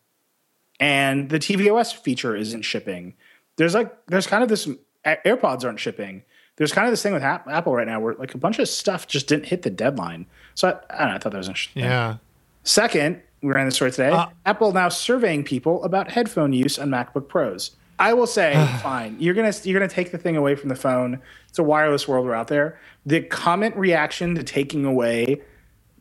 and 0.81 1.29
the 1.29 1.39
tvOS 1.39 1.95
feature 1.95 2.37
isn't 2.37 2.63
shipping. 2.63 3.15
There's 3.57 3.75
like 3.75 3.95
there's 4.07 4.27
kind 4.27 4.43
of 4.43 4.49
this 4.49 4.69
AirPods 5.05 5.65
aren't 5.65 5.81
shipping. 5.81 6.23
There's 6.57 6.73
kind 6.73 6.87
of 6.87 6.93
this 6.93 7.03
thing 7.03 7.13
with 7.13 7.23
Apple 7.23 7.75
right 7.75 7.87
now 7.87 8.01
where 8.01 8.15
like 8.15 8.35
a 8.35 8.39
bunch 8.39 8.59
of 8.59 8.69
stuff 8.69 9.07
just 9.07 9.29
didn't 9.29 9.47
hit 9.47 9.63
the 9.63 9.71
deadline. 9.71 10.27
So 10.55 10.69
I, 10.69 10.95
I 10.95 10.99
don't 11.01 11.09
know. 11.09 11.15
I 11.15 11.19
thought 11.19 11.33
that 11.33 11.39
was 11.39 11.49
interesting. 11.49 11.83
Yeah. 11.83 12.17
Second, 12.65 13.23
we 13.43 13.53
ran 13.53 13.67
the 13.67 13.73
story 13.73 13.91
today. 13.91 14.11
Uh, 14.11 14.29
Apple 14.45 14.73
now 14.73 14.89
surveying 14.89 15.45
people 15.45 15.85
about 15.85 16.11
headphone 16.11 16.53
use 16.53 16.79
on 16.79 16.89
MacBook 16.89 17.29
Pros. 17.29 17.77
I 17.99 18.15
will 18.15 18.27
say, 18.27 18.55
fine. 18.83 19.17
You're 19.19 19.35
gonna 19.35 19.53
you're 19.63 19.79
gonna 19.79 19.91
take 19.91 20.13
the 20.13 20.19
thing 20.19 20.37
away 20.37 20.55
from 20.55 20.69
the 20.69 20.77
phone. 20.77 21.21
It's 21.49 21.59
a 21.59 21.63
wireless 21.63 22.07
world 22.07 22.27
we're 22.27 22.35
out 22.35 22.49
there. 22.49 22.79
The 23.05 23.23
comment 23.23 23.77
reaction 23.77 24.35
to 24.35 24.43
taking 24.43 24.85
away 24.85 25.43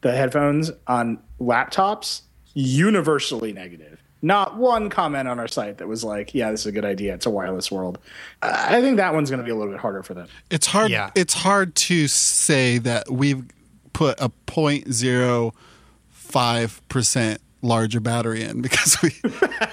the 0.01 0.11
headphones 0.11 0.71
on 0.87 1.19
laptops 1.39 2.21
universally 2.53 3.53
negative. 3.53 4.01
Not 4.21 4.57
one 4.57 4.89
comment 4.89 5.27
on 5.27 5.39
our 5.39 5.47
site 5.47 5.77
that 5.77 5.87
was 5.87 6.03
like, 6.03 6.33
"Yeah, 6.33 6.51
this 6.51 6.61
is 6.61 6.67
a 6.67 6.71
good 6.71 6.85
idea. 6.85 7.13
It's 7.13 7.25
a 7.25 7.29
wireless 7.29 7.71
world." 7.71 7.99
I 8.41 8.81
think 8.81 8.97
that 8.97 9.13
one's 9.13 9.29
going 9.29 9.39
to 9.39 9.45
be 9.45 9.51
a 9.51 9.55
little 9.55 9.71
bit 9.71 9.79
harder 9.79 10.03
for 10.03 10.13
them. 10.13 10.27
It's 10.49 10.67
hard. 10.67 10.89
Yeah. 10.89 11.11
It's 11.15 11.33
hard 11.33 11.75
to 11.75 12.07
say 12.07 12.77
that 12.79 13.11
we've 13.11 13.45
put 13.93 14.19
a 14.19 14.29
0.05 14.47 16.79
percent 16.89 17.41
larger 17.65 17.99
battery 17.99 18.43
in 18.43 18.61
because 18.63 18.97
we. 19.01 19.11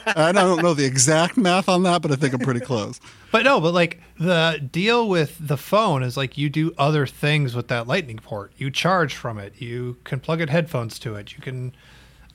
I 0.06 0.32
don't 0.32 0.62
know 0.62 0.74
the 0.74 0.84
exact 0.84 1.36
math 1.36 1.68
on 1.68 1.82
that, 1.84 2.02
but 2.02 2.10
I 2.10 2.16
think 2.16 2.34
I'm 2.34 2.40
pretty 2.40 2.60
close. 2.60 3.00
But 3.30 3.44
no, 3.44 3.60
but 3.60 3.72
like 3.72 4.00
the 4.18 4.60
deal 4.70 5.08
with 5.08 5.36
the 5.40 5.56
phone 5.56 6.02
is 6.02 6.16
like 6.16 6.36
you 6.36 6.50
do 6.50 6.74
other 6.76 7.06
things 7.06 7.54
with 7.54 7.68
that 7.68 7.86
lightning 7.86 8.18
port. 8.18 8.52
You 8.56 8.70
charge 8.70 9.14
from 9.14 9.38
it. 9.38 9.54
You 9.60 9.96
can 10.04 10.20
plug 10.20 10.40
in 10.40 10.48
headphones 10.48 10.98
to 11.00 11.14
it. 11.14 11.32
You 11.32 11.40
can, 11.40 11.74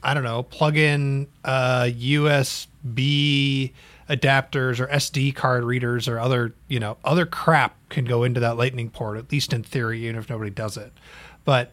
I 0.02 0.14
don't 0.14 0.24
know, 0.24 0.44
plug 0.44 0.78
in 0.78 1.28
uh, 1.44 1.84
USB 1.84 3.74
adapters 4.10 4.80
or 4.80 4.88
SD 4.88 5.36
card 5.36 5.64
readers 5.64 6.08
or 6.08 6.20
other, 6.20 6.54
you 6.68 6.80
know, 6.80 6.98
other 7.04 7.26
crap 7.26 7.76
can 7.90 8.06
go 8.06 8.24
into 8.24 8.40
that 8.40 8.58
lightning 8.58 8.90
port, 8.90 9.18
at 9.18 9.32
least 9.32 9.54
in 9.54 9.64
theory, 9.64 10.06
even 10.06 10.18
if 10.18 10.30
nobody 10.30 10.50
does 10.50 10.78
it. 10.78 10.94
But 11.44 11.72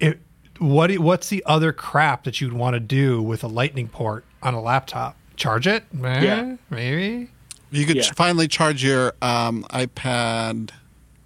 it, 0.00 0.20
what 0.58 0.88
do- 0.88 1.00
what's 1.00 1.28
the 1.28 1.42
other 1.46 1.72
crap 1.72 2.24
that 2.24 2.40
you'd 2.40 2.52
want 2.52 2.74
to 2.74 2.80
do 2.80 3.20
with 3.22 3.42
a 3.44 3.48
lightning 3.48 3.88
port 3.88 4.24
on 4.42 4.54
a 4.54 4.60
laptop? 4.60 5.16
Charge 5.36 5.66
it? 5.66 5.84
Eh, 6.02 6.20
Yeah. 6.22 6.56
maybe. 6.70 7.28
You 7.70 7.86
could 7.86 7.96
Yeah. 7.96 8.12
finally 8.14 8.46
charge 8.48 8.84
your 8.84 9.14
um, 9.20 9.64
iPad 9.70 10.70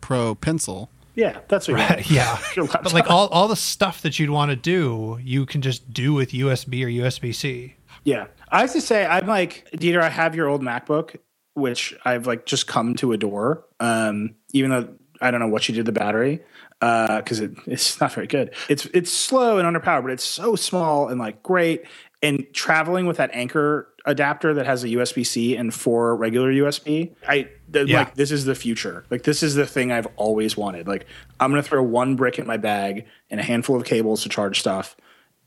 Pro 0.01 0.35
pencil. 0.35 0.91
Yeah, 1.15 1.39
that's 1.49 1.67
what. 1.69 2.09
you 2.09 2.17
yeah 2.17 2.39
but 2.57 2.93
like 2.95 3.11
all, 3.11 3.27
all 3.29 3.49
the 3.49 3.57
stuff 3.57 4.03
that 4.03 4.19
you'd 4.21 4.31
want 4.31 4.51
to 4.51 4.57
do 4.57 5.19
you 5.21 5.45
can 5.47 5.61
just 5.63 5.93
do 5.93 6.15
with 6.15 6.31
usb 6.31 6.73
or 6.85 6.87
usb-c 6.89 7.75
Yeah. 8.05 8.27
I 8.51 8.61
have 8.61 8.73
to 8.73 8.81
say, 8.81 9.05
I'm 9.05 9.27
like, 9.27 9.69
Dieter, 9.75 10.01
I 10.01 10.09
have 10.09 10.35
your 10.37 10.47
old 10.49 10.63
MacBook, 10.63 11.17
which 11.55 11.95
I've 12.07 12.27
like 12.27 12.47
just 12.47 12.67
come 12.69 12.95
to 12.95 13.13
adore. 13.13 13.65
Um, 13.81 14.37
even 14.55 14.71
though 14.71 14.89
I 15.21 15.31
don't 15.31 15.41
know 15.41 15.49
what 15.49 15.69
you 15.69 15.75
did 15.75 15.85
to 15.85 15.93
the 15.93 15.99
battery, 16.01 16.41
Uh, 16.81 17.17
because 17.17 17.41
it, 17.41 17.53
it's 17.67 18.01
not 18.01 18.13
very 18.13 18.27
good. 18.29 18.55
It's 18.69 18.87
it's 18.95 19.13
slow 19.13 19.59
and 19.59 19.67
underpowered, 19.77 20.03
but 20.03 20.13
it's 20.13 20.25
so 20.25 20.55
small 20.57 21.09
and 21.09 21.19
like 21.19 21.43
great. 21.43 21.85
And 22.23 22.47
traveling 22.53 23.07
with 23.07 23.17
that 23.19 23.31
Anker 23.33 23.89
adapter 24.05 24.55
that 24.55 24.67
has 24.67 24.83
a 24.85 24.89
USB 24.89 25.25
C 25.27 25.55
and 25.57 25.73
four 25.73 26.17
regular 26.17 26.53
USB, 26.53 27.15
I 27.29 27.49
the, 27.69 27.87
Yeah. 27.87 27.99
like 28.01 28.15
this 28.15 28.31
is 28.33 28.45
the 28.45 28.55
future. 28.55 29.05
Like 29.11 29.23
this 29.25 29.43
is 29.43 29.55
the 29.55 29.67
thing 29.67 29.91
I've 29.93 30.09
always 30.17 30.57
wanted. 30.57 30.87
Like 30.89 31.07
I'm 31.41 31.51
gonna 31.51 31.63
throw 31.63 31.83
one 31.83 32.17
brick 32.17 32.39
in 32.39 32.47
my 32.47 32.57
bag 32.57 33.07
and 33.31 33.39
a 33.41 33.43
handful 33.43 33.77
of 33.77 33.85
cables 33.85 34.23
to 34.25 34.29
charge 34.29 34.61
stuff 34.61 34.97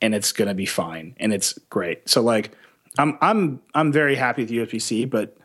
and 0.02 0.14
it's 0.16 0.32
gonna 0.34 0.54
be 0.54 0.66
fine 0.66 1.16
and 1.20 1.34
it's 1.34 1.54
great. 1.70 2.08
So 2.10 2.22
like 2.22 2.52
I'm 2.98 3.18
I'm 3.22 3.62
I'm 3.74 3.92
very 3.94 4.16
happy 4.16 4.44
with 4.44 4.52
USB 4.52 4.82
C, 4.82 5.06
but 5.06 5.38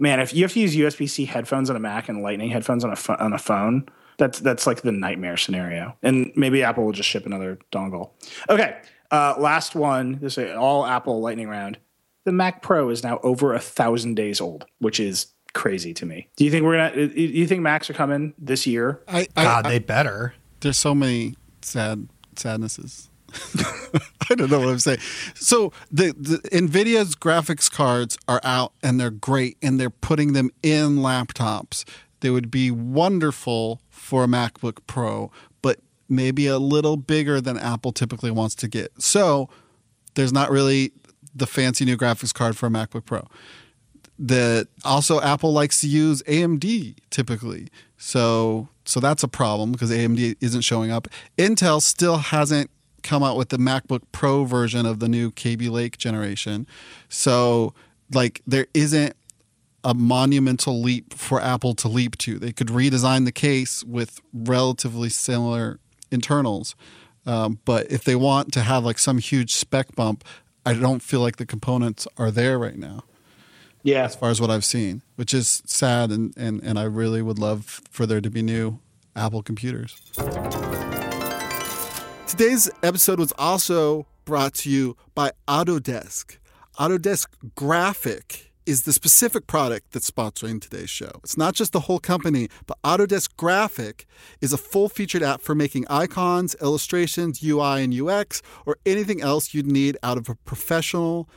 man, 0.00 0.18
if 0.20 0.34
you 0.34 0.42
have 0.42 0.52
to 0.54 0.60
use 0.60 0.74
USB 0.76 1.08
C 1.08 1.24
headphones 1.24 1.70
on 1.70 1.76
a 1.76 1.80
Mac 1.80 2.08
and 2.08 2.22
Lightning 2.22 2.50
headphones 2.50 2.84
on 2.84 2.90
a 2.92 2.96
pho- 2.96 3.16
on 3.18 3.32
a 3.32 3.38
phone, 3.38 3.88
that's 4.18 4.40
that's 4.40 4.66
like 4.66 4.82
the 4.82 4.92
nightmare 4.92 5.36
scenario. 5.36 5.96
And 6.02 6.32
maybe 6.36 6.62
Apple 6.62 6.84
will 6.84 6.92
just 6.92 7.08
ship 7.08 7.26
another 7.26 7.58
dongle. 7.72 8.10
Okay, 8.48 8.76
uh, 9.10 9.34
last 9.38 9.74
one. 9.74 10.18
This 10.20 10.38
is 10.38 10.56
all 10.56 10.86
Apple 10.86 11.20
Lightning 11.20 11.48
round. 11.48 11.78
The 12.24 12.32
Mac 12.32 12.62
Pro 12.62 12.88
is 12.88 13.02
now 13.02 13.18
over 13.22 13.54
a 13.54 13.60
thousand 13.60 14.14
days 14.14 14.40
old, 14.40 14.64
which 14.78 14.98
is 14.98 15.26
crazy 15.52 15.92
to 15.94 16.06
me. 16.06 16.28
Do 16.36 16.44
you 16.44 16.50
think 16.50 16.64
we're 16.64 16.76
gonna? 16.90 17.08
Do 17.08 17.20
you 17.20 17.46
think 17.46 17.60
Macs 17.62 17.90
are 17.90 17.94
coming 17.94 18.34
this 18.38 18.66
year? 18.66 19.02
I, 19.08 19.26
I, 19.36 19.44
god 19.44 19.66
I- 19.66 19.70
they 19.70 19.78
better 19.78 20.34
there's 20.64 20.78
so 20.78 20.94
many 20.94 21.36
sad 21.62 22.08
sadnesses. 22.36 23.10
I 24.30 24.34
don't 24.34 24.50
know 24.50 24.60
what 24.60 24.68
I'm 24.70 24.78
saying. 24.78 25.00
So 25.34 25.72
the, 25.90 26.14
the 26.18 26.38
Nvidia's 26.50 27.14
graphics 27.14 27.70
cards 27.70 28.16
are 28.26 28.40
out 28.42 28.72
and 28.82 28.98
they're 28.98 29.10
great 29.10 29.58
and 29.62 29.78
they're 29.78 29.90
putting 29.90 30.32
them 30.32 30.50
in 30.62 30.96
laptops. 30.98 31.84
They 32.24 32.30
would 32.30 32.50
be 32.50 32.70
wonderful 32.70 33.82
for 33.90 34.24
a 34.24 34.26
MacBook 34.26 34.78
Pro, 34.86 35.30
but 35.60 35.80
maybe 36.08 36.46
a 36.46 36.58
little 36.58 36.96
bigger 36.96 37.38
than 37.38 37.58
Apple 37.58 37.92
typically 37.92 38.30
wants 38.30 38.54
to 38.54 38.66
get. 38.66 38.92
So 38.98 39.50
there's 40.14 40.32
not 40.32 40.50
really 40.50 40.92
the 41.34 41.46
fancy 41.46 41.84
new 41.84 41.98
graphics 41.98 42.32
card 42.32 42.56
for 42.56 42.64
a 42.64 42.70
MacBook 42.70 43.04
Pro 43.04 43.28
that 44.18 44.68
also 44.86 45.20
Apple 45.20 45.52
likes 45.52 45.82
to 45.82 45.86
use 45.86 46.22
AMD 46.22 46.96
typically. 47.10 47.68
So 47.98 48.70
so 48.86 49.00
that's 49.00 49.22
a 49.22 49.28
problem 49.28 49.72
because 49.72 49.90
AMD 49.90 50.36
isn't 50.40 50.62
showing 50.62 50.90
up. 50.90 51.08
Intel 51.36 51.82
still 51.82 52.16
hasn't 52.16 52.70
come 53.02 53.22
out 53.22 53.36
with 53.36 53.50
the 53.50 53.58
MacBook 53.58 54.00
Pro 54.12 54.44
version 54.44 54.86
of 54.86 54.98
the 54.98 55.10
new 55.10 55.30
Kaby 55.30 55.68
Lake 55.68 55.98
generation. 55.98 56.66
So 57.10 57.74
like 58.14 58.40
there 58.46 58.66
isn't 58.72 59.14
a 59.84 59.94
monumental 59.94 60.80
leap 60.80 61.14
for 61.14 61.40
Apple 61.40 61.74
to 61.74 61.88
leap 61.88 62.16
to. 62.18 62.38
They 62.38 62.52
could 62.52 62.68
redesign 62.68 63.24
the 63.26 63.32
case 63.32 63.84
with 63.84 64.20
relatively 64.32 65.10
similar 65.10 65.78
internals. 66.10 66.74
Um, 67.26 67.58
but 67.64 67.90
if 67.90 68.04
they 68.04 68.16
want 68.16 68.52
to 68.54 68.60
have 68.62 68.84
like 68.84 68.98
some 68.98 69.18
huge 69.18 69.54
spec 69.54 69.94
bump, 69.94 70.24
I 70.66 70.74
don't 70.74 71.02
feel 71.02 71.20
like 71.20 71.36
the 71.36 71.46
components 71.46 72.08
are 72.16 72.30
there 72.30 72.58
right 72.58 72.76
now 72.76 73.04
Yeah, 73.82 74.04
as 74.04 74.14
far 74.16 74.30
as 74.30 74.40
what 74.40 74.50
I've 74.50 74.64
seen, 74.64 75.02
which 75.16 75.34
is 75.34 75.62
sad. 75.66 76.10
And, 76.10 76.34
and, 76.36 76.62
and 76.62 76.78
I 76.78 76.84
really 76.84 77.22
would 77.22 77.38
love 77.38 77.82
for 77.90 78.06
there 78.06 78.20
to 78.20 78.30
be 78.30 78.42
new 78.42 78.78
Apple 79.14 79.42
computers. 79.42 80.00
Today's 82.26 82.68
episode 82.82 83.18
was 83.18 83.32
also 83.38 84.06
brought 84.24 84.54
to 84.54 84.70
you 84.70 84.96
by 85.14 85.32
Autodesk. 85.46 86.38
Autodesk 86.78 87.28
Graphic 87.54 88.50
is 88.66 88.82
the 88.82 88.92
specific 88.92 89.46
product 89.46 89.92
that's 89.92 90.10
sponsoring 90.10 90.60
today's 90.60 90.90
show. 90.90 91.10
It's 91.22 91.36
not 91.36 91.54
just 91.54 91.72
the 91.72 91.80
whole 91.80 91.98
company, 91.98 92.48
but 92.66 92.78
Autodesk 92.82 93.36
Graphic 93.36 94.06
is 94.40 94.52
a 94.52 94.58
full 94.58 94.88
featured 94.88 95.22
app 95.22 95.40
for 95.42 95.54
making 95.54 95.86
icons, 95.88 96.56
illustrations, 96.62 97.42
UI 97.42 97.82
and 97.82 97.94
UX, 97.94 98.42
or 98.64 98.76
anything 98.86 99.20
else 99.20 99.52
you'd 99.52 99.66
need 99.66 99.98
out 100.02 100.16
of 100.16 100.28
a 100.28 100.34
professional 100.34 101.28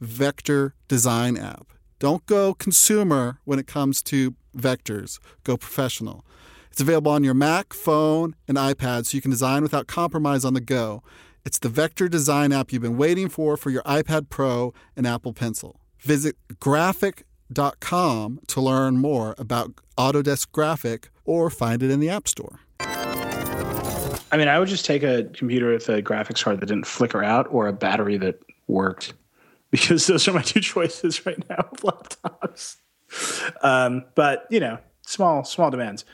vector 0.00 0.74
design 0.88 1.36
app. 1.36 1.68
Don't 1.98 2.24
go 2.26 2.54
consumer 2.54 3.40
when 3.44 3.58
it 3.58 3.66
comes 3.66 4.02
to 4.04 4.34
vectors, 4.56 5.18
go 5.44 5.56
professional. 5.56 6.24
It's 6.70 6.80
available 6.80 7.10
on 7.10 7.24
your 7.24 7.34
Mac, 7.34 7.72
phone, 7.72 8.36
and 8.46 8.58
iPad 8.58 9.06
so 9.06 9.16
you 9.16 9.22
can 9.22 9.30
design 9.30 9.62
without 9.62 9.86
compromise 9.86 10.44
on 10.44 10.54
the 10.54 10.60
go. 10.60 11.02
It's 11.44 11.58
the 11.58 11.68
vector 11.68 12.08
design 12.08 12.52
app 12.52 12.72
you've 12.72 12.82
been 12.82 12.98
waiting 12.98 13.28
for 13.28 13.56
for 13.56 13.70
your 13.70 13.82
iPad 13.84 14.28
Pro 14.28 14.74
and 14.94 15.06
Apple 15.06 15.32
Pencil. 15.32 15.80
Visit 16.06 16.36
graphic.com 16.60 18.40
to 18.46 18.60
learn 18.60 18.96
more 18.98 19.34
about 19.38 19.72
Autodesk 19.98 20.52
Graphic 20.52 21.08
or 21.24 21.50
find 21.50 21.82
it 21.82 21.90
in 21.90 21.98
the 21.98 22.08
App 22.08 22.28
Store. 22.28 22.60
I 22.78 24.36
mean, 24.36 24.46
I 24.46 24.60
would 24.60 24.68
just 24.68 24.84
take 24.84 25.02
a 25.02 25.24
computer 25.34 25.72
with 25.72 25.88
a 25.88 26.00
graphics 26.00 26.44
card 26.44 26.60
that 26.60 26.66
didn't 26.66 26.86
flicker 26.86 27.24
out 27.24 27.48
or 27.50 27.66
a 27.66 27.72
battery 27.72 28.18
that 28.18 28.38
worked 28.68 29.14
because 29.72 30.06
those 30.06 30.28
are 30.28 30.32
my 30.32 30.42
two 30.42 30.60
choices 30.60 31.26
right 31.26 31.42
now 31.50 31.68
laptops. 31.78 32.76
Um, 33.62 34.04
but, 34.14 34.46
you 34.48 34.60
know, 34.60 34.78
small, 35.02 35.42
small 35.42 35.72
demands. 35.72 36.04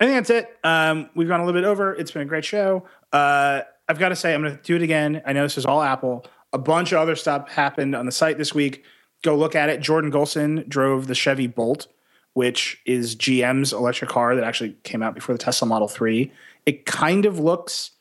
I 0.00 0.06
think 0.06 0.16
that's 0.16 0.30
it. 0.30 0.48
Um, 0.64 1.10
we've 1.14 1.28
gone 1.28 1.40
a 1.40 1.44
little 1.44 1.60
bit 1.60 1.66
over. 1.66 1.94
It's 1.94 2.10
been 2.10 2.22
a 2.22 2.24
great 2.24 2.46
show. 2.46 2.86
Uh, 3.12 3.60
I've 3.86 3.98
got 3.98 4.08
to 4.08 4.16
say, 4.16 4.32
I'm 4.32 4.40
going 4.40 4.56
to 4.56 4.62
do 4.62 4.76
it 4.76 4.82
again. 4.82 5.20
I 5.26 5.34
know 5.34 5.42
this 5.42 5.58
is 5.58 5.66
all 5.66 5.82
Apple. 5.82 6.24
A 6.54 6.58
bunch 6.58 6.92
of 6.92 6.98
other 7.00 7.16
stuff 7.16 7.50
happened 7.50 7.94
on 7.94 8.06
the 8.06 8.12
site 8.12 8.38
this 8.38 8.54
week. 8.54 8.84
Go 9.22 9.36
look 9.36 9.54
at 9.54 9.68
it. 9.68 9.80
Jordan 9.80 10.10
Golson 10.10 10.68
drove 10.68 11.06
the 11.06 11.14
Chevy 11.14 11.46
Bolt, 11.46 11.86
which 12.34 12.80
is 12.84 13.14
GM's 13.16 13.72
electric 13.72 14.10
car 14.10 14.34
that 14.34 14.44
actually 14.44 14.76
came 14.82 15.02
out 15.02 15.14
before 15.14 15.34
the 15.34 15.42
Tesla 15.42 15.66
Model 15.68 15.88
3. 15.88 16.32
It 16.66 16.86
kind 16.86 17.24
of 17.24 17.38
looks 17.38 17.92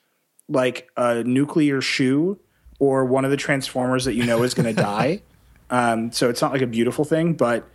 like 0.50 0.90
a 0.98 1.24
nuclear 1.24 1.82
shoe 1.82 2.40
or 2.80 3.06
one 3.06 3.26
of 3.26 3.32
the 3.32 3.38
transformers 3.38 4.06
that 4.06 4.16
you 4.16 4.26
know 4.26 4.44
is 4.44 4.54
going 4.54 4.74
to 4.74 4.82
die. 4.82 5.22
Um, 5.72 6.12
so 6.12 6.30
it's 6.30 6.42
not 6.42 6.52
like 6.52 6.62
a 6.62 6.68
beautiful 6.68 7.06
thing, 7.06 7.34
but 7.34 7.66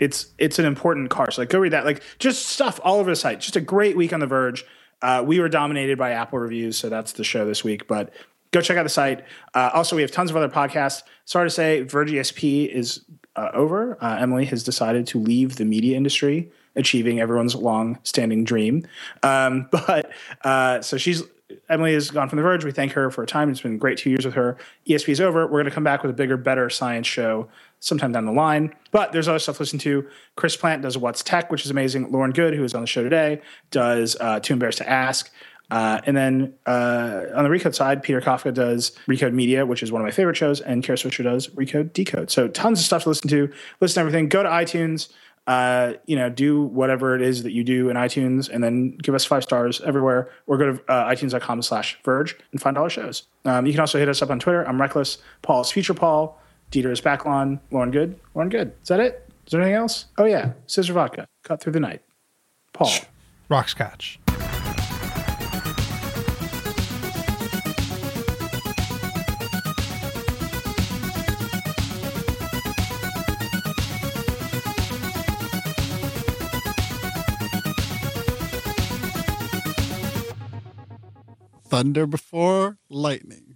it's 0.00 0.26
it's 0.38 0.58
an 0.58 0.64
important 0.64 1.08
car. 1.10 1.30
So 1.30 1.42
like 1.42 1.48
go 1.48 1.58
read 1.58 1.72
that. 1.72 1.84
Like 1.84 2.02
just 2.18 2.46
stuff 2.46 2.80
all 2.82 2.98
over 2.98 3.10
the 3.10 3.16
site. 3.16 3.40
Just 3.40 3.56
a 3.56 3.60
great 3.60 3.96
week 3.96 4.12
on 4.12 4.20
the 4.20 4.26
Verge. 4.26 4.64
Uh, 5.00 5.22
we 5.24 5.38
were 5.38 5.48
dominated 5.48 5.96
by 5.96 6.10
Apple 6.10 6.40
reviews, 6.40 6.76
so 6.76 6.88
that's 6.88 7.12
the 7.12 7.22
show 7.22 7.46
this 7.46 7.62
week. 7.62 7.86
But 7.86 8.12
go 8.50 8.60
check 8.60 8.76
out 8.76 8.82
the 8.82 8.88
site. 8.88 9.24
Uh, 9.54 9.70
also, 9.74 9.96
we 9.96 10.02
have 10.02 10.10
tons 10.10 10.30
of 10.30 10.36
other 10.36 10.48
podcasts. 10.48 11.02
Sorry 11.24 11.46
to 11.46 11.50
say, 11.50 11.82
Verge 11.82 12.10
ESP 12.10 12.68
is 12.68 13.04
uh, 13.36 13.50
over. 13.52 14.02
Uh, 14.02 14.16
Emily 14.18 14.44
has 14.46 14.62
decided 14.62 15.06
to 15.08 15.18
leave 15.18 15.56
the 15.56 15.64
media 15.64 15.96
industry, 15.96 16.50
achieving 16.76 17.20
everyone's 17.20 17.54
long-standing 17.54 18.44
dream. 18.44 18.86
Um, 19.22 19.68
but 19.72 20.10
uh, 20.44 20.80
so 20.82 20.96
she's 20.96 21.22
Emily 21.68 21.94
is 21.94 22.10
gone 22.10 22.28
from 22.28 22.36
The 22.36 22.42
Verge. 22.42 22.64
We 22.64 22.72
thank 22.72 22.92
her 22.92 23.10
for 23.10 23.22
her 23.22 23.26
time. 23.26 23.50
It's 23.50 23.60
been 23.60 23.78
great 23.78 23.98
two 23.98 24.10
years 24.10 24.24
with 24.24 24.34
her. 24.34 24.58
ESP 24.86 25.08
is 25.08 25.20
over. 25.20 25.46
We're 25.46 25.60
going 25.60 25.64
to 25.64 25.70
come 25.70 25.84
back 25.84 26.02
with 26.02 26.10
a 26.10 26.14
bigger, 26.14 26.36
better 26.36 26.68
science 26.68 27.06
show 27.06 27.48
sometime 27.80 28.12
down 28.12 28.26
the 28.26 28.32
line. 28.32 28.74
But 28.90 29.12
there's 29.12 29.28
other 29.28 29.38
stuff 29.38 29.56
to 29.56 29.62
listen 29.62 29.78
to. 29.80 30.06
Chris 30.36 30.56
Plante 30.56 30.82
does 30.82 30.98
What's 30.98 31.22
Tech, 31.22 31.50
which 31.50 31.64
is 31.64 31.70
amazing. 31.70 32.10
Lauren 32.10 32.32
Goode, 32.32 32.54
who 32.54 32.64
is 32.64 32.74
on 32.74 32.82
the 32.82 32.86
show 32.86 33.02
today, 33.02 33.40
does 33.70 34.16
uh, 34.20 34.40
Too 34.40 34.54
Embarrassed 34.54 34.78
to 34.78 34.88
Ask. 34.88 35.30
Uh, 35.70 36.00
and 36.06 36.16
then 36.16 36.54
uh, 36.66 37.24
on 37.34 37.44
the 37.44 37.50
Recode 37.50 37.74
side, 37.74 38.02
Peter 38.02 38.20
Kafka 38.20 38.54
does 38.54 38.92
Recode 39.06 39.34
Media, 39.34 39.66
which 39.66 39.82
is 39.82 39.92
one 39.92 40.00
of 40.00 40.06
my 40.06 40.10
favorite 40.10 40.36
shows, 40.36 40.60
and 40.60 40.82
Kara 40.82 40.96
Swisher 40.96 41.22
does 41.24 41.48
Recode 41.48 41.92
Decode. 41.92 42.30
So 42.30 42.48
tons 42.48 42.80
of 42.80 42.86
stuff 42.86 43.02
to 43.02 43.10
listen 43.10 43.28
to. 43.28 43.52
Listen 43.80 43.96
to 43.96 44.00
everything. 44.00 44.28
Go 44.28 44.42
to 44.42 44.48
iTunes. 44.48 45.08
Uh, 45.46 45.94
you 46.04 46.14
know, 46.14 46.28
do 46.28 46.62
whatever 46.62 47.14
it 47.14 47.22
is 47.22 47.42
that 47.42 47.52
you 47.52 47.64
do 47.64 47.88
in 47.88 47.96
iTunes, 47.96 48.50
and 48.50 48.62
then 48.62 48.90
give 48.98 49.14
us 49.14 49.24
five 49.24 49.42
stars 49.42 49.80
everywhere. 49.80 50.30
Or 50.46 50.58
go 50.58 50.72
to 50.74 50.92
uh, 50.92 51.08
itunes.com 51.08 51.62
slash 51.62 51.98
Verge 52.04 52.36
and 52.52 52.60
find 52.60 52.76
all 52.76 52.84
our 52.84 52.90
shows. 52.90 53.22
Um, 53.46 53.64
you 53.64 53.72
can 53.72 53.80
also 53.80 53.98
hit 53.98 54.10
us 54.10 54.20
up 54.20 54.30
on 54.30 54.38
Twitter. 54.38 54.66
I'm 54.68 54.78
Reckless. 54.78 55.18
Paul 55.40 55.62
is 55.62 55.70
Future 55.70 55.94
Paul. 55.94 56.38
Dieter 56.70 56.90
is 56.90 57.00
Backlon. 57.00 57.60
Lauren 57.70 57.90
Goode. 57.90 58.20
Lauren 58.34 58.50
Goode. 58.50 58.72
Is 58.82 58.88
that 58.88 59.00
it? 59.00 59.26
Is 59.46 59.52
there 59.52 59.62
anything 59.62 59.76
else? 59.76 60.04
Oh 60.18 60.24
yeah, 60.24 60.52
Scissor 60.66 60.92
Vodka. 60.92 61.26
Cut 61.44 61.62
through 61.62 61.72
the 61.72 61.80
night. 61.80 62.02
Paul. 62.74 62.92
Rock 63.48 63.70
Scotch. 63.70 64.20
Thunder 81.68 82.06
before 82.06 82.78
lightning. 82.88 83.47